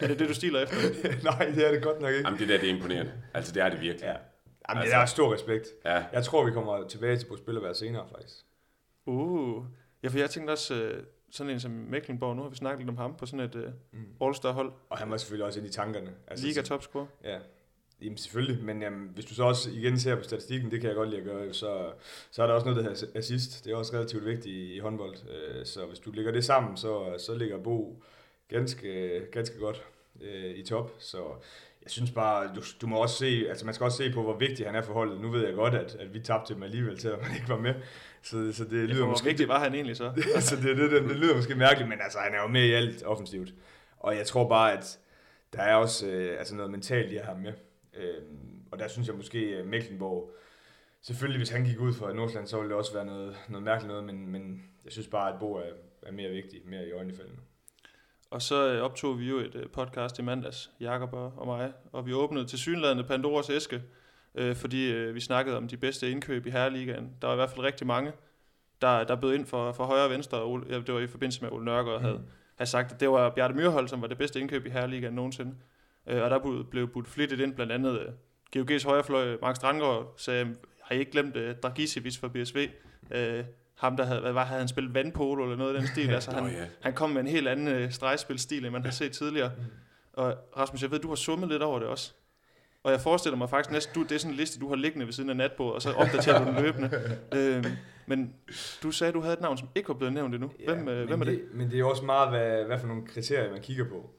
Er 0.00 0.06
det 0.06 0.18
det, 0.18 0.28
du 0.28 0.34
stiler 0.34 0.62
efter? 0.62 0.76
Nej, 1.30 1.46
det 1.54 1.66
er 1.66 1.72
det 1.72 1.82
godt 1.82 2.00
nok 2.00 2.10
ikke. 2.10 2.22
Jamen, 2.28 2.38
det 2.40 2.48
der, 2.48 2.58
det 2.58 2.70
er 2.70 2.74
imponerende. 2.74 3.12
Altså, 3.34 3.52
det 3.52 3.62
er 3.62 3.68
det 3.68 3.80
virkelig. 3.80 4.02
Ja. 4.04 4.08
Jamen, 4.68 4.82
Altså- 4.82 4.96
det 4.96 5.02
er 5.02 5.06
stor 5.06 5.34
respekt. 5.34 5.68
Ja. 5.84 6.04
Jeg 6.12 6.24
tror, 6.24 6.44
vi 6.44 6.50
kommer 6.50 6.86
tilbage 6.88 7.16
til 7.16 7.26
på 7.26 7.36
spillervær 7.36 7.72
senere, 7.72 8.06
faktisk. 8.16 8.34
Uh. 9.06 9.64
Ja, 10.02 10.08
for 10.08 10.18
jeg 10.18 10.30
tænkte 10.30 10.50
også, 10.52 10.74
øh, 10.74 11.04
sådan 11.30 11.52
en 11.52 11.60
som 11.60 11.70
Mecklenborg, 11.70 12.36
nu 12.36 12.42
har 12.42 12.48
vi 12.48 12.56
snakket 12.56 12.78
lidt 12.78 12.90
om 12.90 12.96
ham 12.96 13.14
på 13.16 13.26
sådan 13.26 13.40
et 13.40 13.54
øh, 13.54 13.70
Mm. 13.92 14.06
All-Star-hold. 14.20 14.72
Og 14.90 14.98
han 14.98 15.10
var 15.10 15.16
selvfølgelig 15.16 15.46
også 15.46 15.58
inde 15.58 15.68
i 15.68 15.72
tankerne. 15.72 16.10
Liga 16.36 16.62
topscorer. 16.62 17.06
Ja, 17.24 17.38
Jamen 18.02 18.16
selvfølgelig, 18.16 18.64
men 18.64 18.82
jamen, 18.82 19.10
hvis 19.14 19.24
du 19.24 19.34
så 19.34 19.42
også 19.44 19.70
igen 19.70 19.98
ser 19.98 20.14
på 20.16 20.22
statistikken, 20.22 20.70
det 20.70 20.80
kan 20.80 20.88
jeg 20.88 20.96
godt 20.96 21.08
lide 21.08 21.20
at 21.20 21.26
gøre, 21.26 21.54
så, 21.54 21.90
så 22.30 22.42
er 22.42 22.46
der 22.46 22.54
også 22.54 22.66
noget, 22.66 22.84
der 22.84 22.90
hedder 22.90 23.06
assist. 23.18 23.64
Det 23.64 23.72
er 23.72 23.76
også 23.76 23.96
relativt 23.96 24.24
vigtigt 24.24 24.46
i, 24.46 24.74
i 24.74 24.78
håndbold. 24.78 25.14
Øh, 25.14 25.66
Så 25.66 25.86
hvis 25.86 25.98
du 25.98 26.10
lægger 26.10 26.32
det 26.32 26.44
sammen, 26.44 26.76
så, 26.76 27.14
så 27.18 27.34
ligger 27.34 27.58
Bo 27.58 28.02
ganske, 28.48 29.20
ganske 29.32 29.58
godt 29.58 29.84
øh, 30.20 30.50
i 30.56 30.62
top. 30.62 30.90
Så 30.98 31.18
jeg 31.82 31.90
synes 31.90 32.10
bare, 32.10 32.50
du, 32.56 32.60
du 32.80 32.86
må 32.86 32.96
også 33.02 33.16
se, 33.16 33.46
altså 33.48 33.64
man 33.64 33.74
skal 33.74 33.84
også 33.84 33.96
se 33.98 34.12
på, 34.12 34.22
hvor 34.22 34.36
vigtig 34.38 34.66
han 34.66 34.74
er 34.74 34.82
for 34.82 34.92
holdet. 34.92 35.20
Nu 35.20 35.30
ved 35.30 35.46
jeg 35.46 35.54
godt, 35.54 35.74
at, 35.74 35.94
at 36.00 36.14
vi 36.14 36.20
tabte 36.20 36.54
dem 36.54 36.62
alligevel, 36.62 37.00
selvom 37.00 37.22
han 37.22 37.36
ikke 37.36 37.48
var 37.48 37.58
med. 37.58 37.74
Så, 38.22 38.52
så 38.52 38.64
det 38.64 38.72
Ja, 38.72 38.84
lyder 38.84 38.96
hvor 38.98 39.06
måske 39.06 39.26
vigtig 39.26 39.48
var 39.48 39.58
han 39.58 39.74
egentlig 39.74 39.96
så? 39.96 40.12
altså, 40.34 40.56
det, 40.56 40.76
det, 40.76 40.90
det, 40.90 41.02
det 41.02 41.16
lyder 41.16 41.36
måske 41.36 41.54
mærkeligt, 41.54 41.88
men 41.88 41.98
altså, 42.02 42.18
han 42.18 42.34
er 42.34 42.42
jo 42.42 42.48
med 42.48 42.64
i 42.64 42.72
alt 42.72 43.02
offensivt. 43.06 43.54
Og 43.98 44.16
jeg 44.16 44.26
tror 44.26 44.48
bare, 44.48 44.72
at 44.72 44.98
der 45.52 45.62
er 45.62 45.74
også 45.74 46.06
øh, 46.06 46.38
altså 46.38 46.54
noget 46.54 46.70
mentalt 46.70 47.12
i 47.12 47.16
at 47.16 47.24
have 47.24 47.34
ham 47.34 47.42
med. 47.42 47.52
Øhm, 47.94 48.62
og 48.70 48.78
der 48.78 48.88
synes 48.88 49.08
jeg 49.08 49.16
måske, 49.16 49.38
at 49.38 49.66
Mecklenborg, 49.66 50.30
selvfølgelig 51.02 51.38
hvis 51.38 51.50
han 51.50 51.64
gik 51.64 51.80
ud 51.80 51.92
fra 51.92 52.12
Nordsjælland, 52.12 52.46
så 52.46 52.56
ville 52.56 52.68
det 52.68 52.78
også 52.78 52.94
være 52.94 53.06
noget, 53.06 53.36
noget 53.48 53.64
mærkeligt 53.64 53.88
noget, 53.88 54.04
men, 54.04 54.26
men 54.26 54.64
jeg 54.84 54.92
synes 54.92 55.08
bare, 55.08 55.32
at 55.32 55.40
Bo 55.40 55.54
er, 55.54 55.70
er 56.02 56.12
mere 56.12 56.30
vigtig, 56.30 56.60
mere 56.64 56.88
i 56.88 56.92
øjnefaldene. 56.92 57.38
Og 58.30 58.42
så 58.42 58.72
øh, 58.72 58.82
optog 58.82 59.18
vi 59.18 59.28
jo 59.28 59.38
et 59.38 59.54
øh, 59.54 59.66
podcast 59.68 60.18
i 60.18 60.22
mandags, 60.22 60.70
Jakob 60.80 61.12
og 61.12 61.46
mig, 61.46 61.72
og 61.92 62.06
vi 62.06 62.12
åbnede 62.12 62.46
til 62.46 62.58
synlædende 62.58 63.04
Pandoras 63.04 63.50
æske, 63.50 63.82
øh, 64.34 64.56
fordi 64.56 64.92
øh, 64.92 65.14
vi 65.14 65.20
snakkede 65.20 65.56
om 65.56 65.68
de 65.68 65.76
bedste 65.76 66.10
indkøb 66.10 66.46
i 66.46 66.50
Herreligaen. 66.50 67.12
Der 67.20 67.26
var 67.26 67.34
i 67.34 67.36
hvert 67.36 67.50
fald 67.50 67.64
rigtig 67.64 67.86
mange, 67.86 68.12
der, 68.80 69.04
der 69.04 69.16
bød 69.16 69.34
ind 69.34 69.46
for, 69.46 69.72
for 69.72 69.84
højre 69.84 70.04
og 70.04 70.10
venstre. 70.10 70.38
Og 70.38 70.50
Ole, 70.50 70.64
ja, 70.68 70.80
det 70.80 70.94
var 70.94 71.00
i 71.00 71.06
forbindelse 71.06 71.40
med, 71.40 71.48
at 71.48 71.54
Ole 71.54 71.64
Nørgaard 71.64 72.00
havde, 72.00 72.22
havde 72.56 72.70
sagt, 72.70 72.92
at 72.92 73.00
det 73.00 73.10
var 73.10 73.30
Bjarte 73.30 73.54
Myrhold, 73.54 73.88
som 73.88 74.00
var 74.00 74.06
det 74.06 74.18
bedste 74.18 74.40
indkøb 74.40 74.66
i 74.66 74.70
Herreligaen 74.70 75.14
nogensinde. 75.14 75.54
Øh, 76.08 76.22
og 76.22 76.30
der 76.30 76.64
blev- 76.70 76.88
budt 76.88 77.08
flittigt 77.08 77.40
ind, 77.40 77.54
blandt 77.54 77.72
andet 77.72 78.00
øh, 78.00 78.08
GOG's 78.56 78.86
højrefløj, 78.88 79.36
Mark 79.42 79.56
Strandgaard, 79.56 80.14
sagde, 80.16 80.54
har 80.82 80.94
I 80.94 80.98
ikke 80.98 81.12
glemt 81.12 81.36
øh, 81.36 81.56
Dragicevic 81.56 82.18
fra 82.18 82.28
BSV? 82.28 82.68
Øh, 83.10 83.44
ham, 83.74 83.96
der 83.96 84.04
havde, 84.04 84.20
hvad 84.20 84.32
var, 84.32 84.44
havde 84.44 84.58
han 84.60 84.68
spillet 84.68 84.94
vandpolo 84.94 85.42
eller 85.44 85.56
noget 85.56 85.74
i 85.74 85.78
den 85.78 85.86
stil? 85.94 86.10
altså, 86.10 86.30
han, 86.30 86.44
ja. 86.52 86.64
han 86.80 86.92
kom 86.92 87.10
med 87.10 87.20
en 87.20 87.26
helt 87.26 87.48
anden 87.48 87.68
øh, 87.68 87.90
stregspilstil, 87.92 88.64
end 88.64 88.72
man 88.72 88.84
har 88.84 88.90
set 88.90 89.12
tidligere. 89.12 89.50
Og 90.12 90.34
Rasmus, 90.56 90.82
jeg 90.82 90.90
ved, 90.90 90.98
du 90.98 91.08
har 91.08 91.14
summet 91.14 91.48
lidt 91.48 91.62
over 91.62 91.78
det 91.78 91.88
også. 91.88 92.12
Og 92.82 92.92
jeg 92.92 93.00
forestiller 93.00 93.36
mig 93.36 93.50
faktisk 93.50 93.72
næsten, 93.72 93.94
du, 93.94 94.02
det 94.02 94.12
er 94.12 94.18
sådan 94.18 94.32
en 94.32 94.36
liste, 94.36 94.60
du 94.60 94.68
har 94.68 94.76
liggende 94.76 95.06
ved 95.06 95.12
siden 95.12 95.30
af 95.30 95.36
natbordet, 95.36 95.74
og 95.74 95.82
så 95.82 95.92
opdaterer 96.02 96.44
du 96.44 96.50
den 96.50 96.62
løbende. 96.62 96.90
Øhm, 97.34 97.64
men 98.06 98.34
du 98.82 98.90
sagde, 98.90 99.12
du 99.12 99.20
havde 99.20 99.34
et 99.34 99.40
navn, 99.40 99.58
som 99.58 99.68
ikke 99.74 99.88
var 99.88 99.94
blevet 99.94 100.12
nævnt 100.14 100.34
endnu. 100.34 100.50
Hvem, 100.64 100.88
øh, 100.88 101.06
hvem 101.08 101.20
er 101.20 101.24
det? 101.24 101.42
Men 101.54 101.70
det 101.70 101.80
er 101.80 101.84
også 101.84 102.04
meget, 102.04 102.28
hvad, 102.30 102.64
hvad 102.64 102.78
for 102.78 102.86
nogle 102.86 103.06
kriterier, 103.06 103.52
man 103.52 103.60
kigger 103.62 103.84
på. 103.88 104.10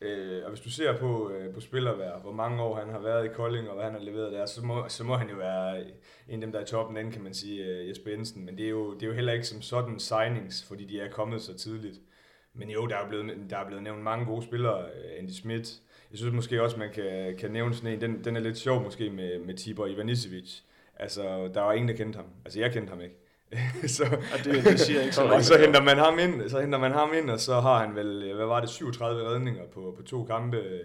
Øh, 0.00 0.44
og 0.44 0.50
hvis 0.50 0.60
du 0.60 0.70
ser 0.70 0.98
på, 0.98 1.30
øh, 1.30 1.54
på 1.54 1.60
spillervær, 1.60 2.18
hvor 2.18 2.32
mange 2.32 2.62
år 2.62 2.76
han 2.76 2.88
har 2.88 2.98
været 3.00 3.24
i 3.24 3.28
Kolding, 3.28 3.68
og 3.68 3.74
hvad 3.74 3.84
han 3.84 3.92
har 3.92 4.00
leveret 4.00 4.32
der, 4.32 4.46
så 4.46 4.64
må, 4.64 4.84
så 4.88 5.04
må 5.04 5.16
han 5.16 5.30
jo 5.30 5.36
være 5.36 5.84
en 6.28 6.34
af 6.34 6.40
dem, 6.40 6.52
der 6.52 6.58
er 6.58 6.62
i 6.62 6.66
toppen 6.66 6.96
enden, 6.96 7.12
kan 7.12 7.22
man 7.22 7.34
sige, 7.34 7.64
øh, 7.64 7.88
Jesper 7.88 8.10
Jensen. 8.10 8.44
Men 8.44 8.58
det 8.58 8.64
er, 8.64 8.70
jo, 8.70 8.94
det 8.94 9.02
er 9.02 9.06
jo 9.06 9.12
heller 9.12 9.32
ikke 9.32 9.46
som 9.46 9.62
sådan 9.62 9.98
signings, 9.98 10.64
fordi 10.68 10.84
de 10.84 11.00
er 11.00 11.10
kommet 11.10 11.42
så 11.42 11.58
tidligt. 11.58 12.00
Men 12.54 12.70
jo, 12.70 12.86
der 12.86 12.96
er 12.96 13.08
blevet, 13.08 13.50
der 13.50 13.58
er 13.58 13.66
blevet 13.66 13.82
nævnt 13.82 14.02
mange 14.02 14.26
gode 14.26 14.42
spillere. 14.42 14.84
Øh, 14.84 15.18
Andy 15.18 15.30
Schmidt. 15.30 15.80
Jeg 16.10 16.18
synes 16.18 16.34
måske 16.34 16.62
også, 16.62 16.78
man 16.78 16.92
kan, 16.92 17.36
kan 17.36 17.50
nævne 17.50 17.74
sådan 17.74 17.92
en. 17.92 18.00
Den, 18.00 18.24
den 18.24 18.36
er 18.36 18.40
lidt 18.40 18.58
sjov 18.58 18.82
måske 18.82 19.10
med, 19.10 19.38
med 19.38 19.54
Tibor 19.54 19.86
Ivanisevic. 19.86 20.60
Altså, 20.96 21.50
der 21.54 21.60
var 21.60 21.72
ingen, 21.72 21.88
der 21.88 21.96
kendte 21.96 22.16
ham. 22.16 22.26
Altså, 22.44 22.60
jeg 22.60 22.72
kendte 22.72 22.90
ham 22.90 23.00
ikke. 23.00 23.23
så, 23.96 24.04
Og 24.04 24.44
det, 24.44 24.64
det 24.64 24.80
siger 24.80 25.02
ikke 25.02 25.14
så 25.14 25.24
og 25.24 25.42
så 25.42 25.58
henter 25.58 25.82
man 25.82 25.98
ham 25.98 26.18
ind, 26.18 26.48
så 26.48 26.60
henter 26.60 26.78
man 26.78 26.92
ham 26.92 27.10
ind, 27.18 27.30
og 27.30 27.40
så 27.40 27.60
har 27.60 27.86
han 27.86 27.96
vel, 27.96 28.22
øh, 28.22 28.36
hvad 28.36 28.46
var 28.46 28.60
det, 28.60 28.68
37 28.68 29.28
redninger 29.28 29.62
på, 29.74 29.94
på 29.96 30.02
to 30.02 30.24
kampe 30.24 30.56
øh, 30.56 30.80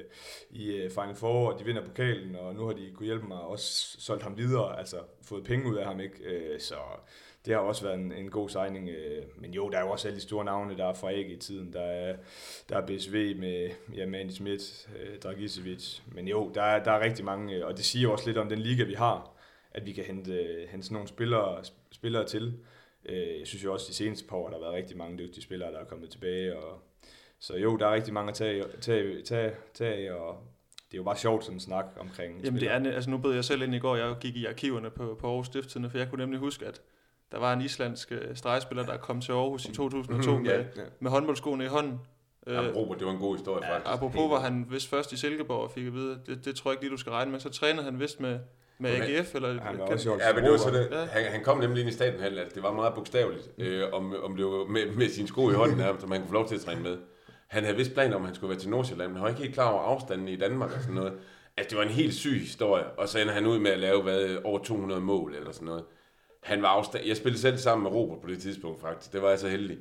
i 0.50 0.72
øh, 0.72 0.92
Final 0.92 1.16
Four, 1.16 1.52
og 1.52 1.60
de 1.60 1.66
vinder 1.66 1.86
pokalen, 1.86 2.36
og 2.36 2.56
nu 2.56 2.66
har 2.66 2.74
de 2.74 2.92
kunne 2.96 3.06
hjælpe 3.06 3.28
mig 3.28 3.38
og 3.38 3.50
også 3.50 3.96
solgt 4.00 4.24
ham 4.24 4.38
videre, 4.38 4.80
altså 4.80 4.96
fået 5.24 5.44
penge 5.44 5.70
ud 5.70 5.76
af 5.76 5.86
ham, 5.86 6.00
ikke? 6.00 6.16
Så 6.60 6.76
det 7.46 7.54
har 7.54 7.62
også 7.62 7.84
været 7.84 8.00
en, 8.00 8.12
en 8.12 8.30
god 8.30 8.50
signing. 8.50 8.90
Men 9.38 9.54
jo, 9.54 9.70
der 9.70 9.78
er 9.78 9.82
jo 9.82 9.90
også 9.90 10.08
alle 10.08 10.16
de 10.20 10.24
store 10.24 10.46
navne, 10.46 10.78
der 10.78 10.86
er 10.86 10.94
fra 10.94 11.12
AG 11.12 11.30
i 11.30 11.38
tiden. 11.38 11.74
Der 11.74 11.82
er, 11.82 12.16
der 12.70 12.78
er 12.78 12.86
BSV 12.86 13.36
med, 13.40 13.70
ja, 13.96 14.06
med 14.06 14.20
Andy 14.20 14.32
Schmidt, 14.32 14.88
Dragicevic. 15.24 16.00
Men 16.12 16.28
jo, 16.28 16.52
der 16.56 16.62
er, 16.62 16.84
der 16.84 16.92
er 16.92 17.00
rigtig 17.00 17.26
mange, 17.26 17.66
og 17.66 17.78
det 17.78 17.86
siger 17.86 18.10
også 18.10 18.26
lidt 18.28 18.38
om 18.38 18.50
den 18.50 18.60
liga, 18.60 18.84
vi 18.84 18.94
har, 18.94 19.39
at 19.72 19.86
vi 19.86 19.94
kan 19.94 20.04
hente, 20.04 20.48
hente 20.70 20.86
sådan 20.86 20.94
nogle 20.94 21.08
spillere, 21.08 21.64
spillere 21.92 22.26
til. 22.26 22.54
Øh, 23.06 23.40
Jeg 23.40 23.48
synes 23.48 23.64
jo 23.64 23.74
også, 23.74 23.86
de 23.90 23.94
seneste 23.94 24.28
par 24.28 24.36
år, 24.38 24.48
der 24.50 24.56
har 24.56 24.62
været 24.62 24.74
rigtig 24.74 24.98
mange 24.98 25.18
dygtige 25.18 25.44
spillere, 25.44 25.72
der 25.72 25.80
er 25.80 25.86
kommet 25.86 26.10
tilbage. 26.10 26.58
Og, 26.58 26.82
så 27.40 27.58
jo, 27.58 27.78
der 27.78 27.88
er 27.88 27.94
rigtig 27.94 28.14
mange 28.14 28.30
at 28.30 28.36
tage, 28.36 28.64
tage, 28.82 29.22
tage, 29.22 29.52
tage 29.74 30.16
og 30.16 30.38
det 30.92 30.94
er 30.94 30.98
jo 30.98 31.04
bare 31.04 31.18
sjovt 31.18 31.44
sådan 31.44 31.56
en 31.56 31.60
snak 31.60 31.86
omkring 32.00 32.32
Jamen 32.32 32.44
det 32.44 32.48
spillere. 32.62 32.74
er, 32.76 32.80
ne- 32.92 32.96
altså 32.96 33.10
nu 33.10 33.18
bød 33.18 33.34
jeg 33.34 33.46
selv 33.46 33.62
ind 33.62 33.76
i 33.76 33.80
går, 33.80 33.96
jeg 33.96 34.16
gik 34.22 34.36
i 34.36 34.46
arkiverne 34.46 34.90
på, 34.90 35.18
på 35.20 35.28
Aarhus 35.28 35.46
Stiftstidende, 35.48 35.90
for 35.90 35.98
jeg 35.98 36.10
kunne 36.10 36.20
nemlig 36.24 36.40
huske, 36.40 36.66
at 36.66 36.82
der 37.32 37.38
var 37.40 37.54
en 37.54 37.62
islandsk 37.62 38.12
øh, 38.12 38.36
stregspiller, 38.36 38.86
der 38.86 38.98
kom 38.98 39.22
til 39.22 39.32
Aarhus 39.32 39.66
i 39.66 39.72
2002 39.74 40.32
Mhm, 40.36 40.44
med, 40.44 40.52
ja. 40.52 40.58
Ja. 40.58 40.66
med 41.00 41.12
håndboldskoene 41.12 41.64
i 41.64 41.68
hånden. 41.68 42.00
Jamen, 42.48 42.72
Robert, 42.72 43.00
det 43.00 43.08
var 43.08 43.14
en 43.14 43.20
god 43.20 43.36
historie, 43.38 43.66
Ja, 43.66 43.74
faktisk. 43.76 43.94
apropos 43.94 44.30
var 44.32 44.40
han 44.40 44.66
vist 44.70 44.88
først 44.88 45.12
i 45.14 45.18
Silkeborg 45.18 45.62
og 45.64 45.72
fik 45.72 45.88
at 45.88 45.94
vide, 45.94 46.22
det, 46.26 46.46
det 46.46 46.56
tror 46.56 46.72
jeg 46.72 46.74
ikke 46.76 46.84
lige, 46.84 46.92
du 46.92 46.98
skal 46.98 47.12
regne 47.12 47.32
med. 47.32 47.40
Så 47.40 47.50
trænede 47.50 47.84
han 47.84 48.00
vist 48.00 48.20
med, 48.20 48.40
med. 48.80 48.90
AGF, 48.90 49.36
eller 49.36 49.62
Han 49.62 49.80
var 49.80 49.86
kan- 49.86 49.94
også. 49.94 50.18
Ja, 50.20 50.34
men 50.34 50.44
det 50.44 50.52
var 50.52 50.58
så 50.58 50.70
det. 50.72 50.88
Ja. 50.92 51.06
Han, 51.06 51.24
han 51.32 51.44
kom 51.44 51.58
nemlig 51.58 51.80
ind 51.82 51.90
i 51.90 51.94
statenhallen, 51.94 52.40
altså 52.40 52.56
det 52.56 52.64
var 52.64 52.74
meget 52.74 52.94
bogstaveligt, 52.96 53.50
øh, 53.58 53.84
om, 53.92 54.16
om 54.24 54.36
det 54.36 54.46
var 54.46 54.66
med, 54.66 54.92
med 54.92 55.10
sine 55.10 55.28
sko 55.28 55.50
i 55.50 55.54
hånden 55.54 55.80
her, 55.80 55.96
som 56.00 56.12
han 56.12 56.20
kunne 56.20 56.28
få 56.28 56.34
lov 56.34 56.48
til 56.48 56.56
at 56.56 56.62
træne 56.62 56.82
med. 56.82 56.98
Han 57.48 57.64
havde 57.64 57.78
vist 57.78 57.94
planer 57.94 58.16
om, 58.16 58.22
at 58.22 58.26
han 58.28 58.36
skulle 58.36 58.50
være 58.50 58.60
til 58.60 58.70
Nordsjælland, 58.70 59.10
men 59.10 59.16
han 59.16 59.24
var 59.24 59.30
ikke 59.30 59.42
helt 59.42 59.54
klar 59.54 59.72
over 59.72 59.82
afstanden 59.82 60.28
i 60.28 60.36
Danmark 60.36 60.72
og 60.76 60.82
sådan 60.82 60.96
noget. 60.96 61.14
Altså 61.58 61.70
det 61.70 61.78
var 61.78 61.84
en 61.84 61.90
helt 61.94 62.14
syg 62.14 62.40
historie, 62.40 62.86
og 62.86 63.10
så 63.10 63.20
ender 63.20 63.34
han 63.34 63.46
ud 63.46 63.60
med 63.60 63.72
at 63.72 63.80
lave 63.80 64.02
hvad, 64.02 64.38
over 64.44 64.60
200 64.64 65.02
mål 65.02 65.36
eller 65.36 65.52
sådan 65.52 65.66
noget. 65.66 65.84
Han 66.44 66.62
var 66.62 66.68
afstand... 66.68 67.06
Jeg 67.06 67.18
spillede 67.18 67.42
selv 67.42 67.58
sammen 67.58 67.84
med 67.84 67.92
Robert 67.92 68.22
på 68.22 68.28
det 68.28 68.42
tidspunkt 68.42 68.82
faktisk, 68.82 69.14
det 69.14 69.22
var 69.22 69.30
jeg 69.30 69.40
så 69.40 69.48
heldig. 69.50 69.78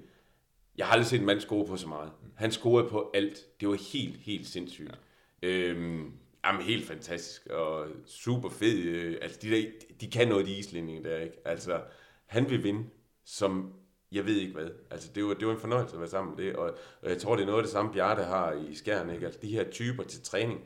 Jeg 0.79 0.87
har 0.87 0.93
aldrig 0.93 1.07
set 1.07 1.21
en 1.21 1.27
mand 1.27 1.41
score 1.41 1.67
på 1.67 1.77
så 1.77 1.89
meget. 1.89 2.11
Han 2.37 2.51
scorede 2.53 2.89
på 2.89 3.11
alt. 3.15 3.61
Det 3.61 3.69
var 3.69 3.79
helt, 3.93 4.17
helt 4.21 4.47
sindssygt. 4.47 4.91
Ja. 5.43 5.49
Øhm, 5.49 6.13
jamen, 6.45 6.63
helt 6.63 6.87
fantastisk 6.87 7.47
og 7.47 7.87
super 8.07 8.49
fed. 8.49 8.79
Øh, 8.79 9.19
altså, 9.23 9.39
de, 9.43 9.51
der, 9.51 9.65
de 10.01 10.11
kan 10.11 10.29
noget, 10.29 10.47
de 10.47 10.59
islændinge 10.59 11.05
der, 11.05 11.19
ikke? 11.19 11.37
Altså, 11.45 11.81
han 12.27 12.51
vil 12.51 12.65
vinde, 12.65 12.85
som 13.25 13.73
jeg 14.13 14.27
ved 14.27 14.37
ikke 14.37 14.53
hvad. 14.53 14.71
Altså, 14.91 15.11
det 15.15 15.25
var, 15.25 15.35
det 15.35 15.47
var 15.47 15.53
en 15.53 15.61
fornøjelse 15.61 15.95
at 15.95 16.01
være 16.01 16.09
sammen 16.09 16.37
med 16.37 16.45
det, 16.45 16.57
og, 16.57 16.79
og 17.03 17.11
jeg 17.11 17.19
tror, 17.19 17.37
det 17.37 17.43
er 17.43 17.47
noget 17.47 17.59
af 17.59 17.65
det 17.65 17.73
samme, 17.73 17.93
Bjarte 17.93 18.23
har 18.23 18.53
i 18.53 18.75
skærne, 18.75 19.15
ikke? 19.15 19.27
Altså, 19.27 19.41
de 19.43 19.49
her 19.49 19.71
typer 19.71 20.03
til 20.03 20.23
træning, 20.23 20.61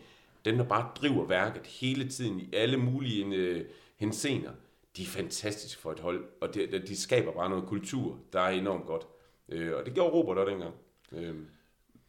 dem, 0.44 0.56
der 0.56 0.64
bare 0.64 0.90
driver 0.94 1.26
værket 1.26 1.66
hele 1.66 2.08
tiden 2.08 2.40
i 2.40 2.50
alle 2.52 2.76
mulige 2.76 3.36
øh, 3.36 3.64
hensener, 3.96 4.50
de 4.96 5.02
er 5.02 5.06
fantastiske 5.06 5.82
for 5.82 5.92
et 5.92 6.00
hold, 6.00 6.24
og 6.40 6.54
de, 6.54 6.82
de 6.86 6.96
skaber 6.96 7.32
bare 7.32 7.50
noget 7.50 7.66
kultur, 7.66 8.18
der 8.32 8.40
er 8.40 8.50
enormt 8.50 8.86
godt. 8.86 9.06
Øh, 9.48 9.76
og 9.76 9.86
det 9.86 9.94
gjorde 9.94 10.12
Robert 10.12 10.38
også 10.38 10.50
dengang. 10.50 10.74
Øh, 11.12 11.36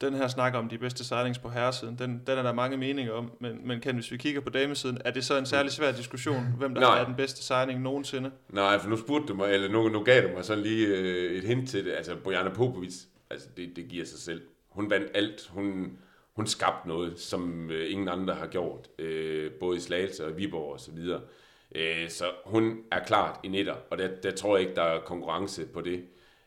den 0.01 0.13
her 0.13 0.27
snak 0.27 0.53
om 0.53 0.69
de 0.69 0.77
bedste 0.77 1.03
signings 1.03 1.39
på 1.39 1.49
herresiden, 1.49 1.97
den, 1.99 2.21
den 2.27 2.37
er 2.37 2.43
der 2.43 2.53
mange 2.53 2.77
meninger 2.77 3.13
om, 3.13 3.31
men, 3.39 3.67
men 3.67 3.79
kan, 3.79 3.95
hvis 3.95 4.11
vi 4.11 4.17
kigger 4.17 4.41
på 4.41 4.49
damesiden, 4.49 4.97
er 5.05 5.11
det 5.11 5.25
så 5.25 5.37
en 5.37 5.45
særlig 5.45 5.71
svær 5.71 5.91
diskussion, 5.91 6.45
hvem 6.57 6.73
der 6.73 6.81
Nej. 6.81 6.99
er 6.99 7.05
den 7.05 7.15
bedste 7.15 7.43
signing 7.43 7.81
nogensinde? 7.81 8.31
Nej, 8.49 8.79
for 8.79 8.89
nu 8.89 8.97
spurgte 8.97 9.27
du 9.27 9.33
mig, 9.33 9.53
eller 9.53 9.69
nu, 9.69 9.89
nu 9.89 10.03
gav 10.03 10.23
du 10.23 10.33
mig 10.35 10.45
sådan 10.45 10.63
lige 10.63 10.87
øh, 10.87 11.31
et 11.31 11.43
hint 11.43 11.69
til 11.69 11.85
det. 11.85 11.91
Altså, 11.91 12.15
Bojana 12.15 12.49
Popovic, 12.49 12.93
altså 13.29 13.47
det, 13.57 13.75
det 13.75 13.87
giver 13.87 14.05
sig 14.05 14.19
selv. 14.19 14.41
Hun 14.69 14.89
vandt 14.89 15.07
alt. 15.13 15.47
Hun, 15.49 15.97
hun 16.35 16.47
skabte 16.47 16.87
noget, 16.87 17.19
som 17.19 17.71
øh, 17.71 17.91
ingen 17.91 18.07
andre 18.07 18.33
har 18.33 18.47
gjort. 18.47 18.87
Øh, 18.99 19.51
både 19.51 19.77
i 19.77 19.79
Slagelse 19.79 20.25
og 20.25 20.37
Viborg 20.37 20.73
og 20.73 20.79
så 20.79 20.91
videre. 20.91 21.21
Øh, 21.75 22.09
så 22.09 22.25
hun 22.45 22.77
er 22.91 22.99
klart 23.03 23.39
i 23.43 23.47
netter, 23.47 23.75
og 23.89 23.97
der, 23.97 24.07
der 24.23 24.31
tror 24.31 24.57
jeg 24.57 24.61
ikke, 24.61 24.75
der 24.75 24.83
er 24.83 24.99
konkurrence 24.99 25.65
på 25.65 25.81
det. 25.81 26.03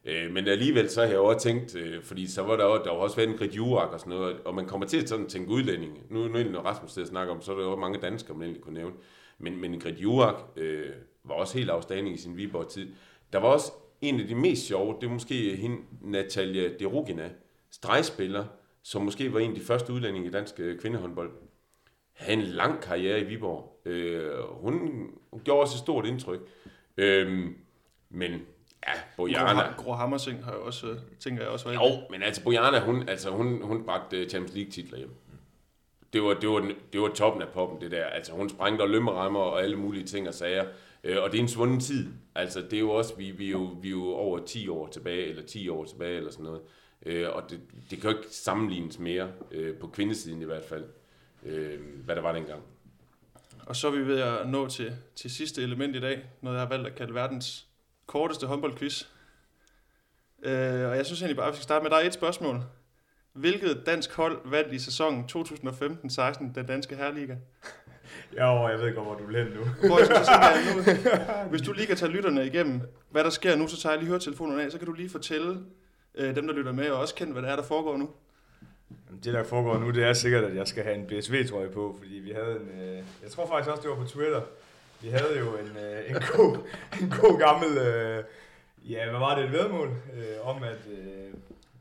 Øh, 0.06 0.32
men 0.32 0.48
alligevel 0.48 0.90
så 0.90 1.00
har 1.00 1.08
jeg 1.08 1.18
også 1.18 1.48
tænkt, 1.48 1.76
øh, 1.76 2.02
fordi 2.02 2.26
så 2.26 2.42
var 2.42 2.56
der, 2.56 2.64
også, 2.64 2.82
der 2.84 2.90
var 2.90 2.98
også 2.98 3.16
været 3.16 3.28
en 3.28 3.36
Grit 3.36 3.56
Jurak 3.56 3.92
og 3.92 4.00
sådan 4.00 4.12
noget, 4.12 4.36
og 4.44 4.54
man 4.54 4.66
kommer 4.66 4.86
til 4.86 5.02
at 5.02 5.08
sådan 5.08 5.28
tænke 5.28 5.50
udlændinge. 5.50 5.96
Nu, 6.10 6.28
nu 6.28 6.42
når 6.42 6.60
Rasmus 6.60 6.92
sidder 6.92 7.06
og 7.06 7.10
snakker 7.10 7.34
om, 7.34 7.42
så 7.42 7.52
er 7.52 7.56
der 7.56 7.64
jo 7.64 7.76
mange 7.76 7.98
danskere, 7.98 8.36
man 8.36 8.42
egentlig 8.42 8.62
kunne 8.62 8.74
nævne. 8.74 8.94
Men, 9.38 9.60
men 9.60 9.80
Grit 9.80 9.98
Jurak 9.98 10.34
øh, 10.56 10.90
var 11.24 11.34
også 11.34 11.58
helt 11.58 11.70
afstanding 11.70 12.14
i 12.14 12.18
sin 12.18 12.36
Viborg-tid. 12.36 12.88
Der 13.32 13.38
var 13.38 13.48
også 13.48 13.72
en 14.00 14.20
af 14.20 14.26
de 14.26 14.34
mest 14.34 14.66
sjove, 14.66 14.96
det 15.00 15.06
er 15.06 15.10
måske 15.10 15.56
hende, 15.56 15.76
Natalia 16.00 16.68
Derugina, 16.78 17.30
stregspiller, 17.70 18.44
som 18.82 19.02
måske 19.02 19.32
var 19.32 19.40
en 19.40 19.50
af 19.50 19.56
de 19.56 19.64
første 19.64 19.92
udlændinge 19.92 20.28
i 20.28 20.30
dansk 20.30 20.60
øh, 20.60 20.78
kvindehåndbold. 20.78 21.30
Havde 22.12 22.40
en 22.40 22.46
lang 22.46 22.80
karriere 22.80 23.20
i 23.20 23.24
Viborg. 23.24 23.80
Øh, 23.84 24.30
hun, 24.50 24.74
hun 25.30 25.40
gjorde 25.44 25.60
også 25.60 25.74
et 25.74 25.80
stort 25.80 26.06
indtryk. 26.06 26.40
Øh, 26.96 27.46
men 28.10 28.40
ja, 28.86 28.92
Bojana... 29.16 29.72
Gro, 29.76 29.92
Hammersing 29.92 30.44
har 30.44 30.52
jo 30.52 30.64
også, 30.64 30.86
øh, 30.86 30.96
tænker 31.20 31.42
jeg 31.42 31.50
også, 31.50 31.70
Jo, 31.70 31.80
men 32.10 32.22
altså 32.22 32.42
Bojana, 32.42 32.80
hun, 32.80 33.08
altså, 33.08 33.30
hun, 33.30 33.62
hun 33.62 33.84
bragte 33.84 34.16
øh, 34.16 34.28
Champions 34.28 34.54
League 34.54 34.70
titler 34.70 34.98
hjem. 34.98 35.14
Det 36.12 36.22
var, 36.22 36.34
det, 36.34 36.48
var, 36.48 36.72
det 36.92 37.00
var 37.00 37.08
toppen 37.08 37.42
af 37.42 37.48
poppen, 37.48 37.80
det 37.80 37.90
der. 37.90 38.04
Altså, 38.04 38.32
hun 38.32 38.48
sprængte 38.48 38.82
og 38.82 38.88
lømmerammer 38.88 39.40
og 39.40 39.62
alle 39.62 39.76
mulige 39.76 40.04
ting 40.04 40.28
og 40.28 40.34
sager. 40.34 40.64
Øh, 41.04 41.22
og 41.22 41.32
det 41.32 41.38
er 41.38 41.42
en 41.42 41.48
svunden 41.48 41.80
tid. 41.80 42.08
Altså, 42.34 42.60
det 42.60 42.72
er 42.72 42.80
jo 42.80 42.90
også, 42.90 43.16
vi, 43.16 43.30
vi, 43.30 43.46
er 43.46 43.50
jo, 43.50 43.70
vi 43.82 43.88
er 43.88 43.92
jo 43.92 44.04
over 44.04 44.38
10 44.38 44.68
år 44.68 44.86
tilbage, 44.86 45.26
eller 45.26 45.42
10 45.42 45.68
år 45.68 45.84
tilbage, 45.84 46.16
eller 46.16 46.30
sådan 46.30 46.44
noget. 46.44 46.60
Øh, 47.06 47.28
og 47.32 47.50
det, 47.50 47.60
det 47.90 48.00
kan 48.00 48.10
jo 48.10 48.16
ikke 48.16 48.28
sammenlignes 48.30 48.98
mere, 48.98 49.28
øh, 49.50 49.74
på 49.76 49.86
kvindesiden 49.86 50.42
i 50.42 50.44
hvert 50.44 50.64
fald, 50.64 50.84
øh, 51.44 51.80
hvad 52.04 52.16
der 52.16 52.22
var 52.22 52.32
dengang. 52.32 52.62
Og 53.66 53.76
så 53.76 53.86
er 53.86 53.92
vi 53.92 54.06
ved 54.06 54.20
at 54.20 54.48
nå 54.48 54.68
til, 54.68 54.96
til 55.14 55.30
sidste 55.30 55.62
element 55.62 55.96
i 55.96 56.00
dag, 56.00 56.24
noget 56.40 56.56
jeg 56.56 56.62
har 56.62 56.68
valgt 56.68 56.86
at 56.86 56.94
kalde 56.94 57.14
verdens 57.14 57.66
korteste 58.06 58.46
håndboldquiz. 58.46 59.04
Øh, 60.42 60.88
og 60.88 60.96
jeg 60.96 61.06
synes 61.06 61.20
egentlig 61.20 61.36
bare, 61.36 61.46
at 61.46 61.52
vi 61.52 61.56
skal 61.56 61.62
starte 61.62 61.82
med, 61.82 61.90
der 61.90 61.96
er 61.96 62.06
et 62.06 62.14
spørgsmål. 62.14 62.62
Hvilket 63.32 63.82
dansk 63.86 64.14
hold 64.14 64.40
vandt 64.44 64.72
i 64.72 64.78
sæsonen 64.78 65.24
2015-16 65.32 66.54
den 66.54 66.66
danske 66.66 66.96
herreliga? 66.96 67.36
Ja, 68.36 68.66
jeg 68.66 68.78
ved 68.78 68.94
godt, 68.94 69.06
hvor 69.06 69.14
du 69.14 69.26
vil 69.26 69.36
hen 69.36 69.46
nu. 69.46 69.60
Jeg 69.82 70.62
nu, 70.76 70.82
hvis 71.50 71.62
du 71.62 71.72
lige 71.72 71.86
kan 71.86 71.96
tage 71.96 72.10
lytterne 72.10 72.46
igennem, 72.46 72.80
hvad 73.10 73.24
der 73.24 73.30
sker 73.30 73.56
nu, 73.56 73.68
så 73.68 73.80
tager 73.80 73.92
jeg 73.92 73.98
lige 73.98 74.08
høretelefonerne 74.08 74.62
af, 74.62 74.72
så 74.72 74.78
kan 74.78 74.86
du 74.86 74.92
lige 74.92 75.08
fortælle 75.08 75.60
øh, 76.14 76.34
dem, 76.36 76.46
der 76.46 76.54
lytter 76.54 76.72
med, 76.72 76.90
og 76.90 77.00
også 77.00 77.14
kende, 77.14 77.32
hvad 77.32 77.42
det 77.42 77.50
er, 77.50 77.56
der 77.56 77.62
foregår 77.62 77.96
nu. 77.96 78.10
Det, 79.24 79.34
der 79.34 79.44
foregår 79.44 79.78
nu, 79.78 79.90
det 79.90 80.04
er 80.04 80.12
sikkert, 80.12 80.44
at 80.44 80.56
jeg 80.56 80.68
skal 80.68 80.84
have 80.84 80.96
en 80.96 81.06
BSV-trøje 81.06 81.68
på, 81.68 81.96
fordi 81.98 82.14
vi 82.14 82.30
havde 82.30 82.56
en... 82.60 82.80
Øh, 82.80 83.02
jeg 83.22 83.30
tror 83.30 83.46
faktisk 83.46 83.70
også, 83.70 83.82
det 83.82 83.90
var 83.90 83.96
på 83.96 84.08
Twitter. 84.08 84.40
Vi 85.02 85.08
havde 85.08 85.38
jo 85.38 85.56
en, 85.56 85.76
øh, 85.76 86.10
en, 86.10 86.16
god, 86.36 86.56
en 87.02 87.10
god 87.20 87.38
gammel... 87.38 87.78
Øh, 87.78 88.24
ja, 88.90 89.10
hvad 89.10 89.18
var 89.18 89.36
det? 89.36 89.44
Et 89.44 89.52
vedmål 89.52 89.88
øh, 89.88 90.48
om, 90.48 90.62
at 90.62 90.86
øh, 90.92 91.34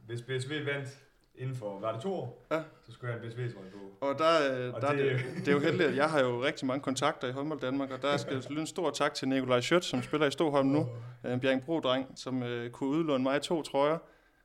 hvis 0.07 0.21
BSV 0.21 0.65
vandt 0.65 0.89
inden 1.37 1.55
for, 1.55 1.79
var 1.79 1.91
det 1.91 2.01
to 2.01 2.13
år? 2.13 2.45
Ja. 2.51 2.61
Så 2.85 2.91
skulle 2.91 3.11
jeg 3.11 3.19
have 3.19 3.25
en 3.25 3.31
BSV-trøje 3.31 3.69
på. 3.71 4.05
Og 4.05 4.19
der, 4.19 4.67
øh, 4.67 4.73
Og 4.73 4.81
der 4.81 4.91
det, 4.91 5.11
er 5.11 5.17
det, 5.17 5.25
det 5.39 5.47
er 5.47 5.51
jo 5.51 5.59
heldigt, 5.59 5.89
at 5.89 5.95
jeg 5.95 6.09
har 6.09 6.19
jo 6.19 6.43
rigtig 6.43 6.67
mange 6.67 6.81
kontakter 6.81 7.27
i 7.27 7.31
håndbold 7.31 7.59
Danmark, 7.59 7.91
og 7.91 8.01
der 8.01 8.17
skal 8.17 8.43
lyde 8.49 8.61
en 8.61 8.67
stor 8.67 8.91
tak 8.91 9.13
til 9.13 9.27
Nikolaj 9.27 9.61
Schødt, 9.61 9.85
som 9.85 10.03
spiller 10.03 10.27
i 10.27 10.31
Stoholm 10.31 10.67
nu. 10.67 10.89
En 11.25 11.39
Bjergbro-dreng, 11.39 12.11
som 12.15 12.43
øh, 12.43 12.69
kunne 12.69 12.89
udlåne 12.89 13.23
mig 13.23 13.41
to 13.41 13.61
trøjer. 13.61 13.97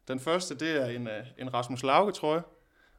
Den 0.08 0.20
første, 0.20 0.54
det 0.54 0.82
er 0.82 0.86
en, 0.86 1.08
øh, 1.08 1.26
en 1.38 1.54
Rasmus 1.54 1.82
Lauke-trøje. 1.82 2.42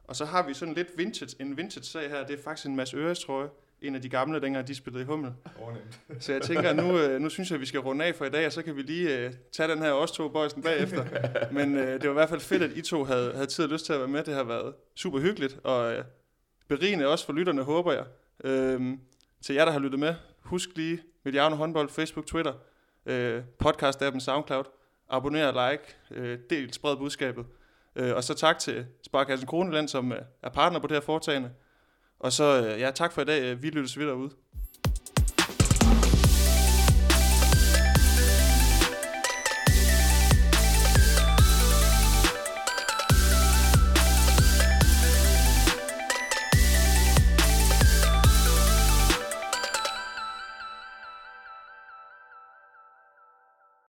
Og 0.04 0.16
så 0.16 0.24
har 0.24 0.46
vi 0.46 0.54
sådan 0.54 0.74
lidt 0.74 0.88
vintage, 0.96 1.36
en 1.40 1.56
vintage-sag 1.56 2.10
her. 2.10 2.26
Det 2.26 2.38
er 2.38 2.42
faktisk 2.42 2.66
en 2.66 2.76
Mads 2.76 2.94
Øres 2.94 3.24
trøje. 3.24 3.48
En 3.82 3.94
af 3.94 4.02
de 4.02 4.08
gamle, 4.08 4.40
dengang 4.40 4.68
de 4.68 4.74
spillede 4.74 5.02
i 5.02 5.06
Hummel. 5.06 5.32
Overnemt. 5.60 6.00
Så 6.20 6.32
jeg 6.32 6.42
tænker, 6.42 6.72
nu, 6.72 6.98
øh, 6.98 7.20
nu 7.20 7.28
synes 7.28 7.50
jeg, 7.50 7.54
at 7.56 7.60
vi 7.60 7.66
skal 7.66 7.80
runde 7.80 8.04
af 8.04 8.14
for 8.14 8.24
i 8.24 8.30
dag, 8.30 8.46
og 8.46 8.52
så 8.52 8.62
kan 8.62 8.76
vi 8.76 8.82
lige 8.82 9.18
øh, 9.18 9.32
tage 9.52 9.68
den 9.68 9.78
her 9.78 9.90
også 9.90 10.14
to 10.14 10.28
boysen 10.28 10.62
bagefter. 10.62 11.04
Men 11.52 11.76
øh, 11.76 11.92
det 11.92 12.04
var 12.04 12.10
i 12.10 12.12
hvert 12.12 12.28
fald 12.28 12.40
fedt, 12.40 12.62
at 12.62 12.70
I 12.70 12.82
to 12.82 13.04
havde, 13.04 13.32
havde 13.32 13.46
tid 13.46 13.64
og 13.64 13.70
lyst 13.70 13.86
til 13.86 13.92
at 13.92 13.98
være 13.98 14.08
med. 14.08 14.24
Det 14.24 14.34
har 14.34 14.44
været 14.44 14.74
super 14.94 15.18
hyggeligt, 15.18 15.58
og 15.64 15.92
øh, 15.92 16.04
berigende 16.68 17.06
også 17.06 17.26
for 17.26 17.32
lytterne, 17.32 17.62
håber 17.62 17.92
jeg. 17.92 18.04
Øhm, 18.44 19.00
til 19.42 19.54
jer, 19.54 19.64
der 19.64 19.72
har 19.72 19.78
lyttet 19.78 20.00
med, 20.00 20.14
husk 20.40 20.68
lige 20.76 21.00
Mediano 21.24 21.56
Håndbold, 21.56 21.88
Facebook, 21.88 22.26
Twitter, 22.26 22.52
øh, 23.06 23.42
podcast-appen 23.64 24.20
SoundCloud. 24.20 24.64
Abonner, 25.10 25.70
like, 25.70 25.82
øh, 26.10 26.38
del, 26.50 26.72
spred 26.72 26.96
budskabet. 26.96 27.44
Øh, 27.96 28.14
og 28.14 28.24
så 28.24 28.34
tak 28.34 28.58
til 28.58 28.86
Sparkassen 29.02 29.46
Kroneland, 29.48 29.88
som 29.88 30.12
øh, 30.12 30.18
er 30.42 30.50
partner 30.50 30.78
på 30.78 30.86
det 30.86 30.94
her 30.96 31.00
foretagende. 31.00 31.50
Og 32.22 32.32
så, 32.32 32.66
øh, 32.66 32.80
ja, 32.80 32.90
tak 32.90 33.12
for 33.12 33.22
i 33.22 33.24
dag. 33.24 33.62
Vi 33.62 33.70
lyttes 33.70 33.98
videre 33.98 34.16
ud. 34.16 34.30